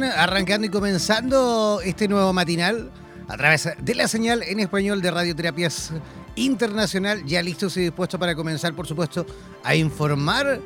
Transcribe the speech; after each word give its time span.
Arrancando 0.00 0.66
y 0.66 0.70
comenzando 0.70 1.80
este 1.84 2.08
nuevo 2.08 2.32
matinal 2.32 2.90
a 3.28 3.36
través 3.36 3.68
de 3.78 3.94
la 3.94 4.08
señal 4.08 4.42
en 4.42 4.60
español 4.60 5.02
de 5.02 5.10
Radioterapias 5.10 5.92
Internacional, 6.34 7.22
ya 7.26 7.42
listos 7.42 7.76
y 7.76 7.82
dispuestos 7.82 8.18
para 8.18 8.34
comenzar, 8.34 8.74
por 8.74 8.86
supuesto, 8.86 9.26
a 9.62 9.74
informar 9.74 10.60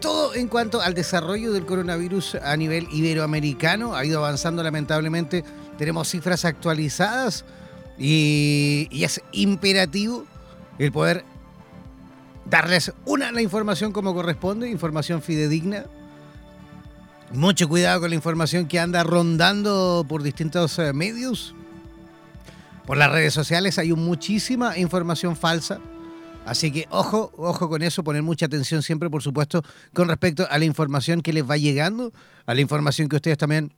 todo 0.00 0.34
en 0.34 0.48
cuanto 0.48 0.80
al 0.80 0.94
desarrollo 0.94 1.52
del 1.52 1.64
coronavirus 1.64 2.34
a 2.36 2.56
nivel 2.56 2.88
iberoamericano. 2.90 3.94
Ha 3.94 4.04
ido 4.04 4.18
avanzando 4.18 4.64
lamentablemente, 4.64 5.44
tenemos 5.78 6.08
cifras 6.08 6.44
actualizadas 6.44 7.44
y, 7.98 8.88
y 8.90 9.04
es 9.04 9.20
imperativo 9.30 10.24
el 10.78 10.90
poder 10.90 11.24
darles 12.46 12.92
una 13.04 13.30
la 13.30 13.42
información 13.42 13.92
como 13.92 14.12
corresponde, 14.12 14.68
información 14.68 15.22
fidedigna, 15.22 15.84
mucho 17.32 17.68
cuidado 17.68 18.00
con 18.00 18.10
la 18.10 18.16
información 18.16 18.66
que 18.66 18.80
anda 18.80 19.02
rondando 19.02 20.04
por 20.08 20.22
distintos 20.22 20.78
eh, 20.78 20.92
medios. 20.92 21.54
Por 22.86 22.96
las 22.96 23.12
redes 23.12 23.32
sociales 23.34 23.78
hay 23.78 23.92
muchísima 23.92 24.76
información 24.78 25.36
falsa. 25.36 25.80
Así 26.44 26.72
que 26.72 26.86
ojo, 26.90 27.32
ojo 27.36 27.68
con 27.68 27.82
eso, 27.82 28.02
poner 28.02 28.22
mucha 28.22 28.46
atención 28.46 28.82
siempre, 28.82 29.10
por 29.10 29.22
supuesto, 29.22 29.62
con 29.92 30.08
respecto 30.08 30.46
a 30.50 30.58
la 30.58 30.64
información 30.64 31.20
que 31.20 31.32
les 31.32 31.48
va 31.48 31.56
llegando, 31.56 32.12
a 32.46 32.54
la 32.54 32.60
información 32.60 33.08
que 33.08 33.16
ustedes 33.16 33.38
también 33.38 33.72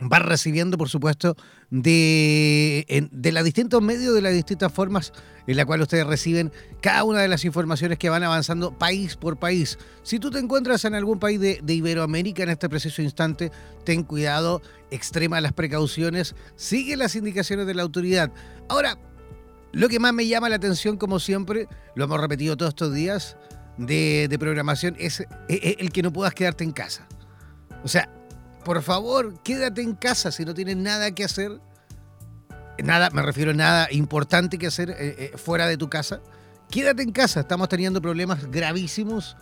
va 0.00 0.18
recibiendo, 0.18 0.78
por 0.78 0.88
supuesto, 0.88 1.36
de, 1.70 3.08
de 3.10 3.32
los 3.32 3.44
distintos 3.44 3.82
medios, 3.82 4.14
de 4.14 4.22
las 4.22 4.32
distintas 4.32 4.72
formas 4.72 5.12
en 5.46 5.56
la 5.56 5.66
cual 5.66 5.80
ustedes 5.80 6.06
reciben 6.06 6.52
cada 6.80 7.04
una 7.04 7.20
de 7.20 7.28
las 7.28 7.44
informaciones 7.44 7.98
que 7.98 8.08
van 8.08 8.22
avanzando 8.22 8.76
país 8.78 9.16
por 9.16 9.38
país. 9.38 9.78
Si 10.02 10.18
tú 10.18 10.30
te 10.30 10.38
encuentras 10.38 10.84
en 10.84 10.94
algún 10.94 11.18
país 11.18 11.40
de, 11.40 11.60
de 11.62 11.74
Iberoamérica 11.74 12.42
en 12.42 12.50
este 12.50 12.68
preciso 12.68 13.02
instante, 13.02 13.50
ten 13.84 14.04
cuidado, 14.04 14.62
extrema 14.90 15.40
las 15.40 15.52
precauciones, 15.52 16.34
sigue 16.56 16.96
las 16.96 17.16
indicaciones 17.16 17.66
de 17.66 17.74
la 17.74 17.82
autoridad. 17.82 18.32
Ahora, 18.68 18.98
lo 19.72 19.88
que 19.88 19.98
más 19.98 20.12
me 20.12 20.26
llama 20.26 20.48
la 20.48 20.56
atención, 20.56 20.96
como 20.96 21.18
siempre, 21.20 21.68
lo 21.94 22.04
hemos 22.04 22.20
repetido 22.20 22.56
todos 22.56 22.70
estos 22.70 22.94
días 22.94 23.36
de, 23.76 24.28
de 24.28 24.38
programación, 24.38 24.96
es 24.98 25.26
el 25.48 25.92
que 25.92 26.02
no 26.02 26.12
puedas 26.12 26.34
quedarte 26.34 26.64
en 26.64 26.72
casa. 26.72 27.06
O 27.82 27.88
sea, 27.88 28.08
por 28.64 28.82
favor, 28.82 29.40
quédate 29.42 29.82
en 29.82 29.94
casa 29.94 30.30
si 30.30 30.44
no 30.44 30.54
tienes 30.54 30.76
nada 30.76 31.10
que 31.12 31.24
hacer. 31.24 31.60
Nada, 32.82 33.10
me 33.10 33.22
refiero 33.22 33.50
a 33.50 33.54
nada 33.54 33.88
importante 33.90 34.58
que 34.58 34.66
hacer 34.66 34.90
eh, 34.90 34.96
eh, 34.98 35.32
fuera 35.36 35.66
de 35.66 35.76
tu 35.76 35.90
casa. 35.90 36.20
Quédate 36.70 37.02
en 37.02 37.12
casa. 37.12 37.40
Estamos 37.40 37.68
teniendo 37.68 38.00
problemas 38.00 38.50
gravísimos 38.50 39.36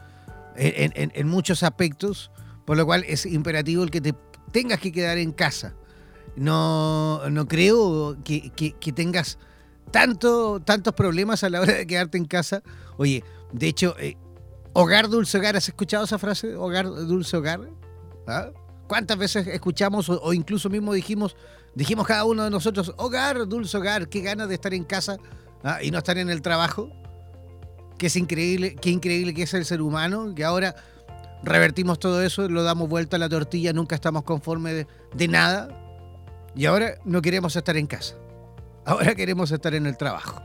en, 0.56 1.28
muchos 1.28 1.62
aspectos, 1.62 2.30
por 2.64 2.76
lo 2.76 2.84
cual 2.84 3.04
es 3.06 3.26
imperativo 3.26 3.84
el 3.84 3.90
que 3.90 4.00
te 4.00 4.14
tengas 4.50 4.80
que 4.80 4.92
quedar 4.92 5.18
en 5.18 5.32
casa. 5.32 5.74
No, 6.36 7.28
no 7.30 7.46
creo 7.46 8.16
que, 8.24 8.52
tengas 8.94 9.38
tanto, 9.90 10.60
tantos 10.60 10.94
problemas 10.94 11.44
a 11.44 11.50
la 11.50 11.60
hora 11.60 11.74
de 11.74 11.86
quedarte 11.86 12.18
en 12.18 12.24
casa. 12.24 12.62
Oye, 12.96 13.22
de 13.52 13.68
hecho, 13.68 13.94
eh, 13.98 14.16
hogar, 14.72 15.08
dulce 15.08 15.38
hogar, 15.38 15.56
¿has 15.56 15.68
escuchado 15.68 16.04
esa 16.04 16.18
frase? 16.18 16.54
Hogar, 16.56 16.86
dulce 16.86 17.36
hogar. 17.36 17.60
¿Ah? 18.26 18.50
¿Cuántas 18.88 19.18
veces 19.18 19.46
escuchamos 19.46 20.08
o, 20.08 20.32
incluso 20.32 20.70
mismo 20.70 20.94
dijimos, 20.94 21.36
dijimos 21.74 22.06
cada 22.06 22.24
uno 22.24 22.42
de 22.44 22.50
nosotros, 22.50 22.94
hogar, 22.96 23.46
dulce 23.46 23.76
hogar, 23.76 24.08
qué 24.08 24.22
ganas 24.22 24.48
de 24.48 24.54
estar 24.54 24.72
en 24.72 24.84
casa 24.84 25.18
¿ah? 25.62 25.82
y 25.82 25.90
no 25.90 25.98
estar 25.98 26.16
en 26.16 26.30
el 26.30 26.40
trabajo? 26.40 26.90
Qué 27.98 28.06
es 28.06 28.16
increíble, 28.16 28.76
qué 28.76 28.88
increíble 28.88 29.34
que 29.34 29.42
es 29.42 29.52
el 29.52 29.66
ser 29.66 29.82
humano, 29.82 30.34
que 30.34 30.42
ahora 30.42 30.74
revertimos 31.42 31.98
todo 31.98 32.22
eso, 32.22 32.48
lo 32.48 32.62
damos 32.62 32.88
vuelta 32.88 33.16
a 33.16 33.18
la 33.18 33.28
tortilla, 33.28 33.74
nunca 33.74 33.94
estamos 33.94 34.22
conformes 34.22 34.86
de, 35.14 35.28
nada 35.28 35.68
y 36.56 36.64
ahora 36.64 36.94
no 37.04 37.20
queremos 37.20 37.54
estar 37.56 37.76
en 37.76 37.86
casa. 37.86 38.14
Ahora 38.86 39.14
queremos 39.14 39.52
estar 39.52 39.74
en 39.74 39.86
el 39.86 39.98
trabajo. 39.98 40.40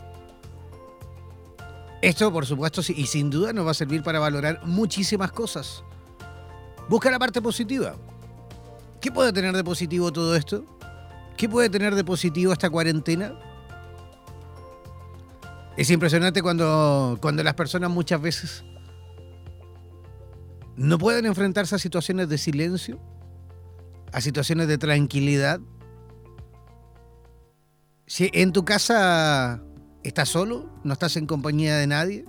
Esto, 2.01 2.33
por 2.33 2.45
supuesto, 2.45 2.81
y 2.89 3.05
sin 3.05 3.29
duda 3.29 3.53
nos 3.53 3.65
va 3.65 3.71
a 3.71 3.73
servir 3.73 4.03
para 4.03 4.19
valorar 4.19 4.59
muchísimas 4.65 5.31
cosas. 5.31 5.81
Busca 6.89 7.09
la 7.09 7.17
parte 7.17 7.41
positiva. 7.41 7.95
¿Qué 9.03 9.11
puede 9.11 9.33
tener 9.33 9.53
de 9.53 9.65
positivo 9.65 10.13
todo 10.13 10.33
esto? 10.33 10.63
¿Qué 11.35 11.49
puede 11.49 11.69
tener 11.69 11.93
de 11.93 12.05
positivo 12.05 12.53
esta 12.53 12.69
cuarentena? 12.69 13.37
Es 15.75 15.89
impresionante 15.89 16.41
cuando, 16.41 17.17
cuando 17.19 17.43
las 17.43 17.53
personas 17.53 17.91
muchas 17.91 18.21
veces 18.21 18.63
no 20.77 20.97
pueden 20.97 21.25
enfrentarse 21.25 21.75
a 21.75 21.79
situaciones 21.79 22.29
de 22.29 22.37
silencio, 22.37 22.97
a 24.13 24.21
situaciones 24.21 24.69
de 24.69 24.77
tranquilidad. 24.77 25.59
Si 28.07 28.29
en 28.31 28.53
tu 28.53 28.63
casa 28.63 29.61
estás 30.03 30.29
solo, 30.29 30.69
no 30.85 30.93
estás 30.93 31.17
en 31.17 31.27
compañía 31.27 31.75
de 31.75 31.87
nadie, 31.87 32.25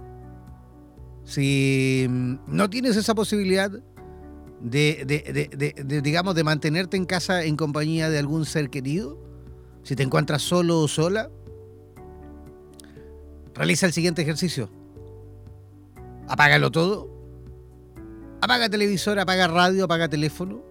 Si 1.22 2.08
no 2.48 2.68
tienes 2.68 2.96
esa 2.96 3.14
posibilidad 3.14 3.70
de, 4.60 6.00
digamos, 6.02 6.34
de 6.34 6.44
mantenerte 6.44 6.96
en 6.96 7.04
casa 7.04 7.44
en 7.44 7.56
compañía 7.56 8.08
de 8.08 8.18
algún 8.18 8.46
ser 8.46 8.70
querido, 8.70 9.18
si 9.82 9.96
te 9.96 10.02
encuentras 10.02 10.42
solo 10.42 10.80
o 10.80 10.88
sola, 10.88 11.30
realiza 13.54 13.86
el 13.86 13.92
siguiente 13.92 14.22
ejercicio. 14.22 14.70
Apágalo 16.28 16.70
todo. 16.70 17.10
Apaga 18.40 18.68
televisor, 18.68 19.18
apaga 19.18 19.46
radio, 19.46 19.84
apaga 19.84 20.08
teléfono. 20.08 20.62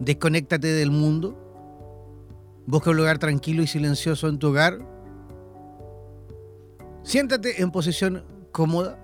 Desconéctate 0.00 0.68
del 0.68 0.90
mundo. 0.90 1.36
Busca 2.66 2.90
un 2.90 2.98
lugar 2.98 3.18
tranquilo 3.18 3.62
y 3.62 3.66
silencioso 3.66 4.28
en 4.28 4.38
tu 4.38 4.48
hogar. 4.48 4.78
Siéntate 7.02 7.62
en 7.62 7.70
posición 7.70 8.24
cómoda. 8.52 8.98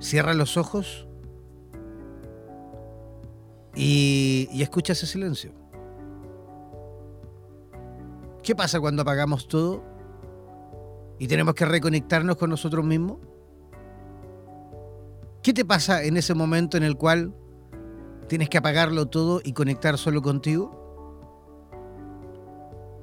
Cierra 0.00 0.34
los 0.34 0.56
ojos 0.56 1.06
y, 3.74 4.62
escucha 4.62 4.92
ese 4.92 5.06
silencio. 5.06 5.52
¿Qué 8.42 8.54
pasa 8.54 8.80
cuando 8.80 9.02
apagamos 9.02 9.46
todo 9.46 9.82
y 11.18 11.28
tenemos 11.28 11.54
que 11.54 11.64
reconectarnos 11.64 12.36
con 12.36 12.50
nosotros 12.50 12.84
mismos? 12.84 13.18
¿Qué 15.42 15.52
te 15.52 15.64
pasa 15.64 16.02
en 16.02 16.16
ese 16.16 16.34
momento 16.34 16.76
en 16.76 16.82
el 16.82 16.96
cual 16.96 17.34
tienes 18.28 18.48
que 18.48 18.58
apagarlo 18.58 19.06
todo 19.06 19.40
y 19.44 19.52
conectar 19.52 19.96
solo 19.96 20.22
contigo? 20.22 20.78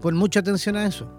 Pon 0.02 0.16
mucha 0.16 0.42
atención 0.42 0.76
a 0.76 0.86
eso. 0.86 1.10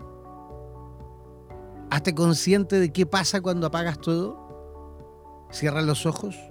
Hazte 1.91 2.15
consciente 2.15 2.79
de 2.79 2.93
qué 2.93 3.05
pasa 3.05 3.41
cuando 3.41 3.67
apagas 3.67 4.01
todo. 4.01 4.39
Cierra 5.51 5.83
los 5.83 6.07
ojos 6.07 6.50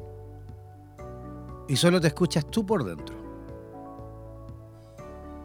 y 1.69 1.75
solo 1.75 2.01
te 2.01 2.07
escuchas 2.07 2.45
tú 2.49 2.65
por 2.65 2.83
dentro. 2.83 3.15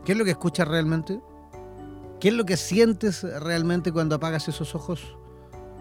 ¿Qué 0.05 0.13
es 0.13 0.19
lo 0.19 0.25
que 0.25 0.31
escuchas 0.31 0.67
realmente? 0.67 1.21
¿Qué 2.19 2.29
es 2.29 2.35
lo 2.35 2.47
que 2.47 2.57
sientes 2.57 3.23
realmente 3.43 3.93
cuando 3.93 4.17
apagas 4.17 4.49
esos 4.49 4.75
ojos? 4.75 5.17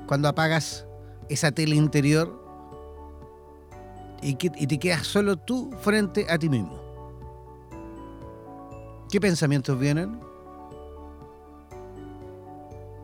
Cuando 0.05 0.27
apagas 0.27 0.85
esa 1.29 1.53
tele 1.53 1.77
interior 1.77 2.43
y, 4.21 4.35
te 4.35 4.79
quedas 4.79 5.07
solo 5.07 5.37
tú 5.37 5.71
frente 5.79 6.25
a 6.29 6.37
ti 6.37 6.49
mismo. 6.49 6.77
¿Qué 9.09 9.21
pensamientos 9.21 9.79
vienen? 9.79 10.19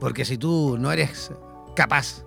Porque 0.01 0.25
si 0.25 0.37
tú 0.37 0.77
no 0.77 0.91
eres 0.91 1.31
capaz 1.73 2.25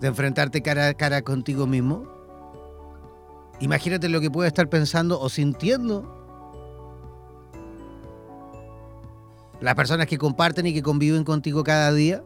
de 0.00 0.08
enfrentarte 0.08 0.62
cara 0.62 0.88
a 0.88 0.94
cara 0.94 1.22
contigo 1.22 1.66
mismo, 1.68 2.15
imagínate 3.60 4.08
lo 4.08 4.20
que 4.20 4.30
puede 4.30 4.48
estar 4.48 4.68
pensando 4.68 5.20
o 5.20 5.28
sintiendo 5.28 6.16
las 9.60 9.74
personas 9.74 10.06
que 10.06 10.18
comparten 10.18 10.66
y 10.66 10.74
que 10.74 10.82
conviven 10.82 11.24
contigo 11.24 11.64
cada 11.64 11.92
día. 11.92 12.22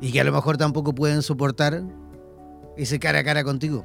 Y 0.00 0.12
que 0.12 0.20
a 0.20 0.24
lo 0.24 0.32
mejor 0.32 0.56
tampoco 0.56 0.94
pueden 0.94 1.22
soportar 1.22 1.82
ese 2.76 2.98
cara 2.98 3.20
a 3.20 3.24
cara 3.24 3.42
contigo. 3.42 3.84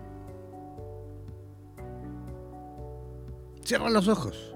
Cierra 3.64 3.90
los 3.90 4.08
ojos. 4.08 4.56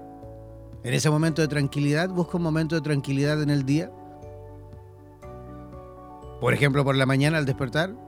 En 0.84 0.94
ese 0.94 1.10
momento 1.10 1.42
de 1.42 1.48
tranquilidad, 1.48 2.08
busca 2.10 2.36
un 2.36 2.42
momento 2.42 2.76
de 2.76 2.82
tranquilidad 2.82 3.42
en 3.42 3.50
el 3.50 3.64
día. 3.64 3.90
Por 6.40 6.52
ejemplo, 6.52 6.84
por 6.84 6.94
la 6.94 7.06
mañana 7.06 7.38
al 7.38 7.46
despertar. 7.46 8.05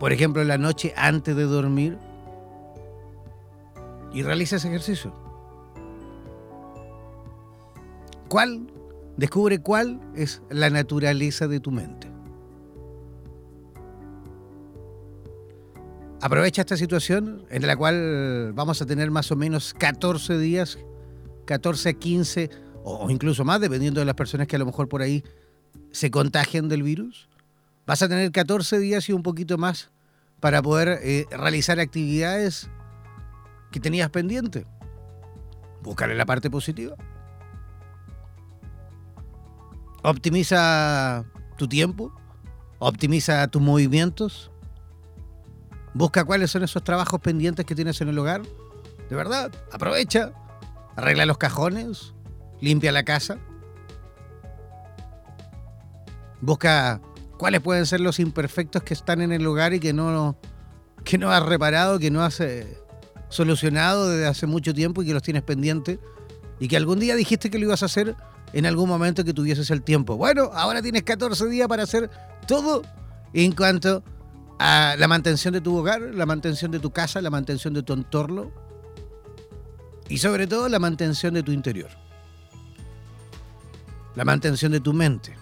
Por 0.00 0.14
ejemplo, 0.14 0.42
la 0.42 0.56
noche 0.56 0.94
antes 0.96 1.36
de 1.36 1.44
dormir. 1.44 1.98
Y 4.14 4.22
realiza 4.22 4.56
ese 4.56 4.68
ejercicio. 4.68 5.14
¿Cuál? 8.28 8.66
Descubre 9.18 9.60
cuál 9.60 10.00
es 10.16 10.42
la 10.48 10.70
naturaleza 10.70 11.46
de 11.46 11.60
tu 11.60 11.70
mente. 11.70 12.10
Aprovecha 16.22 16.62
esta 16.62 16.76
situación 16.76 17.44
en 17.50 17.66
la 17.66 17.76
cual 17.76 18.52
vamos 18.54 18.80
a 18.80 18.86
tener 18.86 19.10
más 19.10 19.30
o 19.30 19.36
menos 19.36 19.74
14 19.74 20.38
días, 20.38 20.78
14 21.44 21.88
a 21.90 21.92
15 21.92 22.50
o 22.84 23.10
incluso 23.10 23.44
más, 23.44 23.60
dependiendo 23.60 24.00
de 24.00 24.06
las 24.06 24.14
personas 24.14 24.46
que 24.46 24.56
a 24.56 24.58
lo 24.58 24.66
mejor 24.66 24.88
por 24.88 25.02
ahí 25.02 25.22
se 25.92 26.10
contagien 26.10 26.68
del 26.68 26.82
virus. 26.82 27.29
Vas 27.90 28.02
a 28.02 28.08
tener 28.08 28.30
14 28.30 28.78
días 28.78 29.08
y 29.08 29.12
un 29.12 29.24
poquito 29.24 29.58
más 29.58 29.90
para 30.38 30.62
poder 30.62 31.00
eh, 31.02 31.26
realizar 31.32 31.80
actividades 31.80 32.70
que 33.72 33.80
tenías 33.80 34.08
pendiente. 34.10 34.64
Búscale 35.82 36.14
la 36.14 36.24
parte 36.24 36.48
positiva. 36.48 36.94
Optimiza 40.04 41.24
tu 41.58 41.66
tiempo, 41.66 42.12
optimiza 42.78 43.48
tus 43.48 43.60
movimientos, 43.60 44.52
Busca 45.92 46.24
cuáles 46.24 46.52
son 46.52 46.62
esos 46.62 46.84
trabajos 46.84 47.20
pendientes 47.20 47.66
que 47.66 47.74
tienes 47.74 48.00
en 48.00 48.08
el 48.08 48.18
hogar. 48.20 48.42
De 49.08 49.16
verdad, 49.16 49.50
aprovecha. 49.72 50.30
Arregla 50.94 51.26
los 51.26 51.38
cajones. 51.38 52.14
Limpia 52.60 52.92
la 52.92 53.02
casa. 53.02 53.38
Busca 56.40 57.00
cuáles 57.40 57.62
pueden 57.62 57.86
ser 57.86 58.02
los 58.02 58.20
imperfectos 58.20 58.82
que 58.82 58.92
están 58.92 59.22
en 59.22 59.32
el 59.32 59.46
hogar 59.46 59.72
y 59.72 59.80
que 59.80 59.94
no, 59.94 60.36
que 61.04 61.16
no 61.16 61.32
has 61.32 61.42
reparado, 61.42 61.98
que 61.98 62.10
no 62.10 62.22
has 62.22 62.38
eh, 62.40 62.76
solucionado 63.30 64.10
desde 64.10 64.26
hace 64.26 64.46
mucho 64.46 64.74
tiempo 64.74 65.02
y 65.02 65.06
que 65.06 65.14
los 65.14 65.22
tienes 65.22 65.42
pendientes. 65.42 65.98
Y 66.58 66.68
que 66.68 66.76
algún 66.76 67.00
día 67.00 67.16
dijiste 67.16 67.48
que 67.48 67.58
lo 67.58 67.64
ibas 67.64 67.82
a 67.82 67.86
hacer 67.86 68.14
en 68.52 68.66
algún 68.66 68.90
momento 68.90 69.24
que 69.24 69.32
tuvieses 69.32 69.70
el 69.70 69.80
tiempo. 69.80 70.18
Bueno, 70.18 70.50
ahora 70.52 70.82
tienes 70.82 71.02
14 71.02 71.46
días 71.46 71.66
para 71.66 71.84
hacer 71.84 72.10
todo 72.46 72.82
en 73.32 73.52
cuanto 73.52 74.04
a 74.58 74.96
la 74.98 75.08
mantención 75.08 75.54
de 75.54 75.62
tu 75.62 75.74
hogar, 75.78 76.02
la 76.02 76.26
mantención 76.26 76.70
de 76.70 76.78
tu 76.78 76.90
casa, 76.90 77.22
la 77.22 77.30
mantención 77.30 77.72
de 77.72 77.82
tu 77.82 77.94
entorno 77.94 78.52
y 80.10 80.18
sobre 80.18 80.46
todo 80.46 80.68
la 80.68 80.78
mantención 80.78 81.32
de 81.32 81.42
tu 81.42 81.52
interior. 81.52 81.88
La 84.14 84.26
mantención 84.26 84.72
de 84.72 84.80
tu 84.80 84.92
mente. 84.92 85.34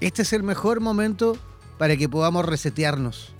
Este 0.00 0.22
es 0.22 0.32
el 0.32 0.42
mejor 0.42 0.80
momento 0.80 1.36
para 1.78 1.96
que 1.96 2.08
podamos 2.08 2.44
resetearnos. 2.44 3.32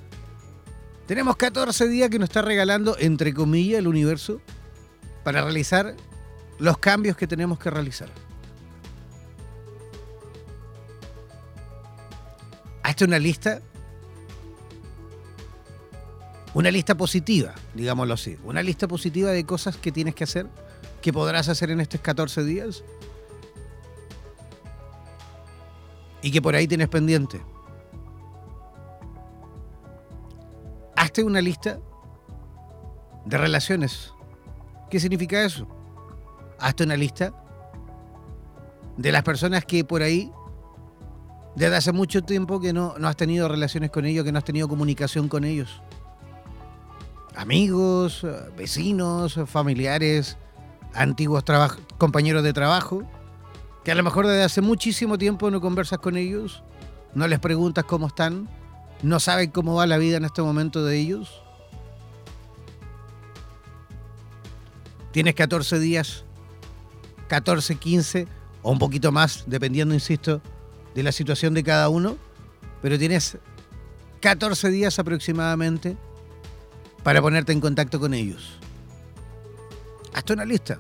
Tenemos 1.07 1.37
14 1.37 1.89
días 1.89 2.11
que 2.11 2.19
nos 2.19 2.31
está 2.31 2.43
regalando, 2.43 2.97
entre 2.99 3.33
comillas, 3.33 3.79
el 3.79 3.87
universo 3.87 4.41
para 5.23 5.43
realizar 5.43 5.95
los 6.59 6.79
cambios 6.79 7.17
que 7.17 7.27
tenemos 7.27 7.59
que 7.59 7.71
realizar. 7.71 8.09
Hazte 12.83 13.05
una 13.05 13.19
lista. 13.19 13.61
Una 16.55 16.71
lista 16.71 16.97
positiva, 16.97 17.55
digámoslo 17.75 18.15
así. 18.15 18.39
Una 18.43 18.63
lista 18.63 18.89
positiva 18.89 19.31
de 19.31 19.45
cosas 19.45 19.77
que 19.77 19.93
tienes 19.93 20.15
que 20.15 20.25
hacer, 20.25 20.47
que 21.03 21.13
podrás 21.13 21.49
hacer 21.49 21.71
en 21.71 21.81
estos 21.81 22.01
14 22.01 22.45
días. 22.45 22.83
Y 26.27 26.33
que 26.33 26.43
por 26.43 26.57
ahí 26.57 26.67
tienes 26.67 26.89
pendiente. 26.89 27.41
Hazte 30.97 31.23
una 31.23 31.41
lista 31.41 31.79
de 33.25 33.39
relaciones. 33.39 34.13
¿Qué 34.91 34.99
significa 34.99 35.45
eso? 35.45 35.69
Hazte 36.59 36.83
una 36.83 36.97
lista 36.97 37.33
de 38.97 39.13
las 39.13 39.23
personas 39.23 39.65
que 39.65 39.85
por 39.85 40.03
ahí 40.03 40.33
desde 41.55 41.77
hace 41.77 41.93
mucho 41.93 42.23
tiempo 42.23 42.59
que 42.59 42.73
no, 42.73 42.97
no 42.99 43.07
has 43.07 43.17
tenido 43.17 43.47
relaciones 43.47 43.91
con 43.91 44.05
ellos, 44.05 44.25
que 44.25 44.33
no 44.33 44.39
has 44.39 44.45
tenido 44.45 44.67
comunicación 44.67 45.29
con 45.29 45.45
ellos. 45.45 45.81
Amigos, 47.37 48.27
vecinos, 48.57 49.39
familiares, 49.47 50.37
antiguos 50.93 51.45
compañeros 51.99 52.43
de 52.43 52.53
trabajo, 52.53 53.05
que 53.87 53.93
a 53.93 53.95
lo 53.95 54.03
mejor 54.03 54.27
desde 54.27 54.43
hace 54.43 54.63
muchísimo 54.63 55.17
tiempo 55.17 55.49
no 55.49 55.61
conversas 55.61 56.01
con 56.01 56.17
ellos, 56.17 56.65
no 57.15 57.29
les 57.29 57.39
preguntas 57.39 57.85
cómo 57.85 58.09
están, 58.09 58.49
no 59.05 59.21
saben 59.21 59.53
cómo 59.53 59.77
va 59.77 59.87
la 59.87 59.97
vida 59.97 60.17
en 60.17 60.25
este 60.25 60.43
momento 60.43 60.85
de 60.85 60.99
ellos. 60.99 61.41
Tienes 65.13 65.37
14 65.37 65.79
días, 65.79 66.25
14, 67.29 67.77
15 67.77 68.27
o 68.63 68.73
un 68.73 68.81
poquito 68.81 69.13
más, 69.13 69.45
dependiendo, 69.47 69.95
insisto, 69.95 70.43
de 70.97 71.05
la 71.05 71.13
situación 71.13 71.55
de 71.55 71.63
cada 71.63 71.89
uno, 71.89 72.17
pero 72.83 72.99
tienes 72.99 73.39
14 74.19 74.69
días 74.71 74.99
aproximadamente 74.99 75.97
para 77.05 77.23
ponerte 77.23 77.53
en 77.53 77.61
contacto 77.61 78.01
con 78.01 78.15
ellos. 78.15 78.59
Hasta 80.13 80.33
una 80.33 80.45
lista. 80.45 80.77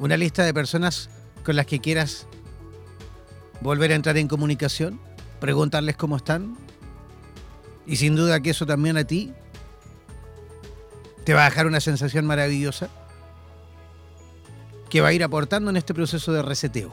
Una 0.00 0.16
lista 0.16 0.42
de 0.42 0.52
personas 0.52 1.10
con 1.44 1.56
las 1.56 1.66
que 1.66 1.80
quieras 1.80 2.26
volver 3.60 3.92
a 3.92 3.94
entrar 3.94 4.16
en 4.16 4.28
comunicación, 4.28 5.00
preguntarles 5.40 5.96
cómo 5.96 6.16
están. 6.16 6.56
Y 7.86 7.96
sin 7.96 8.16
duda 8.16 8.40
que 8.40 8.50
eso 8.50 8.66
también 8.66 8.96
a 8.96 9.04
ti 9.04 9.32
te 11.24 11.34
va 11.34 11.46
a 11.46 11.50
dejar 11.50 11.66
una 11.66 11.80
sensación 11.80 12.26
maravillosa 12.26 12.88
que 14.88 15.00
va 15.00 15.08
a 15.08 15.12
ir 15.12 15.22
aportando 15.22 15.70
en 15.70 15.76
este 15.76 15.94
proceso 15.94 16.32
de 16.32 16.42
reseteo. 16.42 16.92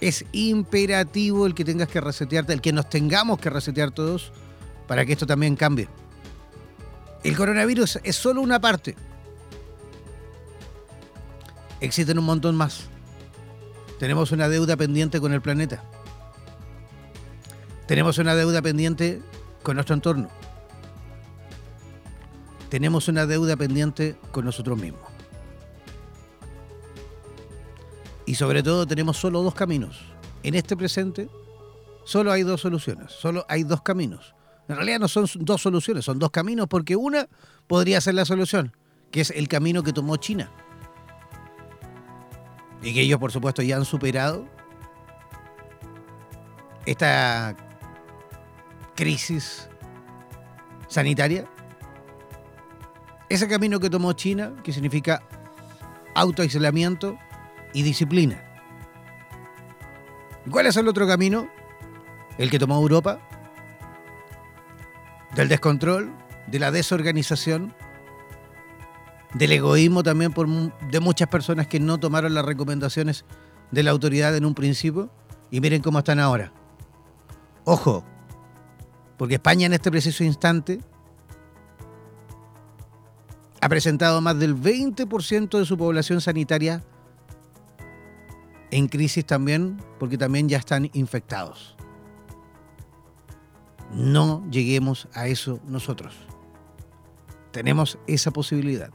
Es 0.00 0.24
imperativo 0.32 1.46
el 1.46 1.54
que 1.54 1.64
tengas 1.64 1.88
que 1.88 2.00
resetearte, 2.00 2.52
el 2.52 2.60
que 2.60 2.72
nos 2.72 2.90
tengamos 2.90 3.38
que 3.38 3.50
resetear 3.50 3.90
todos 3.90 4.32
para 4.86 5.06
que 5.06 5.12
esto 5.12 5.26
también 5.26 5.56
cambie. 5.56 5.88
El 7.22 7.36
coronavirus 7.36 8.00
es 8.02 8.16
solo 8.16 8.42
una 8.42 8.60
parte. 8.60 8.96
Existen 11.84 12.18
un 12.18 12.24
montón 12.24 12.56
más. 12.56 12.86
Tenemos 13.98 14.32
una 14.32 14.48
deuda 14.48 14.74
pendiente 14.74 15.20
con 15.20 15.34
el 15.34 15.42
planeta. 15.42 15.84
Tenemos 17.86 18.16
una 18.16 18.34
deuda 18.34 18.62
pendiente 18.62 19.20
con 19.62 19.74
nuestro 19.74 19.94
entorno. 19.94 20.30
Tenemos 22.70 23.06
una 23.08 23.26
deuda 23.26 23.54
pendiente 23.56 24.16
con 24.32 24.46
nosotros 24.46 24.80
mismos. 24.80 25.02
Y 28.24 28.36
sobre 28.36 28.62
todo 28.62 28.86
tenemos 28.86 29.18
solo 29.18 29.42
dos 29.42 29.54
caminos. 29.54 30.06
En 30.42 30.54
este 30.54 30.78
presente 30.78 31.28
solo 32.06 32.32
hay 32.32 32.44
dos 32.44 32.62
soluciones, 32.62 33.12
solo 33.12 33.44
hay 33.46 33.62
dos 33.62 33.82
caminos. 33.82 34.34
En 34.68 34.76
realidad 34.76 35.00
no 35.00 35.08
son 35.08 35.26
dos 35.40 35.60
soluciones, 35.60 36.06
son 36.06 36.18
dos 36.18 36.30
caminos 36.30 36.66
porque 36.66 36.96
una 36.96 37.28
podría 37.66 38.00
ser 38.00 38.14
la 38.14 38.24
solución, 38.24 38.74
que 39.10 39.20
es 39.20 39.30
el 39.32 39.48
camino 39.48 39.82
que 39.82 39.92
tomó 39.92 40.16
China. 40.16 40.50
Y 42.84 42.92
que 42.92 43.00
ellos 43.00 43.18
por 43.18 43.32
supuesto 43.32 43.62
ya 43.62 43.76
han 43.76 43.84
superado 43.84 44.46
esta 46.84 47.56
crisis 48.94 49.68
sanitaria. 50.86 51.46
Ese 53.30 53.48
camino 53.48 53.80
que 53.80 53.88
tomó 53.88 54.12
China, 54.12 54.52
que 54.62 54.72
significa 54.72 55.22
autoaislamiento 56.14 57.18
y 57.72 57.82
disciplina. 57.82 58.44
¿Cuál 60.50 60.66
es 60.66 60.76
el 60.76 60.86
otro 60.86 61.06
camino? 61.06 61.48
El 62.36 62.50
que 62.50 62.58
tomó 62.58 62.76
Europa, 62.76 63.18
del 65.34 65.48
descontrol, 65.48 66.12
de 66.46 66.58
la 66.58 66.70
desorganización, 66.70 67.74
del 69.34 69.52
egoísmo 69.52 70.02
también 70.02 70.32
por, 70.32 70.48
de 70.48 71.00
muchas 71.00 71.28
personas 71.28 71.66
que 71.66 71.80
no 71.80 71.98
tomaron 71.98 72.34
las 72.34 72.44
recomendaciones 72.44 73.24
de 73.70 73.82
la 73.82 73.90
autoridad 73.90 74.34
en 74.36 74.44
un 74.44 74.54
principio 74.54 75.10
y 75.50 75.60
miren 75.60 75.82
cómo 75.82 75.98
están 75.98 76.20
ahora. 76.20 76.52
Ojo, 77.64 78.04
porque 79.16 79.34
España 79.34 79.66
en 79.66 79.74
este 79.74 79.90
preciso 79.90 80.24
instante 80.24 80.80
ha 83.60 83.68
presentado 83.68 84.20
más 84.20 84.38
del 84.38 84.56
20% 84.56 85.58
de 85.58 85.64
su 85.64 85.78
población 85.78 86.20
sanitaria 86.20 86.84
en 88.70 88.88
crisis 88.88 89.24
también, 89.24 89.80
porque 89.98 90.18
también 90.18 90.48
ya 90.48 90.58
están 90.58 90.90
infectados. 90.92 91.76
No 93.92 94.44
lleguemos 94.50 95.08
a 95.14 95.28
eso 95.28 95.60
nosotros. 95.66 96.14
Tenemos 97.52 97.98
esa 98.06 98.32
posibilidad. 98.32 98.90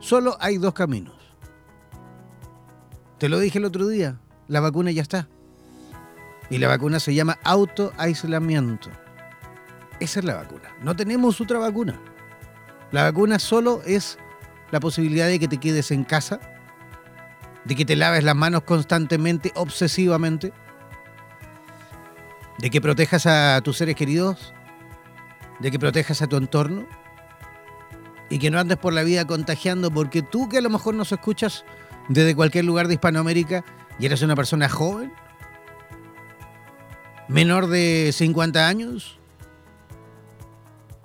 Solo 0.00 0.36
hay 0.40 0.58
dos 0.58 0.74
caminos. 0.74 1.14
Te 3.18 3.28
lo 3.28 3.38
dije 3.40 3.58
el 3.58 3.64
otro 3.64 3.88
día, 3.88 4.20
la 4.46 4.60
vacuna 4.60 4.90
ya 4.90 5.02
está. 5.02 5.28
Y 6.50 6.58
la 6.58 6.68
vacuna 6.68 7.00
se 7.00 7.14
llama 7.14 7.38
autoaislamiento. 7.42 8.90
Esa 10.00 10.20
es 10.20 10.24
la 10.24 10.36
vacuna. 10.36 10.74
No 10.82 10.94
tenemos 10.94 11.40
otra 11.40 11.58
vacuna. 11.58 12.00
La 12.92 13.02
vacuna 13.02 13.38
solo 13.38 13.82
es 13.84 14.18
la 14.70 14.80
posibilidad 14.80 15.26
de 15.26 15.38
que 15.38 15.48
te 15.48 15.58
quedes 15.58 15.90
en 15.90 16.04
casa, 16.04 16.40
de 17.64 17.74
que 17.74 17.84
te 17.84 17.96
laves 17.96 18.22
las 18.22 18.36
manos 18.36 18.62
constantemente, 18.62 19.52
obsesivamente, 19.56 20.52
de 22.58 22.70
que 22.70 22.80
protejas 22.80 23.26
a 23.26 23.60
tus 23.62 23.76
seres 23.76 23.96
queridos, 23.96 24.54
de 25.58 25.70
que 25.70 25.78
protejas 25.78 26.22
a 26.22 26.28
tu 26.28 26.36
entorno 26.36 26.86
y 28.30 28.38
que 28.38 28.50
no 28.50 28.58
andes 28.58 28.78
por 28.78 28.92
la 28.92 29.02
vida 29.02 29.26
contagiando 29.26 29.90
porque 29.90 30.22
tú 30.22 30.48
que 30.48 30.58
a 30.58 30.60
lo 30.60 30.70
mejor 30.70 30.94
nos 30.94 31.12
escuchas 31.12 31.64
desde 32.08 32.34
cualquier 32.34 32.64
lugar 32.64 32.88
de 32.88 32.94
Hispanoamérica 32.94 33.64
y 33.98 34.06
eres 34.06 34.22
una 34.22 34.36
persona 34.36 34.68
joven, 34.68 35.12
menor 37.28 37.66
de 37.66 38.10
50 38.12 38.68
años, 38.68 39.18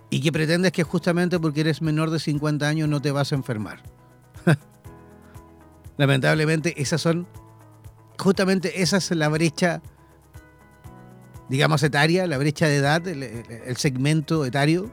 y 0.10 0.22
que 0.22 0.32
pretendes 0.32 0.72
que 0.72 0.84
justamente 0.84 1.40
porque 1.40 1.62
eres 1.62 1.82
menor 1.82 2.12
de 2.12 2.20
50 2.20 2.68
años 2.68 2.88
no 2.88 3.02
te 3.02 3.12
vas 3.12 3.32
a 3.32 3.36
enfermar. 3.36 3.82
Lamentablemente 5.98 6.80
esas 6.80 7.02
son, 7.02 7.28
justamente 8.20 8.84
esa 8.84 8.98
es 8.98 9.10
la 9.12 9.28
brecha 9.30 9.82
digamos, 11.50 11.84
etaria, 11.84 12.26
la 12.28 12.38
brecha 12.38 12.68
de 12.68 12.78
edad, 12.78 13.08
el, 13.08 13.78
segmento 13.78 14.46
etario, 14.46 14.92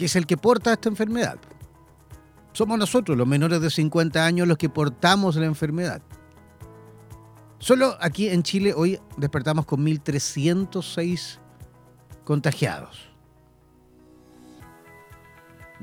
que 0.00 0.06
es 0.06 0.16
el 0.16 0.26
que 0.26 0.38
porta 0.38 0.72
esta 0.72 0.88
enfermedad. 0.88 1.38
Somos 2.54 2.78
nosotros, 2.78 3.18
los 3.18 3.26
menores 3.26 3.60
de 3.60 3.68
50 3.68 4.24
años, 4.24 4.48
los 4.48 4.56
que 4.56 4.70
portamos 4.70 5.36
la 5.36 5.44
enfermedad. 5.44 6.00
Solo 7.58 7.98
aquí 8.00 8.30
en 8.30 8.42
Chile 8.42 8.72
hoy 8.74 8.98
despertamos 9.18 9.66
con 9.66 9.84
1.306 9.84 11.38
contagiados. 12.24 13.10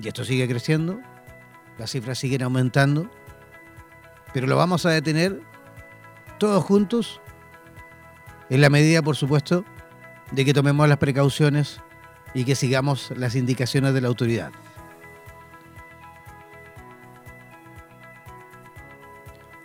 Y 0.01 0.07
esto 0.07 0.25
sigue 0.25 0.47
creciendo, 0.47 0.99
las 1.77 1.91
cifras 1.91 2.17
siguen 2.17 2.41
aumentando, 2.41 3.11
pero 4.33 4.47
lo 4.47 4.57
vamos 4.57 4.87
a 4.87 4.89
detener 4.89 5.43
todos 6.39 6.63
juntos 6.63 7.21
en 8.49 8.61
la 8.61 8.71
medida, 8.71 9.03
por 9.03 9.15
supuesto, 9.15 9.63
de 10.31 10.43
que 10.43 10.55
tomemos 10.55 10.89
las 10.89 10.97
precauciones 10.97 11.81
y 12.33 12.43
que 12.43 12.55
sigamos 12.55 13.11
las 13.15 13.35
indicaciones 13.35 13.93
de 13.93 14.01
la 14.01 14.07
autoridad. 14.07 14.51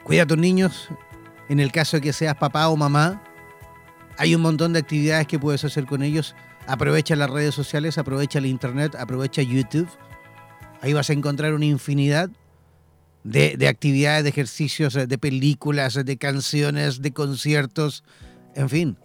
Cuida 0.05 0.23
a 0.23 0.27
tus 0.27 0.39
niños, 0.39 0.89
en 1.49 1.61
el 1.61 1.71
caso 1.71 1.97
de 1.97 2.01
que 2.01 2.13
seas 2.13 2.35
papá 2.35 2.69
o 2.69 2.77
mamá, 2.77 3.23
hay 4.19 4.35
un 4.35 4.43
montón 4.43 4.73
de 4.73 4.81
actividades 4.81 5.27
que 5.27 5.39
puedes 5.39 5.65
hacer 5.65 5.87
con 5.87 6.03
ellos. 6.03 6.35
Aprovecha 6.67 7.17
las 7.17 7.31
redes 7.31 7.55
sociales, 7.55 7.99
aprovecha 7.99 8.39
el 8.39 8.47
internet, 8.47 8.95
aprovecha 8.97 9.43
YouTube. 9.43 9.89
Ahí 10.81 10.93
vas 10.93 11.11
a 11.11 11.13
encontrar 11.13 11.55
una 11.55 11.65
infinidad 11.65 12.31
de, 13.25 13.57
de 13.57 13.69
actividades, 13.69 14.25
de 14.25 14.31
ejercicios, 14.31 14.95
de 14.95 15.19
películas, 15.19 15.95
de 16.05 16.17
canciones, 16.17 17.01
de 17.01 17.13
conciertos, 17.13 18.03
en 18.55 18.69
fin, 18.69 18.99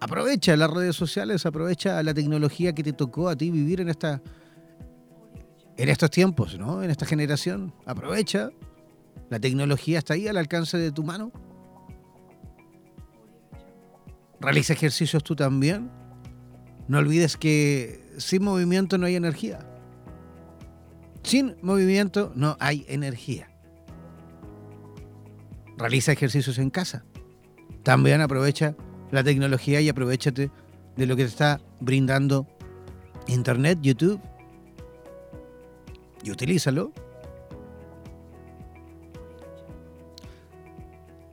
aprovecha 0.00 0.56
las 0.56 0.70
redes 0.70 0.96
sociales, 0.96 1.46
aprovecha 1.46 2.02
la 2.02 2.14
tecnología 2.14 2.74
que 2.74 2.82
te 2.82 2.92
tocó 2.92 3.28
a 3.28 3.36
ti 3.36 3.50
vivir 3.50 3.80
en 3.80 3.88
esta 3.88 4.22
en 5.76 5.88
estos 5.88 6.10
tiempos, 6.10 6.58
¿no? 6.58 6.82
En 6.82 6.90
esta 6.90 7.06
generación. 7.06 7.72
Aprovecha. 7.86 8.50
La 9.30 9.38
tecnología 9.38 9.98
está 9.98 10.14
ahí 10.14 10.26
al 10.26 10.36
alcance 10.36 10.76
de 10.76 10.90
tu 10.90 11.04
mano. 11.04 11.30
Realiza 14.40 14.72
ejercicios 14.72 15.22
tú 15.22 15.36
también. 15.36 15.90
No 16.88 16.98
olvides 16.98 17.36
que 17.36 18.04
sin 18.18 18.42
movimiento 18.42 18.98
no 18.98 19.06
hay 19.06 19.14
energía. 19.14 19.60
Sin 21.22 21.56
movimiento 21.62 22.32
no 22.34 22.56
hay 22.58 22.84
energía. 22.88 23.50
Realiza 25.76 26.10
ejercicios 26.10 26.58
en 26.58 26.70
casa. 26.70 27.04
También 27.84 28.20
aprovecha 28.20 28.74
la 29.10 29.24
tecnología 29.24 29.80
y 29.80 29.88
aprovechate 29.88 30.50
de 30.96 31.06
lo 31.06 31.16
que 31.16 31.22
te 31.22 31.28
está 31.28 31.60
brindando 31.80 32.46
Internet, 33.28 33.78
YouTube. 33.82 34.20
Y 36.24 36.30
utilízalo. 36.30 36.92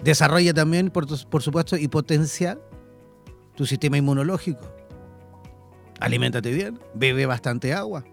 Desarrolla 0.03 0.53
también, 0.53 0.91
por, 0.91 1.07
supuesto, 1.41 1.77
y 1.77 1.87
potencia 1.87 2.59
tu 3.55 3.65
sistema 3.65 3.97
inmunológico. 3.97 4.61
Aliméntate 5.99 6.51
bien, 6.51 6.79
bebe 6.93 7.25
bastante 7.25 7.73
agua. 7.73 8.03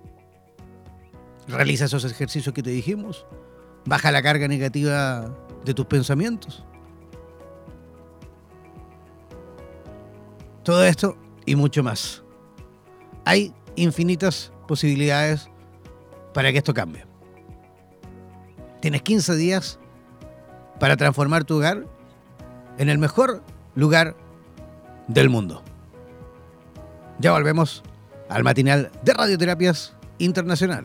Realiza 1.49 1.85
esos 1.85 2.05
ejercicios 2.05 2.55
que 2.55 2.63
te 2.63 2.71
dijimos. 2.71 3.27
Baja 3.85 4.13
la 4.13 4.23
carga 4.23 4.49
negativa 4.49 5.37
de 5.65 5.75
tus 5.75 5.85
pensamientos. 5.87 6.65
Todo 10.63 10.85
esto 10.85 11.17
y 11.45 11.57
mucho 11.57 11.83
más. 11.83 12.23
Hay 13.25 13.53
infinitas 13.77 14.53
posibilidades 14.69 15.49
para 16.33 16.53
que 16.53 16.59
esto 16.59 16.75
cambie. 16.75 17.05
Tienes 18.81 19.03
15 19.03 19.37
días 19.37 19.79
para 20.79 20.97
transformar 20.97 21.45
tu 21.45 21.57
hogar 21.57 21.87
en 22.79 22.89
el 22.89 22.99
mejor 22.99 23.43
lugar 23.75 24.17
del 25.09 25.31
mundo. 25.31 25.63
Ya 27.19 27.33
volvemos 27.33 27.83
al 28.29 28.43
matinal 28.43 28.91
de 29.03 29.15
Radioterapias 29.15 29.95
Internacional. 30.19 30.85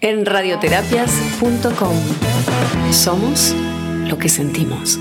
En 0.00 0.26
radioterapias.com 0.26 1.96
somos 2.92 3.54
lo 4.08 4.18
que 4.18 4.28
sentimos. 4.28 4.98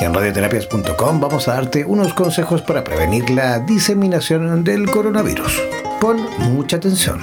En 0.00 0.12
radioterapias.com 0.12 1.20
vamos 1.20 1.48
a 1.48 1.54
darte 1.54 1.84
unos 1.84 2.14
consejos 2.14 2.62
para 2.62 2.84
prevenir 2.84 3.30
la 3.30 3.60
diseminación 3.60 4.62
del 4.64 4.90
coronavirus. 4.90 5.62
Pon 6.00 6.18
mucha 6.38 6.76
atención. 6.76 7.20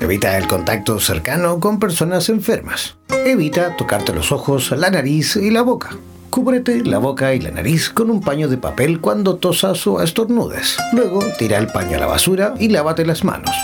Evita 0.00 0.36
el 0.38 0.46
contacto 0.46 0.98
cercano 1.00 1.60
con 1.60 1.78
personas 1.78 2.28
enfermas. 2.28 2.96
Evita 3.24 3.76
tocarte 3.76 4.12
los 4.12 4.32
ojos, 4.32 4.70
la 4.70 4.90
nariz 4.90 5.36
y 5.36 5.50
la 5.50 5.62
boca. 5.62 5.96
Cúbrete 6.36 6.84
la 6.84 6.98
boca 6.98 7.32
y 7.32 7.40
la 7.40 7.50
nariz 7.50 7.88
con 7.88 8.10
un 8.10 8.20
paño 8.20 8.46
de 8.46 8.58
papel 8.58 9.00
cuando 9.00 9.36
tosas 9.36 9.86
o 9.86 10.02
estornudes. 10.02 10.76
Luego, 10.92 11.24
tira 11.38 11.56
el 11.56 11.68
paño 11.68 11.96
a 11.96 12.00
la 12.00 12.04
basura 12.04 12.52
y 12.58 12.68
lávate 12.68 13.06
las 13.06 13.24
manos. 13.24 13.56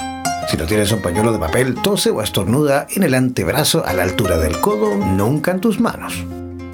Si 0.48 0.56
no 0.56 0.64
tienes 0.64 0.90
un 0.90 1.02
pañuelo 1.02 1.32
de 1.32 1.38
papel, 1.38 1.74
tose 1.74 2.08
o 2.08 2.22
estornuda 2.22 2.86
en 2.88 3.02
el 3.02 3.12
antebrazo 3.12 3.84
a 3.84 3.92
la 3.92 4.04
altura 4.04 4.38
del 4.38 4.58
codo, 4.58 4.96
nunca 4.96 5.50
en 5.50 5.60
tus 5.60 5.80
manos. 5.80 6.24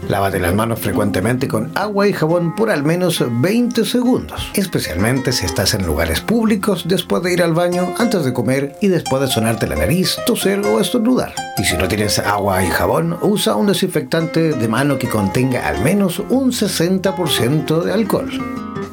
Lávate 0.08 0.40
las 0.40 0.54
manos 0.54 0.80
frecuentemente 0.80 1.48
con 1.48 1.70
agua 1.74 2.08
y 2.08 2.14
jabón 2.14 2.54
por 2.54 2.70
al 2.70 2.82
menos 2.82 3.22
20 3.28 3.84
segundos, 3.84 4.50
especialmente 4.54 5.32
si 5.32 5.44
estás 5.44 5.74
en 5.74 5.86
lugares 5.86 6.22
públicos 6.22 6.84
después 6.88 7.22
de 7.22 7.34
ir 7.34 7.42
al 7.42 7.52
baño, 7.52 7.94
antes 7.98 8.24
de 8.24 8.32
comer 8.32 8.74
y 8.80 8.88
después 8.88 9.20
de 9.20 9.28
sonarte 9.28 9.66
la 9.66 9.76
nariz, 9.76 10.16
toser 10.26 10.60
o 10.60 10.80
estornudar. 10.80 11.34
Y 11.58 11.64
si 11.64 11.76
no 11.76 11.88
tienes 11.88 12.18
agua 12.18 12.64
y 12.64 12.70
jabón, 12.70 13.18
usa 13.20 13.54
un 13.54 13.66
desinfectante 13.66 14.52
de 14.52 14.68
mano 14.68 14.98
que 14.98 15.10
contenga 15.10 15.68
al 15.68 15.82
menos 15.82 16.20
un 16.20 16.52
60% 16.52 17.82
de 17.82 17.92
alcohol. 17.92 18.30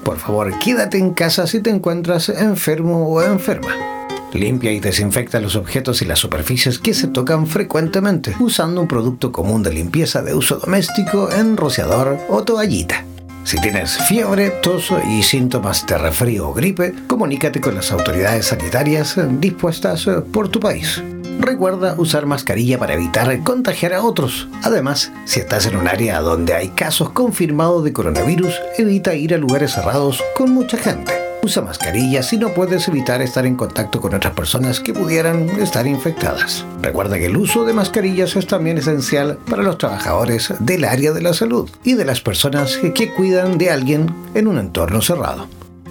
Por 0.03 0.17
favor, 0.17 0.59
quédate 0.59 0.97
en 0.97 1.13
casa 1.13 1.47
si 1.47 1.61
te 1.61 1.69
encuentras 1.69 2.27
enfermo 2.27 3.07
o 3.07 3.21
enferma. 3.21 3.94
Limpia 4.35 4.71
y 4.71 4.79
desinfecta 4.79 5.39
los 5.39 5.55
objetos 5.55 6.01
y 6.01 6.05
las 6.05 6.19
superficies 6.19 6.79
que 6.79 6.93
se 6.93 7.07
tocan 7.07 7.47
frecuentemente 7.47 8.35
usando 8.39 8.81
un 8.81 8.87
producto 8.87 9.31
común 9.31 9.63
de 9.63 9.73
limpieza 9.73 10.21
de 10.21 10.33
uso 10.33 10.57
doméstico 10.57 11.31
en 11.31 11.57
rociador 11.57 12.19
o 12.29 12.43
toallita. 12.43 13.05
Si 13.45 13.61
tienes 13.61 13.97
fiebre, 14.07 14.49
tos 14.49 14.91
y 15.07 15.21
síntomas 15.21 15.85
de 15.85 15.97
resfrío 15.99 16.49
o 16.49 16.53
gripe, 16.53 16.93
comunícate 17.07 17.61
con 17.61 17.75
las 17.75 17.91
autoridades 17.91 18.47
sanitarias 18.47 19.15
dispuestas 19.39 20.07
por 20.31 20.49
tu 20.49 20.59
país. 20.59 21.01
Recuerda 21.39 21.95
usar 21.97 22.25
mascarilla 22.25 22.79
para 22.79 22.95
evitar 22.95 23.43
contagiar 23.43 23.93
a 23.93 24.03
otros. 24.03 24.47
Además, 24.63 25.11
si 25.25 25.41
estás 25.41 25.67
en 25.67 25.75
un 25.75 25.87
área 25.87 26.21
donde 26.21 26.53
hay 26.53 26.69
casos 26.69 27.11
confirmados 27.11 27.83
de 27.83 27.93
coronavirus, 27.93 28.59
evita 28.77 29.13
ir 29.13 29.33
a 29.33 29.37
lugares 29.37 29.73
cerrados 29.73 30.23
con 30.35 30.51
mucha 30.51 30.77
gente. 30.77 31.24
Usa 31.45 31.61
mascarilla 31.61 32.23
si 32.23 32.39
no 32.39 32.55
puedes 32.55 32.87
evitar 32.87 33.21
estar 33.21 33.45
en 33.45 33.55
contacto 33.55 34.01
con 34.01 34.15
otras 34.15 34.33
personas 34.33 34.79
que 34.79 34.95
pudieran 34.95 35.47
estar 35.61 35.85
infectadas. 35.85 36.65
Recuerda 36.81 37.19
que 37.19 37.27
el 37.27 37.37
uso 37.37 37.65
de 37.65 37.73
mascarillas 37.73 38.35
es 38.35 38.47
también 38.47 38.79
esencial 38.79 39.37
para 39.47 39.61
los 39.61 39.77
trabajadores 39.77 40.51
del 40.59 40.85
área 40.85 41.11
de 41.11 41.21
la 41.21 41.35
salud 41.35 41.69
y 41.83 41.93
de 41.93 42.03
las 42.03 42.19
personas 42.19 42.77
que 42.95 43.13
cuidan 43.13 43.59
de 43.59 43.69
alguien 43.69 44.11
en 44.33 44.47
un 44.47 44.57
entorno 44.57 45.03
cerrado. 45.03 45.47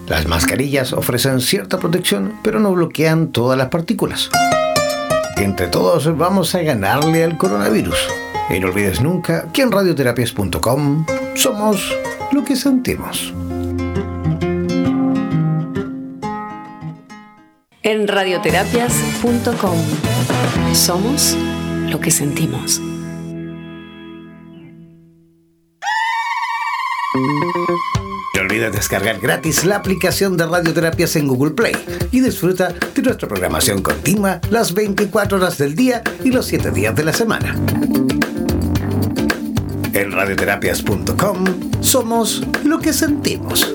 Las 0.09 0.27
mascarillas 0.27 0.93
ofrecen 0.93 1.41
cierta 1.41 1.79
protección, 1.79 2.35
pero 2.43 2.59
no 2.59 2.73
bloquean 2.73 3.29
todas 3.29 3.57
las 3.57 3.69
partículas. 3.69 4.31
Entre 5.37 5.69
todos 5.69 6.19
vamos 6.19 6.53
a 6.57 6.63
ganarle 6.63 7.23
al 7.23 7.39
coronavirus. 7.39 8.09
Y 8.51 8.59
no 8.59 8.67
olvides 8.67 9.01
nunca 9.01 9.47
que 9.53 9.63
en 9.63 9.71
radioterapias.com 9.71 11.07
somos 11.37 11.95
lo 12.33 12.43
que 12.43 12.57
sentimos. 12.57 13.33
En 17.87 18.09
radioterapias.com 18.09 19.79
somos 20.73 21.37
lo 21.91 22.01
que 22.01 22.11
sentimos. 22.11 22.81
No 28.35 28.41
olvides 28.41 28.73
descargar 28.73 29.21
gratis 29.21 29.67
la 29.67 29.77
aplicación 29.77 30.39
de 30.39 30.47
Radioterapias 30.47 31.15
en 31.17 31.29
Google 31.29 31.51
Play 31.51 31.77
y 32.11 32.21
disfruta 32.21 32.73
de 32.73 33.03
nuestra 33.03 33.29
programación 33.29 33.83
continua 33.83 34.41
las 34.49 34.73
24 34.73 35.37
horas 35.37 35.59
del 35.59 35.75
día 35.75 36.03
y 36.25 36.31
los 36.31 36.47
7 36.47 36.71
días 36.71 36.97
de 36.97 37.05
la 37.05 37.13
semana. 37.13 37.55
En 39.93 40.11
radioterapias.com 40.11 41.45
somos 41.83 42.43
lo 42.65 42.79
que 42.79 42.95
sentimos. 42.95 43.75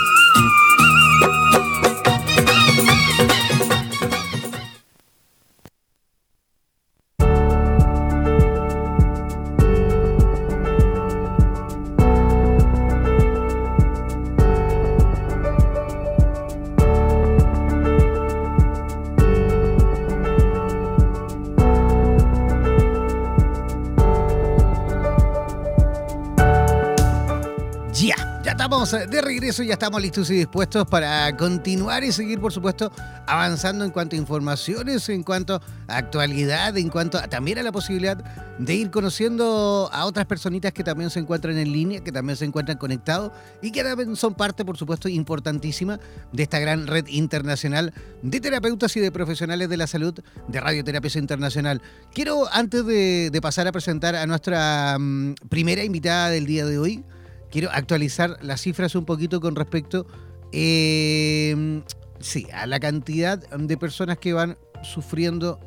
De 28.89 29.21
regreso, 29.21 29.61
ya 29.61 29.73
estamos 29.73 30.01
listos 30.01 30.31
y 30.31 30.33
dispuestos 30.33 30.87
para 30.87 31.37
continuar 31.37 32.03
y 32.03 32.11
seguir, 32.11 32.39
por 32.39 32.51
supuesto, 32.51 32.91
avanzando 33.27 33.85
en 33.85 33.91
cuanto 33.91 34.15
a 34.15 34.19
informaciones, 34.19 35.07
en 35.09 35.21
cuanto 35.21 35.61
a 35.87 35.97
actualidad, 35.97 36.75
en 36.75 36.89
cuanto 36.89 37.19
a, 37.19 37.27
también 37.27 37.59
a 37.59 37.63
la 37.63 37.71
posibilidad 37.71 38.17
de 38.57 38.73
ir 38.73 38.89
conociendo 38.89 39.87
a 39.93 40.05
otras 40.05 40.25
personitas 40.25 40.73
que 40.73 40.83
también 40.83 41.11
se 41.11 41.19
encuentran 41.19 41.59
en 41.59 41.71
línea, 41.71 42.03
que 42.03 42.11
también 42.11 42.37
se 42.37 42.45
encuentran 42.45 42.79
conectados 42.79 43.31
y 43.61 43.71
que 43.71 43.83
también 43.83 44.15
son 44.15 44.33
parte, 44.33 44.65
por 44.65 44.77
supuesto, 44.77 45.07
importantísima 45.07 45.99
de 46.31 46.41
esta 46.41 46.57
gran 46.57 46.87
red 46.87 47.05
internacional 47.07 47.93
de 48.23 48.39
terapeutas 48.39 48.97
y 48.97 48.99
de 48.99 49.11
profesionales 49.11 49.69
de 49.69 49.77
la 49.77 49.85
salud 49.85 50.19
de 50.47 50.59
Radioterapias 50.59 51.17
Internacional. 51.17 51.83
Quiero, 52.15 52.51
antes 52.51 52.83
de, 52.87 53.39
pasar 53.43 53.67
a 53.67 53.71
presentar 53.71 54.15
a 54.15 54.25
nuestra 54.25 54.97
mm, 54.99 55.35
primera 55.49 55.83
invitada 55.83 56.31
del 56.31 56.47
día 56.47 56.65
de 56.65 56.79
hoy, 56.79 57.03
quiero 57.51 57.69
actualizar 57.71 58.37
las 58.41 58.61
cifras 58.61 58.95
un 58.95 59.05
poquito 59.05 59.39
con 59.39 59.55
respecto 59.55 60.07
eh, 60.51 61.81
sí, 62.19 62.47
a 62.53 62.65
la 62.65 62.79
cantidad 62.79 63.37
de 63.37 63.77
personas 63.77 64.17
que 64.17 64.33
van 64.33 64.57
sufriendo 64.83 65.59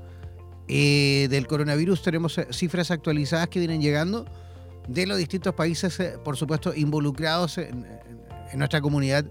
eh, 0.67 1.29
del 1.31 1.47
coronavirus. 1.47 2.03
Tenemos 2.03 2.39
eh, 2.39 2.49
cifras 2.51 2.91
actualizadas 2.91 3.49
que 3.49 3.61
vienen 3.61 3.81
llegando 3.81 4.25
de 4.89 5.07
los 5.07 5.19
distintos 5.19 5.55
países, 5.55 6.01
por 6.25 6.37
supuesto, 6.37 6.75
involucrados 6.75 7.59
en, 7.59 7.87
nuestra 8.55 8.81
comunidad 8.81 9.25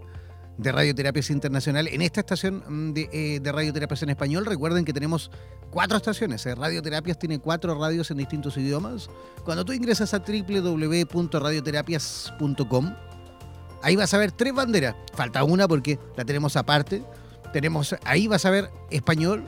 de 0.57 0.71
Radioterapias 0.71 1.29
Internacional. 1.29 1.87
En 1.87 2.01
esta 2.01 2.21
estación 2.21 2.63
mm, 2.67 2.93
de, 2.93 3.39
de, 3.41 3.51
Radioterapias 3.51 4.01
en 4.03 4.11
Español, 4.11 4.45
recuerden 4.45 4.85
que 4.85 4.93
tenemos 4.93 5.31
cuatro 5.69 5.97
estaciones. 5.97 6.45
Radioterapias 6.45 7.17
tiene 7.17 7.39
cuatro 7.39 7.77
radios 7.79 8.11
en 8.11 8.17
distintos 8.17 8.55
idiomas. 8.57 9.09
Cuando 9.43 9.65
tú 9.65 9.73
ingresas 9.73 10.13
a 10.13 10.19
www.radioterapias.com, 10.19 12.95
ahí 13.81 13.95
vas 13.95 14.13
a 14.13 14.17
ver 14.17 14.31
tres 14.31 14.53
banderas. 14.53 14.95
Falta 15.13 15.43
una 15.43 15.67
porque 15.67 15.99
la 16.15 16.25
tenemos 16.25 16.55
aparte. 16.55 17.03
Tenemos, 17.51 17.95
ahí 18.03 18.27
vas 18.27 18.45
a 18.45 18.49
ver 18.49 18.69
español, 18.89 19.47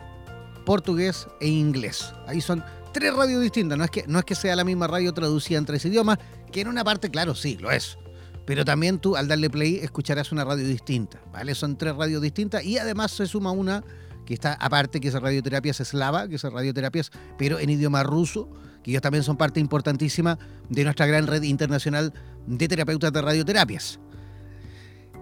portugués 0.66 1.28
e 1.40 1.48
inglés. 1.48 2.14
Ahí 2.28 2.42
son 2.42 2.64
tres 2.92 3.16
radios 3.16 3.42
distintas. 3.42 3.78
No 3.78 3.84
es 3.84 3.92
que, 3.92 4.06
no 4.08 4.20
es 4.20 4.26
que 4.26 4.36
sea 4.36 4.56
la 4.56 4.64
misma 4.64 4.88
radio 4.88 5.14
traducida 5.14 5.58
en 5.58 5.66
tres 5.66 5.86
idiomas, 5.86 6.20
que 6.52 6.62
en 6.62 6.68
una 6.68 6.84
parte, 6.84 7.10
claro, 7.10 7.34
sí, 7.36 7.58
lo 7.58 7.72
es. 7.72 7.98
Pero 8.46 8.64
también 8.64 9.00
tú 9.00 9.16
al 9.16 9.28
darle 9.28 9.50
play 9.50 9.78
escucharás 9.78 10.32
una 10.32 10.46
radio 10.46 10.68
distinta, 10.68 11.20
¿vale? 11.32 11.56
Son 11.56 11.78
tres 11.78 11.96
radios 11.96 12.22
distintas 12.22 12.64
y 12.64 12.78
además 12.78 13.12
se 13.12 13.26
suma 13.26 13.52
una 13.52 13.84
que 14.26 14.34
está 14.34 14.54
aparte, 14.54 15.00
que 15.00 15.08
es 15.08 15.14
Radioterapias 15.14 15.80
Eslava, 15.80 16.28
que 16.28 16.36
es 16.36 16.44
Radioterapias, 16.44 17.12
pero 17.38 17.60
en 17.60 17.70
idioma 17.70 18.04
ruso, 18.04 18.50
que 18.84 18.92
ellos 18.92 19.02
también 19.02 19.24
son 19.24 19.38
parte 19.38 19.60
importantísima 19.60 20.38
de 20.70 20.84
nuestra 20.84 21.06
gran 21.06 21.28
red 21.28 21.44
internacional 21.44 22.14
de 22.46 22.68
terapeutas 22.68 23.14
de 23.14 23.22
radioterapias. 23.22 24.00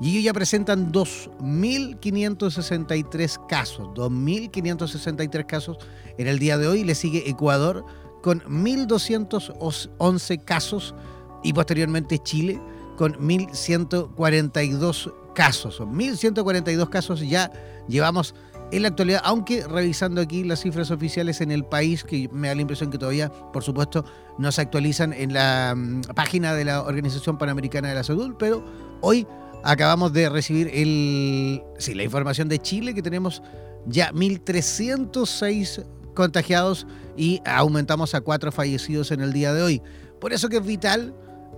y 0.00 0.10
ellos 0.10 0.22
ya 0.24 0.32
presentan 0.32 0.92
2.563 0.92 3.46
casos, 3.46 3.88
2.563 3.88 5.46
casos 5.46 5.78
en 6.16 6.28
el 6.28 6.38
día 6.38 6.56
de 6.56 6.68
hoy, 6.68 6.84
le 6.84 6.94
sigue 6.94 7.28
Ecuador 7.28 7.84
con 8.22 8.40
1.211 8.42 10.44
casos 10.44 10.94
y 11.42 11.52
posteriormente 11.52 12.18
Chile 12.18 12.60
con 12.96 13.14
1.142 13.14 15.12
casos. 15.34 15.74
Son 15.76 15.94
1.142 15.94 16.88
casos 16.88 17.20
ya 17.20 17.52
llevamos 17.88 18.34
en 18.72 18.82
la 18.82 18.88
actualidad, 18.88 19.20
aunque 19.24 19.66
revisando 19.66 20.20
aquí 20.20 20.44
las 20.44 20.60
cifras 20.60 20.90
oficiales 20.90 21.40
en 21.40 21.50
el 21.50 21.64
país, 21.64 22.04
que 22.04 22.28
me 22.32 22.48
da 22.48 22.54
la 22.54 22.62
impresión 22.62 22.90
que 22.90 22.98
todavía, 22.98 23.30
por 23.30 23.62
supuesto, 23.64 24.04
no 24.38 24.52
se 24.52 24.60
actualizan 24.60 25.12
en 25.12 25.32
la 25.32 25.74
mm, 25.76 26.02
página 26.14 26.54
de 26.54 26.64
la 26.64 26.82
Organización 26.82 27.38
Panamericana 27.38 27.88
de 27.88 27.94
la 27.94 28.04
Salud, 28.04 28.34
pero 28.38 28.64
hoy 29.00 29.26
acabamos 29.64 30.12
de 30.12 30.28
recibir 30.28 30.70
el, 30.72 31.62
sí, 31.78 31.94
la 31.94 32.04
información 32.04 32.48
de 32.48 32.58
Chile, 32.58 32.94
que 32.94 33.02
tenemos 33.02 33.42
ya 33.86 34.12
1.306 34.12 35.84
contagiados 36.14 36.86
y 37.16 37.40
aumentamos 37.44 38.14
a 38.14 38.20
cuatro 38.20 38.52
fallecidos 38.52 39.10
en 39.10 39.20
el 39.20 39.32
día 39.32 39.52
de 39.52 39.62
hoy. 39.62 39.82
Por 40.20 40.32
eso 40.32 40.48
que 40.48 40.58
es 40.58 40.64
vital 40.64 41.14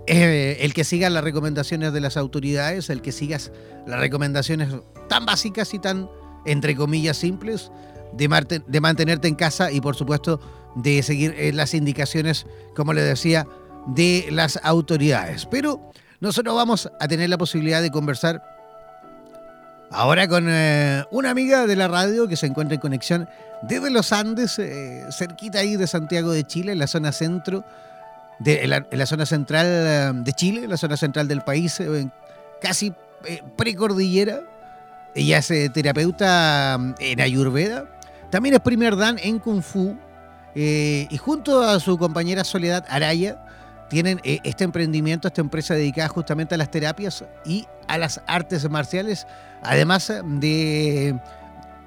eh, 0.07 0.57
el 0.61 0.73
que 0.73 0.83
sigas 0.83 1.11
las 1.11 1.23
recomendaciones 1.23 1.93
de 1.93 2.01
las 2.01 2.17
autoridades, 2.17 2.89
el 2.89 3.01
que 3.01 3.11
sigas 3.11 3.51
las 3.87 3.99
recomendaciones 3.99 4.69
tan 5.07 5.25
básicas 5.25 5.73
y 5.73 5.79
tan, 5.79 6.09
entre 6.45 6.75
comillas, 6.75 7.17
simples 7.17 7.71
de, 8.13 8.61
de 8.65 8.81
mantenerte 8.81 9.27
en 9.27 9.35
casa 9.35 9.71
y, 9.71 9.81
por 9.81 9.95
supuesto, 9.95 10.39
de 10.75 11.01
seguir 11.03 11.35
eh, 11.37 11.53
las 11.53 11.73
indicaciones, 11.73 12.45
como 12.75 12.93
le 12.93 13.01
decía, 13.01 13.47
de 13.87 14.27
las 14.31 14.59
autoridades. 14.63 15.45
Pero 15.45 15.91
nosotros 16.19 16.55
vamos 16.55 16.89
a 16.99 17.07
tener 17.07 17.29
la 17.29 17.37
posibilidad 17.37 17.81
de 17.81 17.91
conversar 17.91 18.43
ahora 19.91 20.27
con 20.27 20.47
eh, 20.49 21.03
una 21.11 21.29
amiga 21.29 21.67
de 21.67 21.75
la 21.75 21.87
radio 21.87 22.27
que 22.27 22.35
se 22.35 22.47
encuentra 22.47 22.75
en 22.75 22.81
conexión 22.81 23.29
desde 23.61 23.89
los 23.89 24.11
Andes, 24.11 24.59
cerquita 25.11 25.59
ahí 25.59 25.77
de 25.77 25.87
Santiago 25.87 26.31
de 26.31 26.43
Chile, 26.43 26.73
en 26.73 26.79
la 26.79 26.87
zona 26.87 27.13
centro 27.13 27.63
en, 28.45 28.69
la, 28.69 29.05
zona 29.05 29.25
central 29.25 29.65
eh, 29.67 30.11
de 30.13 30.33
Chile, 30.33 30.63
en 30.63 30.69
la 30.69 30.77
zona 30.77 30.97
central 30.97 31.27
del 31.27 31.41
país, 31.41 31.79
eh, 31.79 32.09
casi 32.61 32.93
eh, 33.25 33.41
precordillera. 33.55 34.41
Ella 35.15 35.37
es 35.39 35.47
terapeuta 35.73 36.77
en 36.99 37.21
Ayurveda. 37.21 37.85
También 38.29 38.55
es 38.55 38.61
primer 38.61 38.95
dan 38.95 39.17
en 39.21 39.39
Kung 39.39 39.61
Fu. 39.61 39.95
y 40.55 41.17
junto 41.17 41.61
a 41.61 41.79
su 41.79 41.97
compañera 41.97 42.43
Soledad 42.43 42.85
Araya, 42.89 43.43
tienen 43.89 44.19
este 44.23 44.63
emprendimiento, 44.63 45.27
esta 45.27 45.41
empresa 45.41 45.75
dedicada 45.75 46.07
justamente 46.07 46.55
a 46.55 46.57
las 46.57 46.71
terapias 46.71 47.23
y 47.45 47.67
a 47.87 47.97
las 47.99 48.21
artes 48.25 48.67
marciales, 48.69 49.27
además 49.61 50.11
de, 50.25 51.19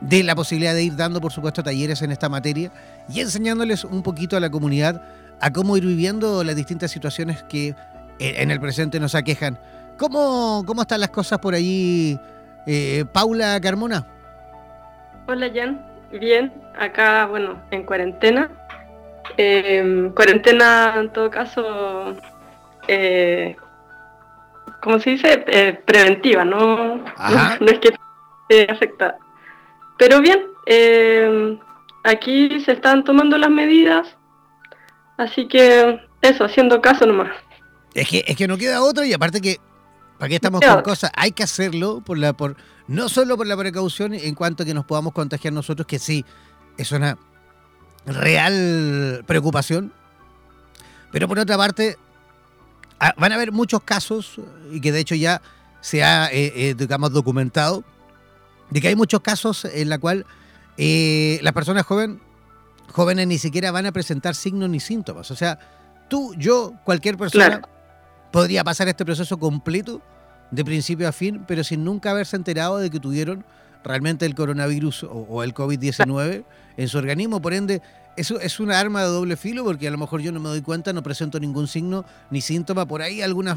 de 0.00 0.22
la 0.22 0.36
posibilidad 0.36 0.74
de 0.74 0.84
ir 0.84 0.94
dando, 0.94 1.20
por 1.20 1.32
supuesto, 1.32 1.64
talleres 1.64 2.02
en 2.02 2.12
esta 2.12 2.28
materia 2.28 2.70
y 3.08 3.20
enseñándoles 3.20 3.84
un 3.84 4.02
poquito 4.02 4.36
a 4.36 4.40
la 4.40 4.50
comunidad 4.50 5.02
a 5.40 5.52
cómo 5.52 5.76
ir 5.76 5.84
viviendo 5.84 6.44
las 6.44 6.54
distintas 6.54 6.92
situaciones 6.92 7.42
que 7.44 7.74
en 8.18 8.50
el 8.50 8.60
presente 8.60 9.00
nos 9.00 9.14
aquejan. 9.14 9.58
¿Cómo, 9.98 10.62
cómo 10.66 10.82
están 10.82 11.00
las 11.00 11.10
cosas 11.10 11.38
por 11.38 11.54
allí, 11.54 12.20
eh, 12.66 13.04
Paula 13.12 13.60
Carmona? 13.60 14.06
Hola, 15.26 15.50
Jan. 15.54 15.84
Bien, 16.12 16.52
acá, 16.78 17.26
bueno, 17.26 17.62
en 17.70 17.84
cuarentena. 17.84 18.50
Em, 19.36 20.10
cuarentena, 20.12 20.94
en 20.96 21.12
todo 21.12 21.30
caso, 21.30 22.14
eh, 22.88 23.56
¿cómo 24.82 24.98
se 25.00 25.10
dice? 25.10 25.44
Eh, 25.48 25.80
preventiva, 25.84 26.44
¿no? 26.44 27.04
No, 27.60 27.66
es 27.66 27.78
que 27.80 27.94
eh, 28.48 28.66
afecta. 28.70 29.16
Pero 29.98 30.20
bien, 30.20 30.40
em, 30.66 31.58
aquí 32.04 32.60
se 32.60 32.72
están 32.72 33.04
tomando 33.04 33.36
las 33.38 33.50
medidas 33.50 34.16
Así 35.16 35.48
que 35.48 35.98
eso, 36.20 36.44
haciendo 36.44 36.80
caso 36.80 37.06
nomás. 37.06 37.30
Es 37.94 38.08
que, 38.08 38.24
es 38.26 38.36
que 38.36 38.46
no 38.46 38.58
queda 38.58 38.82
otra 38.82 39.06
y 39.06 39.12
aparte 39.12 39.40
que, 39.40 39.56
¿para 40.18 40.28
qué 40.28 40.36
estamos 40.36 40.60
con 40.60 40.82
cosas? 40.82 41.10
Hay 41.14 41.32
que 41.32 41.42
hacerlo 41.42 42.00
por 42.00 42.18
la, 42.18 42.32
por, 42.32 42.56
no 42.88 43.08
solo 43.08 43.36
por 43.36 43.46
la 43.46 43.56
precaución 43.56 44.14
en 44.14 44.34
cuanto 44.34 44.62
a 44.62 44.66
que 44.66 44.74
nos 44.74 44.84
podamos 44.84 45.12
contagiar 45.12 45.52
nosotros, 45.52 45.86
que 45.86 45.98
sí, 45.98 46.24
es 46.76 46.92
una 46.92 47.18
real 48.06 49.24
preocupación, 49.26 49.92
Pero 51.12 51.28
por 51.28 51.38
otra 51.38 51.56
parte, 51.56 51.96
ah, 53.00 53.14
van 53.16 53.32
a 53.32 53.34
haber 53.36 53.52
muchos 53.52 53.82
casos, 53.82 54.40
y 54.70 54.80
que 54.80 54.92
de 54.92 55.00
hecho 55.00 55.14
ya 55.14 55.40
se 55.80 56.04
ha, 56.04 56.26
eh, 56.32 56.52
eh, 56.54 56.74
digamos, 56.76 57.12
documentado, 57.12 57.84
de 58.70 58.80
que 58.80 58.88
hay 58.88 58.96
muchos 58.96 59.20
casos 59.20 59.64
en 59.64 59.88
la 59.88 59.98
cual 59.98 60.26
eh, 60.76 61.38
las 61.42 61.52
personas 61.52 61.86
joven, 61.86 62.20
jóvenes 62.92 63.26
ni 63.26 63.38
siquiera 63.38 63.70
van 63.70 63.86
a 63.86 63.92
presentar 63.92 64.34
signos 64.34 64.68
ni 64.68 64.80
síntomas. 64.80 65.30
O 65.30 65.36
sea, 65.36 65.58
tú, 66.08 66.34
yo, 66.36 66.74
cualquier 66.84 67.16
persona 67.16 67.62
podría 68.36 68.62
pasar 68.64 68.86
este 68.86 69.02
proceso 69.06 69.38
completo 69.38 70.02
de 70.50 70.62
principio 70.62 71.08
a 71.08 71.12
fin, 71.12 71.44
pero 71.48 71.64
sin 71.64 71.82
nunca 71.84 72.10
haberse 72.10 72.36
enterado 72.36 72.76
de 72.76 72.90
que 72.90 73.00
tuvieron 73.00 73.46
realmente 73.82 74.26
el 74.26 74.34
coronavirus 74.34 75.06
o, 75.08 75.42
el 75.42 75.54
COVID-19 75.54 76.44
en 76.76 76.88
su 76.88 76.98
organismo. 76.98 77.40
Por 77.40 77.54
ende, 77.54 77.80
eso 78.14 78.38
es 78.38 78.60
una 78.60 78.78
arma 78.78 79.00
de 79.00 79.08
doble 79.08 79.38
filo 79.38 79.64
porque 79.64 79.88
a 79.88 79.90
lo 79.90 79.96
mejor 79.96 80.20
yo 80.20 80.32
no 80.32 80.40
me 80.40 80.50
doy 80.50 80.60
cuenta, 80.60 80.92
no 80.92 81.02
presento 81.02 81.40
ningún 81.40 81.66
signo 81.66 82.04
ni 82.30 82.42
síntoma. 82.42 82.84
Por 82.84 83.00
ahí 83.00 83.22
alguna 83.22 83.56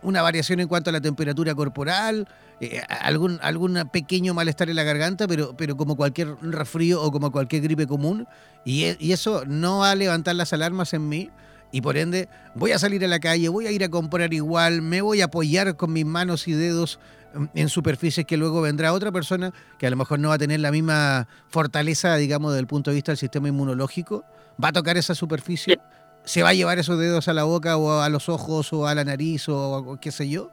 una 0.00 0.22
variación 0.22 0.60
en 0.60 0.68
cuanto 0.68 0.88
a 0.88 0.92
la 0.94 1.02
temperatura 1.02 1.54
corporal, 1.54 2.26
eh, 2.62 2.80
algún, 2.88 3.38
algún 3.42 3.74
pequeño 3.92 4.32
malestar 4.32 4.70
en 4.70 4.76
la 4.76 4.84
garganta, 4.84 5.28
pero, 5.28 5.54
pero 5.54 5.76
como 5.76 5.94
cualquier 5.94 6.34
resfrío 6.40 7.02
o 7.02 7.12
como 7.12 7.30
cualquier 7.30 7.60
gripe 7.60 7.86
común. 7.86 8.26
Y, 8.64 8.96
y 8.98 9.12
eso 9.12 9.44
no 9.46 9.80
va 9.80 9.90
a 9.90 9.94
levantar 9.94 10.36
las 10.36 10.54
alarmas 10.54 10.94
en 10.94 11.06
mí 11.06 11.30
y 11.74 11.80
por 11.80 11.96
ende 11.96 12.28
voy 12.54 12.70
a 12.70 12.78
salir 12.78 13.04
a 13.04 13.08
la 13.08 13.18
calle, 13.18 13.48
voy 13.48 13.66
a 13.66 13.72
ir 13.72 13.82
a 13.82 13.88
comprar 13.88 14.32
igual, 14.32 14.80
me 14.80 15.00
voy 15.00 15.22
a 15.22 15.24
apoyar 15.24 15.76
con 15.76 15.92
mis 15.92 16.06
manos 16.06 16.46
y 16.46 16.52
dedos 16.52 17.00
mm, 17.34 17.46
en 17.52 17.68
superficies 17.68 18.24
que 18.24 18.36
luego 18.36 18.60
vendrá 18.60 18.92
otra 18.92 19.10
persona 19.10 19.52
que 19.76 19.88
a 19.88 19.90
lo 19.90 19.96
mejor 19.96 20.20
no 20.20 20.28
va 20.28 20.36
a 20.36 20.38
tener 20.38 20.60
la 20.60 20.70
misma 20.70 21.26
fortaleza, 21.48 22.14
digamos, 22.14 22.52
desde 22.52 22.60
el 22.60 22.68
punto 22.68 22.92
de 22.92 22.94
vista 22.94 23.10
del 23.10 23.18
sistema 23.18 23.48
inmunológico, 23.48 24.24
va 24.62 24.68
a 24.68 24.72
tocar 24.72 24.96
esa 24.96 25.16
superficie, 25.16 25.80
se 26.22 26.44
va 26.44 26.50
a 26.50 26.54
llevar 26.54 26.78
esos 26.78 26.96
dedos 26.96 27.26
a 27.26 27.32
la 27.32 27.42
boca 27.42 27.76
o 27.76 28.00
a 28.00 28.08
los 28.08 28.28
ojos 28.28 28.72
o 28.72 28.86
a 28.86 28.94
la 28.94 29.02
nariz 29.02 29.48
o 29.48 29.98
qué 30.00 30.12
sé 30.12 30.28
yo, 30.28 30.52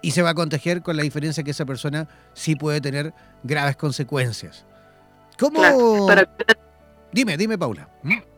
y 0.00 0.12
se 0.12 0.22
va 0.22 0.30
a 0.30 0.34
contagiar 0.34 0.80
con 0.82 0.96
la 0.96 1.02
diferencia 1.02 1.42
que 1.42 1.50
esa 1.50 1.64
persona 1.64 2.06
sí 2.34 2.54
puede 2.54 2.80
tener 2.80 3.12
graves 3.42 3.74
consecuencias. 3.74 4.64
¿Cómo? 5.40 5.60
Dime, 7.10 7.36
dime, 7.36 7.58
Paula. 7.58 7.88
¿Mm? 8.04 8.31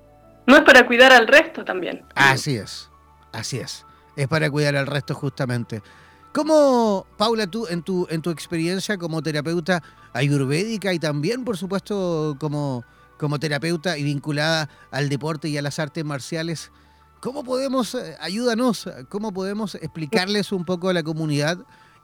No 0.47 0.57
es 0.57 0.63
para 0.63 0.87
cuidar 0.87 1.13
al 1.13 1.27
resto 1.27 1.65
también. 1.65 2.05
Así 2.15 2.57
es, 2.57 2.91
así 3.33 3.59
es. 3.59 3.87
Es 4.17 4.29
para 4.29 4.51
cuidar 4.51 4.77
al 4.77 4.87
resto 4.87 5.15
justamente. 5.15 5.83
¿Cómo, 6.33 7.07
Paula, 7.17 7.47
tú 7.47 7.67
en 7.69 7.83
tu, 7.83 8.07
en 8.11 8.21
tu 8.21 8.31
experiencia 8.31 8.99
como 8.99 9.23
terapeuta 9.23 9.83
ayurvédica 10.13 10.93
y 10.93 10.99
también, 10.99 11.45
por 11.45 11.57
supuesto, 11.57 12.37
como, 12.41 12.85
como 13.19 13.39
terapeuta 13.39 13.97
y 13.97 14.03
vinculada 14.03 14.69
al 14.91 15.09
deporte 15.09 15.49
y 15.49 15.57
a 15.57 15.63
las 15.63 15.79
artes 15.79 16.05
marciales, 16.05 16.73
cómo 17.21 17.45
podemos, 17.45 17.95
eh, 17.95 18.17
ayúdanos, 18.21 18.89
cómo 19.09 19.33
podemos 19.33 19.77
explicarles 19.77 20.51
un 20.51 20.65
poco 20.65 20.89
a 20.89 20.93
la 20.93 21.03
comunidad 21.05 21.59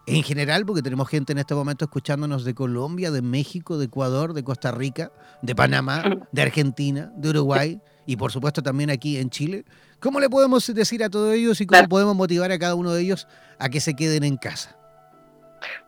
en 0.07 0.23
general, 0.23 0.65
porque 0.65 0.83
tenemos 0.83 1.09
gente 1.09 1.33
en 1.33 1.39
este 1.39 1.55
momento 1.55 1.85
escuchándonos 1.85 2.45
de 2.45 2.55
Colombia, 2.55 3.11
de 3.11 3.23
México, 3.23 3.79
de 3.79 3.87
Ecuador, 3.87 4.33
de 4.33 4.45
Costa 4.45 4.71
Rica, 4.71 5.13
de 5.43 5.55
Panamá, 5.55 6.05
de 6.33 6.43
Argentina, 6.43 7.13
de 7.17 7.31
Uruguay, 7.31 7.81
y 8.11 8.17
por 8.17 8.33
supuesto 8.33 8.61
también 8.61 8.91
aquí 8.91 9.19
en 9.19 9.31
Chile. 9.31 9.65
¿Cómo 10.01 10.19
le 10.19 10.29
podemos 10.29 10.67
decir 10.75 11.05
a 11.05 11.09
todos 11.09 11.33
ellos 11.33 11.61
y 11.61 11.67
cómo 11.67 11.89
podemos 11.89 12.17
motivar 12.17 12.51
a 12.51 12.59
cada 12.59 12.75
uno 12.75 12.93
de 12.93 13.03
ellos 13.03 13.29
a 13.61 13.69
que 13.69 13.79
se 13.79 13.95
queden 13.95 14.25
en 14.25 14.37
casa? 14.37 14.77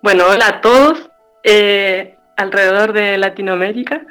Bueno, 0.02 0.26
hola 0.28 0.46
a 0.46 0.60
todos 0.60 1.10
eh, 1.42 2.16
alrededor 2.36 2.92
de 2.92 3.18
Latinoamérica. 3.18 4.02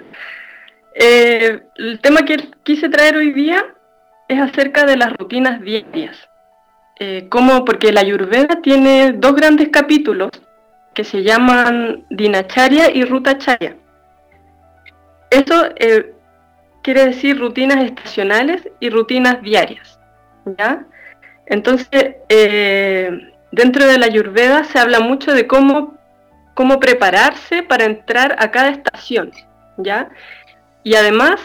Eh, 0.94 1.62
el 1.78 2.02
tema 2.02 2.26
que 2.26 2.50
quise 2.64 2.90
traer 2.90 3.16
hoy 3.16 3.32
día 3.32 3.64
es 4.28 4.42
acerca 4.42 4.86
de 4.86 4.98
las 4.98 5.14
rutinas 5.14 5.62
diarias. 5.62 6.18
Eh, 7.00 7.28
como 7.30 7.64
porque 7.64 7.94
la 7.94 8.02
Ayurveda 8.02 8.62
tiene 8.62 9.14
dos 9.14 9.36
grandes 9.36 9.70
capítulos 9.70 10.32
que 10.94 11.06
se 11.06 11.24
llaman 11.24 12.06
Dinacharya 12.10 12.92
y 12.94 13.06
Rutacharya. 13.06 13.78
Eso 15.30 15.70
eh, 15.78 16.14
quiere 16.82 17.06
decir 17.06 17.40
rutinas 17.40 17.84
estacionales 17.84 18.68
y 18.80 18.90
rutinas 18.90 19.42
diarias. 19.42 20.00
¿ya? 20.58 20.86
Entonces, 21.46 22.16
eh, 22.30 23.32
dentro 23.52 23.86
de 23.86 23.98
la 23.98 24.08
Ayurveda 24.08 24.64
se 24.64 24.80
habla 24.80 25.00
mucho 25.00 25.34
de 25.34 25.48
cómo, 25.48 25.98
cómo 26.54 26.80
prepararse 26.80 27.64
para 27.64 27.86
entrar 27.86 28.36
a 28.40 28.52
cada 28.52 28.70
estación. 28.70 29.32
¿ya? 29.78 30.10
Y 30.84 30.96
además, 30.96 31.40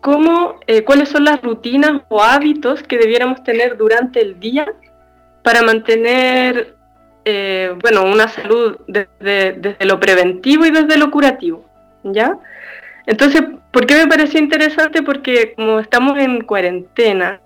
cómo, 0.00 0.60
eh, 0.66 0.84
cuáles 0.84 1.08
son 1.08 1.24
las 1.24 1.42
rutinas 1.42 2.02
o 2.08 2.22
hábitos 2.22 2.82
que 2.82 2.98
debiéramos 2.98 3.42
tener 3.42 3.76
durante 3.76 4.20
el 4.20 4.38
día 4.38 4.66
para 5.42 5.62
mantener 5.62 6.76
eh, 7.24 7.74
bueno, 7.82 8.04
una 8.04 8.28
salud 8.28 8.78
desde, 8.86 9.54
desde 9.54 9.84
lo 9.84 9.98
preventivo 9.98 10.64
y 10.64 10.70
desde 10.70 10.96
lo 10.96 11.10
curativo. 11.10 11.64
¿ya? 12.04 12.38
Entonces, 13.06 13.42
¿por 13.72 13.86
qué 13.86 13.94
me 13.94 14.06
pareció 14.06 14.40
interesante? 14.40 15.02
Porque 15.02 15.54
como 15.54 15.80
estamos 15.80 16.18
en 16.18 16.42
cuarentena 16.42 17.40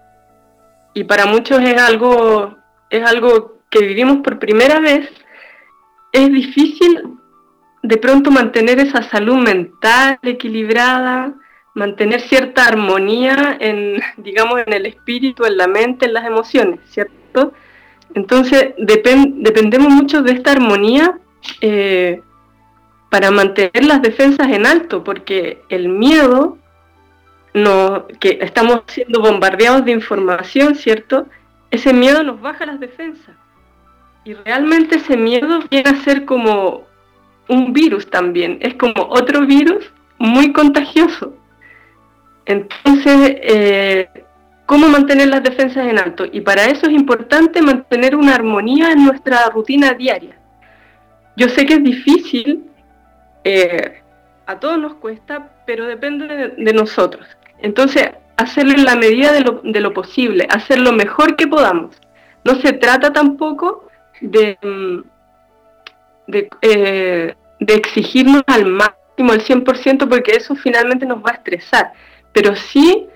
y 0.94 1.04
para 1.04 1.26
muchos 1.26 1.60
es 1.62 1.80
algo, 1.80 2.56
es 2.88 3.04
algo 3.04 3.58
que 3.70 3.80
vivimos 3.80 4.18
por 4.18 4.38
primera 4.38 4.80
vez, 4.80 5.08
es 6.12 6.32
difícil 6.32 7.02
de 7.82 7.96
pronto 7.96 8.30
mantener 8.30 8.80
esa 8.80 9.02
salud 9.02 9.36
mental 9.36 10.18
equilibrada, 10.22 11.34
mantener 11.74 12.20
cierta 12.22 12.66
armonía 12.66 13.56
en, 13.60 14.00
digamos, 14.16 14.60
en 14.66 14.72
el 14.72 14.86
espíritu, 14.86 15.44
en 15.44 15.56
la 15.56 15.66
mente, 15.66 16.06
en 16.06 16.14
las 16.14 16.26
emociones, 16.26 16.80
¿cierto? 16.86 17.52
Entonces, 18.14 18.74
dependemos 18.76 19.88
mucho 19.88 20.22
de 20.22 20.32
esta 20.32 20.52
armonía 20.52 21.18
eh, 21.60 22.22
para 23.10 23.32
mantener 23.32 23.84
las 23.84 24.00
defensas 24.00 24.48
en 24.48 24.66
alto, 24.66 25.02
porque 25.02 25.62
el 25.68 25.88
miedo, 25.88 26.56
no, 27.52 28.06
que 28.20 28.38
estamos 28.40 28.82
siendo 28.86 29.20
bombardeados 29.20 29.84
de 29.84 29.90
información, 29.90 30.76
¿cierto? 30.76 31.26
Ese 31.72 31.92
miedo 31.92 32.22
nos 32.22 32.40
baja 32.40 32.64
las 32.64 32.78
defensas. 32.78 33.34
Y 34.24 34.34
realmente 34.34 34.96
ese 34.96 35.16
miedo 35.16 35.60
viene 35.68 35.90
a 35.90 35.96
ser 36.04 36.24
como 36.24 36.86
un 37.48 37.72
virus 37.72 38.08
también, 38.08 38.58
es 38.60 38.74
como 38.74 39.02
otro 39.08 39.44
virus 39.44 39.92
muy 40.18 40.52
contagioso. 40.52 41.34
Entonces, 42.46 43.36
eh, 43.42 44.08
¿cómo 44.66 44.86
mantener 44.88 45.28
las 45.28 45.42
defensas 45.42 45.88
en 45.88 45.98
alto? 45.98 46.26
Y 46.30 46.42
para 46.42 46.66
eso 46.66 46.86
es 46.86 46.92
importante 46.92 47.60
mantener 47.60 48.14
una 48.14 48.36
armonía 48.36 48.92
en 48.92 49.04
nuestra 49.04 49.48
rutina 49.50 49.94
diaria. 49.94 50.38
Yo 51.36 51.48
sé 51.48 51.66
que 51.66 51.74
es 51.74 51.82
difícil 51.82 52.69
eh, 53.44 54.02
a 54.46 54.58
todos 54.58 54.78
nos 54.78 54.94
cuesta, 54.94 55.50
pero 55.66 55.86
depende 55.86 56.54
de, 56.56 56.72
nosotros. 56.72 57.26
Entonces, 57.60 58.10
hacerlo 58.36 58.72
en 58.72 58.84
la 58.84 58.96
medida 58.96 59.32
de 59.32 59.40
lo, 59.42 59.60
de 59.62 59.80
lo, 59.80 59.92
posible, 59.92 60.46
hacer 60.50 60.80
lo 60.80 60.92
mejor 60.92 61.36
que 61.36 61.46
podamos. 61.46 61.96
No 62.44 62.56
se 62.56 62.72
trata 62.72 63.12
tampoco 63.12 63.88
de, 64.20 64.58
mm, 64.62 65.00
eh, 66.62 67.34
de, 67.60 67.74
exigirnos 67.74 68.42
al 68.46 68.66
máximo, 68.66 69.32
el 69.32 69.42
100%, 69.42 70.08
porque 70.08 70.32
eso 70.32 70.54
finalmente 70.56 71.06
nos 71.06 71.18
va 71.18 71.30
a 71.30 71.34
estresar, 71.34 71.92
pero 72.32 72.56
sí 72.56 73.06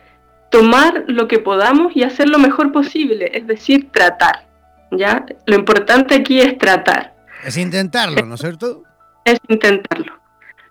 tomar 0.50 1.04
lo 1.08 1.26
que 1.26 1.38
podamos 1.38 1.96
y 1.96 2.04
hacer 2.04 2.28
lo 2.28 2.38
mejor 2.38 2.70
posible, 2.70 3.30
es 3.34 3.46
decir, 3.46 3.90
tratar. 3.90 4.44
¿ya? 4.92 5.24
Lo 5.46 5.56
importante 5.56 6.14
aquí 6.14 6.40
es 6.40 6.56
tratar. 6.58 7.14
Es 7.44 7.56
intentarlo, 7.56 8.24
¿no 8.24 8.34
es 8.36 8.40
cierto? 8.40 8.84
Es 9.24 9.40
intentarlo. 9.48 10.12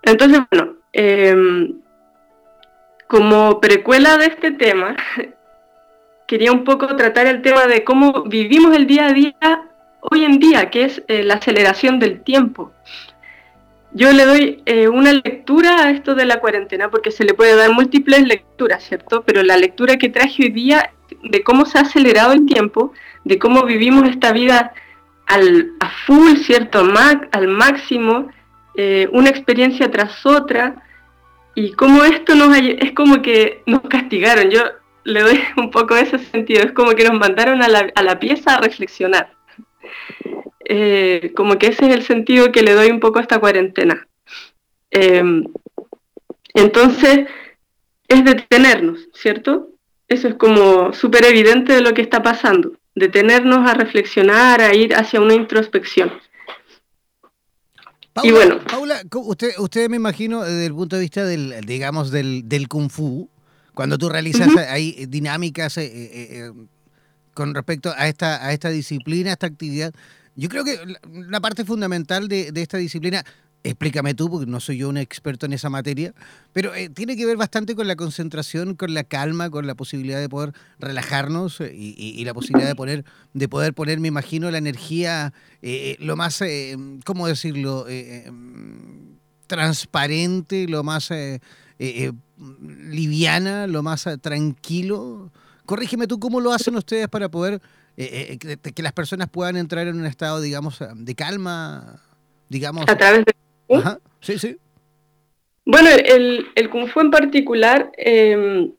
Entonces, 0.03 0.41
bueno, 0.51 0.75
em, 0.91 1.73
como 3.07 3.59
precuela 3.59 4.17
de 4.17 4.25
este 4.25 4.51
tema, 4.51 4.95
quería 6.27 6.51
un 6.51 6.63
poco 6.63 6.95
tratar 6.95 7.27
el 7.27 7.41
tema 7.41 7.67
de 7.67 7.83
cómo 7.83 8.23
vivimos 8.23 8.75
el 8.75 8.87
día 8.87 9.07
a 9.07 9.13
día 9.13 9.69
hoy 10.01 10.25
en 10.25 10.39
día, 10.39 10.69
que 10.69 10.85
es 10.85 11.03
eh, 11.07 11.23
la 11.23 11.35
aceleración 11.35 11.99
del 11.99 12.21
tiempo. 12.21 12.71
Yo 13.93 14.11
le 14.11 14.25
doy 14.25 14.63
eh, 14.65 14.87
una 14.87 15.13
lectura 15.13 15.85
a 15.85 15.91
esto 15.91 16.15
de 16.15 16.25
la 16.25 16.39
cuarentena 16.39 16.89
porque 16.89 17.11
se 17.11 17.23
le 17.23 17.35
puede 17.35 17.55
dar 17.55 17.71
múltiples 17.71 18.23
lecturas, 18.23 18.83
¿cierto? 18.83 19.23
Pero 19.23 19.43
la 19.43 19.55
lectura 19.55 19.97
que 19.97 20.09
traje 20.09 20.43
hoy 20.43 20.49
día 20.49 20.91
de 21.21 21.43
cómo 21.43 21.65
se 21.65 21.77
ha 21.77 21.81
acelerado 21.81 22.33
el 22.33 22.45
tiempo, 22.45 22.91
de 23.23 23.37
cómo 23.37 23.63
vivimos 23.63 24.09
esta 24.09 24.31
vida 24.31 24.73
al, 25.27 25.73
a 25.79 25.89
full, 26.05 26.37
¿cierto? 26.37 26.83
al 27.31 27.47
máximo, 27.47 28.29
eh, 28.75 29.07
una 29.11 29.29
experiencia 29.29 29.89
tras 29.91 30.25
otra, 30.25 30.83
y 31.55 31.73
como 31.73 32.03
esto 32.03 32.35
nos 32.35 32.55
es 32.57 32.91
como 32.93 33.21
que 33.21 33.61
nos 33.65 33.81
castigaron, 33.81 34.49
yo 34.49 34.61
le 35.03 35.21
doy 35.21 35.39
un 35.57 35.71
poco 35.71 35.95
ese 35.95 36.19
sentido, 36.19 36.63
es 36.63 36.71
como 36.71 36.91
que 36.91 37.07
nos 37.07 37.19
mandaron 37.19 37.61
a 37.61 37.67
la, 37.67 37.91
a 37.93 38.03
la 38.03 38.19
pieza 38.19 38.55
a 38.55 38.61
reflexionar. 38.61 39.33
Eh, 40.65 41.33
como 41.35 41.57
que 41.57 41.67
ese 41.67 41.87
es 41.87 41.93
el 41.93 42.03
sentido 42.03 42.51
que 42.51 42.63
le 42.63 42.73
doy 42.73 42.89
un 42.89 42.99
poco 42.99 43.19
a 43.19 43.21
esta 43.21 43.39
cuarentena. 43.39 44.07
Em, 44.91 45.43
entonces, 46.53 47.27
es 48.07 48.23
detenernos, 48.23 49.09
¿cierto? 49.13 49.73
eso 50.13 50.27
es 50.27 50.35
como 50.35 50.93
súper 50.93 51.25
evidente 51.25 51.73
de 51.73 51.81
lo 51.81 51.93
que 51.93 52.01
está 52.01 52.21
pasando, 52.21 52.73
detenernos 52.95 53.69
a 53.69 53.73
reflexionar, 53.73 54.61
a 54.61 54.73
ir 54.73 54.95
hacia 54.95 55.21
una 55.21 55.33
introspección. 55.33 56.11
Paula, 58.13 58.29
y 58.29 58.31
bueno, 58.31 58.63
Paula, 58.63 59.01
usted, 59.11 59.53
usted 59.57 59.89
me 59.89 59.97
imagino 59.97 60.43
desde 60.43 60.67
el 60.67 60.73
punto 60.73 60.95
de 60.95 61.01
vista 61.01 61.25
del, 61.25 61.65
digamos, 61.65 62.11
del, 62.11 62.47
del 62.47 62.67
kung 62.67 62.89
fu, 62.89 63.29
cuando 63.73 63.97
tú 63.97 64.07
realizas 64.07 64.55
ahí 64.69 65.05
dinámicas 65.07 65.77
eh, 65.77 65.85
eh, 65.85 66.11
eh, 66.13 66.51
con 67.33 67.55
respecto 67.55 67.91
a 67.95 68.07
esta, 68.07 68.45
a 68.45 68.53
esta 68.53 68.69
disciplina, 68.69 69.31
a 69.31 69.33
esta 69.33 69.47
actividad, 69.47 69.93
yo 70.35 70.47
creo 70.49 70.63
que 70.63 70.79
la 71.11 71.41
parte 71.41 71.65
fundamental 71.65 72.27
de, 72.27 72.51
de 72.51 72.61
esta 72.61 72.77
disciplina, 72.77 73.23
explícame 73.63 74.13
tú, 74.13 74.29
porque 74.29 74.45
no 74.45 74.59
soy 74.59 74.77
yo 74.77 74.89
un 74.89 74.97
experto 74.97 75.45
en 75.45 75.53
esa 75.53 75.69
materia, 75.69 76.13
pero 76.51 76.75
eh, 76.75 76.89
tiene 76.89 77.15
que 77.15 77.25
ver 77.25 77.37
bastante 77.37 77.75
con 77.75 77.87
la 77.87 77.95
concentración, 77.95 78.75
con 78.75 78.93
la 78.93 79.03
calma, 79.05 79.49
con 79.49 79.65
la 79.65 79.75
posibilidad 79.75 80.19
de 80.19 80.27
poder 80.29 80.53
relajarnos 80.79 81.61
eh, 81.61 81.71
y, 81.73 82.23
la 82.25 82.33
posibilidad 82.33 82.67
de 82.67 82.75
poner, 82.75 83.05
de 83.33 83.47
poder 83.47 83.73
poner, 83.73 83.99
me 83.99 84.09
imagino, 84.09 84.51
la 84.51 84.57
energía 84.57 85.33
eh, 85.61 85.95
lo 85.99 86.15
más, 86.15 86.43
¿cómo 87.05 87.27
decirlo? 87.27 87.85
transparente, 89.47 90.67
lo 90.67 90.83
más 90.83 91.11
liviana, 91.77 93.67
lo 93.67 93.83
más 93.83 94.07
tranquilo. 94.21 95.31
Corrígeme 95.65 96.07
tú, 96.07 96.19
¿cómo 96.19 96.41
lo 96.41 96.51
hacen 96.51 96.75
ustedes 96.75 97.07
para 97.07 97.29
poder 97.29 97.61
que 97.95 98.83
las 98.83 98.93
personas 98.93 99.29
puedan 99.29 99.55
entrar 99.57 99.87
en 99.87 99.99
un 99.99 100.05
estado, 100.05 100.41
digamos, 100.41 100.79
de 100.95 101.15
calma, 101.15 102.01
digamos? 102.49 102.85
A 102.87 102.97
través 102.97 103.25
de 103.25 103.33
Sí, 104.21 104.37
sí. 104.37 104.57
Bueno, 105.65 105.89
el, 105.89 106.47
el 106.55 106.69
Kung 106.69 106.87
Fu 106.87 106.99
en 106.99 107.11
particular 107.11 107.91
em, 107.97 108.71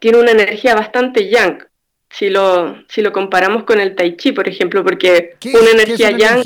tiene 0.00 0.18
una 0.18 0.32
energía 0.32 0.74
bastante 0.74 1.28
yang, 1.28 1.58
si 2.10 2.28
lo, 2.28 2.82
si 2.88 3.00
lo 3.00 3.12
comparamos 3.12 3.64
con 3.64 3.80
el 3.80 3.94
Tai 3.94 4.16
Chi, 4.16 4.32
por 4.32 4.48
ejemplo, 4.48 4.82
porque 4.84 5.36
una 5.44 5.70
energía, 5.70 6.10
yang, 6.10 6.42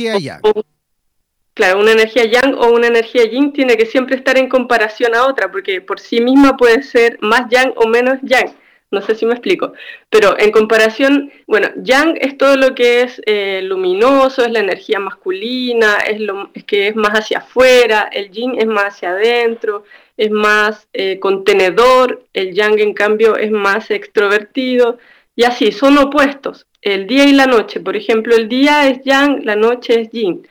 claro, 1.55 1.81
una 1.81 1.93
energía 1.93 2.25
yang 2.27 2.55
o 2.55 2.71
una 2.73 2.89
energía 2.89 3.25
yin 3.25 3.53
tiene 3.53 3.77
que 3.77 3.87
siempre 3.87 4.17
estar 4.17 4.37
en 4.37 4.49
comparación 4.49 5.15
a 5.15 5.27
otra, 5.27 5.51
porque 5.51 5.81
por 5.81 5.99
sí 5.99 6.21
misma 6.21 6.57
puede 6.57 6.83
ser 6.83 7.19
más 7.23 7.49
yang 7.49 7.73
o 7.77 7.89
menos 7.89 8.19
yang. 8.23 8.55
No 8.95 9.03
sé 9.03 9.15
si 9.15 9.27
me 9.27 9.35
explico. 9.35 9.75
Pero 10.09 10.39
en 10.39 10.51
comparación, 10.53 11.33
bueno, 11.47 11.69
Yang 11.83 12.19
es 12.21 12.39
todo 12.39 12.57
lo 12.57 12.75
que 12.75 13.03
es 13.03 13.21
eh, 13.27 13.61
luminoso, 13.63 14.45
es 14.45 14.53
la 14.53 14.61
energía 14.61 15.01
masculina, 15.01 15.99
es, 15.99 16.21
lo, 16.21 16.51
es 16.55 16.65
que 16.65 16.89
es 16.89 16.97
más 16.97 17.11
hacia 17.11 17.39
afuera, 17.39 18.09
el 18.13 18.31
Yin 18.31 18.55
es 18.59 18.67
más 18.67 18.95
hacia 18.95 19.11
adentro, 19.11 19.85
es 20.17 20.31
más 20.31 20.87
eh, 20.93 21.19
contenedor, 21.19 22.23
el 22.33 22.55
Yang 22.55 22.79
en 22.81 22.95
cambio 22.95 23.37
es 23.37 23.51
más 23.51 23.91
extrovertido, 23.91 24.99
y 25.37 25.45
así, 25.45 25.73
son 25.73 25.99
opuestos. 25.99 26.67
El 26.81 27.07
día 27.07 27.25
y 27.25 27.33
la 27.33 27.47
noche, 27.47 27.81
por 27.81 27.97
ejemplo, 27.97 28.37
el 28.37 28.49
día 28.49 28.89
es 28.89 29.03
Yang, 29.05 29.45
la 29.45 29.57
noche 29.57 30.01
es 30.01 30.11
Yin. 30.11 30.47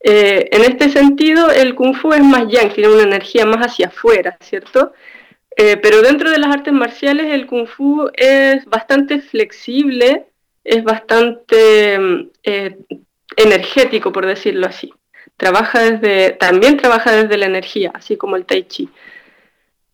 Eh, 0.00 0.48
en 0.52 0.62
este 0.62 0.88
sentido, 0.88 1.50
el 1.50 1.74
Kung 1.74 1.94
Fu 1.94 2.12
es 2.12 2.22
más 2.22 2.48
Yang, 2.48 2.74
tiene 2.74 2.92
una 2.92 3.02
energía 3.02 3.44
más 3.44 3.66
hacia 3.66 3.88
afuera, 3.88 4.36
¿cierto? 4.40 4.92
Eh, 5.56 5.76
pero 5.76 6.02
dentro 6.02 6.30
de 6.30 6.38
las 6.38 6.52
artes 6.52 6.72
marciales 6.72 7.32
el 7.32 7.46
kung 7.46 7.66
fu 7.66 8.10
es 8.14 8.64
bastante 8.64 9.20
flexible, 9.20 10.26
es 10.64 10.82
bastante 10.82 11.98
mm, 11.98 12.30
eh, 12.42 12.76
energético, 13.36 14.12
por 14.12 14.26
decirlo 14.26 14.66
así. 14.66 14.92
Trabaja 15.36 15.80
desde, 15.80 16.32
también 16.32 16.76
trabaja 16.76 17.12
desde 17.12 17.38
la 17.38 17.46
energía, 17.46 17.92
así 17.94 18.16
como 18.16 18.36
el 18.36 18.44
tai 18.46 18.64
chi. 18.64 18.88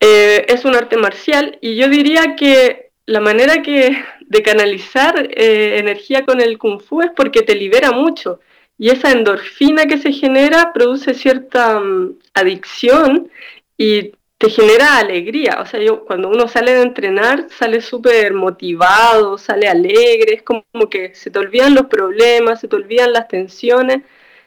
Eh, 0.00 0.46
es 0.48 0.64
un 0.64 0.74
arte 0.74 0.96
marcial 0.96 1.58
y 1.60 1.76
yo 1.76 1.88
diría 1.88 2.34
que 2.36 2.90
la 3.04 3.20
manera 3.20 3.60
que, 3.60 4.02
de 4.20 4.42
canalizar 4.42 5.28
energía 5.36 6.24
con 6.24 6.40
el 6.40 6.56
kung 6.56 6.80
fu 6.80 7.02
es 7.02 7.10
porque 7.14 7.42
te 7.42 7.54
libera 7.54 7.92
mucho 7.92 8.40
y 8.80 8.88
esa 8.88 9.12
endorfina 9.12 9.84
que 9.84 9.98
se 9.98 10.10
genera 10.10 10.72
produce 10.72 11.12
cierta 11.12 11.80
mm, 11.80 12.14
adicción 12.32 13.30
y 13.76 14.12
te 14.40 14.48
genera 14.48 14.96
alegría. 14.96 15.58
O 15.60 15.66
sea, 15.66 15.80
yo 15.80 16.06
cuando 16.06 16.28
uno 16.30 16.48
sale 16.48 16.72
de 16.72 16.82
entrenar, 16.82 17.48
sale 17.50 17.82
súper 17.82 18.32
motivado, 18.32 19.36
sale 19.36 19.68
alegre, 19.68 20.34
es 20.34 20.42
como 20.42 20.64
que 20.90 21.14
se 21.14 21.30
te 21.30 21.38
olvidan 21.38 21.74
los 21.74 21.86
problemas, 21.88 22.60
se 22.60 22.66
te 22.68 22.76
olvidan 22.76 23.12
las 23.12 23.28
tensiones. 23.28 24.02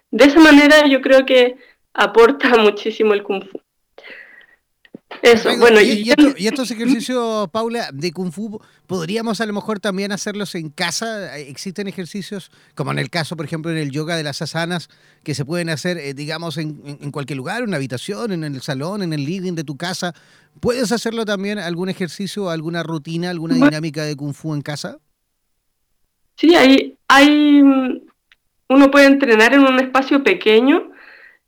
De 0.09 0.25
esa 0.25 0.39
manera 0.39 0.87
yo 0.87 1.01
creo 1.01 1.25
que 1.27 1.57
aporta 1.93 2.49
muchísimo 2.57 3.13
el 3.13 3.21
kung 3.21 3.43
fu. 3.45 3.59
Eso, 5.21 5.49
bueno, 5.57 5.79
y, 5.81 6.11
estos 6.45 6.71
ejercicios, 6.71 7.49
Paula, 7.49 7.89
de 7.93 8.11
Kung 8.11 8.31
Fu, 8.31 8.59
¿podríamos 8.87 9.39
a 9.41 9.45
lo 9.45 9.53
mejor 9.53 9.79
también 9.79 10.11
hacerlos 10.11 10.55
en 10.55 10.69
casa? 10.69 11.37
¿Existen 11.37 11.87
ejercicios, 11.87 12.51
como 12.75 12.91
en 12.91 12.99
el 12.99 13.09
caso, 13.09 13.35
por 13.37 13.45
ejemplo, 13.45 13.71
en 13.71 13.77
el 13.77 13.91
yoga 13.91 14.15
de 14.15 14.23
las 14.23 14.41
asanas, 14.41 14.89
que 15.23 15.35
se 15.35 15.45
pueden 15.45 15.69
hacer, 15.69 15.97
eh, 15.97 16.13
digamos, 16.13 16.57
en, 16.57 17.11
cualquier 17.11 17.37
lugar, 17.37 17.63
en 17.63 17.69
una 17.69 17.77
habitación, 17.77 18.31
en 18.31 18.43
el 18.43 18.61
salón, 18.61 19.03
en 19.03 19.13
el 19.13 19.25
living 19.25 19.53
de 19.53 19.63
tu 19.63 19.77
casa? 19.77 20.13
¿Puedes 20.59 20.91
hacerlo 20.91 21.25
también, 21.25 21.59
algún 21.59 21.89
ejercicio, 21.89 22.49
alguna 22.49 22.83
rutina, 22.83 23.29
alguna 23.29 23.55
dinámica 23.55 24.03
de 24.03 24.15
Kung 24.15 24.33
Fu 24.33 24.53
en 24.53 24.61
casa? 24.61 24.97
Sí, 26.35 26.55
hay, 26.55 26.97
hay, 27.07 27.61
uno 28.69 28.91
puede 28.91 29.05
entrenar 29.05 29.53
en 29.53 29.61
un 29.61 29.79
espacio 29.79 30.23
pequeño 30.23 30.92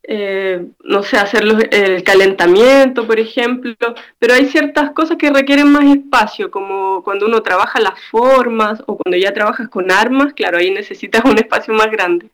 eh, 0.08 0.64
no 0.84 1.02
sé, 1.02 1.16
hacer 1.16 1.42
el 1.72 2.04
calentamiento, 2.04 3.08
por 3.08 3.18
ejemplo, 3.18 3.74
pero 4.20 4.34
hay 4.34 4.46
ciertas 4.46 4.92
cosas 4.92 5.16
que 5.16 5.30
requieren 5.30 5.72
más 5.72 5.84
espacio, 5.84 6.50
como 6.50 7.02
cuando 7.02 7.26
uno 7.26 7.42
trabaja 7.42 7.80
las 7.80 7.98
formas 8.10 8.82
o 8.86 8.96
cuando 8.96 9.18
ya 9.18 9.34
trabajas 9.34 9.68
con 9.68 9.90
armas, 9.90 10.32
claro, 10.32 10.58
ahí 10.58 10.70
necesitas 10.70 11.24
un 11.24 11.38
espacio 11.38 11.74
más 11.74 11.90
grande. 11.90 12.28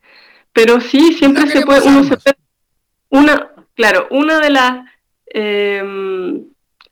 Pero 0.52 0.80
sí, 0.80 1.14
siempre 1.14 1.46
se 1.46 1.64
puede, 1.64 1.80
uno 1.88 2.04
se 2.04 2.16
una, 3.08 3.50
claro, 3.74 4.06
una 4.10 4.38
de 4.40 4.50
las 4.50 4.84
em, 5.26 6.44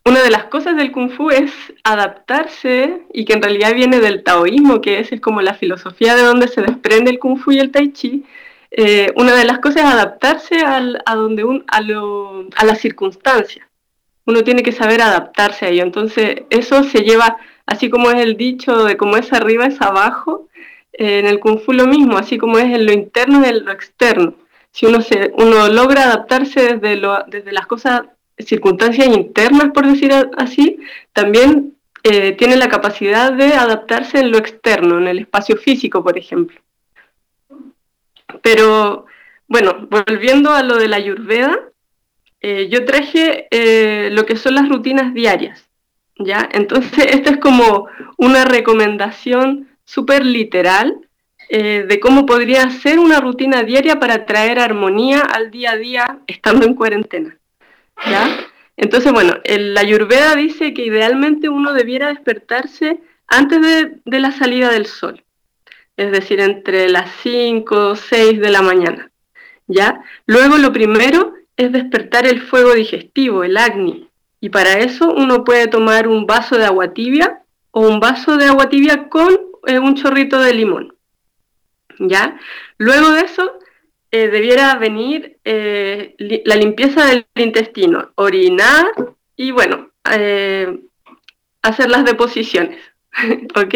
una 0.06 0.22
de 0.22 0.30
las 0.30 0.44
cosas 0.44 0.76
del 0.76 0.92
kung 0.92 1.10
fu 1.10 1.30
es 1.30 1.52
adaptarse 1.84 3.02
y 3.12 3.26
que 3.26 3.34
en 3.34 3.42
realidad 3.42 3.74
viene 3.74 4.00
del 4.00 4.24
taoísmo, 4.24 4.80
que 4.80 4.98
es, 5.00 5.12
es 5.12 5.20
como 5.20 5.42
la 5.42 5.52
filosofía 5.54 6.14
de 6.14 6.22
donde 6.22 6.48
se 6.48 6.62
desprende 6.62 7.10
el 7.10 7.18
kung 7.18 7.38
fu 7.38 7.52
y 7.52 7.58
el 7.58 7.70
tai 7.70 7.92
chi, 7.92 8.24
eh, 8.70 9.12
una 9.16 9.34
de 9.34 9.44
las 9.44 9.58
cosas 9.58 9.84
es 9.84 9.90
adaptarse 9.90 10.62
a, 10.64 11.14
donde 11.14 11.44
un, 11.44 11.64
a, 11.68 11.80
lo, 11.80 12.46
a 12.56 12.64
las 12.64 12.80
circunstancias. 12.80 13.66
Uno 14.26 14.44
tiene 14.44 14.62
que 14.62 14.72
saber 14.72 15.02
adaptarse 15.02 15.66
a 15.66 15.68
ello. 15.70 15.82
Entonces, 15.82 16.42
eso 16.50 16.84
se 16.84 17.00
lleva, 17.00 17.38
así 17.66 17.90
como 17.90 18.10
es 18.10 18.20
el 18.20 18.36
dicho 18.36 18.84
de 18.84 18.96
cómo 18.96 19.16
es 19.16 19.32
arriba 19.32 19.66
es 19.66 19.80
abajo, 19.80 20.48
eh, 20.92 21.18
en 21.18 21.26
el 21.26 21.40
Kung 21.40 21.60
lo 21.68 21.86
mismo, 21.86 22.16
así 22.16 22.38
como 22.38 22.58
es 22.58 22.66
en 22.66 22.86
lo 22.86 22.92
interno 22.92 23.44
en 23.44 23.64
lo 23.64 23.72
externo. 23.72 24.34
Si 24.70 24.86
uno, 24.86 25.00
se, 25.00 25.32
uno 25.36 25.68
logra 25.68 26.04
adaptarse 26.04 26.76
desde, 26.76 26.96
lo, 26.96 27.24
desde 27.26 27.52
las 27.52 27.66
cosas, 27.66 28.02
circunstancias 28.38 29.08
internas, 29.08 29.70
por 29.74 29.86
decir 29.86 30.12
así, 30.38 30.78
también 31.12 31.76
eh, 32.04 32.32
tiene 32.32 32.56
la 32.56 32.68
capacidad 32.68 33.32
de 33.32 33.52
adaptarse 33.52 34.20
en 34.20 34.30
lo 34.30 34.38
externo, 34.38 34.98
en 34.98 35.08
el 35.08 35.18
espacio 35.18 35.56
físico, 35.56 36.02
por 36.02 36.16
ejemplo. 36.16 36.58
Pero 38.42 39.06
bueno, 39.50 39.88
volviendo 39.90 40.52
a 40.52 40.62
lo 40.62 40.76
de 40.76 40.86
la 40.86 40.96
Ayurveda, 40.96 41.58
eh, 42.40 42.68
yo 42.70 42.84
traje 42.84 43.48
eh, 43.50 44.10
lo 44.12 44.24
que 44.24 44.36
son 44.36 44.54
las 44.54 44.68
rutinas 44.68 45.12
diarias, 45.12 45.68
¿ya? 46.16 46.48
Entonces, 46.52 47.06
esto 47.10 47.30
es 47.30 47.38
como 47.38 47.88
una 48.16 48.44
recomendación 48.44 49.68
súper 49.84 50.24
literal 50.24 51.08
eh, 51.48 51.84
de 51.88 51.98
cómo 51.98 52.26
podría 52.26 52.70
ser 52.70 53.00
una 53.00 53.20
rutina 53.20 53.64
diaria 53.64 53.98
para 53.98 54.24
traer 54.24 54.60
armonía 54.60 55.20
al 55.20 55.50
día 55.50 55.72
a 55.72 55.76
día 55.76 56.18
estando 56.28 56.64
en 56.64 56.74
cuarentena, 56.74 57.36
¿ya? 58.08 58.28
Entonces, 58.76 59.12
bueno, 59.12 59.34
la 59.44 59.80
Ayurveda 59.80 60.36
dice 60.36 60.72
que 60.72 60.86
idealmente 60.86 61.48
uno 61.48 61.72
debiera 61.74 62.08
despertarse 62.08 63.00
antes 63.26 63.60
de 64.04 64.20
la 64.20 64.30
salida 64.30 64.70
del 64.70 64.86
sol 64.86 65.24
es 66.00 66.12
decir, 66.12 66.40
entre 66.40 66.88
las 66.88 67.10
5 67.22 67.88
o 67.90 67.94
6 67.94 68.40
de 68.40 68.50
la 68.50 68.62
mañana. 68.62 69.10
¿ya? 69.66 70.02
Luego 70.24 70.56
lo 70.56 70.72
primero 70.72 71.34
es 71.58 71.72
despertar 71.72 72.26
el 72.26 72.40
fuego 72.40 72.72
digestivo, 72.72 73.44
el 73.44 73.58
agni, 73.58 74.08
y 74.40 74.48
para 74.48 74.78
eso 74.78 75.12
uno 75.12 75.44
puede 75.44 75.66
tomar 75.66 76.08
un 76.08 76.24
vaso 76.24 76.56
de 76.56 76.64
agua 76.64 76.94
tibia 76.94 77.42
o 77.70 77.86
un 77.86 78.00
vaso 78.00 78.38
de 78.38 78.46
agua 78.46 78.70
tibia 78.70 79.10
con 79.10 79.38
eh, 79.66 79.78
un 79.78 79.94
chorrito 79.94 80.40
de 80.40 80.54
limón. 80.54 80.94
¿ya? 81.98 82.40
Luego 82.78 83.10
de 83.10 83.20
eso 83.20 83.58
eh, 84.10 84.28
debiera 84.28 84.76
venir 84.76 85.36
eh, 85.44 86.14
la 86.18 86.56
limpieza 86.56 87.04
del 87.04 87.26
intestino, 87.34 88.10
orinar 88.14 88.86
y 89.36 89.50
bueno, 89.50 89.90
hacer 90.02 91.90
las 91.90 92.06
deposiciones. 92.06 92.78
¿Ok? 93.54 93.74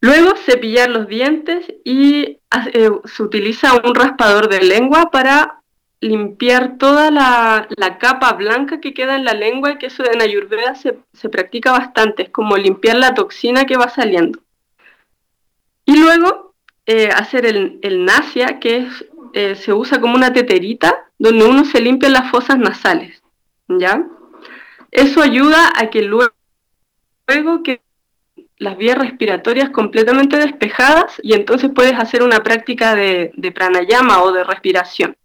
Luego 0.00 0.34
cepillar 0.36 0.88
los 0.90 1.06
dientes 1.08 1.66
y 1.84 2.38
eh, 2.72 2.90
se 3.04 3.22
utiliza 3.22 3.74
un 3.74 3.94
raspador 3.94 4.48
de 4.48 4.62
lengua 4.62 5.10
para 5.10 5.60
limpiar 6.00 6.78
toda 6.78 7.10
la, 7.10 7.68
capa 7.98 8.32
blanca 8.32 8.80
que 8.80 8.94
queda 8.94 9.16
en 9.16 9.24
la 9.24 9.34
lengua, 9.34 9.78
que 9.78 9.86
eso 9.86 10.02
en 10.10 10.22
Ayurveda 10.22 10.74
se, 10.74 10.98
se 11.12 11.28
practica 11.28 11.72
bastante, 11.72 12.22
es 12.24 12.30
como 12.30 12.56
limpiar 12.56 12.96
la 12.96 13.14
toxina 13.14 13.66
que 13.66 13.76
va 13.76 13.90
saliendo. 13.90 14.40
Y 15.84 15.98
luego 15.98 16.54
eh, 16.86 17.10
hacer 17.10 17.44
el, 17.44 17.78
el 17.82 18.06
nasia, 18.06 18.58
que 18.58 18.88
eh, 19.34 19.54
se 19.54 19.72
usa 19.72 20.00
como 20.00 20.14
una 20.14 20.32
teterita, 20.32 21.10
donde 21.18 21.44
uno 21.44 21.64
se 21.66 21.80
limpia 21.80 22.08
las 22.08 22.30
fosas 22.30 22.58
nasales, 22.58 23.22
¿ya? 23.68 24.06
Eso 24.90 25.22
ayuda 25.22 25.70
a 25.76 25.90
que 25.90 26.02
luego, 26.02 26.32
luego 27.28 27.62
que 27.62 27.82
las 28.60 28.76
vías 28.76 28.96
respiratorias 28.98 29.70
completamente 29.70 30.36
despejadas 30.36 31.18
y 31.22 31.32
entonces 31.32 31.70
puedes 31.74 31.94
hacer 31.94 32.22
una 32.22 32.40
práctica 32.40 32.94
de, 32.94 33.32
de 33.34 33.52
pranayama 33.52 34.22
o 34.22 34.32
de 34.32 34.44
respiración. 34.44 35.16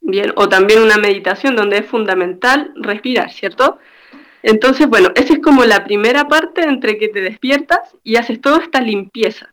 Bien, 0.00 0.32
o 0.36 0.48
también 0.48 0.82
una 0.82 0.96
meditación 0.96 1.56
donde 1.56 1.78
es 1.78 1.86
fundamental 1.86 2.72
respirar, 2.76 3.30
¿cierto? 3.30 3.78
Entonces, 4.42 4.86
bueno, 4.88 5.10
esa 5.14 5.34
es 5.34 5.40
como 5.40 5.64
la 5.64 5.84
primera 5.84 6.26
parte 6.26 6.62
entre 6.62 6.98
que 6.98 7.08
te 7.08 7.20
despiertas 7.20 7.80
y 8.02 8.16
haces 8.16 8.40
toda 8.40 8.62
esta 8.62 8.80
limpieza. 8.80 9.52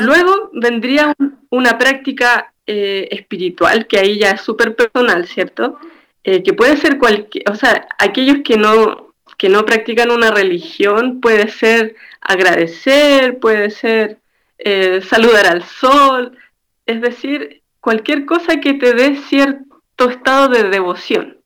Luego 0.00 0.50
vendría 0.54 1.14
una 1.50 1.76
práctica 1.76 2.52
eh, 2.66 3.08
espiritual, 3.10 3.86
que 3.86 3.98
ahí 3.98 4.18
ya 4.18 4.30
es 4.30 4.40
súper 4.40 4.74
personal, 4.74 5.26
¿cierto? 5.26 5.78
Eh, 6.24 6.42
que 6.42 6.54
puede 6.54 6.78
ser 6.78 6.98
cualquier, 6.98 7.44
o 7.50 7.54
sea, 7.54 7.86
aquellos 7.98 8.38
que 8.44 8.56
no, 8.56 9.07
que 9.38 9.48
no 9.48 9.64
practican 9.64 10.10
una 10.10 10.30
religión, 10.32 11.20
puede 11.20 11.48
ser 11.48 11.94
agradecer, 12.20 13.38
puede 13.38 13.70
ser 13.70 14.18
eh, 14.58 15.00
saludar 15.00 15.46
al 15.46 15.62
sol, 15.62 16.36
es 16.84 17.00
decir, 17.00 17.62
cualquier 17.80 18.26
cosa 18.26 18.60
que 18.60 18.74
te 18.74 18.92
dé 18.92 19.16
cierto 19.16 20.10
estado 20.10 20.48
de 20.48 20.64
devoción. 20.64 21.38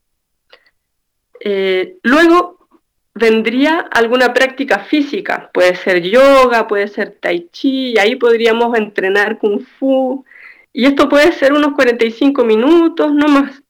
Eh, 1.41 1.99
luego 2.03 2.67
vendría 3.15 3.81
alguna 3.81 4.33
práctica 4.33 4.79
física, 4.79 5.51
puede 5.53 5.77
ser 5.77 6.03
yoga, 6.03 6.67
puede 6.67 6.89
ser 6.89 7.19
tai 7.21 7.49
chi, 7.53 7.99
ahí 7.99 8.17
podríamos 8.17 8.77
entrenar 8.79 9.39
kung 9.39 9.61
fu, 9.61 10.25
y 10.73 10.87
esto 10.87 11.11
puede 11.11 11.33
ser 11.33 11.53
unos 11.53 11.75
45 11.75 12.43
minutos, 12.45 13.13
no 13.13 13.29
más. 13.29 13.63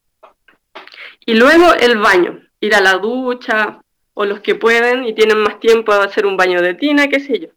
Y 1.26 1.34
luego 1.34 1.74
el 1.74 1.98
baño, 1.98 2.40
ir 2.60 2.76
a 2.76 2.80
la 2.80 2.98
ducha, 2.98 3.81
o 4.14 4.24
los 4.24 4.40
que 4.40 4.54
pueden 4.54 5.04
y 5.04 5.14
tienen 5.14 5.38
más 5.38 5.60
tiempo 5.60 5.92
a 5.92 6.04
hacer 6.04 6.26
un 6.26 6.36
baño 6.36 6.60
de 6.60 6.74
tina, 6.74 7.08
qué 7.08 7.20
sé 7.20 7.40
yo. 7.40 7.48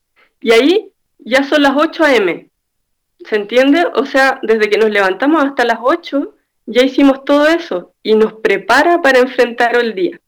Y 0.42 0.52
ahí 0.52 0.92
ya 1.20 1.44
son 1.44 1.64
las 1.64 1.74
8 1.76 2.04
a.m. 2.04 2.50
¿Se 3.28 3.36
entiende? 3.36 3.86
O 3.96 4.06
sea, 4.06 4.40
desde 4.44 4.70
que 4.70 4.78
nos 4.78 4.90
levantamos 4.90 5.44
hasta 5.44 5.66
las 5.66 5.80
8 5.82 6.34
ya 6.68 6.84
hicimos 6.84 7.24
todo 7.26 7.48
eso 7.48 7.94
y 8.02 8.16
nos 8.16 8.34
prepara 8.34 9.02
para 9.02 9.20
enfrentar 9.20 9.76
el 9.76 9.94
día. 9.94 10.20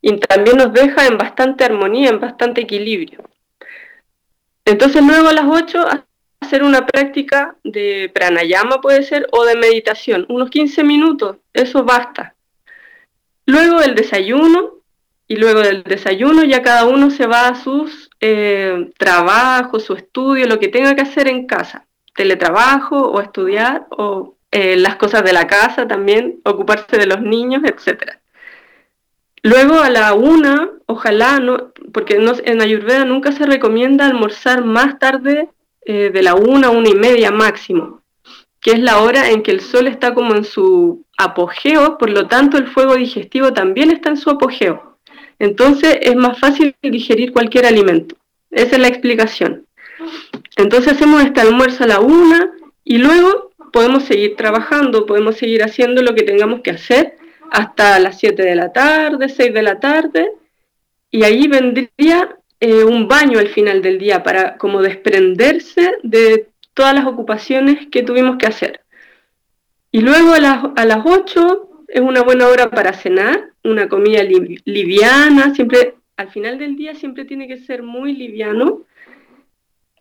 Y 0.00 0.16
también 0.18 0.56
nos 0.56 0.72
deja 0.72 1.06
en 1.06 1.18
bastante 1.18 1.64
armonía, 1.64 2.10
en 2.10 2.20
bastante 2.20 2.62
equilibrio. 2.62 3.22
Entonces 4.64 5.02
luego 5.02 5.28
a 5.28 5.32
las 5.32 5.46
8 5.46 5.86
hacer 6.42 6.62
una 6.64 6.86
práctica 6.86 7.56
de 7.62 8.10
pranayama 8.12 8.80
puede 8.80 9.02
ser 9.02 9.26
o 9.30 9.44
de 9.44 9.56
meditación, 9.56 10.26
unos 10.28 10.50
15 10.50 10.82
minutos, 10.82 11.36
eso 11.52 11.84
basta. 11.84 12.34
Luego 13.46 13.80
el 13.80 13.94
desayuno, 13.94 14.81
y 15.32 15.36
luego 15.36 15.60
del 15.60 15.82
desayuno 15.82 16.44
ya 16.44 16.62
cada 16.62 16.84
uno 16.84 17.08
se 17.08 17.26
va 17.26 17.48
a 17.48 17.54
sus 17.54 18.10
eh, 18.20 18.90
trabajos, 18.98 19.82
su 19.82 19.94
estudio, 19.94 20.46
lo 20.46 20.58
que 20.58 20.68
tenga 20.68 20.94
que 20.94 21.00
hacer 21.00 21.26
en 21.26 21.46
casa, 21.46 21.86
teletrabajo 22.14 22.98
o 22.98 23.18
estudiar 23.18 23.86
o 23.88 24.36
eh, 24.50 24.76
las 24.76 24.96
cosas 24.96 25.24
de 25.24 25.32
la 25.32 25.46
casa 25.46 25.88
también, 25.88 26.42
ocuparse 26.44 26.98
de 26.98 27.06
los 27.06 27.22
niños, 27.22 27.62
etc. 27.64 28.18
Luego 29.42 29.80
a 29.80 29.88
la 29.88 30.12
una, 30.12 30.68
ojalá, 30.84 31.40
no, 31.40 31.72
porque 31.94 32.20
en 32.44 32.60
Ayurveda 32.60 33.06
nunca 33.06 33.32
se 33.32 33.46
recomienda 33.46 34.04
almorzar 34.04 34.62
más 34.62 34.98
tarde 34.98 35.48
eh, 35.86 36.10
de 36.12 36.22
la 36.22 36.34
una, 36.34 36.68
una 36.68 36.90
y 36.90 36.94
media 36.94 37.30
máximo, 37.30 38.02
que 38.60 38.72
es 38.72 38.80
la 38.80 38.98
hora 38.98 39.30
en 39.30 39.42
que 39.42 39.52
el 39.52 39.62
sol 39.62 39.86
está 39.86 40.12
como 40.12 40.34
en 40.34 40.44
su 40.44 41.06
apogeo, 41.16 41.96
por 41.96 42.10
lo 42.10 42.28
tanto 42.28 42.58
el 42.58 42.66
fuego 42.66 42.96
digestivo 42.96 43.54
también 43.54 43.90
está 43.90 44.10
en 44.10 44.18
su 44.18 44.28
apogeo. 44.28 44.91
Entonces 45.42 45.98
es 46.02 46.14
más 46.14 46.38
fácil 46.38 46.76
digerir 46.80 47.32
cualquier 47.32 47.66
alimento. 47.66 48.14
Esa 48.52 48.76
es 48.76 48.78
la 48.78 48.86
explicación. 48.86 49.66
Entonces 50.56 50.92
hacemos 50.92 51.20
este 51.20 51.40
almuerzo 51.40 51.82
a 51.82 51.88
la 51.88 51.98
una 51.98 52.52
y 52.84 52.98
luego 52.98 53.50
podemos 53.72 54.04
seguir 54.04 54.36
trabajando, 54.36 55.04
podemos 55.04 55.36
seguir 55.36 55.64
haciendo 55.64 56.00
lo 56.00 56.14
que 56.14 56.22
tengamos 56.22 56.60
que 56.60 56.70
hacer 56.70 57.16
hasta 57.50 57.98
las 57.98 58.20
7 58.20 58.40
de 58.40 58.54
la 58.54 58.72
tarde, 58.72 59.28
6 59.28 59.52
de 59.52 59.62
la 59.62 59.80
tarde, 59.80 60.30
y 61.10 61.24
ahí 61.24 61.48
vendría 61.48 62.36
eh, 62.60 62.84
un 62.84 63.08
baño 63.08 63.40
al 63.40 63.48
final 63.48 63.82
del 63.82 63.98
día 63.98 64.22
para 64.22 64.56
como 64.58 64.80
desprenderse 64.80 65.90
de 66.04 66.50
todas 66.72 66.94
las 66.94 67.04
ocupaciones 67.04 67.88
que 67.90 68.04
tuvimos 68.04 68.36
que 68.36 68.46
hacer. 68.46 68.80
Y 69.90 70.02
luego 70.02 70.34
a 70.34 70.38
las, 70.38 70.64
a 70.76 70.84
las 70.84 71.00
8 71.04 71.71
es 71.92 72.00
una 72.00 72.22
buena 72.22 72.48
hora 72.48 72.70
para 72.70 72.94
cenar, 72.94 73.50
una 73.62 73.86
comida 73.86 74.22
liviana, 74.22 75.54
siempre, 75.54 75.96
al 76.16 76.30
final 76.30 76.58
del 76.58 76.74
día 76.74 76.94
siempre 76.94 77.26
tiene 77.26 77.46
que 77.46 77.58
ser 77.58 77.82
muy 77.82 78.16
liviano. 78.16 78.84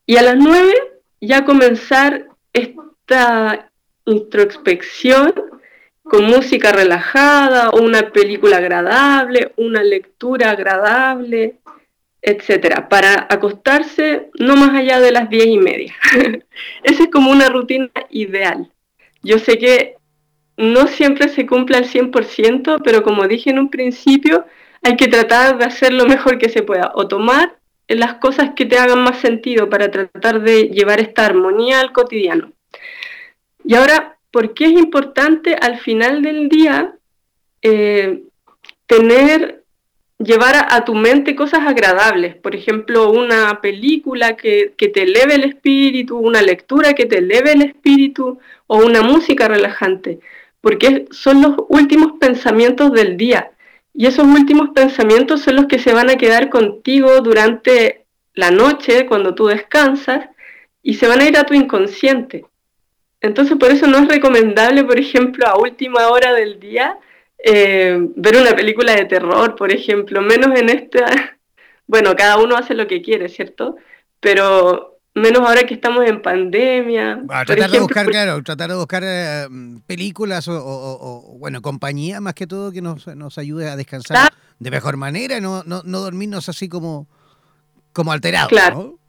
Y 0.05 0.15
a 0.15 0.21
las 0.21 0.37
nueve 0.37 0.73
ya 1.19 1.43
comenzar 1.43 2.27
esta 2.53 3.69
introspección 4.05 5.33
con 6.03 6.23
música 6.23 6.71
relajada, 6.71 7.69
o 7.71 7.81
una 7.81 8.09
película 8.11 8.57
agradable, 8.57 9.51
una 9.57 9.83
lectura 9.83 10.51
agradable, 10.51 11.57
etcétera, 12.21 12.87
para 12.87 13.27
acostarse 13.29 14.29
no 14.39 14.55
más 14.55 14.73
allá 14.73 15.01
de 15.01 15.11
las 15.11 15.29
diez 15.29 15.47
y 15.47 15.57
media. 15.57 15.93
Esa 16.83 17.03
es 17.03 17.09
como 17.09 17.31
una 17.31 17.49
rutina 17.49 17.89
ideal. 18.09 18.71
Yo 19.23 19.39
sé 19.39 19.57
que 19.57 19.97
no 20.62 20.88
siempre 20.88 21.28
se 21.30 21.45
cumple 21.45 21.78
al 21.78 21.86
100%, 21.86 22.82
pero 22.84 23.03
como 23.03 23.28
dije 23.28 23.49
en 23.49 23.59
un 23.59 23.70
principio, 23.70 24.45
hay 24.84 24.95
que 24.95 25.07
tratar 25.07 25.57
de 25.57 25.66
hacer 25.66 25.91
lo 25.91 26.05
mejor 26.05 26.38
que 26.38 26.49
se 26.49 26.64
pueda 26.64 26.91
o 26.95 27.07
tomar 27.07 27.55
las 27.88 28.16
cosas 28.16 28.51
que 28.55 28.66
te 28.66 28.78
hagan 28.78 29.03
más 29.03 29.20
sentido 29.20 29.70
para 29.70 29.91
tratar 29.91 30.41
de 30.41 30.70
llevar 30.70 30.99
esta 30.99 31.26
armonía 31.26 31.82
al 31.82 31.91
cotidiano. 31.91 32.53
Y 33.66 33.76
ahora, 33.76 34.18
¿por 34.32 34.53
qué 34.53 34.66
es 34.66 34.72
importante 34.72 35.55
al 35.55 35.80
final 35.80 36.22
del 36.22 36.47
día 36.47 36.93
eh, 37.62 38.24
tener, 38.86 39.64
llevar 40.20 40.68
a, 40.70 40.86
tu 40.86 40.95
mente 40.95 41.36
cosas 41.36 41.62
agradables? 41.68 42.36
Por 42.36 42.55
ejemplo, 42.55 43.12
una 43.12 43.59
película 43.62 44.38
que, 44.38 44.74
que 44.78 44.88
te 44.88 45.03
eleve 45.03 45.36
el 45.36 45.43
espíritu, 45.43 46.18
una 46.18 46.41
lectura 46.41 46.93
que 46.93 47.05
te 47.05 47.18
eleve 47.18 47.51
el 47.51 47.64
espíritu 47.64 48.39
o 48.68 48.78
una 48.78 49.01
música 49.01 49.47
relajante 49.47 50.20
porque 50.62 51.07
son 51.12 51.41
los 51.41 51.55
últimos 51.70 52.14
pensamientos 52.20 52.91
del 52.93 53.18
día. 53.18 53.51
Y 53.93 54.05
esos 54.05 54.26
últimos 54.26 54.70
pensamientos 54.70 55.41
son 55.41 55.57
los 55.57 55.66
que 55.66 55.80
se 55.80 55.93
van 55.93 56.09
a 56.09 56.16
quedar 56.16 56.49
contigo 56.49 57.20
durante 57.22 58.05
la 58.34 58.51
noche, 58.51 59.05
cuando 59.05 59.36
tú 59.36 59.47
descansas, 59.47 60.30
y 60.82 60.93
se 60.93 61.07
van 61.07 61.20
a 61.20 61.28
ir 61.28 61.38
a 61.38 61.43
tu 61.43 61.53
inconsciente. 61.53 62.45
Entonces, 63.20 63.57
por 63.57 63.72
eso 63.72 63.88
no 63.88 63.97
es 63.99 64.07
recomendable, 64.07 64.84
por 64.84 64.99
ejemplo, 64.99 65.45
a 65.45 65.59
última 65.59 66.07
hora 66.07 66.34
del 66.34 66.59
día, 66.59 66.97
eh, 67.43 67.97
ver 68.16 68.38
una 68.38 68.55
película 68.55 68.95
de 68.95 69.05
terror, 69.05 69.55
por 69.55 69.72
ejemplo, 69.72 70.22
menos 70.22 70.57
en 70.59 70.70
esta, 70.70 71.05
bueno, 71.88 72.16
cada 72.16 72.38
uno 72.38 72.55
hace 72.55 72.74
lo 72.74 72.88
que 72.88 73.01
quiere, 73.01 73.30
¿cierto? 73.30 73.76
Pero 74.20 74.90
menos 75.14 75.41
ahora 75.41 75.64
que 75.64 75.74
estamos 75.74 76.05
en 76.05 76.22
pandemia. 76.22 77.24
tratar 77.45 77.70
de 77.70 77.80
buscar, 77.80 78.05
claro, 78.07 78.41
tratar 78.43 78.70
de 78.70 78.76
buscar 78.76 79.03
eh, 79.05 79.47
películas 79.86 80.47
o, 80.47 81.36
bueno, 81.39 81.62
compañía 81.62 82.22
más 82.22 82.34
que 82.34 82.47
todo 82.47 82.72
que 82.72 82.82
nos, 82.82 83.07
nos 83.07 83.38
ayude 83.38 83.70
a 83.70 83.76
descansar 83.76 84.32
de 84.59 84.70
mejor 84.70 84.95
manera, 84.95 85.41
no, 85.41 85.64
no, 85.66 85.82
no 85.84 85.99
dormirnos 86.01 86.47
así 86.47 86.70
como, 86.70 87.07
como 87.93 88.12
alterados. 88.12 88.49
Claro. 88.49 88.99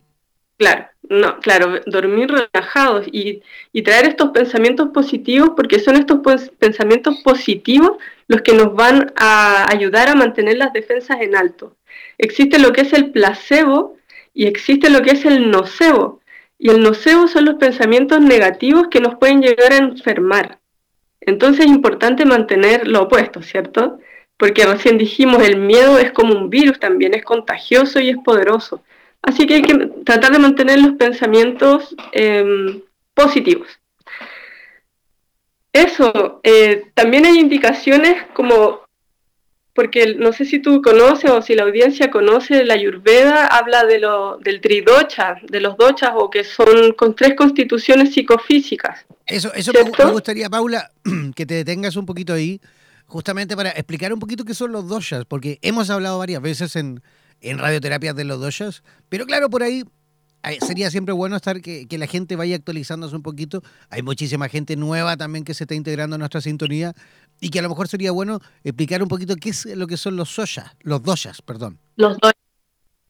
Claro, 0.56 0.86
no, 1.10 1.40
claro, 1.40 1.80
dormir 1.86 2.30
relajados 2.30 3.06
y, 3.10 3.42
y 3.72 3.82
traer 3.82 4.06
estos 4.06 4.30
pensamientos 4.30 4.90
positivos, 4.94 5.50
porque 5.56 5.80
son 5.80 5.96
estos 5.96 6.20
pensamientos 6.58 7.16
positivos 7.24 7.98
los 8.28 8.42
que 8.42 8.54
nos 8.54 8.72
van 8.74 9.12
a 9.16 9.66
ayudar 9.72 10.08
a 10.08 10.14
mantener 10.14 10.56
las 10.58 10.72
defensas 10.72 11.20
en 11.20 11.34
alto. 11.34 11.76
Existe 12.16 12.58
lo 12.58 12.72
que 12.72 12.82
es 12.82 12.92
el 12.92 13.10
placebo, 13.10 13.96
y 14.34 14.46
existe 14.46 14.90
lo 14.90 15.02
que 15.02 15.12
es 15.12 15.24
el 15.24 15.50
nocebo. 15.50 16.20
Y 16.58 16.70
el 16.70 16.82
nocebo 16.82 17.26
son 17.26 17.44
los 17.44 17.56
pensamientos 17.56 18.20
negativos 18.20 18.88
que 18.88 19.00
nos 19.00 19.16
pueden 19.16 19.42
llegar 19.42 19.72
a 19.72 19.78
enfermar. 19.78 20.58
Entonces 21.20 21.66
es 21.66 21.72
importante 21.72 22.24
mantener 22.24 22.86
lo 22.86 23.02
opuesto, 23.02 23.42
¿cierto? 23.42 23.98
Porque 24.36 24.64
recién 24.64 24.98
dijimos, 24.98 25.42
el 25.42 25.56
miedo 25.56 25.98
es 25.98 26.12
como 26.12 26.34
un 26.34 26.50
virus 26.50 26.78
también, 26.78 27.14
es 27.14 27.24
contagioso 27.24 28.00
y 28.00 28.10
es 28.10 28.16
poderoso. 28.24 28.82
Así 29.22 29.46
que 29.46 29.54
hay 29.54 29.62
que 29.62 29.74
tratar 30.04 30.32
de 30.32 30.38
mantener 30.40 30.80
los 30.80 30.92
pensamientos 30.94 31.94
em, 32.12 32.82
positivos. 33.14 33.68
eso, 35.72 36.40
eh, 36.42 36.90
también 36.94 37.24
hay 37.24 37.38
indicaciones 37.38 38.22
como, 38.34 38.81
porque 39.74 40.14
no 40.16 40.32
sé 40.32 40.44
si 40.44 40.58
tú 40.58 40.82
conoces 40.82 41.30
o 41.30 41.40
si 41.40 41.54
la 41.54 41.62
audiencia 41.62 42.10
conoce, 42.10 42.64
la 42.64 42.74
Ayurveda 42.74 43.46
habla 43.46 43.84
de 43.84 43.98
lo, 43.98 44.38
del 44.38 44.60
tridocha, 44.60 45.36
de 45.48 45.60
los 45.60 45.76
dochas, 45.76 46.10
o 46.14 46.28
que 46.28 46.44
son 46.44 46.92
con 46.92 47.16
tres 47.16 47.34
constituciones 47.36 48.12
psicofísicas. 48.12 49.06
Eso, 49.26 49.52
eso 49.54 49.72
me 49.72 50.10
gustaría, 50.10 50.50
Paula, 50.50 50.90
que 51.34 51.46
te 51.46 51.54
detengas 51.54 51.96
un 51.96 52.04
poquito 52.04 52.34
ahí, 52.34 52.60
justamente 53.06 53.56
para 53.56 53.70
explicar 53.70 54.12
un 54.12 54.20
poquito 54.20 54.44
qué 54.44 54.54
son 54.54 54.72
los 54.72 54.88
doshas, 54.88 55.24
porque 55.24 55.58
hemos 55.62 55.88
hablado 55.88 56.18
varias 56.18 56.42
veces 56.42 56.76
en, 56.76 57.02
en 57.40 57.58
radioterapias 57.58 58.14
de 58.14 58.24
los 58.24 58.40
doshas, 58.40 58.82
pero 59.08 59.24
claro, 59.24 59.48
por 59.48 59.62
ahí 59.62 59.84
sería 60.66 60.90
siempre 60.90 61.14
bueno 61.14 61.36
estar 61.36 61.60
que, 61.60 61.86
la 61.90 62.06
gente 62.06 62.36
vaya 62.36 62.56
actualizándose 62.56 63.14
un 63.14 63.22
poquito. 63.22 63.62
Hay 63.90 64.02
muchísima 64.02 64.48
gente 64.48 64.76
nueva 64.76 65.16
también 65.16 65.44
que 65.44 65.54
se 65.54 65.64
está 65.64 65.74
integrando 65.74 66.16
a 66.16 66.18
nuestra 66.18 66.40
sintonía 66.40 66.94
y 67.42 67.50
que 67.50 67.58
a 67.58 67.62
lo 67.62 67.68
mejor 67.68 67.88
sería 67.88 68.12
bueno 68.12 68.38
explicar 68.62 69.02
un 69.02 69.08
poquito 69.08 69.34
qué 69.34 69.50
es 69.50 69.66
lo 69.66 69.88
que 69.88 69.96
son 69.96 70.16
los 70.16 70.30
soyas, 70.30 70.76
los 70.82 71.02
doshas, 71.02 71.42
perdón. 71.42 71.80
Los 71.96 72.16
doshas. 72.18 72.40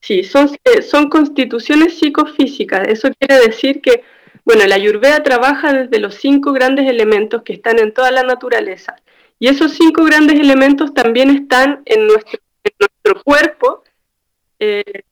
Sí, 0.01 0.25
son, 0.25 0.49
eh, 0.65 0.81
son 0.81 1.11
constituciones 1.11 1.99
psicofísicas. 1.99 2.89
Eso 2.89 3.11
quiere 3.19 3.47
decir 3.47 3.83
que, 3.83 4.03
bueno, 4.47 4.67
la 4.67 4.77
Ayurveda 4.77 5.23
trabaja 5.23 5.75
desde 5.75 6.01
los 6.01 6.15
cinco 6.15 6.53
grandes 6.53 6.89
elementos 6.89 7.43
que 7.43 7.53
están 7.53 7.79
en 7.79 7.93
toda 7.93 8.11
la 8.11 8.23
naturaleza. 8.23 8.97
Y 9.39 9.49
esos 9.49 9.73
cinco 9.73 10.03
grandes 10.03 10.41
elementos 10.41 10.95
también 10.95 11.29
están 11.29 11.83
en 11.85 12.07
nuestro, 12.07 12.41
nuestro 12.81 13.23
cuerpo. 13.23 13.85
Eh, 14.59 15.03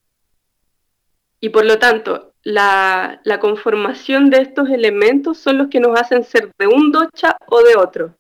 y 1.41 1.51
por 1.51 1.67
lo 1.67 1.79
tanto, 1.79 2.33
la, 2.43 3.21
conformación 3.39 4.31
de 4.31 4.39
estos 4.39 4.71
elementos 4.71 5.37
son 5.37 5.59
los 5.59 5.69
que 5.69 5.79
nos 5.79 6.01
hacen 6.01 6.25
ser 6.25 6.51
de 6.59 6.67
un 6.67 6.91
docha 6.91 7.37
o 7.49 7.63
de 7.63 7.77
otro. 7.77 8.15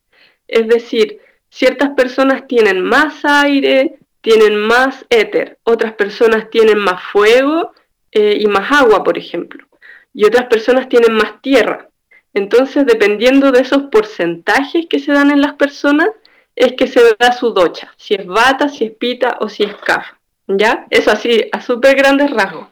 Es 0.50 0.66
decir, 0.66 1.20
ciertas 1.48 1.90
personas 1.90 2.46
tienen 2.48 2.82
más 2.82 3.24
aire, 3.24 3.98
tienen 4.20 4.58
más 4.58 5.06
éter, 5.08 5.58
otras 5.62 5.92
personas 5.94 6.50
tienen 6.50 6.78
más 6.78 7.02
fuego 7.12 7.72
eh, 8.10 8.36
y 8.40 8.46
más 8.46 8.70
agua, 8.72 9.04
por 9.04 9.16
ejemplo, 9.16 9.64
y 10.12 10.24
otras 10.24 10.46
personas 10.46 10.88
tienen 10.88 11.12
más 11.14 11.40
tierra. 11.40 11.88
Entonces, 12.34 12.84
dependiendo 12.84 13.52
de 13.52 13.60
esos 13.60 13.84
porcentajes 13.84 14.86
que 14.88 14.98
se 14.98 15.12
dan 15.12 15.30
en 15.30 15.40
las 15.40 15.54
personas, 15.54 16.08
es 16.56 16.72
que 16.72 16.88
se 16.88 17.00
da 17.18 17.32
su 17.32 17.50
docha, 17.50 17.94
si 17.96 18.14
es 18.14 18.26
bata, 18.26 18.68
si 18.68 18.84
es 18.84 18.92
pita 18.92 19.38
o 19.40 19.48
si 19.48 19.62
es 19.62 19.74
kafa. 19.76 20.18
¿Ya? 20.48 20.86
Eso 20.90 21.12
así, 21.12 21.48
a 21.52 21.60
súper 21.60 21.96
grandes 21.96 22.30
rasgos. 22.30 22.66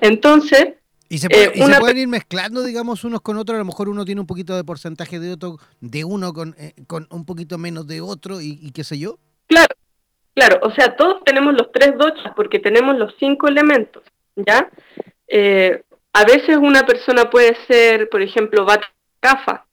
Entonces... 0.00 0.74
¿Y 1.12 1.18
se, 1.18 1.26
eh, 1.26 1.52
pueden 1.78 1.98
ir 1.98 2.08
mezclando, 2.08 2.62
digamos, 2.62 3.04
unos 3.04 3.20
con 3.20 3.36
otros? 3.36 3.56
A 3.56 3.58
lo 3.58 3.66
mejor 3.66 3.90
uno 3.90 4.06
tiene 4.06 4.22
un 4.22 4.26
poquito 4.26 4.56
de 4.56 4.64
porcentaje 4.64 5.20
de 5.20 5.34
otro, 5.34 5.58
de 5.78 6.04
uno 6.04 6.32
con, 6.32 6.54
eh, 6.58 6.72
con 6.86 7.06
un 7.10 7.26
poquito 7.26 7.58
menos 7.58 7.86
de 7.86 8.00
otro 8.00 8.40
y, 8.40 8.70
qué 8.70 8.82
sé 8.82 8.98
yo. 8.98 9.18
Claro, 9.46 9.74
claro. 10.34 10.60
O 10.62 10.70
sea, 10.70 10.96
todos 10.96 11.22
tenemos 11.22 11.52
los 11.52 11.70
tres 11.70 11.98
dochas 11.98 12.32
porque 12.34 12.60
tenemos 12.60 12.96
los 12.96 13.14
cinco 13.20 13.46
elementos, 13.46 14.02
¿ya? 14.36 14.70
Eh, 15.28 15.82
a 16.14 16.24
veces 16.24 16.56
una 16.56 16.86
persona 16.86 17.28
puede 17.28 17.58
ser, 17.66 18.08
por 18.08 18.22
ejemplo, 18.22 18.66
cafa, 19.20 19.66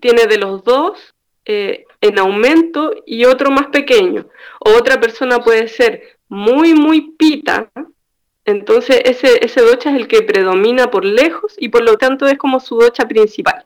tiene 0.00 0.26
de 0.26 0.38
los 0.38 0.64
dos 0.64 1.14
en 1.44 2.18
aumento 2.18 2.90
y 3.06 3.26
otro 3.26 3.52
más 3.52 3.68
pequeño. 3.68 4.26
O 4.58 4.70
otra 4.70 5.00
persona 5.00 5.38
puede 5.38 5.68
ser 5.68 6.18
muy, 6.28 6.74
muy 6.74 7.12
pita, 7.12 7.70
entonces 8.44 9.00
ese, 9.04 9.44
ese 9.44 9.60
docha 9.60 9.90
es 9.90 9.96
el 9.96 10.08
que 10.08 10.22
predomina 10.22 10.90
por 10.90 11.04
lejos 11.04 11.54
y 11.58 11.68
por 11.68 11.82
lo 11.82 11.96
tanto 11.96 12.26
es 12.26 12.38
como 12.38 12.60
su 12.60 12.78
docha 12.78 13.06
principal. 13.06 13.64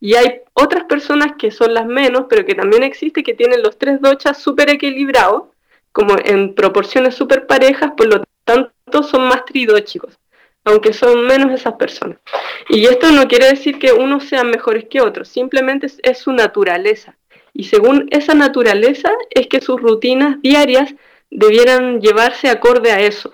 Y 0.00 0.14
hay 0.16 0.40
otras 0.52 0.84
personas 0.84 1.32
que 1.38 1.50
son 1.50 1.72
las 1.74 1.86
menos, 1.86 2.26
pero 2.28 2.44
que 2.44 2.54
también 2.54 2.82
existe, 2.82 3.22
que 3.22 3.34
tienen 3.34 3.62
los 3.62 3.78
tres 3.78 4.00
dochas 4.00 4.38
súper 4.38 4.70
equilibrados, 4.70 5.44
como 5.92 6.16
en 6.22 6.54
proporciones 6.54 7.14
súper 7.14 7.46
parejas, 7.46 7.92
por 7.96 8.06
lo 8.06 8.24
tanto 8.44 9.02
son 9.02 9.28
más 9.28 9.44
tridóchicos, 9.44 10.18
aunque 10.64 10.92
son 10.92 11.26
menos 11.26 11.52
esas 11.52 11.74
personas. 11.74 12.18
Y 12.68 12.84
esto 12.84 13.10
no 13.12 13.26
quiere 13.28 13.48
decir 13.48 13.78
que 13.78 13.92
unos 13.92 14.24
sean 14.24 14.50
mejores 14.50 14.86
que 14.90 15.00
otros, 15.00 15.28
simplemente 15.28 15.86
es 16.02 16.18
su 16.18 16.32
naturaleza. 16.32 17.16
Y 17.52 17.64
según 17.64 18.08
esa 18.10 18.34
naturaleza 18.34 19.12
es 19.30 19.46
que 19.46 19.60
sus 19.60 19.80
rutinas 19.80 20.42
diarias 20.42 20.92
debieran 21.30 22.00
llevarse 22.00 22.48
acorde 22.48 22.90
a 22.90 23.00
eso. 23.00 23.32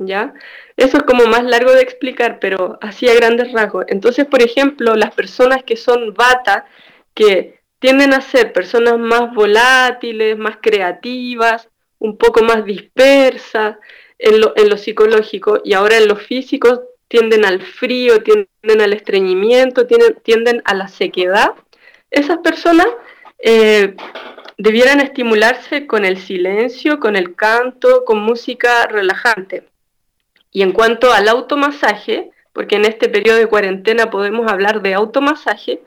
¿Ya? 0.00 0.34
Eso 0.76 0.98
es 0.98 1.02
como 1.04 1.26
más 1.26 1.44
largo 1.44 1.72
de 1.72 1.82
explicar, 1.82 2.38
pero 2.40 2.78
así 2.80 3.08
a 3.08 3.14
grandes 3.14 3.52
rasgos. 3.52 3.84
Entonces, 3.88 4.26
por 4.26 4.42
ejemplo, 4.42 4.96
las 4.96 5.14
personas 5.14 5.62
que 5.62 5.76
son 5.76 6.14
bata, 6.14 6.66
que 7.14 7.60
tienden 7.78 8.12
a 8.14 8.20
ser 8.20 8.52
personas 8.52 8.98
más 8.98 9.32
volátiles, 9.34 10.36
más 10.36 10.58
creativas, 10.60 11.68
un 11.98 12.16
poco 12.16 12.42
más 12.42 12.64
dispersas 12.64 13.76
en 14.18 14.40
lo, 14.40 14.52
en 14.56 14.68
lo 14.68 14.76
psicológico 14.76 15.60
y 15.64 15.74
ahora 15.74 15.96
en 15.98 16.08
lo 16.08 16.16
físico 16.16 16.82
tienden 17.08 17.44
al 17.44 17.60
frío, 17.62 18.22
tienden 18.22 18.80
al 18.80 18.92
estreñimiento, 18.92 19.86
tienden, 19.86 20.16
tienden 20.22 20.62
a 20.64 20.74
la 20.74 20.88
sequedad. 20.88 21.52
Esas 22.10 22.38
personas 22.38 22.86
eh, 23.38 23.96
debieran 24.56 25.00
estimularse 25.00 25.86
con 25.86 26.04
el 26.04 26.18
silencio, 26.18 27.00
con 27.00 27.16
el 27.16 27.34
canto, 27.34 28.04
con 28.04 28.20
música 28.20 28.86
relajante. 28.86 29.69
Y 30.52 30.62
en 30.62 30.72
cuanto 30.72 31.12
al 31.12 31.28
automasaje, 31.28 32.30
porque 32.52 32.76
en 32.76 32.84
este 32.84 33.08
periodo 33.08 33.38
de 33.38 33.46
cuarentena 33.46 34.10
podemos 34.10 34.50
hablar 34.50 34.82
de 34.82 34.94
automasaje, 34.94 35.80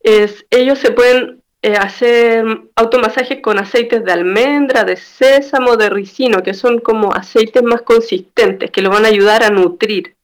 es, 0.00 0.44
ellos 0.50 0.78
se 0.78 0.90
pueden 0.90 1.42
eh, 1.62 1.76
hacer 1.76 2.44
automasajes 2.74 3.40
con 3.40 3.58
aceites 3.58 4.04
de 4.04 4.12
almendra, 4.12 4.84
de 4.84 4.96
sésamo, 4.96 5.76
de 5.76 5.90
ricino, 5.90 6.42
que 6.42 6.54
son 6.54 6.80
como 6.80 7.14
aceites 7.14 7.62
más 7.62 7.82
consistentes, 7.82 8.70
que 8.70 8.82
lo 8.82 8.90
van 8.90 9.04
a 9.04 9.08
ayudar 9.08 9.44
a 9.44 9.50
nutrir. 9.50 10.16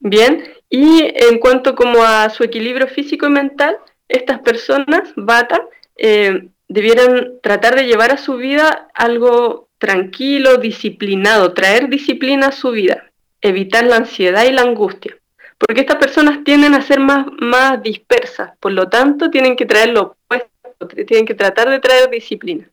Bien, 0.00 0.42
y 0.70 1.12
en 1.14 1.38
cuanto 1.38 1.74
como 1.74 2.02
a 2.02 2.30
su 2.30 2.42
equilibrio 2.44 2.88
físico 2.88 3.26
y 3.26 3.30
mental, 3.30 3.76
estas 4.08 4.40
personas, 4.40 5.12
bata, 5.16 5.60
eh, 5.96 6.48
debieran 6.66 7.34
tratar 7.42 7.76
de 7.76 7.84
llevar 7.84 8.10
a 8.10 8.16
su 8.16 8.36
vida 8.36 8.88
algo 8.94 9.68
tranquilo, 9.82 10.58
disciplinado, 10.58 11.54
traer 11.54 11.88
disciplina 11.88 12.46
a 12.46 12.52
su 12.52 12.70
vida, 12.70 13.10
evitar 13.40 13.84
la 13.84 13.96
ansiedad 13.96 14.44
y 14.44 14.52
la 14.52 14.62
angustia. 14.62 15.16
Porque 15.58 15.80
estas 15.80 15.96
personas 15.96 16.44
tienden 16.44 16.74
a 16.74 16.82
ser 16.82 17.00
más, 17.00 17.26
más 17.40 17.82
dispersas, 17.82 18.52
por 18.60 18.70
lo 18.70 18.88
tanto 18.88 19.28
tienen 19.28 19.56
que 19.56 19.66
traer 19.66 19.88
lo 19.88 20.02
opuesto, 20.02 20.86
tienen 21.04 21.26
que 21.26 21.34
tratar 21.34 21.68
de 21.68 21.80
traer 21.80 22.08
disciplina. 22.10 22.70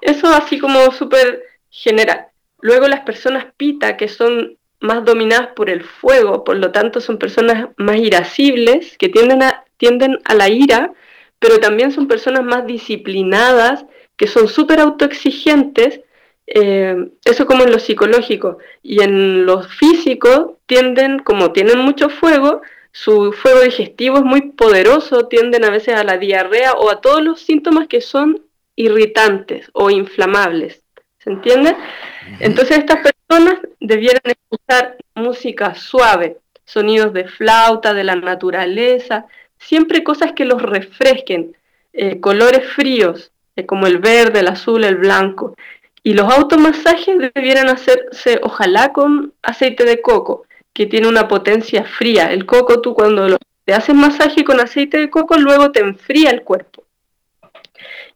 Eso 0.00 0.28
así 0.28 0.58
como 0.58 0.90
súper 0.92 1.42
general. 1.68 2.28
Luego 2.62 2.88
las 2.88 3.00
personas 3.00 3.44
pita, 3.58 3.98
que 3.98 4.08
son 4.08 4.56
más 4.80 5.04
dominadas 5.04 5.48
por 5.48 5.68
el 5.68 5.84
fuego, 5.84 6.42
por 6.42 6.56
lo 6.56 6.72
tanto 6.72 7.02
son 7.02 7.18
personas 7.18 7.68
más 7.76 7.98
irascibles, 7.98 8.96
que 8.96 9.10
tienden 9.10 9.42
a, 9.42 9.64
tienden 9.76 10.18
a 10.24 10.32
la 10.32 10.48
ira, 10.48 10.90
pero 11.38 11.60
también 11.60 11.92
son 11.92 12.08
personas 12.08 12.44
más 12.44 12.66
disciplinadas, 12.66 13.84
que 14.16 14.26
son 14.26 14.48
súper 14.48 14.80
autoexigentes 14.80 16.00
eh, 16.46 17.10
eso 17.24 17.46
como 17.46 17.64
en 17.64 17.72
lo 17.72 17.78
psicológico. 17.78 18.58
Y 18.82 19.02
en 19.02 19.46
lo 19.46 19.62
físico 19.62 20.58
tienden, 20.66 21.18
como 21.18 21.52
tienen 21.52 21.78
mucho 21.78 22.08
fuego, 22.08 22.62
su 22.92 23.32
fuego 23.32 23.60
digestivo 23.60 24.18
es 24.18 24.24
muy 24.24 24.52
poderoso, 24.52 25.26
tienden 25.26 25.64
a 25.64 25.70
veces 25.70 25.94
a 25.94 26.04
la 26.04 26.16
diarrea 26.18 26.74
o 26.74 26.90
a 26.90 27.00
todos 27.00 27.22
los 27.22 27.40
síntomas 27.40 27.88
que 27.88 28.00
son 28.00 28.42
irritantes 28.76 29.68
o 29.72 29.90
inflamables. 29.90 30.82
¿Se 31.18 31.30
entiende? 31.30 31.74
Entonces 32.40 32.78
estas 32.78 33.00
personas 33.00 33.60
debieran 33.80 34.22
escuchar 34.24 34.96
música 35.14 35.74
suave, 35.74 36.38
sonidos 36.64 37.12
de 37.12 37.26
flauta, 37.26 37.94
de 37.94 38.04
la 38.04 38.14
naturaleza, 38.14 39.26
siempre 39.58 40.04
cosas 40.04 40.32
que 40.32 40.44
los 40.44 40.60
refresquen, 40.60 41.56
eh, 41.92 42.20
colores 42.20 42.68
fríos, 42.68 43.32
eh, 43.56 43.66
como 43.66 43.86
el 43.86 43.98
verde, 43.98 44.40
el 44.40 44.48
azul, 44.48 44.84
el 44.84 44.96
blanco. 44.96 45.56
Y 46.06 46.12
los 46.12 46.30
automasajes 46.30 47.16
debieran 47.34 47.68
hacerse, 47.68 48.38
ojalá, 48.42 48.92
con 48.92 49.32
aceite 49.42 49.84
de 49.84 50.02
coco, 50.02 50.44
que 50.74 50.84
tiene 50.84 51.08
una 51.08 51.28
potencia 51.28 51.84
fría. 51.84 52.30
El 52.30 52.44
coco, 52.44 52.82
tú 52.82 52.94
cuando 52.94 53.38
te 53.64 53.72
haces 53.72 53.94
masaje 53.94 54.44
con 54.44 54.60
aceite 54.60 54.98
de 54.98 55.08
coco, 55.08 55.38
luego 55.38 55.72
te 55.72 55.80
enfría 55.80 56.30
el 56.30 56.42
cuerpo. 56.42 56.84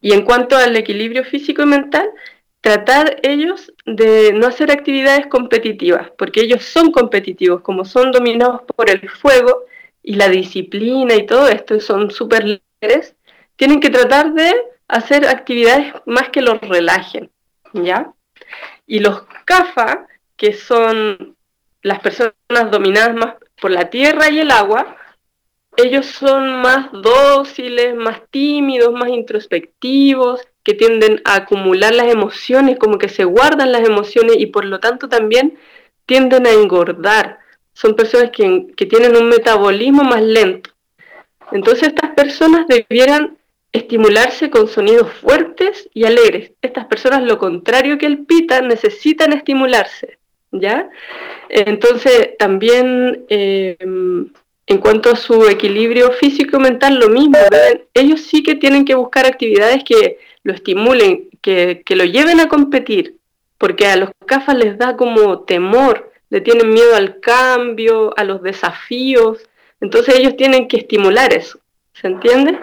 Y 0.03 0.13
en 0.13 0.23
cuanto 0.23 0.55
al 0.55 0.77
equilibrio 0.77 1.25
físico 1.25 1.63
y 1.63 1.67
mental, 1.67 2.11
tratar 2.61 3.17
ellos 3.23 3.73
de 3.87 4.35
no 4.35 4.47
hacer 4.47 4.71
actividades 4.71 5.27
competitivas, 5.29 6.11
porque 6.19 6.43
ellos 6.43 6.65
son 6.65 6.93
competitivos, 6.93 7.63
como 7.63 7.87
son 7.87 8.13
dominados 8.13 8.61
por 8.77 8.91
el 8.91 9.09
fuego 9.09 9.65
y 10.03 10.17
la 10.17 10.29
disciplina 10.29 11.15
y 11.15 11.25
todo 11.25 11.49
esto, 11.49 11.81
son 11.81 12.11
súper 12.11 12.45
líderes, 12.45 13.17
tienen 13.57 13.81
que 13.81 13.89
tratar 13.89 14.35
de 14.35 14.55
hacer 14.89 15.27
actividades 15.27 15.95
más 16.05 16.29
que 16.29 16.43
los 16.43 16.61
relajen. 16.61 17.31
¿Ya? 17.73 18.13
Y 18.87 19.01
los 19.01 19.23
CAFA, 19.45 20.07
que 20.37 20.53
son 20.53 21.37
las 21.83 22.01
personas 22.01 22.35
dominadas 22.71 23.15
más 23.15 23.35
por 23.61 23.71
la 23.71 23.91
tierra 23.91 24.31
y 24.31 24.41
el 24.41 24.51
agua, 24.51 24.97
ellos 25.77 26.07
son 26.07 26.61
más 26.61 26.91
dóciles, 26.93 27.95
más 27.95 28.23
tímidos, 28.31 28.93
más 28.93 29.11
introspectivos, 29.11 30.41
que 30.65 30.75
tienden 30.75 31.23
a 31.25 31.37
acumular 31.37 31.95
las 31.95 32.09
emociones, 32.13 32.79
como 32.79 32.99
que 32.99 33.09
se 33.09 33.25
guardan 33.25 33.73
las 33.73 33.89
emociones 33.89 34.37
y 34.39 34.47
por 34.47 34.65
lo 34.65 34.81
tanto 34.81 35.09
también 35.09 35.59
tienden 36.05 36.47
a 36.47 36.51
engordar. 36.51 37.39
Son 37.73 37.95
personas 37.95 38.31
que, 38.33 38.67
que 38.77 38.87
tienen 38.87 39.17
un 39.17 39.29
metabolismo 39.29 40.03
más 40.03 40.21
lento. 40.21 40.71
Entonces 41.53 41.89
estas 41.89 42.11
personas 42.11 42.67
debieran 42.67 43.38
estimularse 43.73 44.51
con 44.51 44.69
sonidos 44.69 45.13
fuertes 45.13 45.89
y 45.95 46.05
alegres. 46.05 46.53
Estas 46.63 46.87
personas, 46.87 47.23
lo 47.23 47.39
contrario 47.39 47.99
que 47.99 48.07
el 48.07 48.25
pita, 48.25 48.61
necesitan 48.63 49.33
estimularse, 49.33 50.19
¿ya? 50.53 50.89
Entonces, 51.49 52.37
también 52.39 53.25
eh, 53.29 53.77
en 54.69 54.79
cuanto 54.79 55.11
a 55.11 55.17
su 55.17 55.49
equilibrio 55.49 56.13
físico 56.13 56.59
y 56.59 56.61
mental, 56.61 56.99
lo 56.99 57.09
mismo. 57.09 57.39
Ellos 57.95 58.21
sí 58.21 58.43
que 58.43 58.55
tienen 58.55 58.85
que 58.85 58.95
buscar 58.95 59.25
actividades 59.25 59.83
que 59.83 60.19
lo 60.43 60.53
estimulen, 60.53 61.31
que, 61.41 61.83
que 61.85 61.97
lo 61.97 62.05
lleven 62.05 62.39
a 62.41 62.49
competir, 62.49 63.17
porque 63.57 63.87
a 63.87 63.97
los 63.97 64.11
CAFAS 64.27 64.57
les 64.57 64.79
da 64.79 64.97
como 64.97 65.41
temor, 65.41 66.13
le 66.29 66.43
tienen 66.43 66.69
miedo 66.69 66.95
al 66.95 67.19
cambio, 67.21 68.13
a 68.19 68.25
los 68.25 68.43
desafíos. 68.43 69.39
Entonces 69.81 70.19
ellos 70.19 70.37
tienen 70.37 70.69
que 70.69 70.77
estimular 70.77 71.33
eso, 71.33 71.59
¿se 71.95 72.07
entiende? 72.07 72.59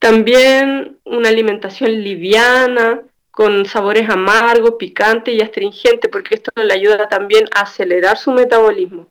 También 0.00 0.98
una 1.04 1.28
alimentación 1.28 2.02
liviana, 2.02 3.02
con 3.30 3.64
sabores 3.66 4.08
amargos, 4.10 4.74
picantes 4.78 5.34
y 5.34 5.40
astringentes, 5.40 6.10
porque 6.10 6.34
esto 6.34 6.50
le 6.56 6.74
ayuda 6.74 7.08
también 7.08 7.44
a 7.54 7.60
acelerar 7.60 8.18
su 8.18 8.32
metabolismo. 8.32 9.08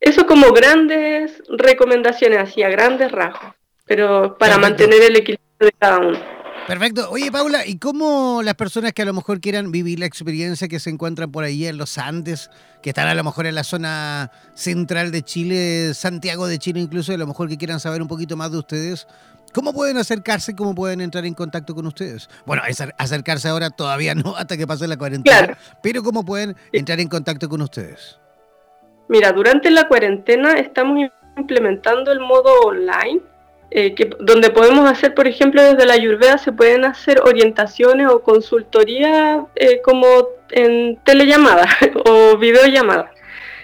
Eso 0.00 0.26
como 0.26 0.52
grandes 0.52 1.42
recomendaciones, 1.48 2.38
así 2.38 2.62
a 2.62 2.68
grandes 2.68 3.10
rasgos, 3.10 3.54
pero 3.86 4.36
para 4.36 4.58
mantener 4.58 5.02
el 5.02 5.16
equilibrio 5.16 5.48
de 5.58 5.72
cada 5.78 5.98
uno. 5.98 6.18
Perfecto. 6.66 7.08
Oye, 7.10 7.32
Paula, 7.32 7.66
¿y 7.66 7.78
cómo 7.78 8.42
las 8.42 8.54
personas 8.54 8.92
que 8.92 9.02
a 9.02 9.06
lo 9.06 9.14
mejor 9.14 9.40
quieran 9.40 9.72
vivir 9.72 9.98
la 9.98 10.06
experiencia 10.06 10.68
que 10.68 10.78
se 10.78 10.90
encuentran 10.90 11.32
por 11.32 11.42
ahí 11.42 11.66
en 11.66 11.78
los 11.78 11.96
Andes, 11.96 12.50
que 12.82 12.90
están 12.90 13.08
a 13.08 13.14
lo 13.14 13.24
mejor 13.24 13.46
en 13.46 13.54
la 13.54 13.64
zona 13.64 14.30
central 14.54 15.10
de 15.10 15.22
Chile, 15.22 15.94
Santiago 15.94 16.46
de 16.46 16.58
Chile 16.58 16.80
incluso, 16.80 17.12
a 17.12 17.16
lo 17.16 17.26
mejor 17.26 17.48
que 17.48 17.56
quieran 17.56 17.80
saber 17.80 18.02
un 18.02 18.08
poquito 18.08 18.36
más 18.36 18.52
de 18.52 18.58
ustedes, 18.58 19.06
¿Cómo 19.52 19.72
pueden 19.72 19.96
acercarse? 19.96 20.54
¿Cómo 20.54 20.74
pueden 20.74 21.00
entrar 21.00 21.24
en 21.24 21.34
contacto 21.34 21.74
con 21.74 21.86
ustedes? 21.86 22.28
Bueno, 22.46 22.62
acercarse 22.98 23.48
ahora 23.48 23.70
todavía 23.70 24.14
no, 24.14 24.36
hasta 24.36 24.56
que 24.56 24.66
pase 24.66 24.86
la 24.86 24.96
cuarentena. 24.96 25.56
Pero 25.82 26.02
¿cómo 26.02 26.24
pueden 26.24 26.56
entrar 26.72 27.00
en 27.00 27.08
contacto 27.08 27.48
con 27.48 27.62
ustedes? 27.62 28.18
Mira, 29.08 29.32
durante 29.32 29.70
la 29.70 29.88
cuarentena 29.88 30.52
estamos 30.54 31.08
implementando 31.36 32.12
el 32.12 32.20
modo 32.20 32.52
online, 32.60 33.20
eh, 33.70 33.94
que, 33.94 34.10
donde 34.20 34.50
podemos 34.50 34.90
hacer, 34.90 35.14
por 35.14 35.26
ejemplo, 35.26 35.62
desde 35.62 35.86
la 35.86 35.94
Ayurveda 35.94 36.38
se 36.38 36.52
pueden 36.52 36.84
hacer 36.84 37.20
orientaciones 37.20 38.08
o 38.08 38.22
consultoría 38.22 39.46
eh, 39.56 39.80
como 39.82 40.06
en 40.50 40.98
telellamada 41.04 41.66
o 42.06 42.36
videollamada. 42.36 43.10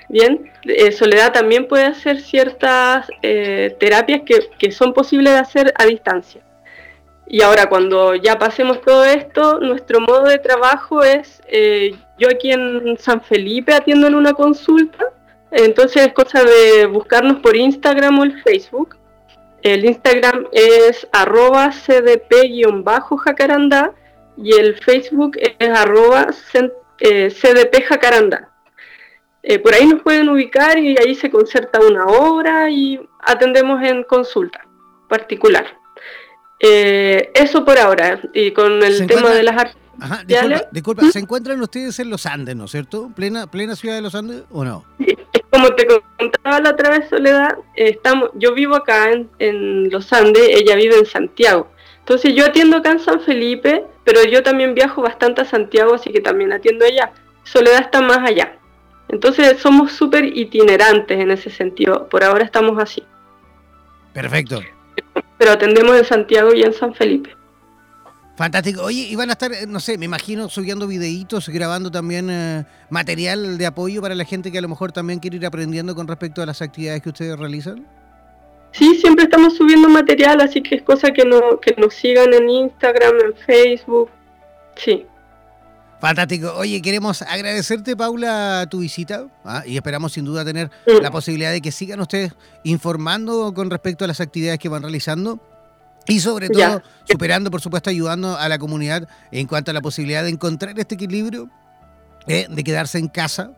Bien, 0.09 0.51
eh, 0.67 0.93
Soledad 0.93 1.33
también 1.33 1.67
puede 1.69 1.85
hacer 1.85 2.21
ciertas 2.21 3.07
eh, 3.23 3.77
terapias 3.79 4.23
que, 4.59 4.73
son 4.73 4.93
posibles 4.95 5.33
de 5.33 5.39
hacer 5.39 5.73
a 5.77 5.85
distancia. 5.85 6.43
Y 7.27 7.43
ahora 7.43 7.69
cuando 7.69 8.15
ya 8.15 8.39
pasemos 8.39 8.81
todo 8.83 9.05
esto, 9.05 9.59
nuestro 9.61 10.01
modo 10.01 10.25
de 10.25 10.39
trabajo 10.39 11.03
es, 11.03 11.43
eh, 11.49 11.95
yo 12.19 12.29
aquí 12.29 12.53
en 12.53 12.97
San 12.99 13.23
Felipe 13.23 13.75
atiendo 13.75 14.07
en 14.07 14.15
una 14.15 14.35
consulta, 14.35 15.07
entonces 15.51 16.07
es 16.07 16.13
cosa 16.13 16.45
de 16.45 16.87
buscarnos 16.87 17.41
por 17.41 17.57
Instagram 17.57 18.19
o 18.19 18.25
el 18.25 18.43
Facebook. 18.43 18.99
El 19.63 19.87
Instagram 19.87 20.47
es 20.53 21.09
arroba 21.13 21.71
cdp-jacarandá 21.71 23.93
y 24.37 24.53
el 24.55 24.77
Facebook 24.77 25.39
es 25.39 25.55
arroba 25.71 26.27
cdp-jacarandá. 26.99 28.54
Eh, 29.47 29.59
por 29.59 29.75
ahí 29.75 29.87
nos 29.87 30.01
pueden 30.01 30.31
ubicar 30.31 30.79
y 30.79 30.97
ahí 30.97 31.15
se 31.15 31.31
concerta 31.31 31.79
una 31.81 32.07
hora 32.07 32.71
y 32.71 32.99
atendemos 33.21 33.83
en 33.83 34.03
consulta 34.05 34.67
particular. 35.07 35.67
Eh, 36.59 37.31
eso 37.35 37.63
por 37.63 37.79
ahora, 37.79 38.21
y 38.33 38.53
con 38.53 38.83
el 38.83 39.07
tema 39.07 39.31
de 39.31 39.43
las 39.43 39.57
artes. 39.59 39.77
Ajá, 40.01 40.23
disculpa, 40.73 41.05
¿se 41.11 41.19
encuentran 41.19 41.61
ustedes 41.61 41.99
en 42.01 42.09
los 42.09 42.25
Andes, 42.25 42.57
¿no 42.57 42.65
es 42.65 42.71
cierto? 42.71 43.11
¿Plena, 43.15 43.47
plena 43.47 43.77
ciudad 43.77 43.97
de 43.97 44.01
los 44.01 44.15
Andes 44.15 44.45
o 44.51 44.65
no? 44.65 44.85
como 45.51 45.69
te 45.75 45.87
contaba 45.87 46.59
la 46.61 46.71
otra 46.71 46.91
vez, 46.91 47.09
Soledad, 47.09 47.57
estamos, 47.77 48.31
yo 48.35 48.55
vivo 48.55 48.75
acá 48.75 49.13
en, 49.13 49.29
en 49.39 49.91
los 49.91 50.13
Andes, 50.13 50.49
ella 50.49 50.75
vive 50.75 50.97
en 50.97 51.07
Santiago. 51.07 51.69
Entonces 51.99 52.35
yo 52.35 52.47
atiendo 52.47 52.79
acá 52.79 52.93
en 52.93 52.99
San 52.99 53.21
Felipe, 53.21 53.85
pero 54.05 54.25
yo 54.25 54.43
también 54.43 54.75
viajo 54.75 55.03
bastante 55.03 55.43
a 55.43 55.45
Santiago, 55.45 55.95
así 55.95 56.11
que 56.11 56.21
también 56.21 56.53
atiendo 56.53 56.87
allá. 56.87 57.13
Soledad 57.45 57.83
está 57.83 58.01
más 58.01 58.19
allá. 58.19 58.59
Entonces 59.09 59.61
somos 59.61 59.93
súper 59.93 60.25
itinerantes 60.25 61.19
en 61.19 61.31
ese 61.31 61.51
sentido. 61.51 62.09
Por 62.09 62.25
ahora 62.25 62.45
estamos 62.45 62.83
así. 62.83 63.03
Perfecto. 64.13 64.61
Pero 65.39 65.53
atendemos 65.53 65.97
en 65.97 66.05
Santiago 66.05 66.55
y 66.55 66.63
en 66.63 66.73
San 66.73 66.95
Felipe. 66.95 67.35
Fantástico. 68.37 68.83
Oye, 68.83 69.07
y 69.11 69.15
van 69.15 69.31
a 69.31 69.35
estar, 69.35 69.53
eh, 69.53 69.67
no 69.67 69.79
sé, 69.79 69.97
me 69.97 70.07
imagino 70.07 70.49
subiendo 70.49 70.89
videitos, 70.89 71.49
grabando 71.49 71.91
también 71.91 72.29
eh, 72.31 72.65
material 72.91 73.59
de 73.59 73.67
apoyo 73.67 74.03
para 74.03 74.15
la 74.15 74.25
gente 74.25 74.51
que 74.51 74.59
a 74.59 74.63
lo 74.63 74.69
mejor 74.69 74.91
también 74.91 75.21
quiere 75.21 75.37
ir 75.37 75.47
aprendiendo 75.47 75.95
con 75.95 76.09
respecto 76.09 76.43
a 76.43 76.47
las 76.47 76.61
actividades 76.61 77.03
que 77.03 77.11
ustedes 77.11 77.39
realizan. 77.39 77.87
Sí, 78.73 78.97
siempre 78.97 79.25
estamos 79.25 79.57
subiendo 79.57 79.89
material, 79.89 80.41
así 80.41 80.61
que 80.61 80.75
es 80.75 80.83
cosa 80.83 81.13
que, 81.13 81.25
no, 81.25 81.61
que 81.61 81.77
nos 81.79 81.95
sigan 81.95 82.35
en 82.35 82.51
Instagram, 82.51 83.15
en 83.25 83.35
Facebook. 83.35 84.11
Sí. 84.75 85.07
Fantástico. 86.05 86.53
Oye, 86.59 86.83
queremos 86.83 87.23
agradecerte, 87.23 87.97
Paula, 87.97 88.67
tu 88.71 88.81
visita 88.81 89.27
¿ah? 89.43 89.63
y 89.65 89.77
esperamos 89.77 90.13
sin 90.13 90.27
duda 90.27 90.45
tener 90.45 90.71
la 91.01 91.11
posibilidad 91.11 91.51
de 91.51 91.63
que 91.63 91.73
sigan 91.73 91.99
ustedes 91.99 92.35
informando 92.63 93.55
con 93.55 93.71
respecto 93.71 94.05
a 94.05 94.09
las 94.09 94.21
actividades 94.21 94.59
que 94.59 94.69
van 94.69 94.83
realizando 94.83 95.41
y 96.07 96.21
sobre 96.21 96.51
todo 96.51 96.83
superando, 97.09 97.51
por 97.51 97.63
supuesto, 97.63 97.89
ayudando 97.89 98.37
a 98.37 98.51
la 98.51 98.59
comunidad 98.59 99.09
en 99.33 99.47
cuanto 99.47 99.71
a 99.71 99.75
la 99.75 99.81
posibilidad 99.81 100.23
de 100.23 100.29
encontrar 100.29 100.79
este 100.79 100.97
equilibrio, 100.97 101.49
eh, 102.27 102.49
de 102.51 102.65
quedarse 102.65 102.99
en 102.99 103.09
casa, 103.09 103.53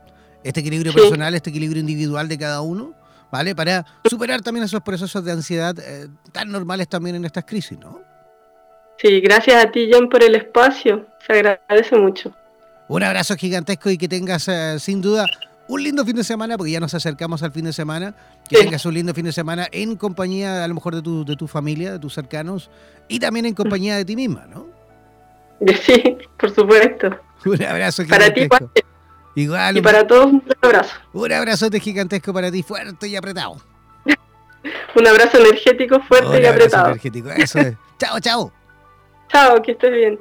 este 0.45 0.61
equilibrio 0.61 0.95
personal, 0.95 1.35
este 1.35 1.51
equilibrio 1.51 1.81
individual 1.81 2.29
de 2.29 2.39
cada 2.39 2.61
uno, 2.61 2.95
¿vale? 3.33 3.57
Para 3.57 3.85
superar 4.09 4.43
también 4.43 4.63
esos 4.63 4.83
procesos 4.83 5.25
de 5.25 5.33
ansiedad 5.33 5.77
eh, 5.81 6.07
tan 6.31 6.53
normales 6.53 6.87
también 6.87 7.17
en 7.17 7.25
estas 7.25 7.45
crisis, 7.45 7.77
¿no? 7.77 8.01
Sí, 8.99 9.21
gracias 9.21 9.65
a 9.65 9.71
ti, 9.71 9.91
John, 9.93 10.09
por 10.09 10.23
el 10.23 10.35
espacio. 10.35 11.07
Se 11.27 11.33
agradece 11.33 11.97
mucho. 11.97 12.33
Un 12.89 13.03
abrazo 13.03 13.37
gigantesco 13.37 13.91
y 13.91 13.99
que 13.99 14.09
tengas, 14.09 14.49
eh, 14.49 14.79
sin 14.79 15.03
duda, 15.03 15.27
un 15.69 15.83
lindo 15.83 16.05
fin 16.05 16.15
de 16.15 16.25
semana, 16.25 16.57
porque 16.57 16.73
ya 16.73 16.81
nos 16.81 16.95
acercamos 16.95 17.43
al 17.43 17.53
fin 17.53 17.65
de 17.65 17.73
semana. 17.73 18.15
Que 18.49 18.59
tengas 18.59 18.87
un 18.87 18.95
lindo 18.95 19.13
fin 19.13 19.25
de 19.25 19.33
semana 19.33 19.67
en 19.73 19.97
compañía, 19.97 20.65
a 20.65 20.69
lo 20.69 20.75
mejor, 20.75 20.95
de 20.95 21.03
tu, 21.03 21.25
de 21.25 21.37
tu 21.37 21.49
familia, 21.49 21.93
de 21.93 21.99
tus 21.99 22.15
cercanos, 22.15 22.71
y 23.09 23.19
también 23.19 23.47
en 23.47 23.55
compañía 23.55 23.97
de 23.97 24.05
ti 24.05 24.17
misma, 24.17 24.47
¿no? 24.47 24.67
Sí, 25.83 26.19
por 26.39 26.55
supuesto. 26.55 27.09
Un 27.45 27.63
abrazo 27.63 28.05
gigantesco. 28.05 28.49
Para 28.49 28.73
ti, 28.73 28.83
Igual. 29.37 29.77
Y 29.77 29.83
para 29.83 30.07
todos, 30.07 30.27
un 30.27 30.43
abrazo. 30.63 30.95
Un 31.13 31.31
abrazote 31.31 31.79
gigantesco 31.79 32.33
para 32.33 32.51
ti, 32.51 32.63
fuerte 32.63 33.07
y 33.07 33.17
apretado. 33.17 33.61
un 34.95 35.07
abrazo 35.07 35.39
energético 35.39 36.01
fuerte 36.01 36.43
y 36.43 36.47
apretado. 36.47 36.89
Energético, 36.89 37.31
eso 37.31 37.59
es. 37.59 37.75
chao, 37.99 38.19
chao. 38.21 38.53
Chao, 39.29 39.61
que 39.63 39.73
estés 39.73 39.93
bien. 39.93 40.19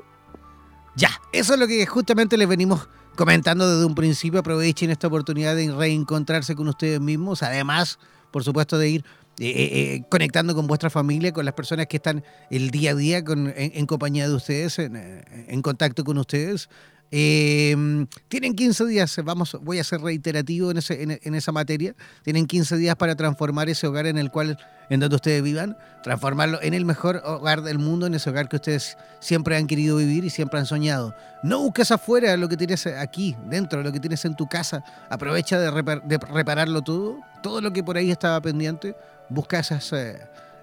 Ya, 0.96 1.10
eso 1.32 1.54
es 1.54 1.60
lo 1.60 1.68
que 1.68 1.86
justamente 1.86 2.38
les 2.38 2.48
venimos 2.48 2.88
comentando 3.16 3.70
desde 3.70 3.86
un 3.86 3.96
principio. 3.96 4.40
Aprovechen 4.40 4.90
esta 4.92 5.08
oportunidad 5.08 5.56
de 5.56 5.72
reencontrarse 5.72 6.56
con 6.56 6.68
ustedes 6.68 7.00
mismos. 7.00 7.44
Además, 7.44 8.00
por 8.32 8.44
supuesto, 8.44 8.78
de 8.78 8.90
ir 8.90 9.06
eh, 9.38 9.50
eh, 9.50 9.94
eh, 9.96 10.04
conectando 10.10 10.56
con 10.56 10.66
vuestra 10.66 10.90
familia, 10.90 11.34
con 11.34 11.44
las 11.44 11.54
personas 11.54 11.88
que 11.88 11.98
están 11.98 12.24
el 12.50 12.72
día 12.72 12.92
a 12.92 12.96
día 12.96 13.18
en, 13.18 13.86
compañía 13.86 14.30
de 14.30 14.34
ustedes, 14.34 14.80
en, 14.80 15.62
contacto 15.62 16.06
con 16.06 16.18
ustedes. 16.18 16.70
Em, 17.12 18.08
tienen 18.30 18.56
15 18.56 18.86
días, 18.86 19.20
vamos, 19.24 19.58
voy 19.62 19.80
a 19.80 19.84
ser 19.84 20.02
reiterativo 20.02 20.72
en, 20.72 20.78
ese, 20.78 21.04
en, 21.22 21.36
esa 21.36 21.52
materia. 21.52 21.96
Tienen 22.24 22.46
15 22.46 22.78
días 22.78 22.96
para 22.96 23.16
transformar 23.16 23.68
ese 23.68 23.88
hogar 23.88 24.08
en 24.08 24.18
el 24.18 24.32
cual, 24.32 24.58
en 24.90 25.00
donde 25.00 25.16
ustedes 25.16 25.42
vivan, 25.42 25.78
transformarlo 26.04 26.62
en 26.62 26.74
el 26.74 26.86
mejor 26.86 27.22
hogar 27.26 27.62
del 27.62 27.80
mundo, 27.80 28.06
en 28.06 28.16
ese 28.16 28.30
hogar 28.30 28.48
que 28.48 28.58
ustedes 28.58 28.98
siempre 29.20 29.58
han 29.58 29.68
querido 29.68 29.98
vivir 29.98 30.26
y 30.26 30.30
siempre 30.30 30.60
han 30.60 30.66
soñado. 30.66 31.16
No 31.44 31.60
busques 31.60 31.92
afuera 31.92 32.36
lo 32.38 32.50
que 32.50 32.58
tienes 32.58 32.86
aquí, 32.88 33.36
dentro, 33.48 33.84
lo 33.84 33.92
que 33.92 34.00
tienes 34.00 34.24
en 34.26 34.36
tu 34.36 34.48
casa. 34.48 34.84
Aprovecha 35.10 35.60
de, 35.60 35.72
repararlo 35.72 36.82
todo, 36.82 37.20
todo 37.42 37.62
lo 37.62 37.72
que 37.74 37.84
por 37.84 37.98
ahí 37.98 38.12
estaba 38.12 38.40
pendiente. 38.42 38.96
Busca 39.30 39.60
esas, 39.60 39.92
eh, 39.94 40.20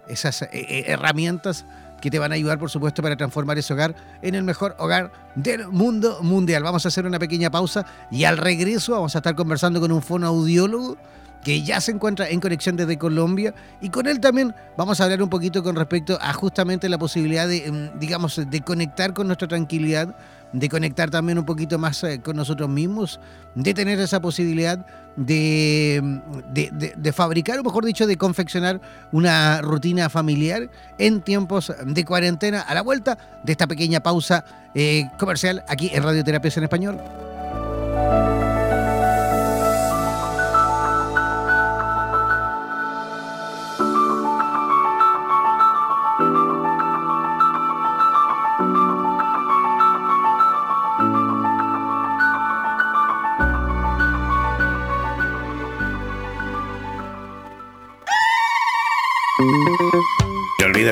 esas 0.09 0.43
eh, 0.43 0.49
eh, 0.53 0.85
herramientas 0.87 1.65
que 2.01 2.11
te 2.11 2.19
van 2.19 2.33
a 2.33 2.35
ayudar, 2.35 2.59
por 2.59 2.69
supuesto, 2.69 3.01
para 3.01 3.17
transformar 3.17 3.59
ese 3.59 3.73
hogar 3.73 3.95
en 4.23 4.35
el 4.35 4.43
mejor 4.43 4.75
hogar 4.79 5.13
del 5.37 5.69
mundo 5.69 6.19
mundial. 6.23 6.63
Vamos 6.65 6.85
a 6.85 6.89
hacer 6.89 7.07
una 7.07 7.19
pequeña 7.19 7.49
pausa 7.49 7.87
y 8.11 8.25
al 8.25 8.39
regreso 8.39 8.93
vamos 8.93 9.15
a 9.15 9.19
estar 9.19 9.37
conversando 9.37 9.81
con 9.81 9.93
un 9.93 10.03
fonoaudiólogo 10.03 10.99
que 11.43 11.63
ya 11.63 11.81
se 11.81 11.93
encuentra 11.93 12.29
en 12.29 12.41
conexión 12.41 12.77
desde 12.77 12.97
Colombia 12.99 13.55
y 13.81 13.91
con 13.91 14.07
él 14.07 14.21
también 14.21 14.55
vamos 14.77 15.01
a 15.01 15.05
hablar 15.05 15.23
un 15.23 15.29
poquito 15.29 15.63
con 15.63 15.77
respecto 15.77 16.19
a 16.21 16.33
justamente 16.33 16.89
la 16.89 16.99
posibilidad 16.99 17.49
de, 17.49 17.67
em, 17.67 17.91
digamos, 17.99 18.41
de 18.49 18.61
conectar 18.61 19.13
con 19.13 19.27
nuestra 19.27 19.49
tranquilidad, 19.49 20.15
de 20.53 20.69
conectar 20.69 21.11
también 21.11 21.39
un 21.39 21.45
poquito 21.45 21.79
más 21.79 22.03
eh, 22.05 22.21
con 22.21 22.37
nosotros 22.37 22.69
mismos, 22.69 23.21
de 23.55 23.75
tener 23.75 23.99
esa 23.99 24.21
posibilidad 24.21 24.87
de, 25.17 26.21
de, 26.53 26.95
de, 26.97 27.13
fabricar, 27.13 27.59
o 27.59 27.65
mejor 27.65 27.85
dicho, 27.85 28.07
de 28.07 28.17
confeccionar 28.17 28.81
una 29.11 29.61
rutina 29.61 30.09
familiar 30.09 30.71
en 30.99 31.23
tiempos 31.23 31.73
de 31.85 32.05
cuarentena 32.05 32.61
a 32.61 32.75
la 32.75 32.83
vuelta 32.83 33.19
de 33.43 33.53
esta 33.53 33.67
pequeña 33.67 34.01
pausa 34.01 34.45
eh, 34.75 35.09
comercial 35.19 35.65
aquí 35.69 35.91
en 35.93 36.03
Radioterapias 36.03 36.57
en 36.57 36.65
Español. 36.65 37.01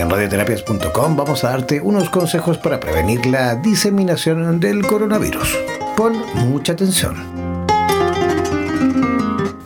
En 0.00 0.08
radioterapias.com 0.08 1.14
vamos 1.14 1.44
a 1.44 1.50
darte 1.50 1.78
unos 1.78 2.08
consejos 2.08 2.56
para 2.56 2.80
prevenir 2.80 3.26
la 3.26 3.54
diseminación 3.56 4.58
del 4.58 4.86
coronavirus. 4.86 5.58
Pon 5.94 6.14
mucha 6.36 6.72
atención. 6.72 7.16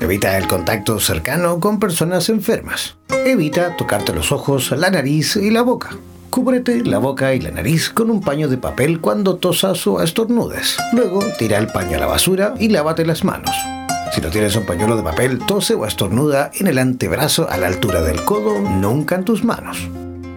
Evita 0.00 0.36
el 0.36 0.48
contacto 0.48 0.98
cercano 0.98 1.60
con 1.60 1.78
personas 1.78 2.28
enfermas. 2.30 2.96
Evita 3.24 3.76
tocarte 3.76 4.12
los 4.12 4.32
ojos, 4.32 4.72
la 4.72 4.90
nariz 4.90 5.36
y 5.36 5.52
la 5.52 5.62
boca. 5.62 5.90
Cúbrete 6.30 6.82
la 6.82 6.98
boca 6.98 7.32
y 7.32 7.40
la 7.40 7.52
nariz 7.52 7.90
con 7.90 8.10
un 8.10 8.20
paño 8.20 8.48
de 8.48 8.58
papel 8.58 9.00
cuando 9.00 9.36
tosas 9.36 9.86
o 9.86 10.02
estornudes. 10.02 10.76
Luego 10.92 11.20
tira 11.38 11.58
el 11.58 11.68
paño 11.68 11.96
a 11.96 12.00
la 12.00 12.06
basura 12.06 12.54
y 12.58 12.70
lávate 12.70 13.06
las 13.06 13.22
manos. 13.22 13.54
Si 14.12 14.20
no 14.20 14.30
tienes 14.30 14.56
un 14.56 14.66
pañuelo 14.66 14.96
de 14.96 15.04
papel, 15.04 15.38
tose 15.38 15.74
o 15.74 15.86
estornuda 15.86 16.50
en 16.54 16.66
el 16.66 16.78
antebrazo 16.78 17.48
a 17.48 17.56
la 17.56 17.68
altura 17.68 18.02
del 18.02 18.24
codo, 18.24 18.58
nunca 18.58 19.14
en 19.14 19.24
tus 19.24 19.44
manos. 19.44 19.88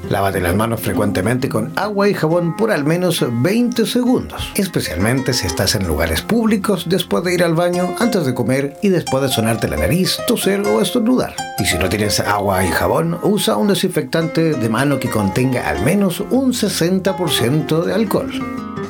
Lávate 0.10 0.39
las 0.39 0.55
manos 0.55 0.80
frecuentemente 0.80 1.49
con 1.49 1.74
agua 1.76 2.08
y 2.08 2.14
jabón 2.14 2.55
por 2.55 2.72
al 2.72 2.86
menos 2.86 3.26
20 3.30 3.86
segundos, 3.86 4.51
especialmente 4.55 5.34
si 5.34 5.47
estás 5.47 5.76
en 5.76 5.86
lugares 5.86 6.22
públicos 6.22 6.86
después 6.88 7.26
de 7.26 7.34
ir 7.34 7.43
al 7.43 7.55
baño, 7.55 7.93
antes 7.99 8.26
de 8.26 8.34
comer 8.34 8.78
y 8.82 8.88
después 8.88 9.22
de 9.22 9.30
sonarte 9.30 9.68
la 9.68 9.76
nariz, 9.76 10.18
toser 10.26 10.62
o 10.62 10.82
estornudar. 10.82 11.36
Y 11.60 11.66
si 11.66 11.78
no 11.78 11.89
tienes 11.89 12.22
agua 12.22 12.64
y 12.64 12.70
jabón, 12.70 13.20
usa 13.22 13.58
un 13.58 13.68
desinfectante 13.68 14.53
de 14.53 14.70
mano 14.70 14.97
que 14.97 15.10
contenga 15.10 15.70
al 15.70 15.84
menos 15.84 16.22
un 16.22 16.53
60% 16.53 17.84
de 17.84 17.93
alcohol. 17.93 18.32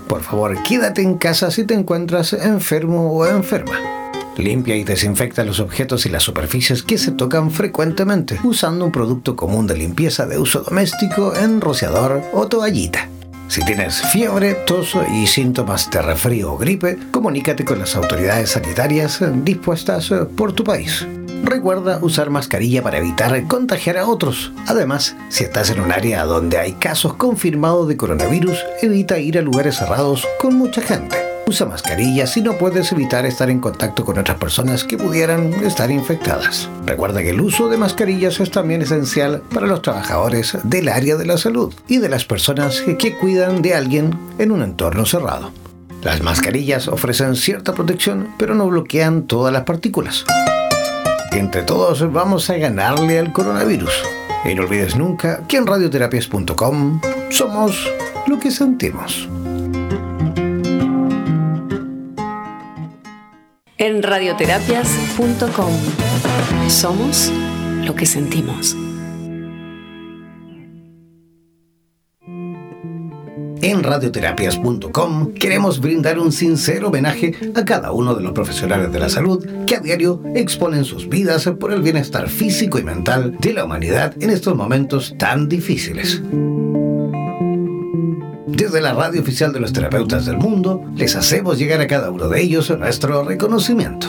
Por 0.07 0.21
favor, 0.21 0.61
quédate 0.63 1.01
en 1.01 1.17
casa 1.17 1.49
si 1.49 1.63
te 1.63 1.73
encuentras 1.73 2.33
enfermo 2.33 3.11
o 3.11 3.25
enferma. 3.25 4.06
Limpia 4.37 4.75
y 4.75 4.83
desinfecta 4.83 5.43
los 5.43 5.59
objetos 5.59 6.05
y 6.05 6.09
las 6.09 6.23
superficies 6.23 6.83
que 6.83 6.97
se 6.97 7.11
tocan 7.11 7.51
frecuentemente 7.51 8.39
usando 8.43 8.85
un 8.85 8.91
producto 8.91 9.35
común 9.35 9.67
de 9.67 9.77
limpieza 9.77 10.25
de 10.25 10.37
uso 10.37 10.61
doméstico 10.61 11.35
en 11.35 11.59
rociador 11.59 12.21
o 12.33 12.47
toallita. 12.47 13.09
Si 13.47 13.63
tienes 13.63 14.01
fiebre, 14.11 14.53
tos 14.53 14.95
y 15.13 15.25
síntomas 15.25 15.89
de 15.89 16.01
resfrío 16.01 16.53
o 16.53 16.57
gripe, 16.57 16.97
comunícate 17.11 17.63
con 17.63 17.79
las 17.79 17.95
autoridades 17.95 18.51
sanitarias 18.51 19.23
dispuestas 19.43 20.11
por 20.35 20.53
tu 20.53 20.63
país. 20.63 21.07
Recuerda 21.43 21.99
usar 22.01 22.29
mascarilla 22.29 22.83
para 22.83 22.97
evitar 22.97 23.47
contagiar 23.47 23.97
a 23.97 24.07
otros. 24.07 24.51
Además, 24.67 25.15
si 25.29 25.45
estás 25.45 25.69
en 25.69 25.79
un 25.79 25.91
área 25.91 26.25
donde 26.25 26.57
hay 26.57 26.73
casos 26.73 27.13
confirmados 27.13 27.87
de 27.87 27.95
coronavirus, 27.95 28.57
evita 28.81 29.17
ir 29.19 29.37
a 29.37 29.41
lugares 29.41 29.77
cerrados 29.77 30.27
con 30.41 30.55
mucha 30.55 30.81
gente. 30.81 31.26
Usa 31.47 31.65
mascarilla 31.65 32.27
si 32.27 32.41
no 32.41 32.57
puedes 32.57 32.91
evitar 32.91 33.25
estar 33.25 33.49
en 33.49 33.61
contacto 33.61 34.03
con 34.03 34.17
otras 34.17 34.37
personas 34.37 34.83
que 34.83 34.97
pudieran 34.97 35.53
estar 35.63 35.89
infectadas. 35.89 36.69
Recuerda 36.85 37.21
que 37.21 37.29
el 37.29 37.39
uso 37.39 37.69
de 37.69 37.77
mascarillas 37.77 38.41
es 38.41 38.51
también 38.51 38.81
esencial 38.81 39.41
para 39.53 39.65
los 39.65 39.81
trabajadores 39.81 40.57
del 40.65 40.89
área 40.89 41.15
de 41.15 41.25
la 41.25 41.37
salud 41.37 41.73
y 41.87 41.99
de 41.99 42.09
las 42.09 42.25
personas 42.25 42.81
que 42.81 43.15
cuidan 43.15 43.61
de 43.61 43.75
alguien 43.75 44.13
en 44.39 44.51
un 44.51 44.61
entorno 44.61 45.05
cerrado. 45.05 45.53
Las 46.03 46.21
mascarillas 46.21 46.89
ofrecen 46.89 47.37
cierta 47.37 47.73
protección, 47.73 48.27
pero 48.37 48.53
no 48.53 48.67
bloquean 48.67 49.23
todas 49.23 49.53
las 49.53 49.63
partículas. 49.63 50.25
Entre 51.31 51.63
todos 51.63 52.11
vamos 52.11 52.49
a 52.49 52.57
ganarle 52.57 53.19
al 53.19 53.31
coronavirus. 53.31 53.93
Y 54.43 54.53
no 54.53 54.63
olvides 54.63 54.97
nunca 54.97 55.43
que 55.47 55.55
en 55.55 55.65
radioterapias.com 55.65 56.99
somos 57.29 57.89
lo 58.27 58.37
que 58.37 58.51
sentimos. 58.51 59.29
En 63.77 64.03
radioterapias.com. 64.03 65.71
Somos 66.69 67.31
lo 67.83 67.95
que 67.95 68.05
sentimos. 68.05 68.75
En 73.61 73.83
radioterapias.com 73.83 75.33
queremos 75.33 75.81
brindar 75.81 76.19
un 76.19 76.31
sincero 76.31 76.87
homenaje 76.87 77.33
a 77.55 77.65
cada 77.65 77.91
uno 77.91 78.15
de 78.15 78.23
los 78.23 78.31
profesionales 78.31 78.91
de 78.91 78.99
la 78.99 79.09
salud 79.09 79.45
que 79.65 79.75
a 79.75 79.79
diario 79.79 80.21
exponen 80.35 80.85
sus 80.85 81.09
vidas 81.09 81.49
por 81.59 81.73
el 81.73 81.81
bienestar 81.81 82.29
físico 82.29 82.79
y 82.79 82.83
mental 82.83 83.35
de 83.39 83.53
la 83.53 83.65
humanidad 83.65 84.13
en 84.21 84.29
estos 84.29 84.55
momentos 84.55 85.15
tan 85.17 85.49
difíciles. 85.49 86.21
Desde 88.47 88.79
la 88.79 88.93
radio 88.93 89.19
oficial 89.21 89.51
de 89.51 89.59
los 89.59 89.73
terapeutas 89.73 90.25
del 90.25 90.37
mundo, 90.37 90.81
les 90.95 91.17
hacemos 91.17 91.57
llegar 91.57 91.81
a 91.81 91.87
cada 91.87 92.09
uno 92.09 92.29
de 92.29 92.41
ellos 92.41 92.69
nuestro 92.77 93.25
reconocimiento. 93.25 94.07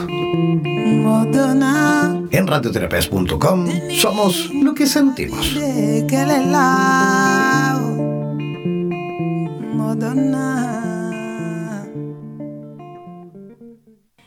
En 2.30 2.47
radioterapias.com 2.47 3.66
somos 3.91 4.55
lo 4.55 4.74
que 4.74 4.86
sentimos. 4.86 5.57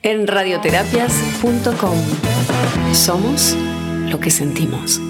En 0.03 0.27
radioterapias.com 0.27 1.97
somos 2.93 3.55
lo 4.09 4.19
que 4.19 4.29
sentimos. 4.29 5.01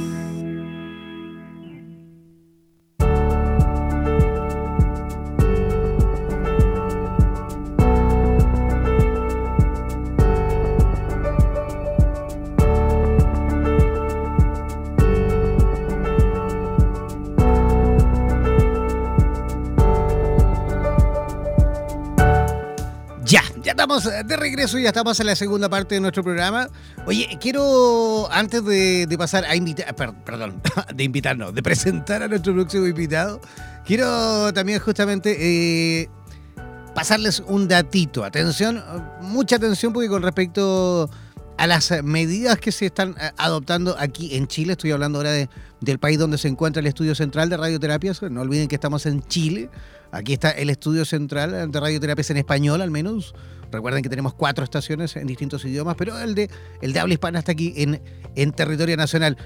De 23.99 24.37
regreso, 24.37 24.79
ya 24.79 24.87
estamos 24.87 25.19
en 25.19 25.25
la 25.25 25.35
segunda 25.35 25.67
parte 25.67 25.95
de 25.95 26.01
nuestro 26.01 26.23
programa. 26.23 26.67
Oye, 27.05 27.37
quiero, 27.41 28.31
antes 28.31 28.63
de, 28.63 29.13
pasar 29.17 29.43
a 29.45 29.55
invitar, 29.57 29.93
perdón, 29.95 30.61
de 30.95 31.03
invitarnos, 31.03 31.53
de 31.53 31.61
presentar 31.61 32.23
a 32.23 32.27
nuestro 32.27 32.53
próximo 32.53 32.87
invitado, 32.87 33.41
quiero 33.85 34.53
también 34.53 34.79
justamente 34.79 35.35
eh, 35.39 36.09
pasarles 36.95 37.43
un 37.45 37.67
datito. 37.67 38.23
Atención, 38.23 38.81
mucha 39.21 39.57
atención, 39.57 39.91
porque 39.91 40.07
con 40.07 40.23
respecto 40.23 41.09
a 41.57 41.67
las 41.67 41.91
medidas 42.03 42.57
que 42.57 42.71
se 42.71 42.87
están 42.87 43.15
eh, 43.19 43.31
adoptando 43.37 43.95
aquí 43.99 44.35
en 44.35 44.47
Chile. 44.47 44.73
Estoy 44.73 44.91
hablando 44.91 45.19
ahora 45.19 45.31
de, 45.31 45.49
del 45.81 45.99
país 45.99 46.17
donde 46.17 46.37
se 46.37 46.47
encuentra 46.47 46.79
el 46.79 46.87
estudio 46.87 47.13
central 47.13 47.49
de 47.49 47.57
radioterapias. 47.57 48.21
No 48.23 48.41
olviden 48.41 48.67
que 48.67 48.75
estamos 48.75 49.05
en 49.05 49.21
Chile. 49.23 49.69
Aquí 50.11 50.33
está 50.33 50.49
el 50.51 50.69
estudio 50.69 51.05
central 51.05 51.71
de 51.71 51.79
radioterapias 51.79 52.29
en 52.31 52.37
español, 52.37 52.81
al 52.81 52.89
menos. 52.89 53.35
Recuerden 53.71 54.03
que 54.03 54.09
tenemos 54.09 54.33
cuatro 54.33 54.63
estaciones 54.63 55.15
en 55.15 55.27
distintos 55.27 55.63
idiomas, 55.65 55.95
pero 55.97 56.19
el 56.19 56.35
de, 56.35 56.49
el 56.81 56.93
de 56.93 56.99
habla 56.99 57.13
hispana 57.13 57.39
está 57.39 57.53
aquí 57.53 57.73
en, 57.77 58.01
en 58.35 58.51
territorio 58.51 58.97
nacional. 58.97 59.37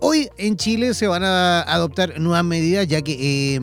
Hoy 0.00 0.28
en 0.36 0.56
Chile 0.56 0.94
se 0.94 1.06
van 1.06 1.24
a 1.24 1.62
adoptar 1.62 2.18
nuevas 2.20 2.44
medidas, 2.44 2.86
ya 2.86 3.02
que 3.02 3.56
eh, 3.56 3.60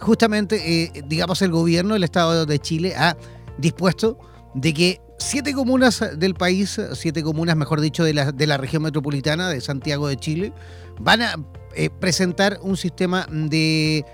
justamente, 0.00 0.84
eh, 0.84 1.02
digamos, 1.06 1.42
el 1.42 1.50
gobierno, 1.50 1.96
el 1.96 2.04
Estado 2.04 2.46
de 2.46 2.58
Chile, 2.58 2.94
ha 2.96 3.16
dispuesto 3.58 4.18
de 4.54 4.72
que 4.72 5.00
siete 5.18 5.52
comunas 5.52 6.04
del 6.16 6.34
país, 6.34 6.80
siete 6.94 7.22
comunas, 7.22 7.56
mejor 7.56 7.80
dicho, 7.80 8.04
de 8.04 8.14
la, 8.14 8.32
de 8.32 8.46
la 8.46 8.56
región 8.58 8.82
metropolitana 8.82 9.48
de 9.48 9.60
Santiago 9.60 10.08
de 10.08 10.16
Chile, 10.16 10.52
van 11.00 11.22
a 11.22 11.34
eh, 11.74 11.90
presentar 11.90 12.58
un 12.62 12.76
sistema 12.76 13.26
de, 13.30 14.04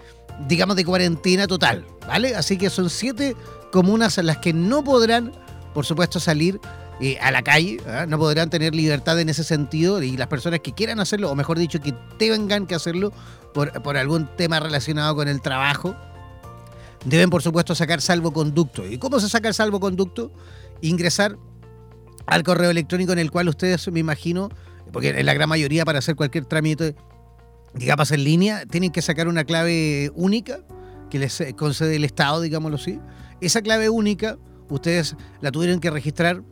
digamos, 0.49 0.77
de 0.77 0.85
cuarentena 0.85 1.47
total, 1.47 1.85
¿vale? 2.07 2.35
Así 2.35 2.57
que 2.57 2.71
son 2.71 2.89
siete 2.89 3.37
comunas 3.71 4.19
en 4.19 4.27
las 4.27 4.39
que 4.39 4.53
no 4.53 4.85
podrán, 4.85 5.33
por 5.75 5.87
supuesto, 5.87 6.21
salir 6.21 6.61
eh, 7.01 7.19
a 7.21 7.31
la 7.31 7.43
calle, 7.43 7.81
¿ah? 7.87 8.05
no 8.07 8.19
podrán 8.19 8.51
tener 8.51 8.75
libertad 8.75 9.19
en 9.19 9.29
ese 9.29 9.45
sentido 9.45 10.03
y 10.03 10.17
las 10.17 10.29
personas 10.29 10.61
que 10.61 10.73
quieran 10.73 11.01
hacerlo, 11.01 11.31
o 11.31 11.35
mejor 11.35 11.59
dicho, 11.59 11.81
que 11.81 11.95
tengan 12.19 12.67
que 12.67 12.75
hacerlo 12.75 13.13
por, 13.55 13.73
por 13.83 13.97
algún 13.97 14.29
tema 14.37 14.61
relacionado 14.61 15.15
con 15.15 15.29
el 15.29 15.41
trabajo, 15.41 15.97
deben 17.05 17.31
por 17.31 17.43
supuesto 17.43 17.75
sacar 17.75 18.01
salvoconducto. 18.01 18.87
¿Y 18.87 18.99
cómo 18.99 19.19
se 19.21 19.29
saca 19.29 19.49
el 19.49 19.55
salvoconducto? 19.55 20.31
Ingresar 20.83 21.39
al 22.27 22.43
correo 22.43 22.71
electrónico 22.71 23.13
en 23.13 23.19
el 23.19 23.31
cual 23.31 23.49
ustedes, 23.49 23.91
me 23.91 24.01
imagino, 24.01 24.51
porque 24.93 25.09
en 25.11 25.27
la 25.27 25.35
gran 25.35 25.49
mayoría 25.49 25.85
para 25.85 26.01
hacer 26.01 26.17
cualquier 26.17 26.45
trámite, 26.45 26.95
digamos 27.75 28.11
en 28.13 28.25
línea, 28.25 28.67
tienen 28.67 28.91
que 28.91 29.03
sacar 29.03 29.29
una 29.29 29.45
clave 29.45 30.11
única 30.15 30.61
que 31.11 31.19
les 31.19 31.43
concede 31.57 31.97
el 31.97 32.05
Estado, 32.05 32.41
digámoslo 32.41 32.77
así. 32.77 33.01
Esa 33.41 33.63
clave 33.63 33.89
única, 33.89 34.39
ustedes 34.69 35.17
la 35.41 35.51
tuvieron 35.51 35.81
que 35.81 35.91
registrar 35.91 36.43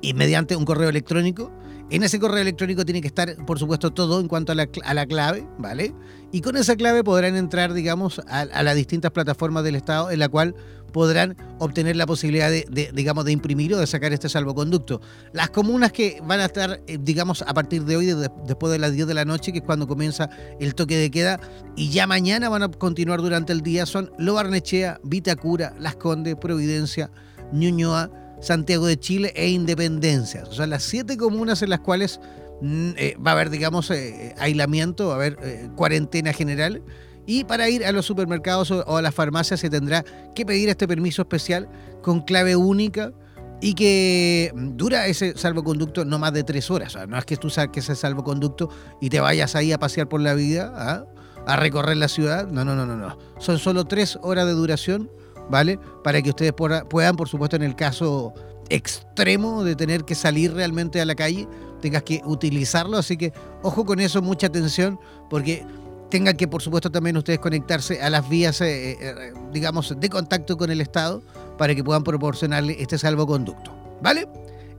y 0.00 0.14
mediante 0.14 0.56
un 0.56 0.64
correo 0.64 0.88
electrónico. 0.88 1.52
En 1.90 2.04
ese 2.04 2.20
correo 2.20 2.40
electrónico 2.40 2.84
tiene 2.84 3.00
que 3.00 3.08
estar, 3.08 3.34
por 3.46 3.58
supuesto, 3.58 3.90
todo 3.90 4.20
en 4.20 4.28
cuanto 4.28 4.52
a 4.52 4.54
la, 4.54 4.68
a 4.84 4.94
la 4.94 5.06
clave, 5.06 5.46
¿vale? 5.58 5.92
Y 6.30 6.40
con 6.40 6.56
esa 6.56 6.76
clave 6.76 7.02
podrán 7.02 7.36
entrar, 7.36 7.72
digamos, 7.72 8.20
a, 8.28 8.40
a, 8.40 8.62
las 8.62 8.76
distintas 8.76 9.10
plataformas 9.10 9.64
del 9.64 9.74
Estado 9.74 10.10
en 10.10 10.20
la 10.20 10.28
cual 10.28 10.54
podrán 10.90 11.36
obtener 11.58 11.96
la 11.96 12.06
posibilidad 12.06 12.50
de, 12.50 12.90
digamos, 12.94 13.24
de 13.24 13.32
imprimir 13.32 13.74
o 13.74 13.78
de 13.78 13.86
sacar 13.86 14.12
este 14.12 14.28
salvoconducto. 14.28 15.00
Las 15.32 15.50
comunas 15.50 15.92
que 15.92 16.20
van 16.24 16.40
a 16.40 16.46
estar, 16.46 16.80
eh, 16.86 16.98
digamos, 17.00 17.42
a 17.42 17.54
partir 17.54 17.84
de 17.84 17.96
hoy, 17.96 18.06
de, 18.06 18.30
después 18.46 18.72
de 18.72 18.78
las 18.78 18.92
10 18.92 19.06
de 19.06 19.14
la 19.14 19.24
noche, 19.24 19.52
que 19.52 19.58
es 19.58 19.64
cuando 19.64 19.86
comienza 19.86 20.28
el 20.58 20.74
toque 20.74 20.96
de 20.96 21.10
queda, 21.10 21.40
y 21.76 21.90
ya 21.90 22.06
mañana 22.06 22.48
van 22.48 22.62
a 22.62 22.70
continuar 22.70 23.20
durante 23.20 23.52
el 23.52 23.62
día, 23.62 23.86
son 23.86 24.10
Lobarnechea, 24.18 25.00
Vitacura, 25.02 25.74
Las 25.78 25.96
Condes, 25.96 26.36
Providencia, 26.36 27.10
Ñuñoa, 27.52 28.10
Santiago 28.40 28.86
de 28.86 28.98
Chile 28.98 29.32
e 29.36 29.48
Independencia. 29.48 30.44
O 30.48 30.52
sea, 30.52 30.66
las 30.66 30.82
siete 30.82 31.16
comunas 31.16 31.62
en 31.62 31.70
las 31.70 31.80
cuales 31.80 32.20
mm, 32.62 32.90
eh, 32.96 33.16
va 33.24 33.32
a 33.32 33.34
haber, 33.34 33.50
digamos, 33.50 33.90
eh, 33.90 34.34
aislamiento, 34.38 35.08
va 35.08 35.12
a 35.12 35.16
haber 35.16 35.36
cuarentena 35.76 36.32
general. 36.32 36.82
Y 37.26 37.44
para 37.44 37.68
ir 37.68 37.84
a 37.84 37.92
los 37.92 38.06
supermercados 38.06 38.70
o, 38.70 38.96
a 38.96 39.02
las 39.02 39.14
farmacias 39.14 39.60
se 39.60 39.70
tendrá 39.70 40.04
que 40.34 40.44
pedir 40.44 40.68
este 40.68 40.88
permiso 40.88 41.22
especial 41.22 41.68
con 42.02 42.22
clave 42.22 42.56
única 42.56 43.12
y 43.60 43.74
que 43.74 44.52
mm, 44.54 44.76
dura 44.76 45.06
ese 45.06 45.36
salvoconducto 45.36 46.04
no 46.04 46.18
más 46.18 46.32
de 46.32 46.44
tres 46.44 46.70
horas. 46.70 46.94
O 46.94 46.98
sea, 46.98 47.06
no 47.06 47.18
es 47.18 47.24
que 47.24 47.36
tú 47.36 47.50
saques 47.50 47.84
ese 47.84 47.96
salvoconducto 47.96 48.70
y 49.00 49.10
te 49.10 49.20
vayas 49.20 49.54
ahí 49.54 49.72
a 49.72 49.78
pasear 49.78 50.08
por 50.08 50.20
la 50.20 50.34
vida, 50.34 50.72
¿ah? 50.74 51.04
a 51.46 51.56
recorrer 51.56 51.96
la 51.96 52.08
ciudad. 52.08 52.48
No, 52.48 52.64
no, 52.64 52.74
no, 52.74 52.86
no, 52.86 52.96
no. 52.96 53.18
Son 53.38 53.58
solo 53.58 53.84
tres 53.84 54.18
horas 54.22 54.46
de 54.46 54.52
duración 54.52 55.10
¿vale? 55.50 55.78
Para 56.02 56.22
que 56.22 56.30
ustedes 56.30 56.52
puedan, 56.52 57.16
por 57.16 57.28
supuesto, 57.28 57.56
en 57.56 57.62
el 57.62 57.74
caso 57.74 58.32
extremo 58.68 59.64
de 59.64 59.74
tener 59.74 60.04
que 60.04 60.14
salir 60.14 60.54
realmente 60.54 61.00
a 61.00 61.04
la 61.04 61.16
calle, 61.16 61.48
tengas 61.82 62.04
que 62.04 62.22
utilizarlo. 62.24 62.96
Así 62.96 63.16
que 63.16 63.32
ojo 63.62 63.84
con 63.84 64.00
eso, 64.00 64.22
mucha 64.22 64.46
atención, 64.46 64.98
porque 65.28 65.66
tengan 66.10 66.36
que, 66.36 66.48
por 66.48 66.62
supuesto, 66.62 66.90
también 66.90 67.16
ustedes 67.16 67.38
conectarse 67.38 68.02
a 68.02 68.10
las 68.10 68.28
vías, 68.28 68.60
eh, 68.60 68.98
eh, 69.00 69.32
digamos, 69.52 69.98
de 69.98 70.08
contacto 70.08 70.56
con 70.56 70.70
el 70.70 70.80
Estado 70.80 71.22
para 71.56 71.74
que 71.74 71.84
puedan 71.84 72.04
proporcionarle 72.04 72.76
este 72.80 72.98
salvoconducto. 72.98 73.72
¿Vale? 74.02 74.28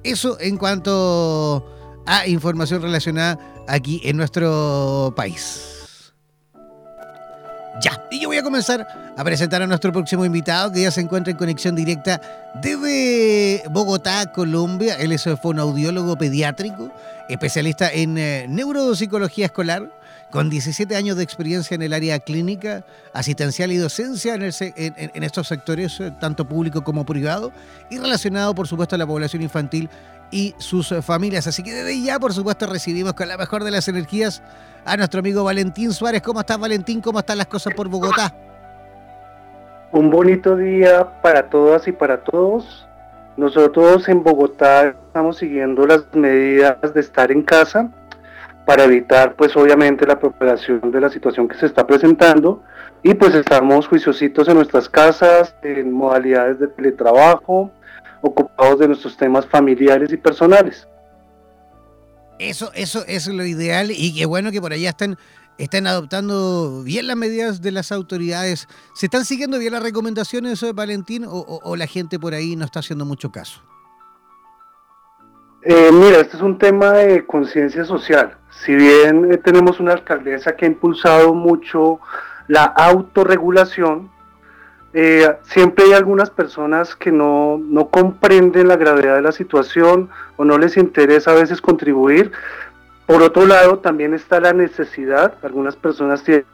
Eso 0.04 0.38
en 0.40 0.58
cuanto 0.58 1.66
a 2.06 2.28
información 2.28 2.82
relacionada 2.82 3.40
aquí 3.68 4.02
en 4.04 4.18
nuestro 4.18 5.14
país. 5.16 5.72
Ya, 7.82 8.06
y 8.12 8.20
yo 8.20 8.28
voy 8.28 8.38
a 8.38 8.44
comenzar 8.44 8.86
a 9.18 9.24
presentar 9.24 9.62
a 9.62 9.68
nuestro 9.68 9.92
próximo 9.94 10.26
invitado 10.26 10.72
que 10.72 10.82
ya 10.82 10.92
se 10.92 11.02
encuentra 11.02 11.32
en 11.32 11.38
conexión 11.38 11.76
directa 11.76 12.22
desde 12.62 13.64
Bogotá, 13.70 14.32
Colombia. 14.32 14.96
Él 14.96 15.12
es 15.14 15.28
fonoaudiólogo 15.42 16.18
pediátrico, 16.18 16.92
especialista 17.30 17.90
en 17.92 18.18
eh, 18.18 18.46
neuropsicología 18.50 19.46
escolar, 19.46 20.01
con 20.32 20.50
17 20.50 20.96
años 20.96 21.18
de 21.18 21.24
experiencia 21.24 21.76
en 21.76 21.82
el 21.82 21.94
área 21.94 22.20
clínica, 22.20 22.84
asistencial 23.14 23.72
y 23.72 23.78
docencia 23.78 24.34
en, 24.34 24.42
el, 24.44 24.54
en, 24.60 25.12
en 25.14 25.24
estos 25.24 25.48
sectores, 25.48 26.00
eh, 26.00 26.12
tanto 26.20 26.46
público 26.46 26.84
como 26.84 27.06
privado, 27.06 27.52
y 27.90 28.00
relacionado, 28.00 28.56
por 28.56 28.68
supuesto, 28.68 28.96
a 28.96 28.98
la 28.98 29.06
población 29.06 29.42
infantil 29.42 29.90
y 30.32 30.56
sus 30.58 30.94
familias. 31.02 31.46
Así 31.48 31.62
que 31.62 31.74
desde 31.74 32.02
ya, 32.02 32.18
por 32.18 32.34
supuesto, 32.34 32.66
recibimos 32.66 33.14
con 33.14 33.28
la 33.28 33.38
mejor 33.38 33.64
de 33.64 33.72
las 33.72 33.88
energías 33.88 34.42
a 34.86 34.98
nuestro 34.98 35.20
amigo 35.20 35.44
Valentín 35.44 35.92
Suárez. 35.92 36.22
¿Cómo 36.22 36.40
estás, 36.40 36.58
Valentín? 36.58 37.02
¿Cómo 37.02 37.20
están 37.20 37.38
las 37.38 37.48
cosas 37.48 37.74
por 37.74 37.90
Bogotá? 37.90 38.34
Un 39.92 40.10
bonito 40.10 40.56
día 40.56 41.22
para 41.22 41.50
todas 41.50 41.88
y 41.88 41.92
para 41.92 42.24
todos. 42.24 42.88
Nosotros 43.36 44.08
en 44.08 44.24
Bogotá 44.24 44.88
estamos 44.88 45.38
siguiendo 45.38 45.86
las 45.86 46.06
medidas 46.14 46.94
de 46.94 47.02
estar 47.02 47.32
en 47.32 47.44
casa 47.44 47.90
para 48.72 48.86
evitar, 48.86 49.36
pues 49.36 49.54
obviamente, 49.58 50.08
la 50.08 50.18
propagación 50.18 50.92
de 50.92 51.02
la 51.02 51.10
situación 51.10 51.46
que 51.46 51.58
se 51.58 51.66
está 51.66 51.86
presentando 51.86 52.64
y 53.04 53.14
pues 53.16 53.36
estamos 53.36 53.86
juiciositos 53.86 54.48
en 54.48 54.54
nuestras 54.56 54.88
casas, 54.88 55.54
en 55.62 55.92
modalidades 55.92 56.58
de 56.58 56.70
teletrabajo, 56.70 57.70
ocupados 58.22 58.80
de 58.80 58.88
nuestros 58.88 59.18
temas 59.18 59.46
familiares 59.46 60.14
y 60.14 60.16
personales. 60.16 60.88
Eso, 62.40 62.72
eso, 62.74 63.04
es 63.08 63.28
lo 63.28 63.44
ideal 63.44 63.92
y 63.92 64.16
qué 64.16 64.26
bueno 64.26 64.52
que 64.52 64.62
por 64.62 64.72
allá 64.72 64.92
estén, 64.92 65.18
estén 65.58 65.86
adoptando 65.86 66.82
bien 66.84 67.08
las 67.08 67.18
medidas 67.18 67.62
de 67.62 67.74
las 67.74 67.92
autoridades. 67.92 68.70
¿Se 68.96 69.08
están 69.08 69.26
siguiendo 69.26 69.60
bien 69.60 69.74
las 69.74 69.84
recomendaciones, 69.84 70.62
de 70.62 70.72
Valentín, 70.72 71.26
o, 71.26 71.32
o, 71.32 71.60
o, 71.62 71.76
la 71.76 71.88
gente 71.88 72.18
por 72.20 72.34
ahí 72.34 72.56
no 72.56 72.64
está 72.64 72.80
haciendo 72.80 73.04
mucho 73.04 73.34
caso? 73.34 73.62
Eh, 75.64 75.92
mira, 75.94 76.22
este 76.22 76.38
es 76.38 76.42
un 76.42 76.58
tema 76.58 76.94
de 76.94 77.26
conciencia 77.26 77.86
social. 77.86 78.36
Si 78.50 78.76
bien 78.76 79.32
eh, 79.32 79.38
tenemos 79.38 79.80
una 79.80 79.94
alcaldesa 79.94 80.56
que 80.56 80.66
ha 80.66 80.68
impulsado 80.68 81.36
mucho 81.36 82.00
la 82.48 82.64
autorregulación, 82.64 84.10
eh, 84.94 85.32
siempre 85.44 85.86
hay 85.86 85.94
algunas 85.94 86.32
personas 86.32 86.96
que 86.96 87.12
no, 87.12 87.60
no, 87.64 87.90
comprenden 87.90 88.68
la 88.68 88.76
gravedad 88.76 89.16
de 89.16 89.22
la 89.22 89.32
situación 89.32 90.10
o 90.36 90.44
no 90.44 90.58
les 90.58 90.78
interesa 90.78 91.32
a 91.32 91.36
veces 91.36 91.62
contribuir. 91.62 92.32
Por 93.06 93.22
otro 93.22 93.46
lado, 93.46 93.80
también 93.80 94.16
está 94.16 94.40
la 94.40 94.54
necesidad. 94.54 95.36
Algunas 95.44 95.76
personas 95.76 96.24
tienen 96.24 96.46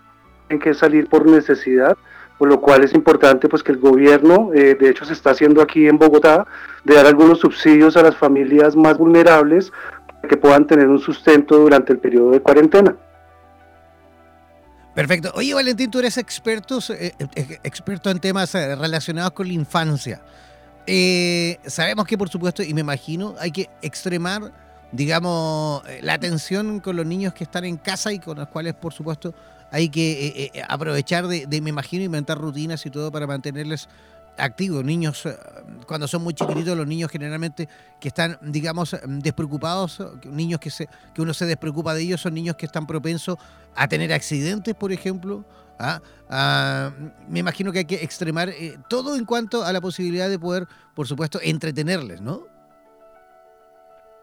que 0.60 0.74
salir 0.74 1.08
por 1.08 1.26
necesidad, 1.26 1.97
por 2.38 2.48
lo 2.48 2.62
cual 2.62 2.84
es 2.84 2.94
importante 2.94 3.50
pues 3.50 3.64
que 3.64 3.72
el 3.72 3.80
gobierno, 3.80 4.52
eh, 4.54 4.76
de 4.76 4.90
hecho 4.90 5.06
se 5.06 5.14
está 5.14 5.32
haciendo 5.32 5.62
aquí 5.62 5.88
en 5.88 5.98
Bogotá, 5.98 6.46
de 6.84 6.96
dar 6.96 7.06
algunos 7.06 7.40
subsidios 7.40 7.98
a 7.98 8.04
las 8.04 8.16
familias 8.16 8.76
más 8.76 8.98
vulnerables 8.98 9.72
para 10.06 10.28
que 10.28 10.38
puedan 10.38 10.68
tener 10.68 10.88
un 10.88 11.00
sustento 11.00 11.58
durante 11.58 11.94
el 11.94 12.00
periodo 12.00 12.32
de 12.32 12.42
cuarentena. 12.42 12.96
Perfecto. 14.94 15.32
Oye, 15.36 15.54
Valentín, 15.54 15.92
tú 15.92 16.00
eres 16.00 16.18
experto, 16.18 16.80
eh, 16.90 17.14
experto 17.64 18.10
en 18.10 18.20
temas 18.20 18.56
eh, 18.56 18.76
relacionados 18.76 19.32
con 19.32 19.48
la 19.48 19.54
infancia. 19.54 20.22
Eh, 20.88 21.60
sabemos 21.66 22.08
que, 22.08 22.18
por 22.18 22.30
supuesto, 22.30 22.64
y 22.64 22.74
me 22.74 22.80
imagino, 22.80 23.36
hay 23.40 23.52
que 23.52 23.70
extremar, 23.82 24.54
digamos, 24.94 25.84
eh, 25.86 26.00
la 26.02 26.14
atención 26.14 26.80
con 26.80 26.96
los 26.96 27.06
niños 27.06 27.34
que 27.34 27.44
están 27.44 27.66
en 27.66 27.76
casa 27.76 28.14
y 28.14 28.20
con 28.20 28.38
los 28.38 28.48
cuales, 28.48 28.74
por 28.74 28.94
supuesto, 28.94 29.36
hay 29.72 29.89
que 29.89 30.51
eh, 30.53 30.63
aprovechar 30.68 31.28
de, 31.28 31.61
me 31.61 31.70
imagino, 31.70 32.03
inventar 32.03 32.38
rutinas 32.38 32.86
y 32.86 32.89
todo 32.89 33.11
para 33.11 33.28
mantenerles 33.28 33.89
activos. 34.38 34.84
Niños, 34.84 35.26
eh, 35.26 35.36
cuando 35.86 36.07
son 36.07 36.24
muy 36.24 36.34
chiquititos, 36.34 36.78
los 36.78 36.88
niños 36.88 37.11
generalmente 37.11 37.68
que 37.99 38.07
están, 38.07 38.38
digamos, 38.41 38.95
despreocupados, 39.05 40.01
niños 40.26 40.59
que, 40.59 40.70
se, 40.70 40.88
que 41.13 41.22
uno 41.22 41.34
se 41.34 41.45
despreocupa 41.45 41.93
de 41.93 42.01
ellos, 42.01 42.22
son 42.22 42.34
niños 42.34 42.55
que 42.55 42.65
están 42.65 42.88
propensos 42.88 43.38
a 43.76 43.88
tener 43.88 44.13
accidentes, 44.13 44.76
por 44.76 44.91
ejemplo. 44.91 45.43
¿ah? 45.80 46.01
Ah, 46.30 46.91
me 47.30 47.39
imagino 47.39 47.72
que 47.72 47.80
hay 47.80 47.86
que 47.86 48.03
extremar 48.03 48.49
eh, 48.49 48.78
todo 48.89 49.15
en 49.15 49.26
cuanto 49.26 49.63
a 49.63 49.72
la 49.72 49.82
posibilidad 49.82 50.30
de 50.30 50.39
poder, 50.39 50.68
por 50.93 51.07
supuesto, 51.07 51.39
entretenerles, 51.41 52.22
¿no? 52.22 52.43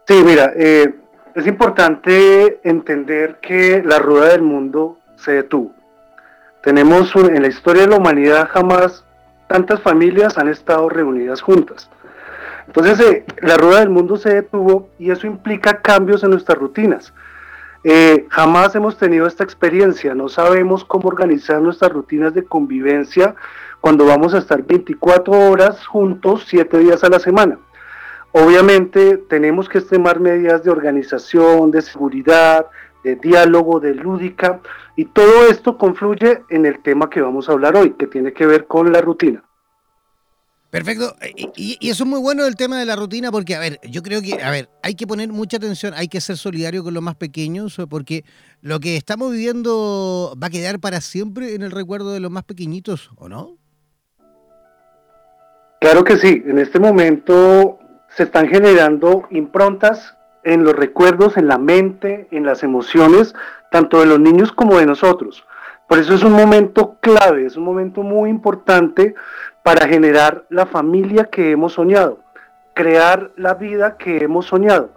Sí, 0.06 0.22
mira, 0.22 0.52
eh, 0.54 0.94
es 1.34 1.46
importante 1.46 2.60
entender 2.62 3.40
que 3.40 3.82
la 3.82 3.98
rueda 3.98 4.32
del 4.32 4.42
mundo 4.42 4.98
se 5.16 5.32
detuvo. 5.32 5.72
Tenemos 6.62 7.14
en 7.16 7.42
la 7.42 7.48
historia 7.48 7.82
de 7.82 7.88
la 7.88 7.96
humanidad 7.96 8.48
jamás 8.50 9.04
tantas 9.46 9.80
familias 9.80 10.38
han 10.38 10.48
estado 10.48 10.88
reunidas 10.88 11.40
juntas. 11.40 11.90
Entonces 12.66 13.00
eh, 13.00 13.24
la 13.42 13.56
rueda 13.56 13.80
del 13.80 13.90
mundo 13.90 14.16
se 14.16 14.34
detuvo 14.34 14.88
y 14.98 15.10
eso 15.10 15.26
implica 15.26 15.80
cambios 15.80 16.24
en 16.24 16.30
nuestras 16.30 16.58
rutinas. 16.58 17.12
Eh, 17.84 18.26
jamás 18.30 18.74
hemos 18.74 18.96
tenido 18.96 19.26
esta 19.26 19.44
experiencia, 19.44 20.14
no 20.14 20.30
sabemos 20.30 20.86
cómo 20.86 21.08
organizar 21.08 21.60
nuestras 21.60 21.92
rutinas 21.92 22.32
de 22.32 22.44
convivencia 22.44 23.34
cuando 23.82 24.06
vamos 24.06 24.32
a 24.32 24.38
estar 24.38 24.62
24 24.62 25.50
horas 25.50 25.86
juntos, 25.86 26.46
7 26.48 26.78
días 26.78 27.04
a 27.04 27.10
la 27.10 27.18
semana. 27.18 27.58
Obviamente 28.32 29.18
tenemos 29.28 29.68
que 29.68 29.78
extremar 29.78 30.18
medidas 30.18 30.64
de 30.64 30.70
organización, 30.70 31.70
de 31.70 31.82
seguridad, 31.82 32.66
de 33.04 33.16
diálogo, 33.16 33.78
de 33.78 33.94
lúdica, 33.94 34.60
y 34.96 35.04
todo 35.04 35.46
esto 35.48 35.78
confluye 35.78 36.42
en 36.48 36.66
el 36.66 36.82
tema 36.82 37.10
que 37.10 37.20
vamos 37.20 37.48
a 37.48 37.52
hablar 37.52 37.76
hoy, 37.76 37.92
que 37.92 38.06
tiene 38.06 38.32
que 38.32 38.46
ver 38.46 38.66
con 38.66 38.90
la 38.92 39.00
rutina. 39.00 39.44
Perfecto. 40.70 41.14
Y, 41.54 41.78
eso 41.88 42.02
es 42.02 42.10
muy 42.10 42.18
bueno 42.18 42.44
el 42.46 42.56
tema 42.56 42.80
de 42.80 42.84
la 42.84 42.96
rutina 42.96 43.30
porque, 43.30 43.54
a 43.54 43.60
ver, 43.60 43.78
yo 43.88 44.02
creo 44.02 44.20
que, 44.20 44.42
a 44.42 44.50
ver, 44.50 44.68
hay 44.82 44.96
que 44.96 45.06
poner 45.06 45.28
mucha 45.28 45.58
atención, 45.58 45.94
hay 45.94 46.08
que 46.08 46.20
ser 46.20 46.36
solidario 46.36 46.82
con 46.82 46.94
los 46.94 47.02
más 47.02 47.14
pequeños 47.14 47.80
porque 47.88 48.24
lo 48.60 48.80
que 48.80 48.96
estamos 48.96 49.30
viviendo 49.30 50.34
va 50.42 50.48
a 50.48 50.50
quedar 50.50 50.80
para 50.80 51.00
siempre 51.00 51.54
en 51.54 51.62
el 51.62 51.70
recuerdo 51.70 52.12
de 52.12 52.18
los 52.18 52.32
más 52.32 52.42
pequeñitos, 52.42 53.12
¿o 53.18 53.28
no? 53.28 53.56
Claro 55.80 56.02
que 56.02 56.16
sí. 56.16 56.42
En 56.44 56.58
este 56.58 56.80
momento 56.80 57.78
se 58.16 58.24
están 58.24 58.48
generando 58.48 59.28
improntas 59.30 60.13
en 60.44 60.64
los 60.64 60.74
recuerdos, 60.74 61.36
en 61.36 61.48
la 61.48 61.58
mente, 61.58 62.28
en 62.30 62.44
las 62.44 62.62
emociones, 62.62 63.34
tanto 63.70 64.00
de 64.00 64.06
los 64.06 64.20
niños 64.20 64.52
como 64.52 64.78
de 64.78 64.86
nosotros. 64.86 65.44
Por 65.88 65.98
eso 65.98 66.14
es 66.14 66.22
un 66.22 66.32
momento 66.32 66.96
clave, 67.00 67.46
es 67.46 67.56
un 67.56 67.64
momento 67.64 68.02
muy 68.02 68.30
importante 68.30 69.14
para 69.62 69.88
generar 69.88 70.44
la 70.48 70.66
familia 70.66 71.24
que 71.24 71.50
hemos 71.50 71.74
soñado, 71.74 72.20
crear 72.74 73.30
la 73.36 73.54
vida 73.54 73.96
que 73.96 74.22
hemos 74.22 74.46
soñado, 74.46 74.90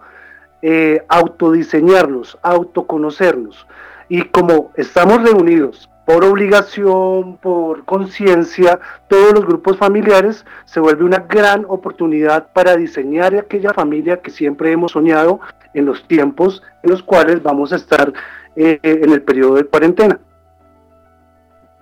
eh, 0.62 1.04
autodiseñarnos, 1.08 2.38
autoconocernos. 2.42 3.68
Y 4.10 4.24
como 4.24 4.72
estamos 4.76 5.22
reunidos 5.22 5.90
por 6.08 6.24
obligación, 6.24 7.36
por 7.36 7.84
conciencia, 7.84 8.80
todos 9.10 9.34
los 9.34 9.46
grupos 9.46 9.78
familiares, 9.78 10.46
se 10.64 10.80
vuelve 10.80 11.04
una 11.04 11.26
gran 11.28 11.66
oportunidad 11.68 12.48
para 12.54 12.78
diseñar 12.78 13.36
aquella 13.36 13.74
familia 13.74 14.22
que 14.22 14.32
siempre 14.32 14.72
hemos 14.72 14.94
soñado 14.94 15.42
en 15.74 15.86
los 15.86 16.08
tiempos 16.08 16.64
en 16.84 16.92
los 16.92 17.04
cuales 17.04 17.44
vamos 17.44 17.74
a 17.74 17.76
estar 17.76 18.14
eh, 18.56 18.80
en 18.82 19.12
el 19.12 19.22
periodo 19.22 19.56
de 19.56 19.66
cuarentena. 19.66 20.18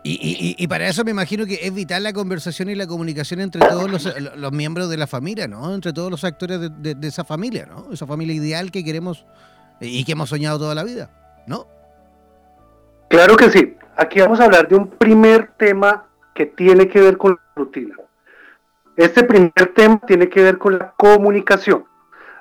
Y, 0.01 0.67
para 0.67 0.87
eso 0.87 1.03
me 1.03 1.11
imagino 1.11 1.45
que 1.45 1.59
es 1.61 1.73
vital 1.73 2.01
la 2.01 2.13
conversación 2.13 2.69
y 2.69 2.75
la 2.75 2.87
comunicación 2.87 3.41
entre 3.41 3.61
todos 3.61 3.91
los, 3.91 4.51
miembros 4.51 4.89
de 4.89 4.97
la 4.97 5.05
familia, 5.05 5.47
¿no? 5.47 5.73
Entre 5.73 5.93
todos 5.93 6.09
los 6.09 6.23
actores 6.23 6.59
de, 6.79 6.95
esa 7.03 7.25
familia, 7.25 7.67
¿no? 7.67 7.89
Esa 7.91 8.07
familia 8.07 8.33
ideal 8.33 8.71
que 8.71 8.83
queremos 8.83 9.25
y 9.79 10.03
que 10.03 10.13
hemos 10.13 10.29
soñado 10.29 10.57
toda 10.57 10.73
la 10.73 10.83
vida, 10.83 11.11
¿no? 11.45 11.67
Claro 13.09 13.35
que 13.35 13.51
sí. 13.51 13.75
Aquí 13.97 14.19
vamos 14.19 14.41
a 14.41 14.45
hablar 14.45 14.67
de 14.67 14.75
un 14.75 14.89
primer 14.89 15.51
tema 15.57 16.05
que 16.33 16.45
tiene 16.45 16.89
que 16.89 16.99
ver 16.99 17.17
con 17.17 17.31
la 17.31 17.41
rutina. 17.55 17.95
Este 18.97 19.23
primer 19.23 19.73
tema 19.73 20.01
tiene 20.05 20.27
que 20.27 20.43
ver 20.43 20.57
con 20.57 20.77
la 20.77 20.91
comunicación. 20.97 21.85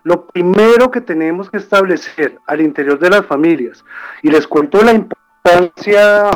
Lo 0.02 0.26
primero 0.26 0.90
que 0.90 1.00
tenemos 1.00 1.50
que 1.50 1.58
establecer 1.58 2.38
al 2.46 2.60
interior 2.60 2.98
de 2.98 3.10
las 3.10 3.24
familias, 3.26 3.84
y 4.22 4.30
les 4.30 4.48
cuento 4.48 4.82
la 4.82 4.92
importancia 4.92 6.30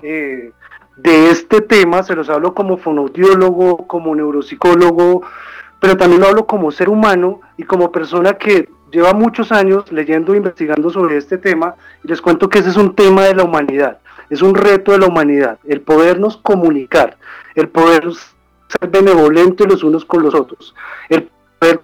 eh, 0.00 0.52
de 0.96 1.30
este 1.30 1.60
tema, 1.60 2.04
se 2.04 2.14
los 2.14 2.30
hablo 2.30 2.54
como 2.54 2.76
fonoaudiólogo, 2.76 3.88
como 3.88 4.14
neuropsicólogo, 4.14 5.22
pero 5.80 5.96
también 5.96 6.20
lo 6.20 6.28
hablo 6.28 6.46
como 6.46 6.70
ser 6.70 6.88
humano 6.88 7.40
y 7.56 7.64
como 7.64 7.90
persona 7.90 8.34
que 8.34 8.68
lleva 8.92 9.12
muchos 9.12 9.50
años 9.50 9.90
leyendo 9.90 10.34
e 10.34 10.36
investigando 10.36 10.90
sobre 10.90 11.16
este 11.16 11.38
tema 11.38 11.74
y 12.04 12.08
les 12.08 12.20
cuento 12.20 12.48
que 12.48 12.60
ese 12.60 12.68
es 12.68 12.76
un 12.76 12.94
tema 12.94 13.24
de 13.24 13.34
la 13.34 13.42
humanidad, 13.42 13.98
es 14.32 14.40
un 14.40 14.54
reto 14.54 14.92
de 14.92 14.98
la 14.98 15.08
humanidad, 15.08 15.58
el 15.62 15.82
podernos 15.82 16.38
comunicar, 16.38 17.18
el 17.54 17.68
poder 17.68 18.04
ser 18.66 18.88
benevolentes 18.88 19.68
los 19.68 19.84
unos 19.84 20.06
con 20.06 20.22
los 20.22 20.34
otros, 20.34 20.74
el 21.10 21.28
poder 21.58 21.82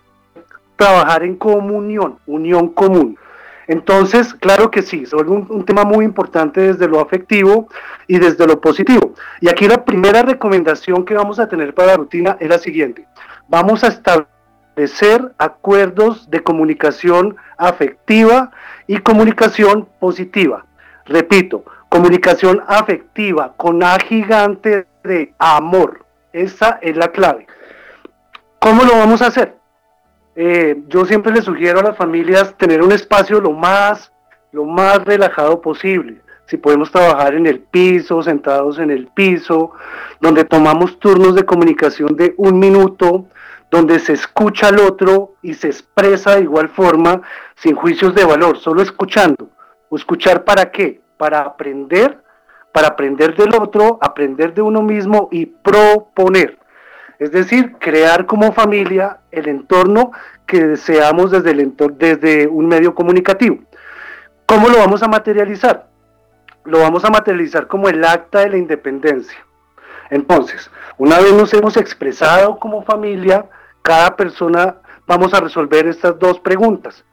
trabajar 0.74 1.24
en 1.24 1.36
comunión, 1.36 2.18
unión 2.26 2.68
común. 2.68 3.18
Entonces, 3.66 4.32
claro 4.32 4.70
que 4.70 4.80
sí, 4.80 5.02
es 5.02 5.12
un, 5.12 5.62
tema 5.66 5.84
muy 5.84 6.06
importante 6.06 6.62
desde 6.62 6.88
lo 6.88 7.00
afectivo 7.00 7.68
y 8.06 8.18
desde 8.18 8.46
lo 8.46 8.58
positivo. 8.62 9.12
Y 9.42 9.50
aquí 9.50 9.68
la 9.68 9.84
primera 9.84 10.22
recomendación 10.22 11.04
que 11.04 11.12
vamos 11.12 11.38
a 11.38 11.50
tener 11.50 11.74
para 11.74 11.88
la 11.88 11.96
rutina 11.98 12.38
es 12.40 12.48
la 12.48 12.58
siguiente. 12.58 13.06
Vamos 13.48 13.84
a 13.84 13.88
establecer 13.88 15.34
acuerdos 15.36 16.30
de 16.30 16.42
comunicación 16.42 17.36
afectiva 17.58 18.52
y 18.86 18.96
comunicación 18.96 19.86
positiva. 20.00 20.64
Repito, 21.04 21.64
comunicación 21.88 22.62
afectiva 22.66 23.54
con 23.56 23.82
A 23.82 23.98
gigante 23.98 24.86
de 25.02 25.34
amor. 25.38 26.04
Esa 26.32 26.78
es 26.82 26.96
la 26.96 27.08
clave. 27.08 27.46
¿Cómo 28.58 28.84
lo 28.84 28.92
vamos 28.92 29.22
a 29.22 29.26
hacer? 29.26 29.56
Eh, 30.36 30.82
yo 30.88 31.04
siempre 31.04 31.32
le 31.32 31.42
sugiero 31.42 31.80
a 31.80 31.82
las 31.82 31.96
familias 31.96 32.56
tener 32.56 32.82
un 32.82 32.92
espacio 32.92 33.40
lo 33.40 33.52
más, 33.52 34.12
lo 34.52 34.64
más 34.64 35.04
relajado 35.04 35.60
posible. 35.60 36.20
Si 36.46 36.56
podemos 36.56 36.90
trabajar 36.90 37.34
en 37.34 37.46
el 37.46 37.60
piso, 37.60 38.22
sentados 38.22 38.78
en 38.78 38.90
el 38.90 39.08
piso, 39.08 39.72
donde 40.20 40.44
tomamos 40.44 40.98
turnos 40.98 41.34
de 41.34 41.44
comunicación 41.44 42.16
de 42.16 42.34
un 42.36 42.58
minuto, 42.58 43.26
donde 43.70 43.98
se 43.98 44.14
escucha 44.14 44.68
al 44.68 44.78
otro 44.80 45.34
y 45.42 45.54
se 45.54 45.66
expresa 45.66 46.36
de 46.36 46.42
igual 46.42 46.68
forma, 46.68 47.20
sin 47.56 47.74
juicios 47.74 48.14
de 48.14 48.24
valor, 48.24 48.58
solo 48.58 48.82
escuchando. 48.82 49.50
¿O 49.90 49.96
escuchar 49.96 50.44
para 50.44 50.70
qué? 50.70 51.00
Para 51.18 51.40
aprender, 51.40 52.22
para 52.72 52.88
aprender 52.88 53.36
del 53.36 53.54
otro, 53.54 53.98
aprender 54.00 54.54
de 54.54 54.62
uno 54.62 54.80
mismo 54.80 55.28
y 55.30 55.46
proponer. 55.46 56.58
Es 57.18 57.32
decir, 57.32 57.74
crear 57.78 58.26
como 58.26 58.52
familia 58.52 59.18
el 59.30 59.48
entorno 59.48 60.12
que 60.46 60.64
deseamos 60.64 61.30
desde, 61.30 61.50
el 61.50 61.74
desde 61.98 62.46
un 62.46 62.66
medio 62.66 62.94
comunicativo. 62.94 63.58
¿Cómo 64.46 64.68
lo 64.68 64.78
vamos 64.78 65.02
a 65.02 65.08
materializar? 65.08 65.88
Lo 66.64 66.80
vamos 66.80 67.04
a 67.04 67.10
materializar 67.10 67.66
como 67.66 67.88
el 67.88 68.04
acta 68.04 68.40
de 68.40 68.50
la 68.50 68.56
independencia. 68.56 69.38
Entonces, 70.10 70.70
una 70.96 71.18
vez 71.18 71.32
nos 71.34 71.52
hemos 71.52 71.76
expresado 71.76 72.58
como 72.58 72.82
familia, 72.82 73.44
cada 73.82 74.16
persona 74.16 74.76
vamos 75.06 75.34
a 75.34 75.40
resolver 75.40 75.86
estas 75.86 76.18
dos 76.18 76.40
preguntas. 76.40 77.04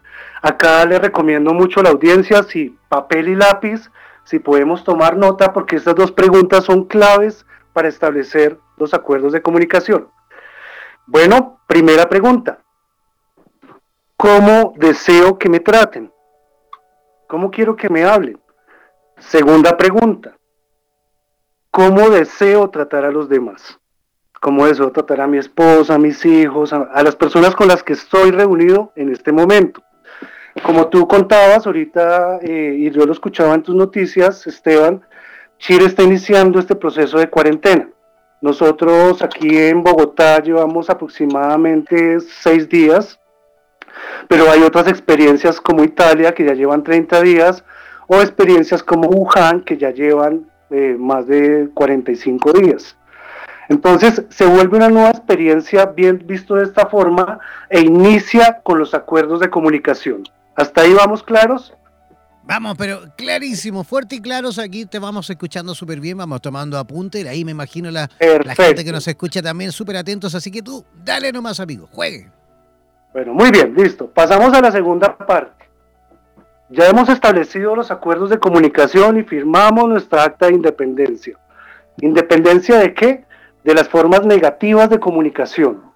Acá 0.45 0.85
le 0.85 0.99
recomiendo 0.99 1.55
mucho 1.55 1.79
a 1.79 1.83
la 1.83 1.89
audiencia 1.89 2.43
si 2.43 2.77
papel 2.87 3.29
y 3.29 3.35
lápiz, 3.35 3.89
si 4.25 4.37
podemos 4.37 4.83
tomar 4.83 5.17
nota, 5.17 5.51
porque 5.51 5.75
estas 5.75 5.95
dos 5.95 6.11
preguntas 6.11 6.65
son 6.65 6.83
claves 6.83 7.47
para 7.73 7.87
establecer 7.87 8.59
los 8.77 8.93
acuerdos 8.93 9.33
de 9.33 9.41
comunicación. 9.41 10.07
Bueno, 11.07 11.61
primera 11.65 12.07
pregunta. 12.07 12.59
¿Cómo 14.15 14.75
deseo 14.77 15.39
que 15.39 15.49
me 15.49 15.61
traten? 15.61 16.13
¿Cómo 17.27 17.49
quiero 17.49 17.75
que 17.75 17.89
me 17.89 18.03
hablen? 18.03 18.39
Segunda 19.17 19.75
pregunta. 19.75 20.37
¿Cómo 21.71 22.11
deseo 22.11 22.69
tratar 22.69 23.03
a 23.03 23.11
los 23.11 23.29
demás? 23.29 23.79
¿Cómo 24.39 24.67
deseo 24.67 24.91
tratar 24.91 25.21
a 25.21 25.27
mi 25.27 25.39
esposa, 25.39 25.95
a 25.95 25.97
mis 25.97 26.23
hijos, 26.23 26.71
a, 26.71 27.01
las 27.01 27.15
personas 27.15 27.55
con 27.55 27.67
las 27.67 27.81
que 27.81 27.93
estoy 27.93 28.29
reunido 28.29 28.93
en 28.95 29.09
este 29.09 29.31
momento? 29.31 29.81
Como 30.64 30.88
tú 30.88 31.08
contabas 31.08 31.68
ahorita, 31.68 32.39
eh, 32.41 32.76
y 32.78 32.89
yo 32.91 33.06
lo 33.06 33.12
escuchaba 33.12 33.53
en 33.53 33.64
tus 33.64 33.76
noticias, 33.76 34.47
Esteban, 34.47 35.01
Chile 35.58 35.86
está 35.86 36.03
iniciando 36.03 36.60
este 36.60 36.76
proceso 36.76 37.18
de 37.18 37.30
cuarentena. 37.30 37.89
Nosotros 38.41 39.22
aquí 39.22 39.58
en 39.58 39.84
Bogotá 39.84 40.41
llevamos 40.41 40.89
aproximadamente 40.89 42.20
seis 42.20 42.70
días, 42.70 43.20
pero 44.28 44.49
hay 44.49 44.62
otras 44.62 44.88
experiencias 44.88 45.60
como 45.60 45.84
Italia 45.84 46.34
que 46.34 46.45
ya 46.45 46.53
llevan 46.53 46.84
30 46.84 47.22
días 47.22 47.64
o 48.08 48.22
experiencias 48.22 48.84
como 48.84 49.10
Wuhan 49.10 49.62
que 49.62 49.78
ya 49.78 49.91
llevan 49.91 50.49
eh, 50.70 50.95
más 50.97 51.28
de 51.28 51.70
45 51.74 52.53
días. 52.53 52.95
Entonces 53.68 54.24
se 54.30 54.45
vuelve 54.45 54.78
una 54.78 54.89
nueva 54.89 55.10
experiencia 55.10 55.88
bien 55.88 56.24
visto 56.26 56.56
de 56.56 56.64
esta 56.64 56.86
forma 56.86 57.39
e 57.70 57.82
inicia 57.82 58.62
con 58.64 58.80
los 58.80 58.93
acuerdos 58.93 59.39
de 59.39 59.49
comunicación. 59.49 60.24
¿Hasta 60.56 60.82
ahí 60.82 60.93
vamos 60.93 61.24
claros? 61.24 61.74
Vamos, 62.43 62.76
pero 62.78 63.01
clarísimo, 63.18 63.84
fuerte 63.84 64.16
y 64.16 64.22
claros. 64.22 64.60
Aquí 64.60 64.86
te 64.86 64.99
vamos 64.99 65.30
escuchando 65.30 65.74
súper 65.74 65.99
bien, 65.99 66.18
vamos 66.18 66.41
tomando 66.41 66.78
apunte. 66.78 67.22
Y 67.22 67.28
ahí 67.28 67.43
me 67.43 67.51
imagino 67.51 67.89
la, 67.89 68.10
la 68.20 68.56
gente 68.56 68.86
que 68.86 68.91
nos 68.91 69.08
escucha 69.08 69.41
también 69.41 69.72
súper 69.72 69.97
atentos. 69.97 70.36
Así 70.36 70.51
que 70.51 70.62
tú, 70.62 70.86
dale 71.03 71.32
nomás, 71.32 71.60
amigo, 71.60 71.89
juegue. 71.91 72.30
Bueno, 73.14 73.34
muy 73.34 73.49
bien, 73.49 73.74
listo. 73.76 74.08
Pasamos 74.08 74.53
a 74.53 74.62
la 74.62 74.72
segunda 74.72 75.18
parte. 75.18 75.66
Ya 76.70 76.88
hemos 76.88 77.10
establecido 77.10 77.76
los 77.76 77.89
acuerdos 77.89 78.30
de 78.30 78.39
comunicación 78.39 79.20
y 79.20 79.24
firmamos 79.24 79.88
nuestra 79.88 80.24
acta 80.24 80.47
de 80.47 80.53
independencia. 80.53 81.38
¿Independencia 82.01 82.78
de 82.78 82.93
qué? 82.93 83.26
De 83.64 83.74
las 83.74 83.88
formas 83.88 84.26
negativas 84.26 84.89
de 84.89 84.99
comunicación. 84.99 85.94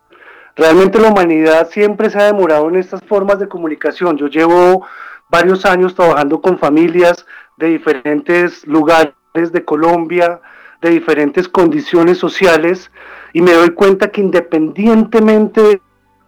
Realmente 0.55 0.99
la 0.99 1.09
humanidad 1.09 1.69
siempre 1.69 2.09
se 2.09 2.19
ha 2.19 2.25
demorado 2.25 2.67
en 2.69 2.75
estas 2.75 3.01
formas 3.03 3.39
de 3.39 3.47
comunicación. 3.47 4.17
Yo 4.17 4.27
llevo 4.27 4.85
varios 5.29 5.65
años 5.65 5.95
trabajando 5.95 6.41
con 6.41 6.57
familias 6.57 7.25
de 7.57 7.67
diferentes 7.67 8.65
lugares 8.67 9.13
de 9.33 9.63
Colombia, 9.63 10.41
de 10.81 10.89
diferentes 10.89 11.47
condiciones 11.47 12.17
sociales, 12.17 12.91
y 13.33 13.41
me 13.41 13.53
doy 13.53 13.69
cuenta 13.71 14.09
que 14.09 14.21
independientemente 14.21 15.81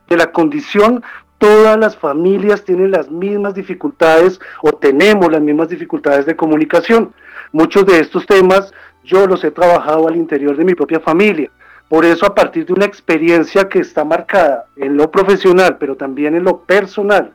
de 0.08 0.18
la 0.18 0.32
condición, 0.32 1.04
todas 1.38 1.78
las 1.78 1.98
familias 1.98 2.64
tienen 2.64 2.92
las 2.92 3.10
mismas 3.10 3.56
dificultades 3.56 4.40
o 4.62 4.74
tenemos 4.74 5.32
las 5.32 5.42
mismas 5.42 5.70
dificultades 5.70 6.26
de 6.26 6.36
comunicación. 6.36 7.14
Muchos 7.52 7.86
de 7.86 8.00
estos 8.00 8.26
temas 8.28 8.72
yo 9.04 9.26
los 9.26 9.44
he 9.44 9.52
trabajado 9.52 10.08
al 10.08 10.16
interior 10.16 10.56
de 10.56 10.66
mi 10.66 10.76
propia 10.76 11.00
familia. 11.00 11.50
Por 11.92 12.06
eso 12.06 12.26
a 12.26 12.34
partir 12.34 12.66
de 12.66 12.72
una 12.72 12.86
experiencia 12.86 13.68
que 13.68 13.80
está 13.80 14.06
marcada 14.06 14.64
en 14.78 14.96
lo 14.96 15.12
profesional, 15.12 15.76
pero 15.78 15.98
también 15.98 16.36
en 16.36 16.46
lo 16.46 16.62
personal 16.62 17.34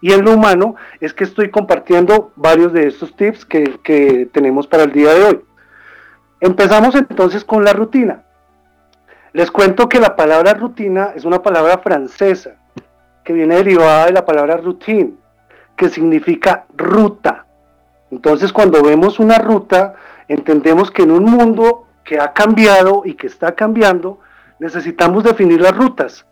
y 0.00 0.12
en 0.12 0.24
lo 0.24 0.32
humano, 0.32 0.76
es 0.98 1.12
que 1.12 1.24
estoy 1.24 1.50
compartiendo 1.50 2.32
varios 2.34 2.72
de 2.72 2.86
estos 2.86 3.14
tips 3.14 3.44
que, 3.44 4.30
tenemos 4.32 4.66
para 4.66 4.84
el 4.84 4.92
día 4.92 5.12
de 5.12 5.24
hoy. 5.24 5.40
Empezamos 6.40 6.94
entonces 6.94 7.44
con 7.44 7.66
la 7.66 7.74
rutina. 7.74 8.22
Les 9.34 9.50
cuento 9.50 9.90
que 9.90 10.00
la 10.00 10.16
palabra 10.16 10.54
rutina 10.54 11.12
es 11.14 11.26
una 11.26 11.42
palabra 11.42 11.76
francesa 11.76 12.52
que 13.22 13.34
viene 13.34 13.56
derivada 13.56 14.06
de 14.06 14.12
la 14.12 14.24
palabra 14.24 14.56
routine, 14.56 15.16
que 15.76 15.90
significa 15.90 16.64
ruta. 16.74 17.44
Entonces 18.10 18.54
cuando 18.54 18.82
vemos 18.82 19.18
una 19.18 19.36
ruta, 19.36 19.96
entendemos 20.28 20.90
que 20.90 21.02
en 21.02 21.10
un 21.10 21.24
mundo 21.24 21.87
que 22.08 22.18
ha 22.18 22.32
cambiado 22.32 23.02
y 23.04 23.12
que 23.12 23.26
está 23.26 23.54
cambiando, 23.54 24.18
necesitamos 24.58 25.24
definir 25.24 25.60
las 25.60 25.76
rutas. 25.76 26.24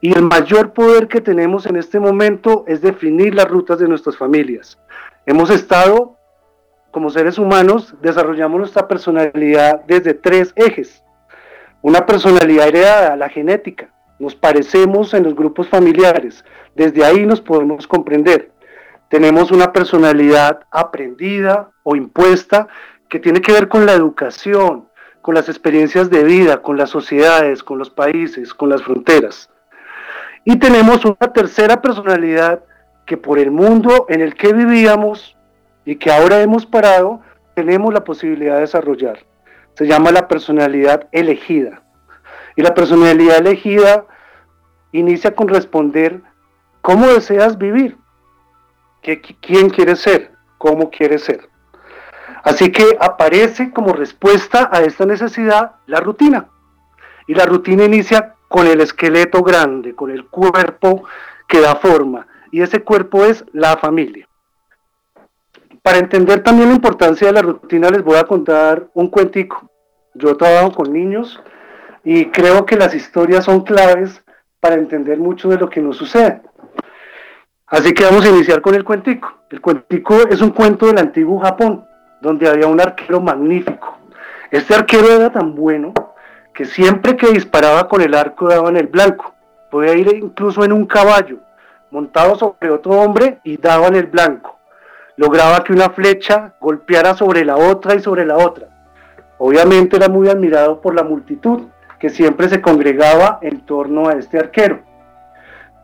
Y 0.00 0.16
el 0.16 0.22
mayor 0.22 0.72
poder 0.72 1.06
que 1.06 1.20
tenemos 1.20 1.66
en 1.66 1.76
este 1.76 2.00
momento 2.00 2.64
es 2.66 2.80
definir 2.80 3.34
las 3.34 3.46
rutas 3.46 3.78
de 3.78 3.88
nuestras 3.88 4.16
familias. 4.16 4.78
Hemos 5.26 5.50
estado, 5.50 6.16
como 6.90 7.10
seres 7.10 7.36
humanos, 7.36 7.94
desarrollamos 8.00 8.58
nuestra 8.58 8.88
personalidad 8.88 9.82
desde 9.86 10.14
tres 10.14 10.54
ejes. 10.56 11.02
Una 11.82 12.06
personalidad 12.06 12.68
heredada, 12.68 13.16
la 13.16 13.28
genética, 13.28 13.92
nos 14.18 14.34
parecemos 14.34 15.12
en 15.12 15.24
los 15.24 15.34
grupos 15.34 15.68
familiares, 15.68 16.42
desde 16.74 17.04
ahí 17.04 17.26
nos 17.26 17.42
podemos 17.42 17.86
comprender. 17.86 18.50
Tenemos 19.10 19.50
una 19.50 19.74
personalidad 19.74 20.60
aprendida 20.70 21.70
o 21.82 21.96
impuesta 21.96 22.66
que 23.10 23.18
tiene 23.18 23.42
que 23.42 23.52
ver 23.52 23.68
con 23.68 23.84
la 23.84 23.92
educación, 23.92 24.87
con 25.22 25.34
las 25.34 25.48
experiencias 25.48 26.10
de 26.10 26.24
vida, 26.24 26.62
con 26.62 26.76
las 26.76 26.90
sociedades, 26.90 27.62
con 27.62 27.78
los 27.78 27.90
países, 27.90 28.54
con 28.54 28.68
las 28.68 28.82
fronteras. 28.82 29.50
Y 30.44 30.56
tenemos 30.58 31.04
una 31.04 31.32
tercera 31.32 31.80
personalidad 31.82 32.62
que 33.04 33.16
por 33.16 33.38
el 33.38 33.50
mundo 33.50 34.06
en 34.08 34.20
el 34.20 34.34
que 34.34 34.52
vivíamos 34.52 35.36
y 35.84 35.96
que 35.96 36.10
ahora 36.10 36.40
hemos 36.40 36.66
parado, 36.66 37.20
tenemos 37.54 37.92
la 37.92 38.04
posibilidad 38.04 38.54
de 38.54 38.60
desarrollar. 38.60 39.18
Se 39.74 39.86
llama 39.86 40.12
la 40.12 40.28
personalidad 40.28 41.08
elegida. 41.12 41.82
Y 42.56 42.62
la 42.62 42.74
personalidad 42.74 43.38
elegida 43.38 44.04
inicia 44.92 45.34
con 45.34 45.48
responder 45.48 46.20
cómo 46.82 47.06
deseas 47.08 47.58
vivir, 47.58 47.96
¿Qué, 49.02 49.20
quién 49.20 49.70
quieres 49.70 50.00
ser, 50.00 50.32
cómo 50.58 50.90
quieres 50.90 51.24
ser. 51.24 51.48
Así 52.44 52.70
que 52.70 52.96
aparece 53.00 53.72
como 53.72 53.92
respuesta 53.92 54.68
a 54.72 54.82
esta 54.82 55.06
necesidad 55.06 55.76
la 55.86 56.00
rutina. 56.00 56.46
Y 57.26 57.34
la 57.34 57.46
rutina 57.46 57.84
inicia 57.84 58.34
con 58.48 58.66
el 58.66 58.80
esqueleto 58.80 59.42
grande, 59.42 59.94
con 59.94 60.10
el 60.10 60.26
cuerpo 60.26 61.04
que 61.46 61.60
da 61.60 61.76
forma. 61.76 62.26
Y 62.50 62.62
ese 62.62 62.82
cuerpo 62.82 63.24
es 63.24 63.44
la 63.52 63.76
familia. 63.76 64.26
Para 65.82 65.98
entender 65.98 66.42
también 66.42 66.70
la 66.70 66.74
importancia 66.74 67.26
de 67.26 67.32
la 67.32 67.42
rutina 67.42 67.90
les 67.90 68.02
voy 68.02 68.16
a 68.16 68.24
contar 68.24 68.88
un 68.94 69.08
cuentico. 69.08 69.70
Yo 70.14 70.36
trabajo 70.36 70.72
con 70.72 70.92
niños 70.92 71.40
y 72.04 72.26
creo 72.26 72.66
que 72.66 72.76
las 72.76 72.94
historias 72.94 73.44
son 73.44 73.62
claves 73.62 74.22
para 74.60 74.74
entender 74.74 75.18
mucho 75.18 75.48
de 75.48 75.58
lo 75.58 75.68
que 75.68 75.80
nos 75.80 75.96
sucede. 75.96 76.42
Así 77.66 77.92
que 77.92 78.04
vamos 78.04 78.24
a 78.24 78.30
iniciar 78.30 78.60
con 78.60 78.74
el 78.74 78.84
cuentico. 78.84 79.32
El 79.50 79.60
cuentico 79.60 80.26
es 80.28 80.40
un 80.40 80.50
cuento 80.50 80.86
del 80.86 80.98
antiguo 80.98 81.38
Japón, 81.40 81.84
donde 82.20 82.48
había 82.48 82.66
un 82.66 82.80
arquero 82.80 83.20
magnífico. 83.20 83.98
Este 84.50 84.74
arquero 84.74 85.10
era 85.10 85.30
tan 85.30 85.54
bueno 85.54 85.92
que 86.54 86.64
siempre 86.64 87.16
que 87.16 87.28
disparaba 87.28 87.88
con 87.88 88.00
el 88.00 88.14
arco 88.14 88.48
daba 88.48 88.68
en 88.68 88.76
el 88.76 88.86
blanco. 88.86 89.34
Podía 89.70 89.94
ir 89.94 90.08
incluso 90.14 90.64
en 90.64 90.72
un 90.72 90.86
caballo, 90.86 91.36
montado 91.90 92.34
sobre 92.36 92.70
otro 92.70 92.92
hombre 92.92 93.38
y 93.44 93.56
daba 93.56 93.88
en 93.88 93.96
el 93.96 94.06
blanco. 94.06 94.58
Lograba 95.16 95.62
que 95.62 95.72
una 95.72 95.90
flecha 95.90 96.54
golpeara 96.60 97.14
sobre 97.14 97.44
la 97.44 97.56
otra 97.56 97.94
y 97.94 98.00
sobre 98.00 98.24
la 98.24 98.36
otra. 98.36 98.68
Obviamente 99.38 99.96
era 99.96 100.08
muy 100.08 100.28
admirado 100.28 100.80
por 100.80 100.94
la 100.94 101.04
multitud, 101.04 101.68
que 101.98 102.10
siempre 102.10 102.48
se 102.48 102.60
congregaba 102.60 103.38
en 103.42 103.60
torno 103.60 104.08
a 104.08 104.14
este 104.14 104.38
arquero. 104.38 104.80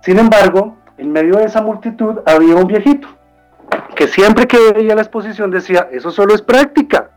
Sin 0.00 0.18
embargo, 0.18 0.76
en 0.96 1.12
medio 1.12 1.36
de 1.36 1.44
esa 1.44 1.62
multitud 1.62 2.20
había 2.26 2.56
un 2.56 2.66
viejito, 2.66 3.08
que 3.96 4.08
siempre 4.08 4.46
que 4.46 4.72
veía 4.72 4.94
la 4.94 5.02
exposición 5.02 5.50
decía, 5.50 5.88
eso 5.90 6.10
solo 6.10 6.34
es 6.34 6.42
práctica, 6.42 7.10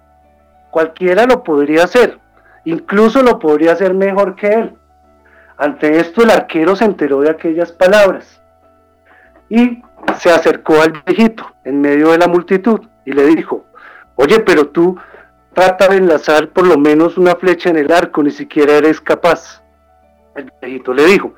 cualquiera 0.71 1.25
lo 1.25 1.43
podría 1.43 1.83
hacer, 1.83 2.19
incluso 2.65 3.23
lo 3.23 3.39
podría 3.39 3.73
hacer 3.73 3.93
mejor 3.93 4.35
que 4.35 4.53
él. 4.53 4.75
Ante 5.57 5.99
esto 5.99 6.23
el 6.23 6.29
arquero 6.29 6.75
se 6.75 6.85
enteró 6.85 7.21
de 7.21 7.31
aquellas 7.31 7.71
palabras 7.71 8.41
y 9.49 9.81
se 10.17 10.29
acercó 10.29 10.81
al 10.81 11.01
viejito 11.05 11.45
en 11.63 11.81
medio 11.81 12.11
de 12.11 12.19
la 12.19 12.27
multitud 12.27 12.81
y 13.05 13.13
le 13.13 13.25
dijo, 13.25 13.65
oye, 14.15 14.39
pero 14.39 14.67
tú 14.67 14.97
Trata 15.57 15.87
de 15.87 15.97
enlazar 15.97 16.49
por 16.49 16.67
lo 16.67 16.77
menos 16.77 17.17
una 17.17 17.35
flecha 17.35 17.71
en 17.71 17.77
el 17.77 17.91
arco, 17.91 18.21
ni 18.21 18.29
siquiera 18.29 18.73
eres 18.73 19.01
capaz. 19.01 19.63
El 20.35 20.53
viejito 20.61 20.93
le 20.93 21.07
dijo, 21.07 21.33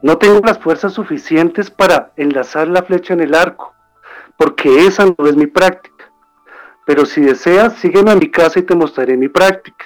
no 0.00 0.16
tengo 0.16 0.40
las 0.40 0.58
fuerzas 0.58 0.94
suficientes 0.94 1.70
para 1.70 2.10
enlazar 2.16 2.66
la 2.68 2.82
flecha 2.82 3.12
en 3.12 3.20
el 3.20 3.34
arco, 3.34 3.74
porque 4.38 4.86
esa 4.86 5.04
no 5.04 5.26
es 5.26 5.36
mi 5.36 5.46
práctica. 5.46 6.10
Pero 6.86 7.04
si 7.04 7.20
deseas, 7.20 7.74
sígueme 7.74 8.12
a 8.12 8.16
mi 8.16 8.30
casa 8.30 8.60
y 8.60 8.62
te 8.62 8.74
mostraré 8.74 9.16
mi 9.16 9.28
práctica. 9.28 9.84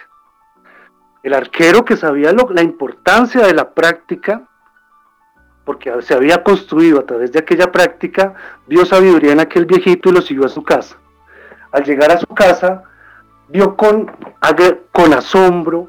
El 1.23 1.35
arquero 1.35 1.85
que 1.85 1.97
sabía 1.97 2.33
la 2.33 2.63
importancia 2.63 3.45
de 3.47 3.55
la 3.55 3.73
práctica, 3.73 4.43
porque 5.65 5.91
se 6.03 6.15
había 6.15 6.45
construido 6.45 7.01
a 7.01 7.07
través 7.07 7.33
de 7.33 7.39
aquella 7.39 7.73
práctica, 7.73 8.35
vio 8.67 8.85
sabiduría 8.85 9.33
en 9.33 9.41
aquel 9.41 9.65
viejito 9.65 10.11
y 10.11 10.13
lo 10.13 10.21
siguió 10.21 10.45
a 10.45 10.51
su 10.51 10.63
casa. 10.63 10.97
Al 11.73 11.85
llegar 11.85 12.13
a 12.13 12.21
su 12.21 12.27
casa, 12.27 12.83
vio 13.49 13.75
con, 13.75 14.13
con 14.93 15.15
asombro 15.15 15.89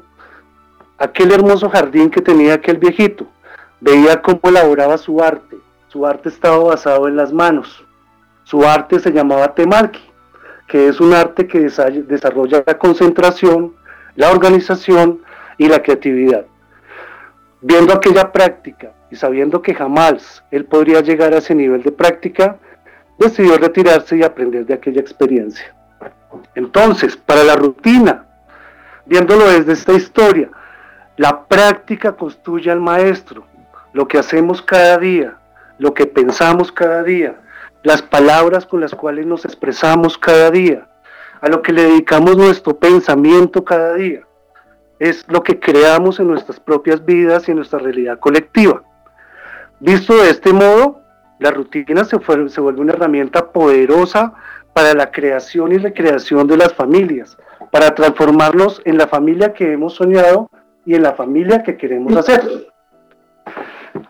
aquel 0.96 1.32
hermoso 1.32 1.68
jardín 1.68 2.10
que 2.10 2.22
tenía 2.22 2.54
aquel 2.54 2.78
viejito. 2.78 3.26
Veía 3.80 4.22
cómo 4.22 4.40
elaboraba 4.44 4.96
su 4.96 5.22
arte. 5.22 5.58
Su 5.88 6.06
arte 6.06 6.30
estaba 6.30 6.58
basado 6.58 7.08
en 7.08 7.16
las 7.16 7.32
manos. 7.32 7.83
Su 8.44 8.64
arte 8.64 9.00
se 9.00 9.10
llamaba 9.10 9.54
temalki, 9.54 10.02
que 10.68 10.88
es 10.88 11.00
un 11.00 11.12
arte 11.12 11.46
que 11.46 11.60
desarrolla 11.60 12.62
la 12.66 12.78
concentración, 12.78 13.74
la 14.16 14.30
organización 14.30 15.20
y 15.58 15.68
la 15.68 15.82
creatividad. 15.82 16.44
Viendo 17.60 17.94
aquella 17.94 18.30
práctica 18.32 18.92
y 19.10 19.16
sabiendo 19.16 19.62
que 19.62 19.74
jamás 19.74 20.44
él 20.50 20.66
podría 20.66 21.00
llegar 21.00 21.32
a 21.32 21.38
ese 21.38 21.54
nivel 21.54 21.82
de 21.82 21.92
práctica, 21.92 22.58
decidió 23.18 23.56
retirarse 23.56 24.16
y 24.16 24.22
aprender 24.22 24.66
de 24.66 24.74
aquella 24.74 25.00
experiencia. 25.00 25.74
Entonces, 26.54 27.16
para 27.16 27.44
la 27.44 27.56
rutina, 27.56 28.26
viéndolo 29.06 29.46
desde 29.48 29.72
esta 29.72 29.92
historia, 29.92 30.50
la 31.16 31.44
práctica 31.46 32.12
construye 32.12 32.70
al 32.70 32.80
maestro. 32.80 33.46
Lo 33.92 34.08
que 34.08 34.18
hacemos 34.18 34.60
cada 34.60 34.98
día, 34.98 35.38
lo 35.78 35.94
que 35.94 36.06
pensamos 36.06 36.72
cada 36.72 37.02
día, 37.04 37.36
las 37.84 38.02
palabras 38.02 38.66
con 38.66 38.80
las 38.80 38.94
cuales 38.94 39.26
nos 39.26 39.44
expresamos 39.44 40.18
cada 40.18 40.50
día, 40.50 40.88
a 41.40 41.48
lo 41.48 41.62
que 41.62 41.72
le 41.72 41.82
dedicamos 41.82 42.36
nuestro 42.36 42.76
pensamiento 42.78 43.62
cada 43.62 43.94
día, 43.94 44.22
es 44.98 45.24
lo 45.28 45.42
que 45.42 45.60
creamos 45.60 46.18
en 46.18 46.28
nuestras 46.28 46.58
propias 46.58 47.04
vidas 47.04 47.46
y 47.46 47.50
en 47.50 47.58
nuestra 47.58 47.78
realidad 47.78 48.18
colectiva. 48.18 48.82
Visto 49.80 50.16
de 50.16 50.30
este 50.30 50.54
modo, 50.54 51.02
la 51.38 51.50
rutina 51.50 52.04
se, 52.04 52.16
vuelve 52.16 52.80
una 52.80 52.94
herramienta 52.94 53.52
poderosa 53.52 54.32
para 54.72 54.94
la 54.94 55.10
creación 55.10 55.72
y 55.72 55.78
recreación 55.78 56.46
de 56.46 56.56
las 56.56 56.72
familias, 56.72 57.36
para 57.70 57.94
transformarnos 57.94 58.80
en 58.86 58.96
la 58.96 59.08
familia 59.08 59.52
que 59.52 59.72
hemos 59.72 59.94
soñado 59.94 60.48
y 60.86 60.94
en 60.94 61.02
la 61.02 61.12
familia 61.12 61.62
que 61.62 61.76
queremos 61.76 62.16
hacer. 62.16 62.40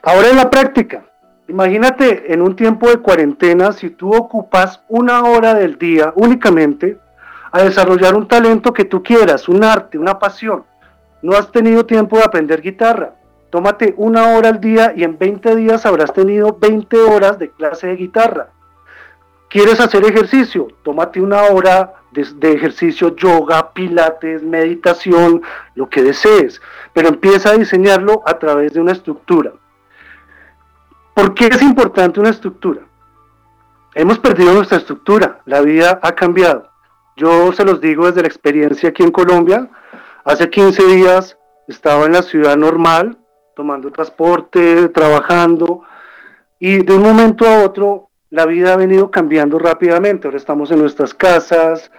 Ahora 0.02 0.28
en 0.30 0.36
la 0.36 0.48
práctica, 0.48 1.04
Imagínate 1.46 2.32
en 2.32 2.40
un 2.40 2.56
tiempo 2.56 2.88
de 2.88 2.98
cuarentena 2.98 3.72
si 3.72 3.90
tú 3.90 4.14
ocupas 4.14 4.82
una 4.88 5.22
hora 5.24 5.54
del 5.54 5.78
día 5.78 6.12
únicamente 6.16 6.98
a 7.52 7.62
desarrollar 7.62 8.14
un 8.14 8.26
talento 8.26 8.72
que 8.72 8.84
tú 8.84 9.02
quieras, 9.02 9.48
un 9.48 9.62
arte, 9.62 9.98
una 9.98 10.18
pasión. 10.18 10.64
No 11.20 11.36
has 11.36 11.52
tenido 11.52 11.84
tiempo 11.84 12.16
de 12.16 12.24
aprender 12.24 12.62
guitarra. 12.62 13.14
Tómate 13.50 13.94
una 13.98 14.30
hora 14.30 14.48
al 14.48 14.60
día 14.60 14.94
y 14.96 15.04
en 15.04 15.18
20 15.18 15.54
días 15.54 15.86
habrás 15.86 16.12
tenido 16.12 16.56
20 16.58 16.96
horas 16.96 17.38
de 17.38 17.50
clase 17.50 17.88
de 17.88 17.96
guitarra. 17.96 18.48
¿Quieres 19.48 19.78
hacer 19.80 20.04
ejercicio? 20.04 20.68
Tómate 20.82 21.20
una 21.20 21.42
hora 21.42 21.92
de, 22.10 22.26
de, 22.36 22.52
ejercicio, 22.52 23.14
yoga, 23.14 23.72
pilates, 23.72 24.42
meditación, 24.42 25.42
lo 25.74 25.88
que 25.88 26.02
desees. 26.02 26.60
Pero 26.92 27.08
empieza 27.08 27.50
a 27.50 27.56
diseñarlo 27.56 28.22
a 28.26 28.38
través 28.38 28.72
de 28.72 28.80
una 28.80 28.92
estructura. 28.92 29.52
¿Por 31.14 31.32
qué 31.34 31.46
es 31.46 31.62
importante 31.62 32.18
una 32.18 32.30
estructura? 32.30 32.82
Hemos 33.94 34.18
perdido 34.18 34.52
nuestra 34.52 34.78
estructura, 34.78 35.40
la 35.46 35.60
vida 35.60 36.00
ha 36.02 36.12
cambiado. 36.16 36.68
Yo 37.16 37.52
se 37.52 37.64
los 37.64 37.80
digo 37.80 38.06
desde 38.06 38.22
la 38.22 38.26
experiencia 38.26 38.88
aquí 38.88 39.04
en 39.04 39.12
Colombia. 39.12 39.70
Hace 40.24 40.50
15 40.50 40.86
días 40.88 41.38
estaba 41.68 42.06
en 42.06 42.12
la 42.12 42.22
ciudad 42.22 42.56
normal, 42.56 43.16
tomando 43.54 43.92
transporte, 43.92 44.88
trabajando, 44.88 45.82
y 46.58 46.78
de 46.78 46.96
un 46.96 47.02
momento 47.02 47.46
a 47.46 47.62
otro 47.62 48.08
la 48.30 48.46
vida 48.46 48.72
ha 48.72 48.76
venido 48.76 49.12
cambiando 49.12 49.60
rápidamente. 49.60 50.26
Ahora 50.26 50.38
estamos 50.38 50.72
en 50.72 50.80
nuestras 50.80 51.14
casas, 51.14 51.92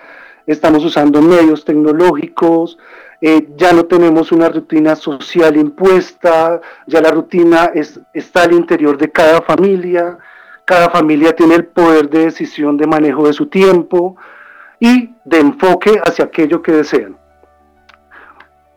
estamos 0.45 0.83
usando 0.83 1.21
medios 1.21 1.63
tecnológicos, 1.63 2.77
eh, 3.21 3.47
ya 3.55 3.73
no 3.73 3.85
tenemos 3.85 4.31
una 4.31 4.49
rutina 4.49 4.95
social 4.95 5.55
impuesta, 5.55 6.61
ya 6.85 7.01
la 7.01 7.11
rutina 7.11 7.71
es, 7.73 7.99
está 8.13 8.43
al 8.43 8.53
interior 8.53 8.97
de 8.97 9.11
cada 9.11 9.41
familia, 9.41 10.17
cada 10.65 10.89
familia 10.89 11.35
tiene 11.35 11.55
el 11.55 11.65
poder 11.65 12.09
de 12.09 12.25
decisión 12.25 12.77
de 12.77 12.87
manejo 12.87 13.25
de 13.25 13.33
su 13.33 13.47
tiempo 13.47 14.17
y 14.79 15.13
de 15.23 15.39
enfoque 15.39 15.99
hacia 16.03 16.25
aquello 16.25 16.61
que 16.61 16.71
desean. 16.71 17.17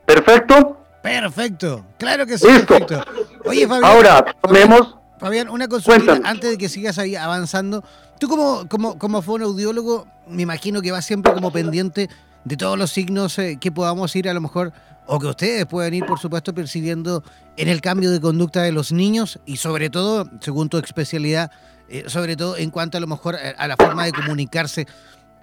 ¿Perfecto? 0.06 0.78
Perfecto, 1.02 1.84
claro 1.98 2.26
que 2.26 2.38
sí. 2.38 2.46
Listo. 2.46 2.66
Perfecto. 2.66 3.02
Oye, 3.44 3.66
Fabián, 3.66 3.84
Ahora, 3.84 4.24
tomemos... 4.40 4.96
Fabián, 5.18 5.48
una 5.48 5.66
consulta 5.66 6.20
antes 6.24 6.50
de 6.50 6.58
que 6.58 6.68
sigas 6.68 6.96
ahí 6.98 7.16
avanzando. 7.16 7.82
Tú 8.20 8.28
como, 8.28 8.68
como, 8.68 8.98
como 8.98 9.20
fonoaudiólogo, 9.20 10.06
me 10.28 10.42
imagino 10.42 10.80
que 10.80 10.92
vas 10.92 11.04
siempre 11.04 11.32
como 11.32 11.50
pendiente 11.50 12.08
de 12.48 12.56
todos 12.56 12.78
los 12.78 12.90
signos 12.90 13.38
eh, 13.38 13.58
que 13.60 13.70
podamos 13.70 14.16
ir 14.16 14.28
a 14.28 14.34
lo 14.34 14.40
mejor, 14.40 14.72
o 15.06 15.18
que 15.18 15.26
ustedes 15.26 15.66
pueden 15.66 15.94
ir, 15.94 16.06
por 16.06 16.18
supuesto, 16.18 16.54
percibiendo 16.54 17.22
en 17.56 17.68
el 17.68 17.80
cambio 17.80 18.10
de 18.10 18.20
conducta 18.20 18.62
de 18.62 18.72
los 18.72 18.90
niños 18.90 19.38
y 19.44 19.58
sobre 19.58 19.90
todo, 19.90 20.28
según 20.40 20.70
tu 20.70 20.78
especialidad, 20.78 21.50
eh, 21.88 22.04
sobre 22.06 22.36
todo 22.36 22.56
en 22.56 22.70
cuanto 22.70 22.96
a 22.96 23.00
lo 23.00 23.06
mejor 23.06 23.36
eh, 23.36 23.54
a 23.56 23.68
la 23.68 23.76
forma 23.76 24.04
de 24.06 24.12
comunicarse. 24.12 24.86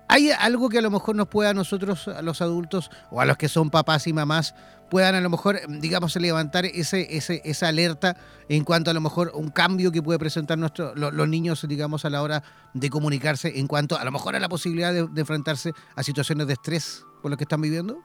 ¿Hay 0.08 0.32
algo 0.32 0.70
que 0.70 0.80
a 0.80 0.82
lo 0.82 0.92
mejor 0.92 1.16
nos 1.16 1.28
pueda 1.28 1.52
a 1.52 1.54
nosotros, 1.54 2.08
a 2.08 2.22
los 2.24 2.42
adultos, 2.42 2.90
o 3.12 3.22
a 3.22 3.26
los 3.26 3.38
que 3.38 3.50
son 3.50 3.70
papás 3.70 4.08
y 4.08 4.14
mamás, 4.14 4.56
puedan 4.96 5.14
a 5.16 5.20
lo 5.20 5.30
mejor, 5.30 5.60
digamos, 5.68 6.16
levantar 6.16 6.64
ese, 6.66 7.18
ese, 7.18 7.42
esa 7.44 7.68
alerta 7.68 8.16
en 8.48 8.64
cuanto 8.64 8.92
a 8.92 8.94
lo 8.94 9.02
mejor 9.02 9.30
un 9.34 9.50
cambio 9.50 9.92
que 9.92 10.02
puede 10.02 10.18
presentar 10.18 10.58
nuestro, 10.58 10.96
lo- 10.96 11.12
los 11.12 11.28
niños, 11.28 11.68
digamos, 11.68 12.06
a 12.06 12.10
la 12.10 12.22
hora 12.22 12.44
de 12.74 12.90
comunicarse, 12.90 13.60
en 13.60 13.68
cuanto 13.68 13.98
a 13.98 14.06
lo 14.06 14.12
mejor 14.14 14.38
a 14.38 14.40
la 14.40 14.48
posibilidad 14.48 14.94
de, 14.94 15.06
de 15.06 15.20
enfrentarse 15.20 15.74
a 15.98 16.02
situaciones 16.02 16.48
de 16.48 16.54
estrés 16.54 17.06
por 17.22 17.30
lo 17.30 17.36
que 17.36 17.44
están 17.44 17.60
viviendo? 17.60 17.98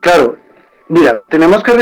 Claro, 0.00 0.38
mira, 0.88 1.20
tenemos 1.28 1.62
que 1.62 1.72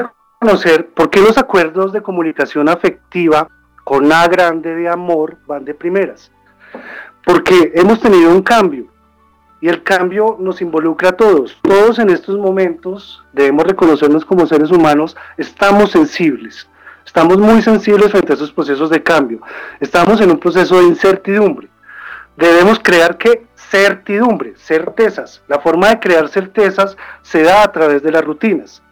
reconocer 0.41 0.89
por 0.93 1.09
qué 1.09 1.21
los 1.21 1.39
acuerdos 1.39 1.93
de 1.93 2.03
comunicación 2.03 2.69
afectiva 2.69 3.49
con 3.85 4.13
A 4.13 4.27
grande 4.27 4.75
de 4.75 4.89
amor 4.89 5.39
van 5.47 5.65
de 5.65 5.75
primeras. 5.75 6.33
Porque 7.25 7.71
hemos 7.77 8.01
tenido 8.01 8.33
un 8.33 8.43
cambio 8.43 8.89
y 9.61 9.69
el 9.69 9.83
cambio 9.83 10.37
nos 10.39 10.61
involucra 10.61 11.11
a 11.11 11.17
todos. 11.17 11.57
Todos 11.63 11.99
en 11.99 12.11
estos 12.11 12.39
momentos 12.39 13.23
debemos 13.33 13.65
reconocernos 13.65 14.25
como 14.25 14.47
seres 14.47 14.71
humanos, 14.71 15.17
estamos 15.37 15.91
sensibles. 15.91 16.69
Estamos 17.05 17.39
muy 17.39 17.63
sensibles 17.63 18.11
frente 18.11 18.33
a 18.33 18.37
esos 18.37 18.53
procesos 18.53 18.91
de 18.91 19.03
cambio. 19.03 19.41
Estamos 19.81 20.21
en 20.21 20.31
un 20.31 20.39
proceso 20.39 20.79
de 20.79 20.85
incertidumbre. 20.85 21.69
Debemos 22.37 22.79
crear 22.79 23.17
que 23.17 23.47
certidumbre, 23.57 24.55
certezas. 24.57 25.43
La 25.49 25.59
forma 25.59 25.89
de 25.89 26.01
crear 26.01 26.29
certezas 26.29 26.97
se 27.23 27.43
da 27.43 27.63
a 27.63 27.73
través 27.73 28.03
de 28.03 28.13
las 28.13 28.25
rutinas. 28.25 28.83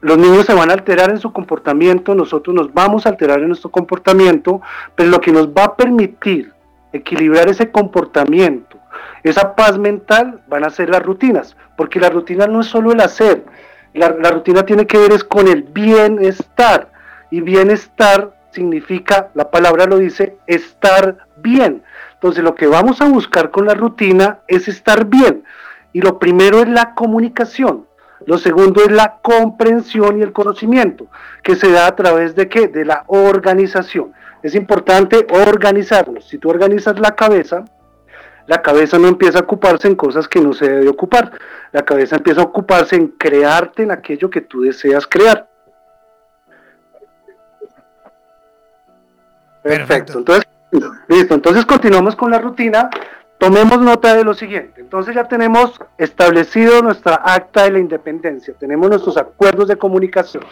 Los 0.00 0.18
niños 0.18 0.46
se 0.46 0.54
van 0.54 0.68
a 0.70 0.74
alterar 0.74 1.10
en 1.10 1.18
su 1.18 1.32
comportamiento, 1.32 2.12
nosotros 2.14 2.54
nos 2.54 2.74
vamos 2.74 3.06
a 3.06 3.10
alterar 3.10 3.38
en 3.38 3.48
nuestro 3.48 3.70
comportamiento, 3.70 4.60
pero 4.96 5.08
lo 5.10 5.20
que 5.20 5.30
nos 5.30 5.48
va 5.48 5.64
a 5.64 5.76
permitir 5.76 6.52
equilibrar 6.92 7.48
ese 7.48 7.70
comportamiento, 7.70 8.71
esa 9.22 9.54
paz 9.54 9.78
mental, 9.78 10.40
van 10.48 10.64
a 10.64 10.70
ser 10.70 10.90
las 10.90 11.02
rutinas, 11.02 11.56
porque 11.76 12.00
la 12.00 12.10
rutina 12.10 12.46
no 12.46 12.60
es 12.60 12.66
solo 12.66 12.92
el 12.92 13.00
hacer, 13.00 13.44
la, 13.94 14.10
la 14.10 14.30
rutina 14.30 14.64
tiene 14.64 14.86
que 14.86 14.98
ver 14.98 15.12
es 15.12 15.24
con 15.24 15.48
el 15.48 15.62
bienestar, 15.62 16.90
y 17.30 17.40
bienestar 17.40 18.34
significa, 18.52 19.30
la 19.34 19.50
palabra 19.50 19.86
lo 19.86 19.98
dice, 19.98 20.36
estar 20.46 21.26
bien. 21.36 21.82
Entonces 22.14 22.44
lo 22.44 22.54
que 22.54 22.66
vamos 22.66 23.00
a 23.00 23.08
buscar 23.08 23.50
con 23.50 23.66
la 23.66 23.74
rutina 23.74 24.40
es 24.46 24.68
estar 24.68 25.06
bien. 25.06 25.42
Y 25.92 26.02
lo 26.02 26.18
primero 26.18 26.60
es 26.60 26.68
la 26.68 26.94
comunicación. 26.94 27.86
Lo 28.26 28.38
segundo 28.38 28.82
es 28.82 28.92
la 28.92 29.18
comprensión 29.22 30.18
y 30.18 30.22
el 30.22 30.32
conocimiento, 30.32 31.06
que 31.42 31.56
se 31.56 31.72
da 31.72 31.86
a 31.86 31.96
través 31.96 32.36
de 32.36 32.48
qué? 32.48 32.68
De 32.68 32.84
la 32.84 33.04
organización. 33.08 34.12
Es 34.42 34.54
importante 34.54 35.26
organizarnos. 35.30 36.28
Si 36.28 36.38
tú 36.38 36.50
organizas 36.50 37.00
la 37.00 37.16
cabeza, 37.16 37.64
la 38.46 38.62
cabeza 38.62 38.98
no 38.98 39.08
empieza 39.08 39.38
a 39.38 39.42
ocuparse 39.42 39.88
en 39.88 39.94
cosas 39.94 40.28
que 40.28 40.40
no 40.40 40.52
se 40.52 40.68
debe 40.68 40.88
ocupar. 40.88 41.32
La 41.72 41.82
cabeza 41.82 42.16
empieza 42.16 42.40
a 42.40 42.44
ocuparse 42.44 42.96
en 42.96 43.08
crearte 43.08 43.82
en 43.82 43.90
aquello 43.90 44.30
que 44.30 44.40
tú 44.40 44.62
deseas 44.62 45.06
crear. 45.06 45.48
Perfecto. 49.62 49.86
Perfecto. 49.86 50.18
Entonces, 50.18 50.46
listo. 51.08 51.34
Entonces 51.34 51.66
continuamos 51.66 52.16
con 52.16 52.30
la 52.30 52.38
rutina. 52.38 52.90
Tomemos 53.38 53.80
nota 53.80 54.14
de 54.14 54.24
lo 54.24 54.34
siguiente. 54.34 54.80
Entonces 54.80 55.14
ya 55.14 55.26
tenemos 55.26 55.80
establecido 55.98 56.82
nuestra 56.82 57.14
acta 57.24 57.64
de 57.64 57.72
la 57.72 57.78
independencia. 57.78 58.54
Tenemos 58.58 58.88
nuestros 58.88 59.16
acuerdos 59.16 59.68
de 59.68 59.76
comunicación. 59.76 60.44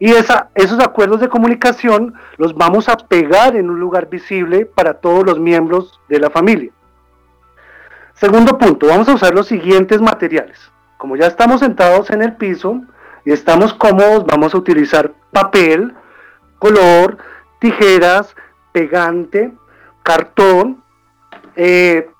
Y 0.00 0.10
esa, 0.12 0.48
esos 0.54 0.78
acuerdos 0.80 1.20
de 1.20 1.28
comunicación 1.28 2.14
los 2.36 2.54
vamos 2.54 2.88
a 2.88 2.96
pegar 2.96 3.56
en 3.56 3.68
un 3.68 3.80
lugar 3.80 4.08
visible 4.08 4.66
para 4.66 4.94
todos 4.94 5.24
los 5.24 5.38
miembros 5.40 6.00
de 6.08 6.20
la 6.20 6.30
familia. 6.30 6.72
Segundo 8.20 8.58
punto, 8.58 8.88
vamos 8.88 9.08
a 9.08 9.14
usar 9.14 9.32
los 9.32 9.46
siguientes 9.46 10.00
materiales. 10.00 10.58
Como 10.96 11.14
ya 11.14 11.28
estamos 11.28 11.60
sentados 11.60 12.10
en 12.10 12.20
el 12.20 12.34
piso 12.34 12.82
y 13.24 13.30
estamos 13.30 13.72
cómodos, 13.74 14.26
vamos 14.26 14.52
a 14.52 14.58
utilizar 14.58 15.12
papel, 15.32 15.94
color, 16.58 17.18
tijeras, 17.60 18.34
pegante, 18.72 19.52
cartón, 20.02 20.82
eh, 21.54 22.10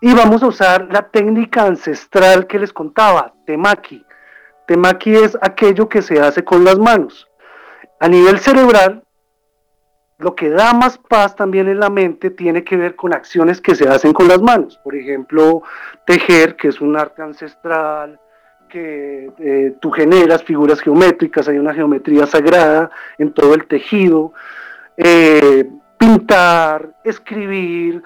y 0.00 0.14
vamos 0.14 0.44
a 0.44 0.46
usar 0.46 0.86
la 0.88 1.08
técnica 1.08 1.66
ancestral 1.66 2.46
que 2.46 2.60
les 2.60 2.72
contaba, 2.72 3.34
temaki. 3.44 4.06
Temaki 4.68 5.16
es 5.16 5.36
aquello 5.42 5.88
que 5.88 6.00
se 6.00 6.20
hace 6.20 6.44
con 6.44 6.62
las 6.62 6.78
manos. 6.78 7.28
A 7.98 8.06
nivel 8.06 8.38
cerebral, 8.38 9.02
lo 10.20 10.34
que 10.34 10.50
da 10.50 10.72
más 10.72 10.98
paz 10.98 11.34
también 11.34 11.68
en 11.68 11.80
la 11.80 11.90
mente 11.90 12.30
tiene 12.30 12.62
que 12.62 12.76
ver 12.76 12.94
con 12.94 13.14
acciones 13.14 13.60
que 13.60 13.74
se 13.74 13.88
hacen 13.88 14.12
con 14.12 14.28
las 14.28 14.40
manos. 14.40 14.78
Por 14.82 14.94
ejemplo, 14.94 15.62
tejer, 16.04 16.56
que 16.56 16.68
es 16.68 16.80
un 16.80 16.96
arte 16.96 17.22
ancestral, 17.22 18.20
que 18.68 19.30
eh, 19.38 19.74
tú 19.80 19.90
generas 19.90 20.44
figuras 20.44 20.80
geométricas, 20.80 21.48
hay 21.48 21.58
una 21.58 21.74
geometría 21.74 22.26
sagrada 22.26 22.90
en 23.18 23.32
todo 23.32 23.54
el 23.54 23.66
tejido. 23.66 24.32
Eh, 24.96 25.68
pintar, 25.96 26.94
escribir, 27.04 28.02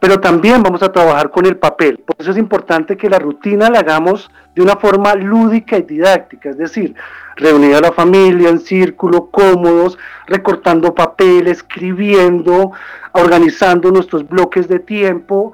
pero 0.00 0.20
también 0.20 0.62
vamos 0.62 0.82
a 0.82 0.92
trabajar 0.92 1.30
con 1.30 1.46
el 1.46 1.56
papel. 1.56 1.98
Por 1.98 2.16
eso 2.18 2.30
es 2.30 2.36
importante 2.36 2.96
que 2.96 3.10
la 3.10 3.18
rutina 3.18 3.68
la 3.70 3.80
hagamos 3.80 4.30
de 4.56 4.62
una 4.62 4.76
forma 4.76 5.14
lúdica 5.14 5.76
y 5.76 5.82
didáctica, 5.82 6.48
es 6.48 6.56
decir, 6.56 6.94
reunir 7.36 7.76
a 7.76 7.80
la 7.80 7.92
familia 7.92 8.48
en 8.48 8.58
círculo, 8.58 9.30
cómodos, 9.30 9.98
recortando 10.26 10.94
papel, 10.94 11.46
escribiendo, 11.46 12.72
organizando 13.12 13.90
nuestros 13.90 14.26
bloques 14.26 14.66
de 14.66 14.78
tiempo 14.80 15.52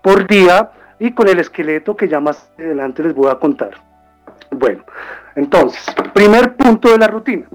por 0.00 0.26
día 0.26 0.70
y 0.98 1.12
con 1.12 1.28
el 1.28 1.38
esqueleto 1.38 1.94
que 1.94 2.08
ya 2.08 2.20
más 2.20 2.50
adelante 2.58 3.02
les 3.02 3.14
voy 3.14 3.30
a 3.30 3.34
contar. 3.34 3.72
Bueno, 4.50 4.82
entonces, 5.34 5.84
primer 6.14 6.56
punto 6.56 6.90
de 6.90 6.98
la 6.98 7.06
rutina. 7.06 7.46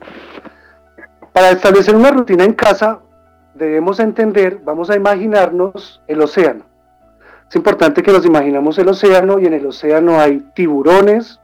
Para 1.33 1.49
establecer 1.49 1.95
una 1.95 2.11
rutina 2.11 2.43
en 2.43 2.53
casa, 2.53 2.99
debemos 3.55 3.99
entender, 3.99 4.59
vamos 4.63 4.91
a 4.91 4.95
imaginarnos 4.95 6.03
el 6.07 6.21
océano. 6.21 6.72
Es 7.53 7.57
importante 7.57 8.01
que 8.01 8.11
nos 8.11 8.25
imaginamos 8.25 8.79
el 8.79 8.87
océano 8.87 9.37
y 9.37 9.45
en 9.45 9.53
el 9.53 9.67
océano 9.67 10.19
hay 10.19 10.39
tiburones, 10.55 11.39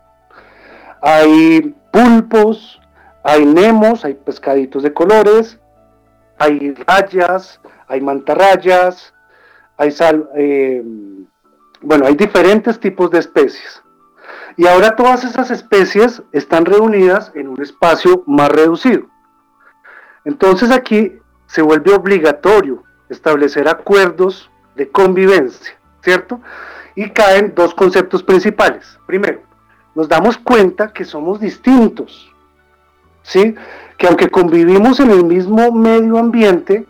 hay 1.04 1.76
pulpos, 1.94 2.82
hay 3.24 3.46
nemos, 3.46 4.04
hay 4.04 4.16
pescaditos 4.16 4.82
de 4.82 4.92
colores, 4.92 5.60
hay 6.40 6.74
rayas, 6.88 7.62
hay 7.88 8.02
mantarrayas, 8.02 9.14
hay 9.78 9.94
eh, 10.36 10.84
bueno, 11.82 12.08
hay 12.08 12.16
diferentes 12.16 12.80
tipos 12.80 13.12
de 13.12 13.20
especies. 13.20 13.84
Y 14.58 14.66
ahora 14.66 14.96
todas 14.96 15.24
esas 15.24 15.52
especies 15.52 16.24
están 16.32 16.66
reunidas 16.66 17.32
en 17.36 17.50
un 17.50 17.62
espacio 17.62 18.24
más 18.26 18.50
reducido. 18.50 19.04
Entonces 20.26 20.72
aquí 20.72 21.20
se 21.46 21.62
vuelve 21.62 21.94
obligatorio 21.94 22.82
establecer 23.10 23.68
acuerdos 23.68 24.50
de 24.76 24.90
convivencia, 24.90 25.79
¿cierto? 26.04 26.40
Y 26.96 27.10
caen 27.10 27.54
dos 27.56 27.74
conceptos 27.74 28.24
principales. 28.24 29.00
Primero, 29.06 29.42
nos 29.96 30.08
damos 30.08 30.38
cuenta 30.38 30.94
que 30.94 31.06
somos 31.06 31.40
distintos, 31.40 32.32
¿sí? 33.24 33.56
Que 33.98 34.08
aunque 34.08 34.30
convivimos 34.30 35.00
en 35.00 35.12
el 35.12 35.24
mismo 35.24 35.72
medio 35.72 36.18
ambiente 36.18 36.86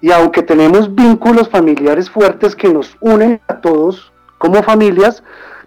y 0.00 0.10
aunque 0.10 0.42
tenemos 0.42 0.94
vínculos 0.94 1.48
familiares 1.48 2.10
fuertes 2.10 2.56
que 2.56 2.68
nos 2.68 2.96
unen 3.00 3.40
a 3.48 3.60
todos 3.60 4.12
como 4.38 4.62
familias, 4.62 5.22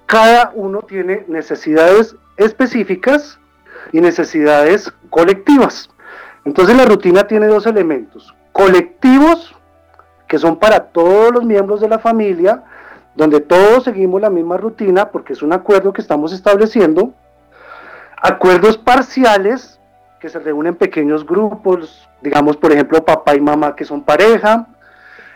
cada 0.05 0.51
uno 0.53 0.81
tiene 0.81 1.23
necesidades 1.27 2.15
específicas 2.37 3.39
y 3.91 4.01
necesidades 4.01 4.91
colectivas. 5.09 5.89
Entonces 6.43 6.75
la 6.75 6.85
rutina 6.85 7.25
tiene 7.25 7.47
dos 7.47 7.65
elementos, 7.65 8.35
colectivos, 8.51 9.55
que 10.27 10.37
son 10.39 10.57
para 10.57 10.85
todos 10.85 11.31
los 11.31 11.43
miembros 11.43 11.81
de 11.81 11.89
la 11.89 11.99
familia, 11.99 12.63
donde 13.15 13.39
todos 13.39 13.83
seguimos 13.83 14.21
la 14.21 14.29
misma 14.29 14.57
rutina 14.57 15.09
porque 15.09 15.33
es 15.33 15.41
un 15.41 15.53
acuerdo 15.53 15.93
que 15.93 16.01
estamos 16.01 16.33
estableciendo, 16.33 17.13
acuerdos 18.21 18.77
parciales, 18.77 19.79
que 20.19 20.29
se 20.29 20.39
reúnen 20.39 20.73
en 20.73 20.79
pequeños 20.79 21.25
grupos, 21.25 22.07
digamos 22.21 22.57
por 22.57 22.71
ejemplo 22.71 23.03
papá 23.03 23.35
y 23.35 23.41
mamá 23.41 23.75
que 23.75 23.85
son 23.85 24.03
pareja, 24.03 24.67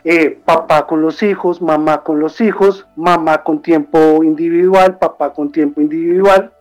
eh, 0.04 0.40
papá 0.46 0.88
con 0.88 1.02
los 1.02 1.22
hijos, 1.24 1.62
mamá 1.62 2.04
con 2.04 2.20
los 2.20 2.40
hijos, 2.42 2.88
mamá 2.96 3.44
con 3.44 3.62
tiempo 3.62 4.24
individual, 4.24 4.98
papá 4.98 5.34
con 5.34 5.52
tiempo 5.52 5.82
individual, 5.82 6.52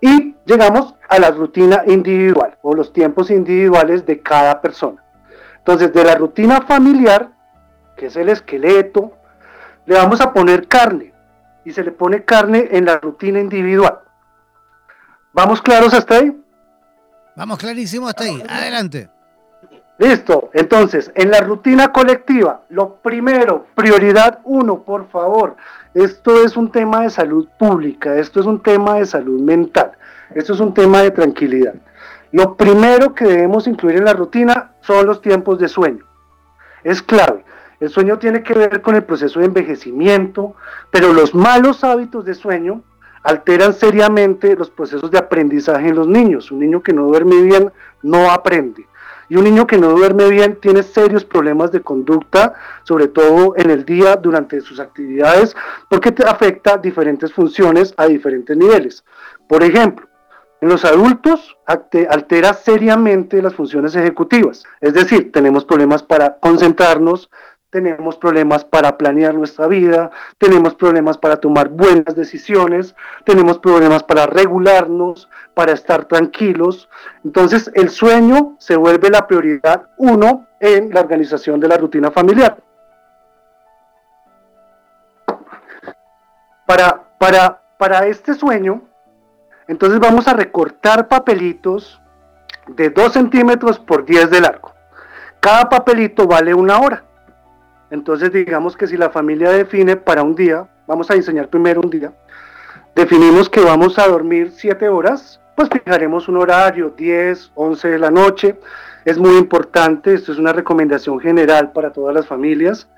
y 0.00 0.34
llegamos 0.46 0.94
a 1.08 1.18
la 1.18 1.30
rutina 1.30 1.82
individual 1.86 2.56
o 2.62 2.74
los 2.74 2.92
tiempos 2.92 3.30
individuales 3.30 4.04
de 4.06 4.20
cada 4.20 4.60
persona. 4.60 5.02
Entonces, 5.58 5.92
de 5.92 6.02
la 6.02 6.16
rutina 6.16 6.62
familiar, 6.62 7.30
que 7.96 8.06
es 8.06 8.16
el 8.16 8.28
esqueleto, 8.28 9.12
le 9.86 9.96
vamos 9.96 10.20
a 10.20 10.32
poner 10.32 10.68
carne 10.68 11.12
y 11.64 11.72
se 11.72 11.84
le 11.84 11.92
pone 11.92 12.24
carne 12.24 12.68
en 12.72 12.86
la 12.86 12.98
rutina 12.98 13.40
individual. 13.40 14.00
¿Vamos 15.32 15.62
claros 15.62 15.94
hasta 15.94 16.16
ahí? 16.16 16.36
Vamos 17.34 17.58
clarísimo 17.58 18.08
hasta 18.08 18.24
ahí. 18.24 18.42
Adelante. 18.48 19.08
Listo. 19.98 20.50
Entonces, 20.52 21.12
en 21.14 21.30
la 21.30 21.40
rutina 21.40 21.92
colectiva, 21.92 22.62
lo 22.70 22.96
primero, 22.96 23.66
prioridad 23.74 24.40
uno, 24.44 24.82
por 24.82 25.08
favor, 25.10 25.56
esto 25.94 26.42
es 26.44 26.56
un 26.56 26.72
tema 26.72 27.02
de 27.02 27.10
salud 27.10 27.48
pública, 27.58 28.16
esto 28.16 28.40
es 28.40 28.46
un 28.46 28.62
tema 28.62 28.96
de 28.96 29.06
salud 29.06 29.40
mental, 29.40 29.92
esto 30.34 30.54
es 30.54 30.60
un 30.60 30.74
tema 30.74 31.02
de 31.02 31.10
tranquilidad. 31.10 31.74
Lo 32.32 32.56
primero 32.56 33.14
que 33.14 33.26
debemos 33.26 33.66
incluir 33.66 33.98
en 33.98 34.06
la 34.06 34.14
rutina 34.14 34.72
son 34.80 35.06
los 35.06 35.20
tiempos 35.20 35.58
de 35.58 35.68
sueño. 35.68 36.04
Es 36.82 37.02
clave. 37.02 37.44
El 37.82 37.90
sueño 37.90 38.16
tiene 38.16 38.44
que 38.44 38.54
ver 38.54 38.80
con 38.80 38.94
el 38.94 39.02
proceso 39.02 39.40
de 39.40 39.46
envejecimiento, 39.46 40.54
pero 40.92 41.12
los 41.12 41.34
malos 41.34 41.82
hábitos 41.82 42.24
de 42.24 42.34
sueño 42.34 42.84
alteran 43.24 43.72
seriamente 43.72 44.54
los 44.54 44.70
procesos 44.70 45.10
de 45.10 45.18
aprendizaje 45.18 45.88
en 45.88 45.96
los 45.96 46.06
niños. 46.06 46.52
Un 46.52 46.60
niño 46.60 46.80
que 46.80 46.92
no 46.92 47.06
duerme 47.06 47.42
bien 47.42 47.72
no 48.04 48.30
aprende. 48.30 48.86
Y 49.28 49.34
un 49.34 49.42
niño 49.42 49.66
que 49.66 49.78
no 49.78 49.88
duerme 49.88 50.30
bien 50.30 50.60
tiene 50.60 50.84
serios 50.84 51.24
problemas 51.24 51.72
de 51.72 51.80
conducta, 51.80 52.54
sobre 52.84 53.08
todo 53.08 53.54
en 53.56 53.68
el 53.68 53.84
día 53.84 54.14
durante 54.14 54.60
sus 54.60 54.78
actividades, 54.78 55.56
porque 55.90 56.14
afecta 56.24 56.76
diferentes 56.76 57.32
funciones 57.32 57.94
a 57.96 58.06
diferentes 58.06 58.56
niveles. 58.56 59.04
Por 59.48 59.64
ejemplo, 59.64 60.06
en 60.62 60.68
los 60.68 60.84
adultos 60.84 61.56
altera 61.66 62.54
seriamente 62.54 63.42
las 63.42 63.52
funciones 63.52 63.96
ejecutivas, 63.96 64.62
es 64.80 64.94
decir, 64.94 65.32
tenemos 65.32 65.64
problemas 65.64 66.04
para 66.04 66.36
concentrarnos, 66.38 67.28
tenemos 67.72 68.18
problemas 68.18 68.66
para 68.66 68.98
planear 68.98 69.34
nuestra 69.34 69.66
vida, 69.66 70.10
tenemos 70.36 70.74
problemas 70.74 71.16
para 71.16 71.38
tomar 71.38 71.70
buenas 71.70 72.14
decisiones, 72.14 72.94
tenemos 73.24 73.58
problemas 73.58 74.02
para 74.02 74.26
regularnos, 74.26 75.30
para 75.54 75.72
estar 75.72 76.04
tranquilos. 76.04 76.90
Entonces 77.24 77.70
el 77.74 77.88
sueño 77.88 78.56
se 78.58 78.76
vuelve 78.76 79.08
la 79.08 79.26
prioridad 79.26 79.88
uno 79.96 80.46
en 80.60 80.92
la 80.92 81.00
organización 81.00 81.60
de 81.60 81.68
la 81.68 81.78
rutina 81.78 82.10
familiar. 82.10 82.62
Para, 86.66 87.02
para, 87.18 87.62
para 87.78 88.06
este 88.06 88.34
sueño, 88.34 88.82
entonces 89.66 89.98
vamos 89.98 90.28
a 90.28 90.34
recortar 90.34 91.08
papelitos 91.08 92.02
de 92.66 92.90
2 92.90 93.12
centímetros 93.14 93.78
por 93.78 94.04
10 94.04 94.30
de 94.30 94.40
largo. 94.42 94.74
Cada 95.40 95.70
papelito 95.70 96.26
vale 96.26 96.52
una 96.52 96.78
hora. 96.78 97.04
Entonces 97.92 98.32
digamos 98.32 98.74
que 98.74 98.86
si 98.86 98.96
la 98.96 99.10
familia 99.10 99.50
define 99.50 99.98
para 99.98 100.22
un 100.22 100.34
día, 100.34 100.66
vamos 100.86 101.10
a 101.10 101.14
diseñar 101.14 101.48
primero 101.48 101.82
un 101.82 101.90
día, 101.90 102.10
definimos 102.96 103.50
que 103.50 103.60
vamos 103.60 103.98
a 103.98 104.08
dormir 104.08 104.50
7 104.50 104.88
horas, 104.88 105.38
pues 105.54 105.68
fijaremos 105.68 106.26
un 106.26 106.38
horario, 106.38 106.94
10, 106.96 107.52
11 107.54 107.88
de 107.88 107.98
la 107.98 108.10
noche. 108.10 108.58
Es 109.04 109.18
muy 109.18 109.36
importante, 109.36 110.14
esto 110.14 110.32
es 110.32 110.38
una 110.38 110.54
recomendación 110.54 111.20
general 111.20 111.72
para 111.72 111.92
todas 111.92 112.14
las 112.14 112.26
familias. 112.26 112.88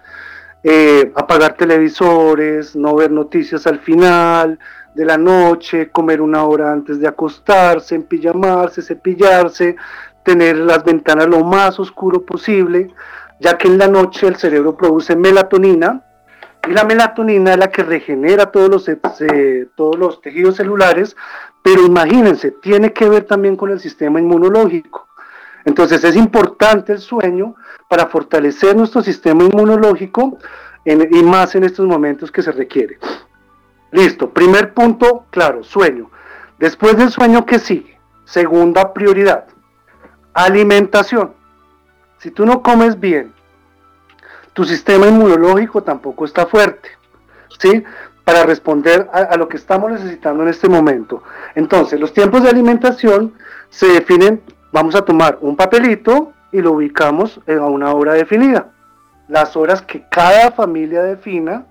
Eh, 0.62 1.10
apagar 1.16 1.56
televisores, 1.56 2.76
no 2.76 2.94
ver 2.94 3.10
noticias 3.10 3.66
al 3.66 3.80
final 3.80 4.60
de 4.94 5.04
la 5.04 5.18
noche, 5.18 5.90
comer 5.90 6.20
una 6.20 6.44
hora 6.44 6.70
antes 6.70 7.00
de 7.00 7.08
acostarse, 7.08 7.96
empijamarse, 7.96 8.80
cepillarse, 8.80 9.74
tener 10.22 10.56
las 10.56 10.84
ventanas 10.84 11.26
lo 11.26 11.42
más 11.42 11.80
oscuro 11.80 12.24
posible 12.24 12.94
ya 13.44 13.58
que 13.58 13.68
en 13.68 13.76
la 13.76 13.88
noche 13.88 14.26
el 14.26 14.36
cerebro 14.36 14.74
produce 14.74 15.14
melatonina 15.14 16.02
y 16.66 16.70
la 16.70 16.84
melatonina 16.84 17.52
es 17.52 17.58
la 17.58 17.70
que 17.70 17.82
regenera 17.82 18.50
todos 18.50 18.70
los, 18.70 18.88
eh, 18.88 19.68
todos 19.76 19.98
los 19.98 20.22
tejidos 20.22 20.56
celulares, 20.56 21.14
pero 21.62 21.84
imagínense, 21.84 22.52
tiene 22.52 22.94
que 22.94 23.06
ver 23.06 23.24
también 23.24 23.54
con 23.54 23.70
el 23.70 23.80
sistema 23.80 24.18
inmunológico. 24.18 25.08
Entonces 25.66 26.02
es 26.04 26.16
importante 26.16 26.92
el 26.92 27.00
sueño 27.00 27.54
para 27.86 28.06
fortalecer 28.06 28.74
nuestro 28.74 29.02
sistema 29.02 29.44
inmunológico 29.44 30.38
y 30.86 31.22
más 31.22 31.54
en 31.54 31.64
estos 31.64 31.86
momentos 31.86 32.32
que 32.32 32.40
se 32.40 32.50
requiere. 32.50 32.98
Listo, 33.90 34.30
primer 34.30 34.72
punto, 34.72 35.26
claro, 35.28 35.62
sueño. 35.62 36.10
Después 36.58 36.96
del 36.96 37.10
sueño, 37.10 37.44
¿qué 37.44 37.58
sigue? 37.58 37.98
Segunda 38.24 38.94
prioridad, 38.94 39.44
alimentación. 40.32 41.43
Si 42.24 42.30
tú 42.30 42.46
no 42.46 42.62
comes 42.62 42.98
bien, 42.98 43.34
tu 44.54 44.64
sistema 44.64 45.06
inmunológico 45.06 45.82
tampoco 45.82 46.24
está 46.24 46.46
fuerte, 46.46 46.88
¿sí? 47.58 47.84
Para 48.24 48.44
responder 48.44 49.10
a, 49.12 49.36
lo 49.36 49.46
que 49.46 49.58
estamos 49.58 49.92
necesitando 49.92 50.42
en 50.42 50.48
este 50.48 50.66
momento. 50.70 51.22
Entonces, 51.54 52.00
los 52.00 52.14
tiempos 52.14 52.42
de 52.42 52.48
alimentación 52.48 53.34
se 53.68 53.88
definen, 53.88 54.40
vamos 54.72 54.94
a 54.94 55.02
tomar 55.02 55.36
un 55.42 55.54
papelito 55.54 56.32
y 56.50 56.62
lo 56.62 56.72
ubicamos 56.72 57.42
a 57.46 57.66
una 57.66 57.92
hora 57.92 58.14
definida. 58.14 58.68
Las 59.28 59.54
horas 59.54 59.82
que 59.82 60.08
cada 60.08 60.50
familia 60.52 61.02
defina, 61.02 61.66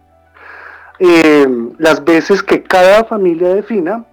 eh, 0.99 1.47
las 1.79 2.03
veces 2.05 2.43
que 2.43 2.61
cada 2.61 3.05
familia 3.05 3.55
defina, 3.55 4.05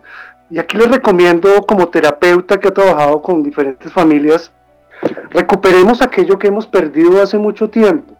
y 0.48 0.58
aquí 0.58 0.78
les 0.78 0.90
recomiendo 0.90 1.66
como 1.66 1.88
terapeuta 1.88 2.58
que 2.58 2.68
ha 2.68 2.72
trabajado 2.72 3.20
con 3.20 3.42
diferentes 3.42 3.92
familias, 3.92 4.50
Recuperemos 5.30 6.02
aquello 6.02 6.38
que 6.38 6.48
hemos 6.48 6.66
perdido 6.66 7.22
hace 7.22 7.38
mucho 7.38 7.70
tiempo 7.70 8.14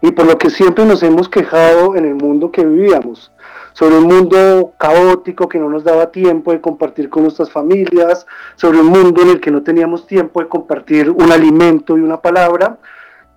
y 0.00 0.12
por 0.12 0.26
lo 0.26 0.36
que 0.36 0.50
siempre 0.50 0.84
nos 0.84 1.02
hemos 1.02 1.30
quejado 1.30 1.96
en 1.96 2.04
el 2.04 2.14
mundo 2.14 2.52
que 2.52 2.62
vivíamos, 2.62 3.32
sobre 3.72 3.96
un 3.96 4.04
mundo 4.04 4.74
caótico 4.76 5.48
que 5.48 5.58
no 5.58 5.70
nos 5.70 5.82
daba 5.82 6.10
tiempo 6.10 6.52
de 6.52 6.60
compartir 6.60 7.08
con 7.08 7.22
nuestras 7.22 7.50
familias, 7.50 8.26
sobre 8.56 8.80
un 8.80 8.88
mundo 8.88 9.22
en 9.22 9.30
el 9.30 9.40
que 9.40 9.50
no 9.50 9.62
teníamos 9.62 10.06
tiempo 10.06 10.40
de 10.40 10.48
compartir 10.48 11.08
un 11.08 11.32
alimento 11.32 11.96
y 11.96 12.02
una 12.02 12.20
palabra. 12.20 12.76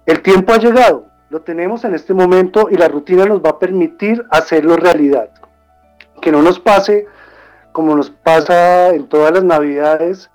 El 0.05 0.21
tiempo 0.21 0.51
ha 0.51 0.57
llegado, 0.57 1.05
lo 1.29 1.39
tenemos 1.39 1.85
en 1.85 1.95
este 1.95 2.13
momento 2.13 2.67
y 2.69 2.75
la 2.75 2.89
rutina 2.89 3.25
nos 3.25 3.41
va 3.41 3.51
a 3.51 3.59
permitir 3.59 4.25
hacerlo 4.29 4.75
realidad. 4.75 5.29
Que 6.21 6.33
no 6.33 6.41
nos 6.41 6.59
pase 6.59 7.07
como 7.71 7.95
nos 7.95 8.09
pasa 8.09 8.89
en 8.89 9.07
todas 9.07 9.31
las 9.31 9.43
navidades, 9.43 10.29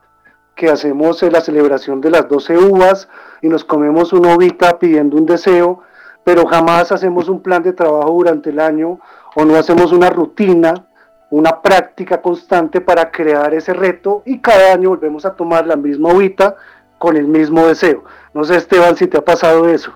que 0.55 0.69
hacemos 0.69 1.23
la 1.23 1.41
celebración 1.41 2.01
de 2.01 2.11
las 2.11 2.29
12 2.29 2.57
uvas 2.59 3.09
y 3.41 3.49
nos 3.49 3.65
comemos 3.65 4.13
una 4.13 4.35
ovita 4.35 4.79
pidiendo 4.79 5.17
un 5.17 5.27
deseo, 5.27 5.83
pero 6.25 6.47
jamás 6.47 6.93
hacemos 6.93 7.29
un 7.29 7.43
plan 7.43 7.63
de 7.63 7.73
trabajo 7.73 8.11
durante 8.13 8.51
el 8.51 8.61
año 8.61 9.01
o 9.35 9.45
no 9.45 9.57
hacemos 9.57 9.93
una 9.93 10.11
rutina, 10.11 10.87
una 11.31 11.63
práctica 11.63 12.21
constante 12.21 12.81
para 12.81 13.11
crear 13.11 13.55
ese 13.55 13.73
reto 13.73 14.23
y 14.27 14.39
cada 14.41 14.75
año 14.75 14.91
volvemos 14.91 15.25
a 15.25 15.35
tomar 15.35 15.67
la 15.67 15.77
misma 15.77 16.13
uvita 16.13 16.57
con 16.99 17.17
el 17.17 17.27
mismo 17.27 17.67
deseo. 17.67 18.05
No 18.35 18.45
sé, 18.45 18.57
Esteban, 18.57 18.97
si 18.97 19.07
te 19.09 19.19
ha 19.19 19.25
pasado 19.25 19.69
eso. 19.69 19.93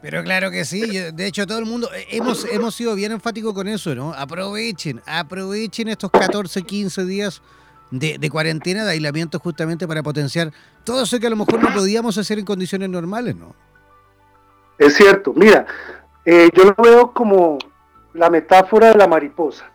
Pero 0.00 0.24
claro 0.24 0.50
que 0.50 0.64
sí, 0.64 0.98
de 1.12 1.26
hecho 1.26 1.46
todo 1.46 1.58
el 1.58 1.64
mundo, 1.64 1.88
eh, 1.94 2.06
hemos, 2.10 2.44
hemos 2.46 2.74
sido 2.74 2.96
bien 2.96 3.12
enfáticos 3.12 3.54
con 3.54 3.68
eso, 3.68 3.94
¿no? 3.94 4.12
Aprovechen, 4.12 5.00
aprovechen 5.06 5.86
estos 5.86 6.10
14, 6.10 6.62
15 6.62 7.04
días 7.04 7.40
de, 7.92 8.30
cuarentena, 8.30 8.84
de 8.84 8.92
aislamiento 8.92 9.38
justamente 9.38 9.86
para 9.86 10.02
potenciar 10.02 10.50
todo 10.82 11.02
eso 11.02 11.20
que 11.20 11.26
a 11.26 11.30
lo 11.30 11.36
mejor 11.36 11.62
no 11.62 11.72
podíamos 11.72 12.16
hacer 12.18 12.38
en 12.38 12.44
condiciones 12.44 12.88
normales, 12.88 13.36
¿no? 13.36 13.54
Es 14.78 14.94
cierto, 14.96 15.32
mira, 15.36 15.66
eh, 16.24 16.50
yo 16.54 16.64
lo 16.64 16.74
veo 16.82 17.12
como 17.12 17.58
la 18.14 18.30
metáfora 18.30 18.88
de 18.88 18.94
la 18.98 19.06
mariposa. 19.06 19.70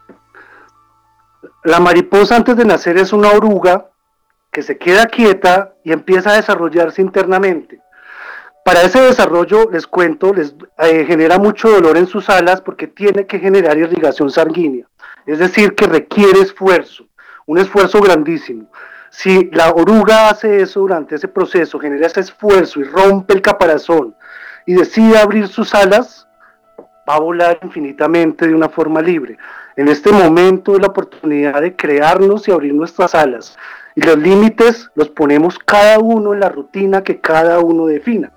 La 1.64 1.80
mariposa 1.80 2.36
antes 2.36 2.58
de 2.58 2.66
nacer 2.66 2.98
es 2.98 3.14
una 3.14 3.32
oruga 3.32 3.90
que 4.52 4.64
se 4.64 4.78
queda 4.78 5.06
quieta 5.06 5.76
y 5.84 5.92
empieza 5.92 6.32
a 6.32 6.38
desarrollarse 6.38 7.02
internamente. 7.02 7.80
Para 8.66 8.82
ese 8.82 9.00
desarrollo, 9.00 9.70
les 9.72 9.88
cuento, 9.88 10.34
les 10.34 10.56
eh, 10.80 11.06
genera 11.06 11.38
mucho 11.38 11.70
dolor 11.70 11.96
en 11.96 12.08
sus 12.08 12.30
alas 12.30 12.62
porque 12.62 12.88
tiene 12.88 13.26
que 13.26 13.40
generar 13.40 13.78
irrigación 13.78 14.30
sanguínea. 14.30 14.86
Es 15.26 15.40
decir, 15.40 15.76
que 15.76 15.86
requiere 15.86 16.42
esfuerzo, 16.42 17.07
un 17.48 17.58
esfuerzo 17.58 18.00
grandísimo. 18.00 18.66
Si 19.10 19.50
la 19.52 19.72
oruga 19.72 20.30
hace 20.30 20.62
eso 20.62 20.82
durante 20.82 21.16
ese 21.16 21.28
proceso, 21.28 21.80
genera 21.80 22.06
ese 22.06 22.20
esfuerzo 22.20 22.80
y 22.80 22.84
rompe 22.84 23.34
el 23.34 23.42
caparazón 23.42 24.16
y 24.66 24.76
decide 24.76 25.18
abrir 25.18 25.48
sus 25.48 25.74
alas, 25.74 26.28
va 27.10 27.16
a 27.16 27.20
volar 27.20 27.58
infinitamente 27.64 28.48
de 28.48 28.54
una 28.54 28.70
forma 28.70 29.02
libre. 29.02 29.38
En 29.78 29.88
este 29.88 30.12
momento 30.12 30.76
es 30.76 30.82
la 30.82 30.88
oportunidad 30.88 31.62
de 31.62 31.76
crearnos 31.76 32.48
y 32.48 32.52
abrir 32.52 32.74
nuestras 32.74 33.16
alas. 33.16 33.58
Y 33.96 34.02
los 34.02 34.18
límites 34.18 34.90
los 34.94 35.10
ponemos 35.10 35.58
cada 35.58 36.00
uno 36.00 36.34
en 36.34 36.42
la 36.42 36.50
rutina 36.50 37.02
que 37.02 37.20
cada 37.20 37.60
uno 37.60 37.88
defina. 37.88 38.32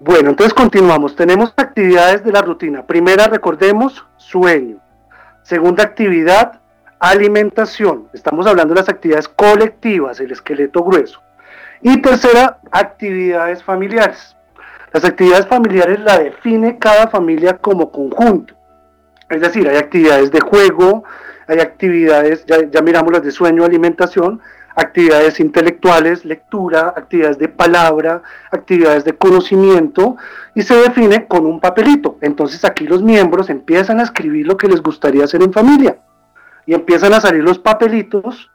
Bueno, 0.00 0.30
entonces 0.30 0.54
continuamos. 0.54 1.14
Tenemos 1.14 1.52
actividades 1.56 2.24
de 2.24 2.32
la 2.32 2.42
rutina. 2.42 2.86
Primera, 2.86 3.26
recordemos, 3.26 4.04
sueño. 4.16 4.78
Segunda 5.42 5.84
actividad, 5.84 6.60
alimentación. 7.08 8.08
Estamos 8.12 8.46
hablando 8.46 8.74
de 8.74 8.80
las 8.80 8.88
actividades 8.88 9.28
colectivas, 9.28 10.20
el 10.20 10.32
esqueleto 10.32 10.82
grueso. 10.82 11.20
Y 11.82 12.00
tercera, 12.00 12.58
actividades 12.70 13.62
familiares. 13.62 14.36
Las 14.92 15.04
actividades 15.04 15.46
familiares 15.46 16.00
la 16.00 16.18
define 16.18 16.78
cada 16.78 17.08
familia 17.08 17.58
como 17.58 17.90
conjunto. 17.90 18.54
Es 19.28 19.40
decir, 19.40 19.68
hay 19.68 19.76
actividades 19.76 20.30
de 20.30 20.40
juego, 20.40 21.04
hay 21.46 21.58
actividades, 21.58 22.44
ya, 22.46 22.58
ya 22.70 22.80
miramos 22.80 23.12
las 23.12 23.22
de 23.22 23.32
sueño, 23.32 23.64
alimentación, 23.64 24.40
actividades 24.76 25.40
intelectuales, 25.40 26.24
lectura, 26.24 26.94
actividades 26.96 27.38
de 27.38 27.48
palabra, 27.48 28.22
actividades 28.50 29.04
de 29.04 29.14
conocimiento 29.14 30.16
y 30.54 30.62
se 30.62 30.74
define 30.76 31.26
con 31.26 31.44
un 31.44 31.60
papelito. 31.60 32.18
Entonces 32.20 32.64
aquí 32.64 32.86
los 32.86 33.02
miembros 33.02 33.50
empiezan 33.50 34.00
a 34.00 34.04
escribir 34.04 34.46
lo 34.46 34.56
que 34.56 34.68
les 34.68 34.80
gustaría 34.80 35.24
hacer 35.24 35.42
en 35.42 35.52
familia 35.52 35.96
y 36.66 36.74
empiezan 36.74 37.12
a 37.14 37.20
salir 37.20 37.42
los 37.42 37.58
papelitos 37.58 38.50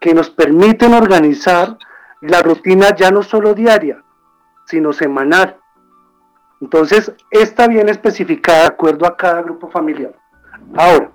que 0.00 0.14
nos 0.14 0.30
permiten 0.30 0.94
organizar 0.94 1.78
la 2.20 2.42
rutina 2.42 2.94
ya 2.94 3.10
no 3.10 3.22
solo 3.22 3.54
diaria, 3.54 4.02
sino 4.66 4.92
semanal. 4.92 5.56
Entonces, 6.60 7.12
está 7.30 7.66
bien 7.68 7.88
especificada 7.88 8.60
de 8.60 8.66
acuerdo 8.66 9.06
a 9.06 9.16
cada 9.16 9.42
grupo 9.42 9.70
familiar. 9.70 10.14
Ahora, 10.76 11.10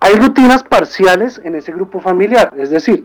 hay 0.00 0.14
rutinas 0.16 0.62
parciales 0.62 1.40
en 1.44 1.54
ese 1.54 1.72
grupo 1.72 2.00
familiar, 2.00 2.52
es 2.56 2.70
decir, 2.70 3.04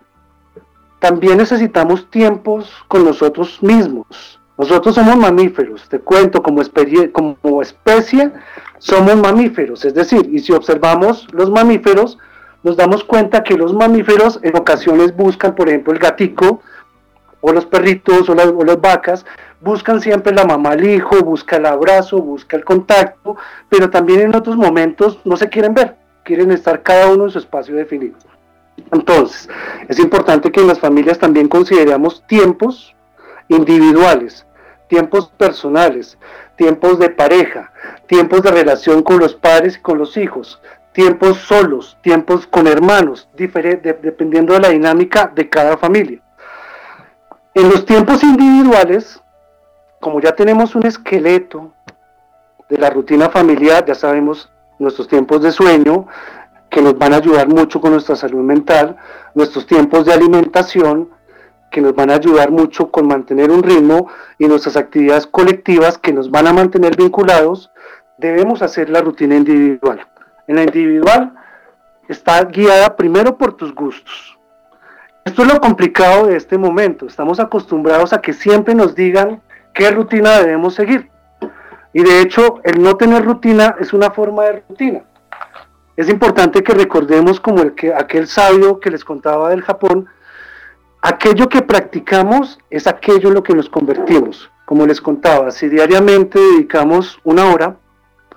también 1.00 1.38
necesitamos 1.38 2.10
tiempos 2.10 2.74
con 2.88 3.04
nosotros 3.04 3.62
mismos. 3.62 4.40
Nosotros 4.58 4.96
somos 4.96 5.16
mamíferos, 5.18 5.88
te 5.88 6.00
cuento, 6.00 6.42
como, 6.42 6.62
como 7.42 7.62
especie 7.62 8.32
somos 8.80 9.16
mamíferos, 9.16 9.86
es 9.86 9.94
decir, 9.94 10.28
y 10.32 10.40
si 10.40 10.54
observamos 10.54 11.28
los 11.32 11.52
mamíferos, 11.52 12.18
nos 12.64 12.76
damos 12.76 13.04
cuenta 13.04 13.44
que 13.44 13.56
los 13.56 13.74
mamíferos 13.74 14.40
en 14.44 14.56
ocasiones 14.58 15.16
buscan, 15.16 15.56
por 15.56 15.70
ejemplo, 15.70 15.94
el 15.94 16.00
gatico, 16.00 16.62
o 17.42 17.52
los 17.52 17.66
perritos, 17.66 18.28
o 18.30 18.36
las, 18.36 18.48
o 18.48 18.64
las 18.64 18.82
vacas, 18.82 19.26
buscan 19.62 20.02
siempre 20.02 20.34
la 20.34 20.46
mamá 20.46 20.72
al 20.72 20.86
hijo, 20.86 21.24
busca 21.24 21.58
el 21.58 21.66
abrazo, 21.66 22.22
busca 22.22 22.58
el 22.58 22.66
contacto, 22.66 23.38
pero 23.70 23.90
también 23.90 24.22
en 24.22 24.36
otros 24.36 24.58
momentos 24.58 25.20
no 25.24 25.38
se 25.38 25.50
quieren 25.50 25.74
ver, 25.74 25.96
quieren 26.24 26.52
estar 26.52 26.82
cada 26.82 27.08
uno 27.12 27.26
en 27.26 27.32
su 27.32 27.40
espacio 27.40 27.76
definido. 27.76 28.18
Entonces, 28.92 29.50
es 29.88 30.00
importante 30.00 30.52
que 30.52 30.62
en 30.62 30.68
las 30.68 30.80
familias 30.80 31.20
también 31.20 31.48
consideremos 31.48 32.26
tiempos 32.28 32.96
individuales, 33.50 34.46
tiempos 34.88 35.30
personales, 35.38 36.18
tiempos 36.56 37.00
de 37.00 37.10
pareja, 37.10 37.72
tiempos 38.08 38.42
de 38.44 38.52
relación 38.52 39.04
con 39.04 39.20
los 39.20 39.36
padres 39.36 39.78
y 39.78 39.82
con 39.82 39.98
los 39.98 40.16
hijos, 40.18 40.62
tiempos 40.98 41.38
solos, 41.42 41.96
tiempos 42.02 42.48
con 42.48 42.66
hermanos, 42.66 43.30
dependiendo 43.36 44.56
de 44.56 44.60
la 44.60 44.70
dinámica 44.70 45.32
de 45.32 45.48
cada 45.48 45.78
familia. 45.78 46.20
En 47.54 47.70
los 47.70 47.86
tiempos 47.86 48.24
individuales, 48.24 49.22
como 50.00 50.20
ya 50.20 50.32
tenemos 50.32 50.74
un 50.74 50.88
esqueleto 50.88 51.72
de 52.68 52.80
la 52.80 52.90
rutina 52.90 53.30
familiar, 53.30 53.86
ya 53.86 53.94
sabemos 53.94 54.50
nuestros 54.80 55.08
tiempos 55.08 55.44
de 55.44 55.52
sueño, 55.52 56.08
que 56.68 56.82
nos 56.82 56.98
van 56.98 57.14
a 57.14 57.18
ayudar 57.18 57.48
mucho 57.48 57.80
con 57.80 57.92
nuestra 57.92 58.16
salud 58.16 58.42
mental, 58.42 58.98
nuestros 59.36 59.68
tiempos 59.68 60.04
de 60.04 60.14
alimentación, 60.14 61.12
que 61.70 61.80
nos 61.80 61.94
van 61.94 62.10
a 62.10 62.16
ayudar 62.16 62.50
mucho 62.50 62.90
con 62.90 63.06
mantener 63.06 63.52
un 63.52 63.62
ritmo 63.62 64.10
y 64.40 64.48
nuestras 64.48 64.76
actividades 64.76 65.28
colectivas 65.28 66.00
que 66.00 66.12
nos 66.12 66.32
van 66.32 66.48
a 66.48 66.54
mantener 66.54 66.98
vinculados, 66.98 67.70
debemos 68.18 68.64
hacer 68.64 68.90
la 68.90 69.02
rutina 69.02 69.36
individual. 69.36 70.08
En 70.48 70.56
la 70.56 70.64
individual 70.64 71.34
está 72.08 72.44
guiada 72.46 72.96
primero 72.96 73.38
por 73.38 73.54
tus 73.54 73.74
gustos. 73.76 74.38
Esto 75.26 75.44
es 75.44 75.54
lo 75.54 75.60
complicado 75.60 76.28
de 76.28 76.38
este 76.38 76.58
momento. 76.58 77.06
Estamos 77.06 77.40
acostumbrados 77.40 78.14
a 78.14 78.22
que 78.22 78.34
siempre 78.34 78.74
nos 78.74 78.96
digan 78.96 79.42
qué 79.74 79.92
rutina 79.92 80.40
debemos 80.40 80.76
seguir. 80.76 81.10
Y 81.94 82.04
de 82.04 82.22
hecho, 82.22 82.60
el 82.64 82.82
no 82.82 82.96
tener 82.96 83.26
rutina 83.26 83.76
es 83.80 83.92
una 83.92 84.12
forma 84.12 84.44
de 84.46 84.64
rutina 84.68 85.04
es 85.98 86.10
importante 86.10 86.64
que 86.64 86.74
recordemos 86.74 87.40
como 87.40 87.64
el 87.64 87.74
que 87.74 87.92
aquel 87.92 88.28
sabio 88.28 88.80
que 88.80 88.92
les 88.92 89.04
contaba 89.04 89.50
del 89.50 89.64
Japón, 89.64 90.06
aquello 91.02 91.50
que 91.50 91.64
practicamos 91.64 92.60
es 92.70 92.86
aquello 92.86 93.30
en 93.30 93.34
lo 93.34 93.42
que 93.42 93.56
nos 93.56 93.68
convertimos. 93.68 94.50
Como 94.66 94.86
les 94.86 95.02
contaba, 95.02 95.50
si 95.50 95.68
diariamente 95.68 96.40
dedicamos 96.40 97.20
una 97.24 97.46
hora 97.52 97.78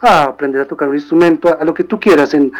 a 0.01 0.25
aprender 0.25 0.63
a 0.63 0.67
tocar 0.67 0.89
un 0.89 0.95
instrumento, 0.95 1.57
a, 1.59 1.65
lo 1.65 1.75
que 1.75 1.85
tú 1.85 1.99
quieras, 2.01 2.35
en, 2.35 2.53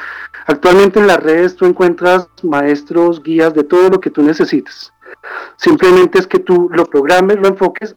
actualmente 0.47 1.01
en 1.01 1.07
las 1.07 1.23
redes 1.23 1.57
tú 1.57 1.67
encuentras 1.67 2.29
maestros, 2.43 3.23
guías 3.23 3.55
de 3.55 3.65
todo 3.65 3.89
lo 3.89 4.01
que 4.01 4.11
tú 4.11 4.23
necesites. 4.23 4.93
Simplemente 5.57 6.19
es 6.19 6.27
que 6.27 6.39
tú 6.39 6.69
lo 6.71 6.85
programes, 6.87 7.39
lo 7.39 7.49
enfoques 7.49 7.95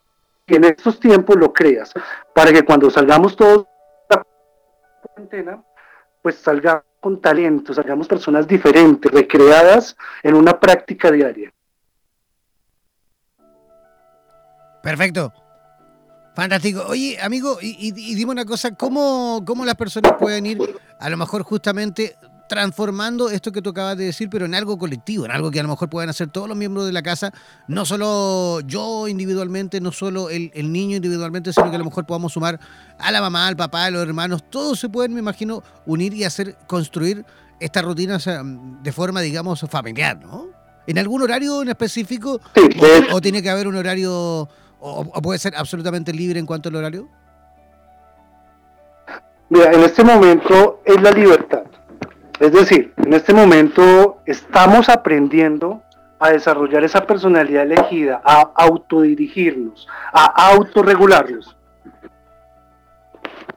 y 0.47 0.55
en 0.55 0.65
estos 0.65 0.99
tiempos 0.99 1.35
lo 1.37 1.53
creas, 1.53 1.93
para 2.33 2.51
que 2.51 2.63
cuando 2.63 2.89
salgamos 2.89 3.35
todos 3.35 3.65
de 4.09 4.15
la 4.15 4.25
cuarentena, 5.01 5.63
pues 6.21 6.35
salga 6.35 6.83
con 6.99 7.19
talento, 7.21 7.73
salgamos 7.73 8.07
personas 8.07 8.47
diferentes, 8.47 9.11
recreadas 9.11 9.95
en 10.23 10.35
una 10.35 10.59
práctica 10.59 11.11
diaria. 11.11 11.51
Perfecto. 14.81 15.42
Fantástico. 16.35 16.83
Oye, 16.87 17.17
amigo, 17.21 17.59
y, 17.61 17.91
dime 17.91 18.31
una 18.31 18.45
cosa, 18.45 18.71
¿cómo, 18.71 19.43
¿cómo 19.45 19.65
las 19.65 19.75
personas 19.75 20.13
pueden 20.19 20.45
ir 20.45 20.59
a 20.99 21.09
lo 21.09 21.17
mejor 21.17 21.43
justamente 21.43 22.15
transformando 22.47 23.29
esto 23.29 23.51
que 23.51 23.61
tú 23.61 23.71
acabas 23.71 23.97
de 23.97 24.05
decir, 24.05 24.29
pero 24.29 24.45
en 24.45 24.53
algo 24.53 24.77
colectivo, 24.77 25.25
en 25.25 25.31
algo 25.31 25.49
que 25.49 25.59
a 25.59 25.63
lo 25.63 25.69
mejor 25.69 25.89
puedan 25.89 26.09
hacer 26.09 26.27
todos 26.27 26.47
los 26.47 26.57
miembros 26.57 26.85
de 26.85 26.91
la 26.91 27.01
casa, 27.01 27.33
no 27.67 27.85
solo 27.85 28.61
yo 28.61 29.07
individualmente, 29.07 29.81
no 29.81 29.91
solo 29.91 30.29
el, 30.29 30.51
niño 30.71 30.97
individualmente, 30.97 31.53
sino 31.53 31.69
que 31.69 31.75
a 31.75 31.79
lo 31.79 31.85
mejor 31.85 32.05
podamos 32.05 32.33
sumar 32.33 32.59
a 32.99 33.11
la 33.11 33.21
mamá, 33.21 33.47
al 33.47 33.55
papá, 33.55 33.85
a 33.85 33.91
los 33.91 34.03
hermanos, 34.03 34.43
todos 34.49 34.79
se 34.79 34.89
pueden, 34.89 35.13
me 35.13 35.19
imagino, 35.19 35.63
unir 35.85 36.13
y 36.13 36.25
hacer, 36.25 36.55
construir 36.67 37.25
estas 37.59 37.83
rutinas 37.85 38.29
de 38.83 38.91
forma, 38.91 39.21
digamos, 39.21 39.61
familiar, 39.69 40.19
¿no? 40.19 40.47
¿En 40.85 40.99
algún 40.99 41.21
horario 41.21 41.61
en 41.61 41.69
específico? 41.69 42.41
o, 43.11 43.21
tiene 43.21 43.41
que 43.41 43.49
haber 43.49 43.67
un 43.67 43.75
horario, 43.75 44.49
o 44.85 45.21
puede 45.21 45.39
ser 45.39 45.55
absolutamente 45.55 46.11
libre 46.11 46.39
en 46.39 46.45
cuanto 46.45 46.69
al 46.69 46.75
horario? 46.75 47.07
Mira, 49.49 49.71
en 49.71 49.81
este 49.83 50.03
momento 50.03 50.81
es 50.83 51.01
la 51.01 51.11
libertad. 51.11 51.63
Es 52.39 52.51
decir, 52.51 52.93
en 52.97 53.13
este 53.13 53.33
momento 53.33 54.17
estamos 54.25 54.89
aprendiendo 54.89 55.81
a 56.19 56.31
desarrollar 56.31 56.83
esa 56.83 57.05
personalidad 57.05 57.63
elegida, 57.63 58.21
a 58.23 58.51
autodirigirnos, 58.55 59.87
a 60.11 60.49
autorregularnos. 60.51 61.55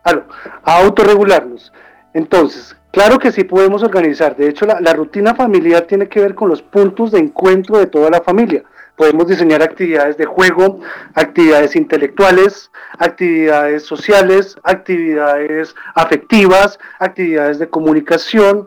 a 0.05 0.83
autorregularnos. 0.83 1.73
Entonces, 2.13 2.77
claro 2.93 3.19
que 3.19 3.33
sí 3.33 3.45
podemos 3.45 3.83
organizar. 3.83 4.37
De 4.37 4.49
hecho, 4.49 4.67
la, 4.67 4.93
rutina 4.93 5.35
familiar 5.35 5.83
tiene 5.83 6.09
que 6.09 6.21
ver 6.21 6.35
con 6.35 6.49
los 6.49 6.63
puntos 6.63 7.13
de 7.13 7.19
encuentro 7.19 7.79
de 7.79 7.87
toda 7.87 8.11
la 8.11 8.21
familia. 8.21 8.63
Podemos 8.97 9.27
diseñar 9.29 9.63
actividades 9.63 10.17
de 10.17 10.25
juego, 10.25 10.81
actividades 11.15 11.77
intelectuales, 11.77 12.71
actividades 12.99 13.85
sociales, 13.85 14.57
actividades 14.63 15.75
afectivas, 15.95 16.79
actividades 16.99 17.59
de 17.59 17.69
comunicación. 17.69 18.67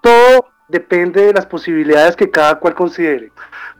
Todo 0.00 0.48
depende 0.68 1.26
de 1.26 1.32
las 1.34 1.46
posibilidades 1.46 2.16
que 2.16 2.30
cada 2.30 2.58
cual 2.58 2.74
considere. 2.74 3.32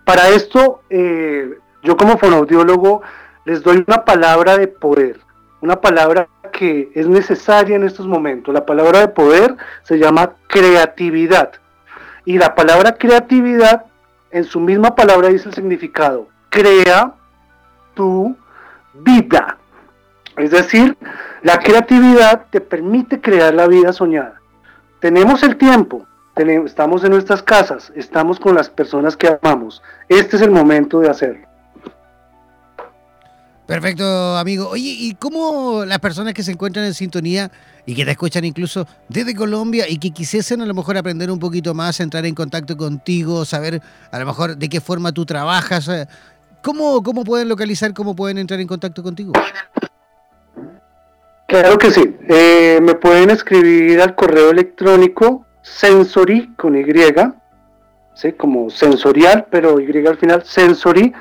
Para 0.04 0.28
esto, 0.28 0.82
eh, 0.90 1.58
yo 1.82 1.96
como 1.96 2.18
fonoaudiólogo 2.18 3.02
les 3.44 3.62
doy 3.62 3.82
una 3.86 4.04
palabra 4.04 4.56
de 4.58 4.68
poder, 4.68 5.20
una 5.60 5.80
palabra 5.80 6.28
que 6.52 6.90
es 6.94 7.08
necesaria 7.08 7.76
en 7.76 7.84
estos 7.84 8.06
momentos. 8.06 8.54
La 8.54 8.64
palabra 8.64 9.00
de 9.00 9.08
poder 9.08 9.56
se 9.82 9.98
llama 9.98 10.34
creatividad. 10.46 11.52
Y 12.24 12.38
la 12.38 12.54
palabra 12.54 12.94
creatividad, 12.94 13.86
en 14.34 14.42
su 14.42 14.58
misma 14.58 14.96
palabra 14.96 15.28
dice 15.28 15.48
el 15.48 15.54
significado, 15.54 16.26
crea 16.48 17.14
tu 17.94 18.36
vida. 18.92 19.58
Es 20.36 20.50
decir, 20.50 20.98
la 21.42 21.60
creatividad 21.60 22.46
te 22.50 22.60
permite 22.60 23.20
crear 23.20 23.54
la 23.54 23.68
vida 23.68 23.92
soñada. 23.92 24.40
Tenemos 24.98 25.44
el 25.44 25.56
tiempo, 25.56 26.04
estamos 26.34 27.04
en 27.04 27.12
nuestras 27.12 27.44
casas, 27.44 27.92
estamos 27.94 28.40
con 28.40 28.56
las 28.56 28.68
personas 28.68 29.16
que 29.16 29.28
amamos. 29.28 29.80
Este 30.08 30.34
es 30.34 30.42
el 30.42 30.50
momento 30.50 30.98
de 30.98 31.10
hacerlo. 31.10 31.46
Perfecto, 33.66 34.36
amigo. 34.36 34.68
Oye, 34.68 34.94
¿y 34.98 35.14
cómo 35.14 35.84
las 35.86 35.98
personas 35.98 36.34
que 36.34 36.42
se 36.42 36.52
encuentran 36.52 36.84
en 36.84 36.92
sintonía 36.92 37.50
y 37.86 37.94
que 37.94 38.04
te 38.04 38.10
escuchan 38.10 38.44
incluso 38.44 38.86
desde 39.08 39.34
Colombia 39.34 39.88
y 39.88 39.98
que 39.98 40.10
quisiesen 40.10 40.60
a 40.60 40.66
lo 40.66 40.74
mejor 40.74 40.98
aprender 40.98 41.30
un 41.30 41.38
poquito 41.38 41.72
más, 41.72 41.98
entrar 42.00 42.26
en 42.26 42.34
contacto 42.34 42.76
contigo, 42.76 43.44
saber 43.44 43.80
a 44.10 44.18
lo 44.18 44.26
mejor 44.26 44.56
de 44.56 44.68
qué 44.68 44.80
forma 44.80 45.12
tú 45.12 45.24
trabajas, 45.24 45.88
eh, 45.88 46.06
¿cómo, 46.62 47.02
cómo 47.02 47.24
pueden 47.24 47.48
localizar, 47.48 47.94
cómo 47.94 48.14
pueden 48.14 48.36
entrar 48.38 48.60
en 48.60 48.66
contacto 48.66 49.02
contigo? 49.02 49.32
Claro 51.46 51.78
que 51.78 51.90
sí. 51.90 52.16
Eh, 52.28 52.80
me 52.82 52.94
pueden 52.94 53.30
escribir 53.30 54.00
al 54.00 54.14
correo 54.14 54.50
electrónico 54.50 55.46
sensory 55.62 56.52
con 56.56 56.76
Y, 56.76 56.84
¿sí? 58.14 58.32
como 58.32 58.68
sensorial, 58.70 59.46
pero 59.50 59.80
Y 59.80 60.06
al 60.06 60.18
final, 60.18 60.44
sensory 60.44 61.12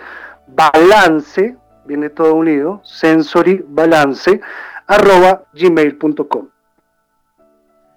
balance, 0.47 1.55
viene 1.85 2.09
todo 2.09 2.35
unido, 2.35 2.81
sensory 2.83 3.63
balance, 3.67 4.39
arroba 4.87 5.43
gmail.com. 5.53 6.47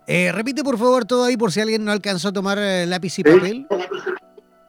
Eh, 0.07 0.31
repite 0.33 0.63
por 0.63 0.79
favor 0.79 1.05
todo 1.05 1.25
ahí 1.25 1.37
por 1.37 1.51
si 1.51 1.61
alguien 1.61 1.85
no 1.85 1.91
alcanzó 1.91 2.29
a 2.29 2.33
tomar 2.33 2.59
eh, 2.59 2.87
lápiz 2.87 3.19
y 3.19 3.25
papel. 3.25 3.67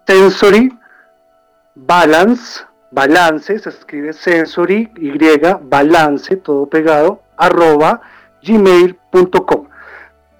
Sensory 0.07 0.71
balance, 1.75 2.61
balance, 2.91 3.59
se 3.59 3.69
escribe 3.69 4.13
sensory, 4.13 4.89
Y, 4.97 5.11
balance, 5.63 6.37
todo 6.37 6.65
pegado, 6.65 7.21
arroba 7.37 8.01
gmail.com. 8.41 9.67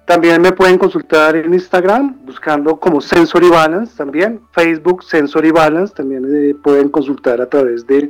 También 0.08 0.40
me 0.40 0.52
pueden 0.52 0.78
consultar 0.78 1.36
en 1.36 1.52
Instagram 1.52 2.16
buscando 2.24 2.80
como 2.80 2.98
Sensory 2.98 3.50
Balance 3.50 3.94
también, 3.94 4.40
Facebook 4.52 5.04
Sensory 5.04 5.50
Balance, 5.50 5.94
también 5.94 6.24
eh, 6.34 6.54
pueden 6.54 6.88
consultar 6.88 7.42
a 7.42 7.46
través 7.46 7.86
de, 7.86 8.08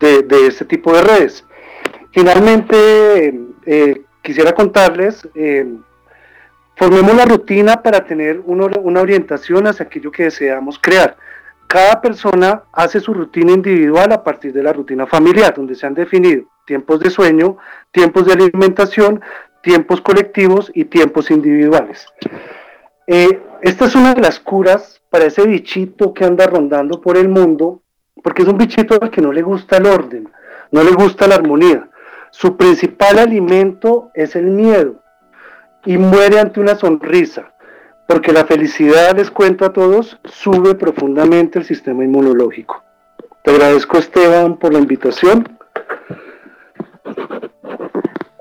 de, 0.00 0.46
este 0.46 0.64
tipo 0.64 0.92
de 0.92 1.02
redes. 1.02 1.44
Finalmente, 2.12 3.34
eh, 3.66 4.02
quisiera 4.22 4.52
contarles, 4.52 5.28
eh, 5.34 5.66
formemos 6.76 7.14
la 7.14 7.24
rutina 7.24 7.82
para 7.82 8.04
tener 8.04 8.40
una 8.44 9.00
orientación 9.00 9.66
hacia 9.66 9.86
aquello 9.86 10.10
que 10.10 10.24
deseamos 10.24 10.78
crear. 10.78 11.16
Cada 11.68 12.00
persona 12.00 12.62
hace 12.72 12.98
su 12.98 13.12
rutina 13.12 13.52
individual 13.52 14.10
a 14.12 14.24
partir 14.24 14.54
de 14.54 14.62
la 14.62 14.72
rutina 14.72 15.06
familiar, 15.06 15.54
donde 15.54 15.74
se 15.74 15.86
han 15.86 15.92
definido 15.92 16.44
tiempos 16.64 16.98
de 17.00 17.10
sueño, 17.10 17.58
tiempos 17.90 18.24
de 18.24 18.32
alimentación, 18.32 19.20
tiempos 19.62 20.00
colectivos 20.00 20.72
y 20.74 20.86
tiempos 20.86 21.30
individuales. 21.30 22.06
Eh, 23.06 23.42
esta 23.60 23.84
es 23.84 23.94
una 23.94 24.14
de 24.14 24.22
las 24.22 24.40
curas 24.40 25.02
para 25.10 25.26
ese 25.26 25.46
bichito 25.46 26.14
que 26.14 26.24
anda 26.24 26.46
rondando 26.46 27.02
por 27.02 27.18
el 27.18 27.28
mundo, 27.28 27.82
porque 28.28 28.42
es 28.42 28.48
un 28.48 28.58
bichito 28.58 28.98
al 29.00 29.10
que 29.10 29.22
no 29.22 29.32
le 29.32 29.40
gusta 29.40 29.78
el 29.78 29.86
orden, 29.86 30.28
no 30.70 30.82
le 30.82 30.90
gusta 30.90 31.26
la 31.26 31.36
armonía. 31.36 31.88
Su 32.30 32.58
principal 32.58 33.18
alimento 33.18 34.10
es 34.12 34.36
el 34.36 34.48
miedo 34.48 34.96
y 35.86 35.96
muere 35.96 36.38
ante 36.38 36.60
una 36.60 36.74
sonrisa, 36.74 37.54
porque 38.06 38.34
la 38.34 38.44
felicidad, 38.44 39.16
les 39.16 39.30
cuento 39.30 39.64
a 39.64 39.72
todos, 39.72 40.18
sube 40.26 40.74
profundamente 40.74 41.58
el 41.58 41.64
sistema 41.64 42.04
inmunológico. 42.04 42.84
Te 43.42 43.52
agradezco 43.52 43.96
Esteban 43.96 44.58
por 44.58 44.74
la 44.74 44.78
invitación 44.78 45.48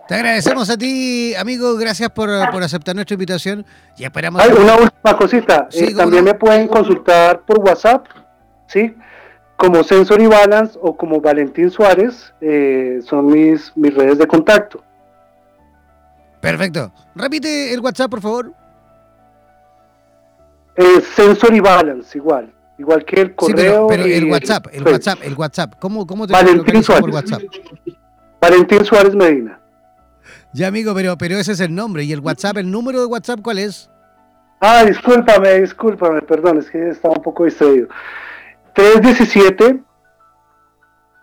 te 0.09 0.15
agradecemos 0.15 0.69
a 0.69 0.77
ti, 0.77 1.33
amigo. 1.35 1.77
Gracias 1.77 2.09
por, 2.09 2.29
aceptar 2.29 2.93
nuestra 2.93 3.13
invitación 3.13 3.65
y 3.97 4.03
esperamos. 4.03 4.41
Hay 4.41 4.51
una 4.51 4.75
última 4.75 5.17
cosita. 5.17 5.69
Eh, 5.71 5.93
también 5.95 6.25
me 6.25 6.33
pueden 6.33 6.67
consultar 6.67 7.41
por 7.45 7.59
WhatsApp, 7.59 8.05
¿sí? 8.67 8.93
Como 9.57 9.83
Sensory 9.83 10.27
Balance 10.27 10.77
o 10.81 10.95
como 10.95 11.19
Valentín 11.19 11.69
Suárez. 11.69 12.33
Eh, 12.41 12.99
son 13.03 13.25
mis, 13.25 13.75
mis 13.75 13.93
redes 13.93 14.17
de 14.19 14.27
contacto. 14.27 14.83
Perfecto. 16.39 16.91
Repite 17.15 17.73
el 17.73 17.79
WhatsApp, 17.79 18.09
por 18.09 18.21
favor. 18.21 18.53
Eh, 20.75 21.01
Sensory 21.15 21.59
Balance, 21.59 22.17
igual. 22.17 22.53
Igual 22.77 23.03
que 23.03 23.21
el 23.21 23.35
correo. 23.35 23.87
pero, 23.87 24.05
el 24.05 24.25
WhatsApp, 24.25 24.67
el 24.71 24.83
WhatsApp, 24.83 25.19
el 25.23 25.33
WhatsApp. 25.33 25.73
¿Cómo, 25.79 26.05
cómo 26.05 26.27
te 26.27 26.33
Valentín 26.33 26.83
Suárez. 26.83 27.01
por 27.01 27.13
WhatsApp? 27.15 27.41
Valentín 28.39 28.85
Suárez 28.85 29.15
Medina. 29.15 29.59
Ya, 30.53 30.67
amigo, 30.67 30.93
pero, 30.93 31.17
pero 31.17 31.37
ese 31.37 31.53
es 31.53 31.59
el 31.59 31.73
nombre. 31.73 32.03
¿Y 32.03 32.13
el 32.13 32.19
WhatsApp, 32.19 32.57
el 32.57 32.69
número 32.69 32.99
de 32.99 33.07
WhatsApp 33.07 33.39
cuál 33.41 33.57
es? 33.57 33.89
Ah, 34.59 34.83
discúlpame, 34.85 35.61
discúlpame, 35.61 36.21
perdón, 36.21 36.59
es 36.59 36.69
que 36.69 36.89
estaba 36.89 37.15
un 37.15 37.23
poco 37.23 37.45
distraído. 37.45 37.87
317 38.77 39.83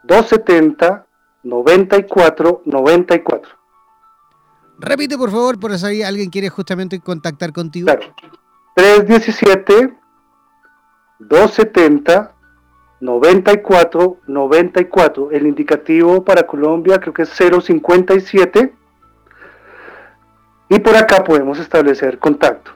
270 0.02 1.06
94 1.44 2.62
94. 2.64 3.50
Repite, 4.80 5.16
por 5.16 5.30
favor, 5.30 5.60
por 5.60 5.78
si 5.78 6.02
alguien 6.02 6.30
quiere 6.30 6.48
justamente 6.48 6.98
contactar 6.98 7.52
contigo. 7.52 7.86
Claro. 7.86 8.12
317 8.74 9.96
270 11.20 12.34
94 12.98 14.16
94. 14.26 15.30
El 15.30 15.46
indicativo 15.46 16.24
para 16.24 16.48
Colombia 16.48 16.98
creo 16.98 17.14
que 17.14 17.22
es 17.22 17.30
057 17.30 18.74
y 20.70 20.78
por 20.80 20.96
acá 20.96 21.22
podemos 21.22 21.60
establecer 21.60 22.18
contacto. 22.18 22.73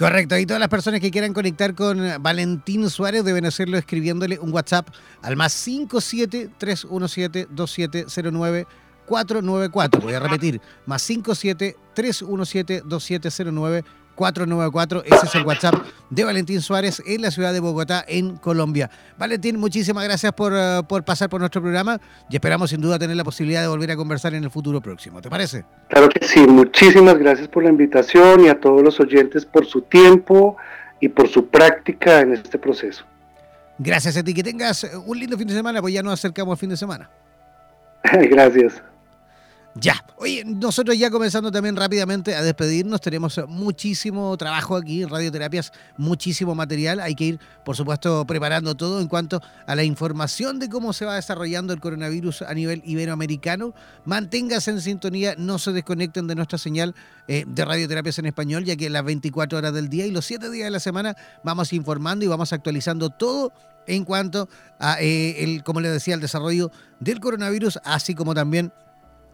Correcto, 0.00 0.38
y 0.38 0.46
todas 0.46 0.60
las 0.60 0.70
personas 0.70 0.98
que 0.98 1.10
quieran 1.10 1.34
conectar 1.34 1.74
con 1.74 2.00
Valentín 2.22 2.88
Suárez 2.88 3.22
deben 3.22 3.44
hacerlo 3.44 3.76
escribiéndole 3.76 4.38
un 4.38 4.50
WhatsApp 4.50 4.88
al 5.20 5.36
más 5.36 5.52
57 5.52 6.48
317 6.56 7.48
2709 7.50 8.66
494. 9.04 10.00
Voy 10.00 10.14
a 10.14 10.20
repetir, 10.20 10.58
más 10.86 11.02
57 11.02 11.76
317 11.92 12.82
2709 12.86 13.84
494. 14.20 15.04
Ese 15.06 15.26
es 15.26 15.34
el 15.34 15.46
WhatsApp 15.46 15.76
de 16.10 16.24
Valentín 16.24 16.60
Suárez 16.60 17.02
en 17.06 17.22
la 17.22 17.30
ciudad 17.30 17.54
de 17.54 17.60
Bogotá, 17.60 18.04
en 18.06 18.36
Colombia. 18.36 18.90
Valentín, 19.16 19.58
muchísimas 19.58 20.04
gracias 20.04 20.30
por, 20.34 20.52
eh, 20.54 20.82
por, 20.86 21.02
pasar 21.04 21.30
por 21.30 21.40
nuestro 21.40 21.62
programa 21.62 21.98
y 22.28 22.36
esperamos 22.36 22.68
sin 22.68 22.82
duda 22.82 22.98
tener 22.98 23.16
la 23.16 23.24
posibilidad 23.24 23.62
de 23.62 23.68
volver 23.68 23.90
a 23.92 23.96
conversar 23.96 24.34
en 24.34 24.44
el 24.44 24.50
futuro 24.50 24.82
próximo. 24.82 25.22
¿Te 25.22 25.30
parece? 25.30 25.64
Claro 25.88 26.10
que 26.10 26.26
sí. 26.26 26.40
Muchísimas 26.40 27.16
gracias 27.16 27.48
por 27.48 27.62
la 27.62 27.70
invitación 27.70 28.44
y 28.44 28.48
a 28.48 28.60
todos 28.60 28.82
los 28.82 29.00
oyentes 29.00 29.46
por 29.46 29.64
su 29.64 29.80
tiempo 29.80 30.58
y 31.00 31.08
por 31.08 31.26
su 31.26 31.48
práctica 31.48 32.20
en 32.20 32.34
este 32.34 32.58
proceso. 32.58 33.06
Gracias 33.78 34.18
a 34.18 34.22
ti. 34.22 34.34
Que 34.34 34.42
tengas 34.42 34.86
un 35.06 35.18
lindo 35.18 35.38
fin 35.38 35.48
de 35.48 35.54
semana, 35.54 35.80
pues 35.80 35.94
ya 35.94 36.02
nos 36.02 36.12
acercamos 36.12 36.52
al 36.52 36.58
fin 36.58 36.68
de 36.68 36.76
semana. 36.76 37.08
gracias. 38.04 38.82
Ya, 39.76 40.04
oye, 40.16 40.42
nosotros 40.44 40.98
ya 40.98 41.10
comenzando 41.10 41.52
también 41.52 41.76
rápidamente 41.76 42.34
a 42.34 42.42
despedirnos, 42.42 43.00
tenemos 43.00 43.40
muchísimo 43.46 44.36
trabajo 44.36 44.74
aquí 44.74 45.04
Radioterapias, 45.04 45.72
muchísimo 45.96 46.56
material, 46.56 46.98
hay 46.98 47.14
que 47.14 47.24
ir, 47.24 47.40
por 47.64 47.76
supuesto, 47.76 48.26
preparando 48.26 48.74
todo 48.74 49.00
en 49.00 49.06
cuanto 49.06 49.40
a 49.68 49.76
la 49.76 49.84
información 49.84 50.58
de 50.58 50.68
cómo 50.68 50.92
se 50.92 51.04
va 51.04 51.14
desarrollando 51.14 51.72
el 51.72 51.78
coronavirus 51.78 52.42
a 52.42 52.52
nivel 52.52 52.82
iberoamericano. 52.84 53.72
Manténgase 54.04 54.72
en 54.72 54.80
sintonía, 54.80 55.36
no 55.38 55.60
se 55.60 55.72
desconecten 55.72 56.26
de 56.26 56.34
nuestra 56.34 56.58
señal 56.58 56.96
eh, 57.28 57.44
de 57.46 57.64
Radioterapias 57.64 58.18
en 58.18 58.26
español, 58.26 58.64
ya 58.64 58.74
que 58.74 58.90
las 58.90 59.04
24 59.04 59.56
horas 59.56 59.72
del 59.72 59.88
día 59.88 60.04
y 60.04 60.10
los 60.10 60.26
7 60.26 60.50
días 60.50 60.66
de 60.66 60.70
la 60.72 60.80
semana 60.80 61.16
vamos 61.44 61.72
informando 61.72 62.24
y 62.24 62.28
vamos 62.28 62.52
actualizando 62.52 63.10
todo 63.10 63.52
en 63.86 64.04
cuanto 64.04 64.48
a, 64.80 65.00
eh, 65.00 65.44
el, 65.44 65.62
como 65.62 65.80
les 65.80 65.92
decía, 65.92 66.14
el 66.14 66.20
desarrollo 66.20 66.72
del 66.98 67.20
coronavirus, 67.20 67.78
así 67.84 68.16
como 68.16 68.34
también 68.34 68.72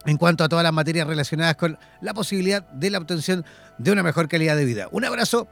en 0.06 0.16
cuanto 0.16 0.44
a 0.44 0.48
todas 0.48 0.62
las 0.62 0.72
materias 0.72 1.06
relacionadas 1.06 1.56
con 1.56 1.78
la 2.00 2.14
posibilidad 2.14 2.66
de 2.70 2.90
la 2.90 2.98
obtención 2.98 3.44
de 3.78 3.92
una 3.92 4.02
mejor 4.02 4.28
calidad 4.28 4.56
de 4.56 4.64
vida. 4.64 4.88
Un 4.90 5.04
abrazo 5.04 5.48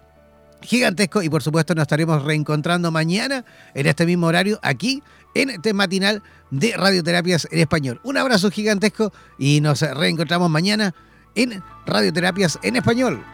gigantesco 0.62 1.22
y 1.22 1.28
por 1.28 1.42
supuesto 1.42 1.74
nos 1.74 1.82
estaremos 1.82 2.22
reencontrando 2.22 2.90
mañana 2.90 3.44
en 3.74 3.86
este 3.86 4.06
mismo 4.06 4.26
horario 4.26 4.58
aquí 4.62 5.02
en 5.34 5.50
este 5.50 5.74
matinal 5.74 6.22
de 6.50 6.74
Radioterapias 6.76 7.48
en 7.50 7.58
Español. 7.58 8.00
Un 8.04 8.16
abrazo 8.16 8.50
gigantesco 8.50 9.12
y 9.38 9.60
nos 9.60 9.82
reencontramos 9.82 10.48
mañana 10.48 10.94
en 11.34 11.62
Radioterapias 11.86 12.58
en 12.62 12.76
Español. 12.76 13.33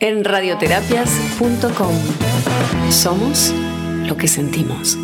En 0.00 0.24
radioterapias.com 0.24 1.94
somos 2.90 3.54
lo 4.06 4.16
que 4.16 4.26
sentimos. 4.26 4.98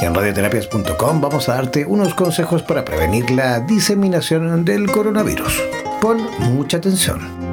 En 0.00 0.14
radioterapias.com 0.14 1.20
vamos 1.20 1.48
a 1.48 1.54
darte 1.54 1.86
unos 1.86 2.14
consejos 2.14 2.62
para 2.62 2.84
prevenir 2.84 3.30
la 3.30 3.60
diseminación 3.60 4.64
del 4.64 4.90
coronavirus. 4.90 5.62
Pon 6.00 6.18
mucha 6.40 6.76
atención. 6.76 7.47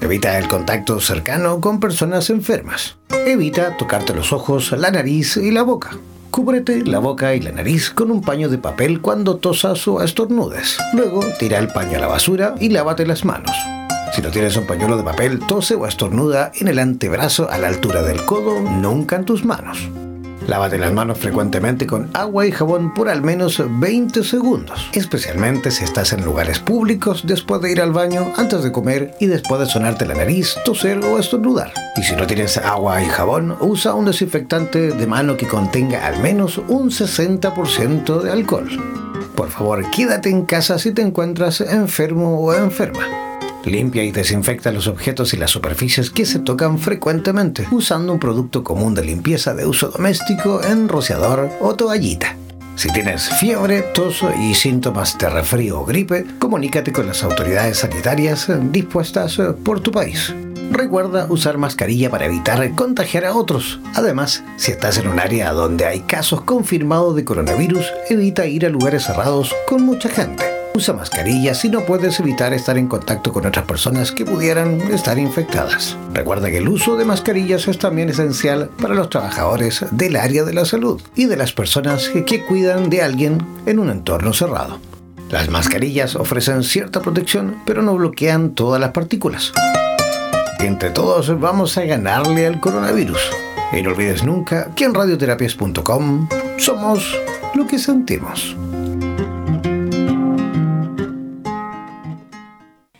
Evita 0.00 0.38
el 0.38 0.46
contacto 0.46 1.00
cercano 1.00 1.60
con 1.60 1.80
personas 1.80 2.30
enfermas. 2.30 2.96
Evita 3.26 3.76
tocarte 3.76 4.14
los 4.14 4.32
ojos, 4.32 4.72
la 4.72 4.92
nariz 4.92 5.36
y 5.36 5.50
la 5.50 5.62
boca. 5.62 5.90
Cúbrete 6.30 6.84
la 6.84 7.00
boca 7.00 7.34
y 7.34 7.40
la 7.40 7.50
nariz 7.50 7.90
con 7.90 8.12
un 8.12 8.22
paño 8.22 8.48
de 8.48 8.58
papel 8.58 9.00
cuando 9.00 9.38
tosas 9.38 9.88
o 9.88 10.02
estornudes. 10.02 10.78
Luego 10.92 11.24
tira 11.38 11.58
el 11.58 11.68
paño 11.68 11.96
a 11.96 12.00
la 12.00 12.06
basura 12.06 12.54
y 12.60 12.68
lávate 12.68 13.06
las 13.06 13.24
manos. 13.24 13.56
Si 14.14 14.22
no 14.22 14.30
tienes 14.30 14.56
un 14.56 14.66
pañuelo 14.66 14.96
de 14.96 15.02
papel, 15.02 15.40
tose 15.40 15.74
o 15.74 15.86
estornuda 15.86 16.52
en 16.54 16.68
el 16.68 16.78
antebrazo 16.78 17.50
a 17.50 17.58
la 17.58 17.68
altura 17.68 18.02
del 18.02 18.24
codo, 18.24 18.60
nunca 18.60 19.16
en 19.16 19.24
tus 19.24 19.44
manos. 19.44 19.88
Lávate 20.48 20.78
las 20.78 20.94
manos 20.94 21.18
frecuentemente 21.18 21.86
con 21.86 22.08
agua 22.14 22.46
y 22.46 22.52
jabón 22.52 22.94
por 22.94 23.10
al 23.10 23.20
menos 23.20 23.62
20 23.68 24.24
segundos, 24.24 24.88
especialmente 24.94 25.70
si 25.70 25.84
estás 25.84 26.14
en 26.14 26.24
lugares 26.24 26.58
públicos 26.58 27.24
después 27.26 27.60
de 27.60 27.70
ir 27.70 27.82
al 27.82 27.92
baño, 27.92 28.32
antes 28.34 28.64
de 28.64 28.72
comer 28.72 29.14
y 29.20 29.26
después 29.26 29.60
de 29.60 29.66
sonarte 29.66 30.06
la 30.06 30.14
nariz, 30.14 30.56
toser 30.64 31.04
o 31.04 31.18
estornudar. 31.18 31.74
Y 31.96 32.02
si 32.02 32.16
no 32.16 32.26
tienes 32.26 32.56
agua 32.56 33.02
y 33.02 33.08
jabón, 33.08 33.56
usa 33.60 33.92
un 33.92 34.06
desinfectante 34.06 34.88
de 34.88 35.06
mano 35.06 35.36
que 35.36 35.46
contenga 35.46 36.06
al 36.06 36.18
menos 36.22 36.56
un 36.56 36.88
60% 36.88 38.22
de 38.22 38.32
alcohol. 38.32 38.70
Por 39.36 39.50
favor, 39.50 39.84
quédate 39.90 40.30
en 40.30 40.46
casa 40.46 40.78
si 40.78 40.92
te 40.92 41.02
encuentras 41.02 41.60
enfermo 41.60 42.40
o 42.40 42.54
enferma. 42.54 43.27
Limpia 43.68 44.02
y 44.02 44.10
desinfecta 44.10 44.72
los 44.72 44.86
objetos 44.86 45.34
y 45.34 45.36
las 45.36 45.50
superficies 45.50 46.10
que 46.10 46.24
se 46.24 46.38
tocan 46.38 46.78
frecuentemente 46.78 47.66
usando 47.70 48.12
un 48.12 48.18
producto 48.18 48.64
común 48.64 48.94
de 48.94 49.04
limpieza 49.04 49.54
de 49.54 49.66
uso 49.66 49.88
doméstico 49.88 50.62
en 50.64 50.88
rociador 50.88 51.50
o 51.60 51.74
toallita. 51.74 52.36
Si 52.76 52.92
tienes 52.92 53.28
fiebre, 53.40 53.82
tos 53.82 54.22
y 54.40 54.54
síntomas 54.54 55.18
de 55.18 55.28
resfrío 55.28 55.80
o 55.80 55.84
gripe, 55.84 56.24
comunícate 56.38 56.92
con 56.92 57.08
las 57.08 57.24
autoridades 57.24 57.78
sanitarias 57.78 58.46
dispuestas 58.70 59.36
por 59.64 59.80
tu 59.80 59.90
país. 59.90 60.32
Recuerda 60.70 61.26
usar 61.28 61.58
mascarilla 61.58 62.10
para 62.10 62.26
evitar 62.26 62.74
contagiar 62.74 63.24
a 63.24 63.34
otros. 63.34 63.80
Además, 63.94 64.44
si 64.56 64.70
estás 64.70 64.98
en 64.98 65.08
un 65.08 65.18
área 65.18 65.52
donde 65.52 65.86
hay 65.86 66.00
casos 66.00 66.42
confirmados 66.42 67.16
de 67.16 67.24
coronavirus, 67.24 67.92
evita 68.10 68.46
ir 68.46 68.66
a 68.66 68.68
lugares 68.68 69.04
cerrados 69.04 69.54
con 69.66 69.82
mucha 69.82 70.08
gente. 70.08 70.57
Usa 70.78 70.94
mascarilla 70.94 71.54
si 71.54 71.68
no 71.68 71.80
puedes 71.80 72.20
evitar 72.20 72.52
estar 72.52 72.78
en 72.78 72.86
contacto 72.86 73.32
con 73.32 73.44
otras 73.44 73.64
personas 73.64 74.12
que 74.12 74.24
pudieran 74.24 74.80
estar 74.92 75.18
infectadas. 75.18 75.96
Recuerda 76.14 76.52
que 76.52 76.58
el 76.58 76.68
uso 76.68 76.94
de 76.94 77.04
mascarillas 77.04 77.66
es 77.66 77.80
también 77.80 78.10
esencial 78.10 78.70
para 78.80 78.94
los 78.94 79.10
trabajadores 79.10 79.84
del 79.90 80.14
área 80.14 80.44
de 80.44 80.54
la 80.54 80.64
salud 80.64 81.02
y 81.16 81.24
de 81.24 81.36
las 81.36 81.52
personas 81.52 82.08
que 82.10 82.44
cuidan 82.44 82.90
de 82.90 83.02
alguien 83.02 83.44
en 83.66 83.80
un 83.80 83.90
entorno 83.90 84.32
cerrado. 84.32 84.78
Las 85.32 85.50
mascarillas 85.50 86.14
ofrecen 86.14 86.62
cierta 86.62 87.02
protección, 87.02 87.56
pero 87.66 87.82
no 87.82 87.96
bloquean 87.96 88.54
todas 88.54 88.80
las 88.80 88.92
partículas. 88.92 89.52
Entre 90.60 90.90
todos 90.90 91.40
vamos 91.40 91.76
a 91.76 91.82
ganarle 91.86 92.46
al 92.46 92.60
coronavirus. 92.60 93.32
Y 93.72 93.82
no 93.82 93.90
olvides 93.90 94.22
nunca 94.22 94.70
que 94.76 94.84
en 94.84 94.94
radioterapias.com 94.94 96.28
somos 96.56 97.18
lo 97.56 97.66
que 97.66 97.80
sentimos. 97.80 98.56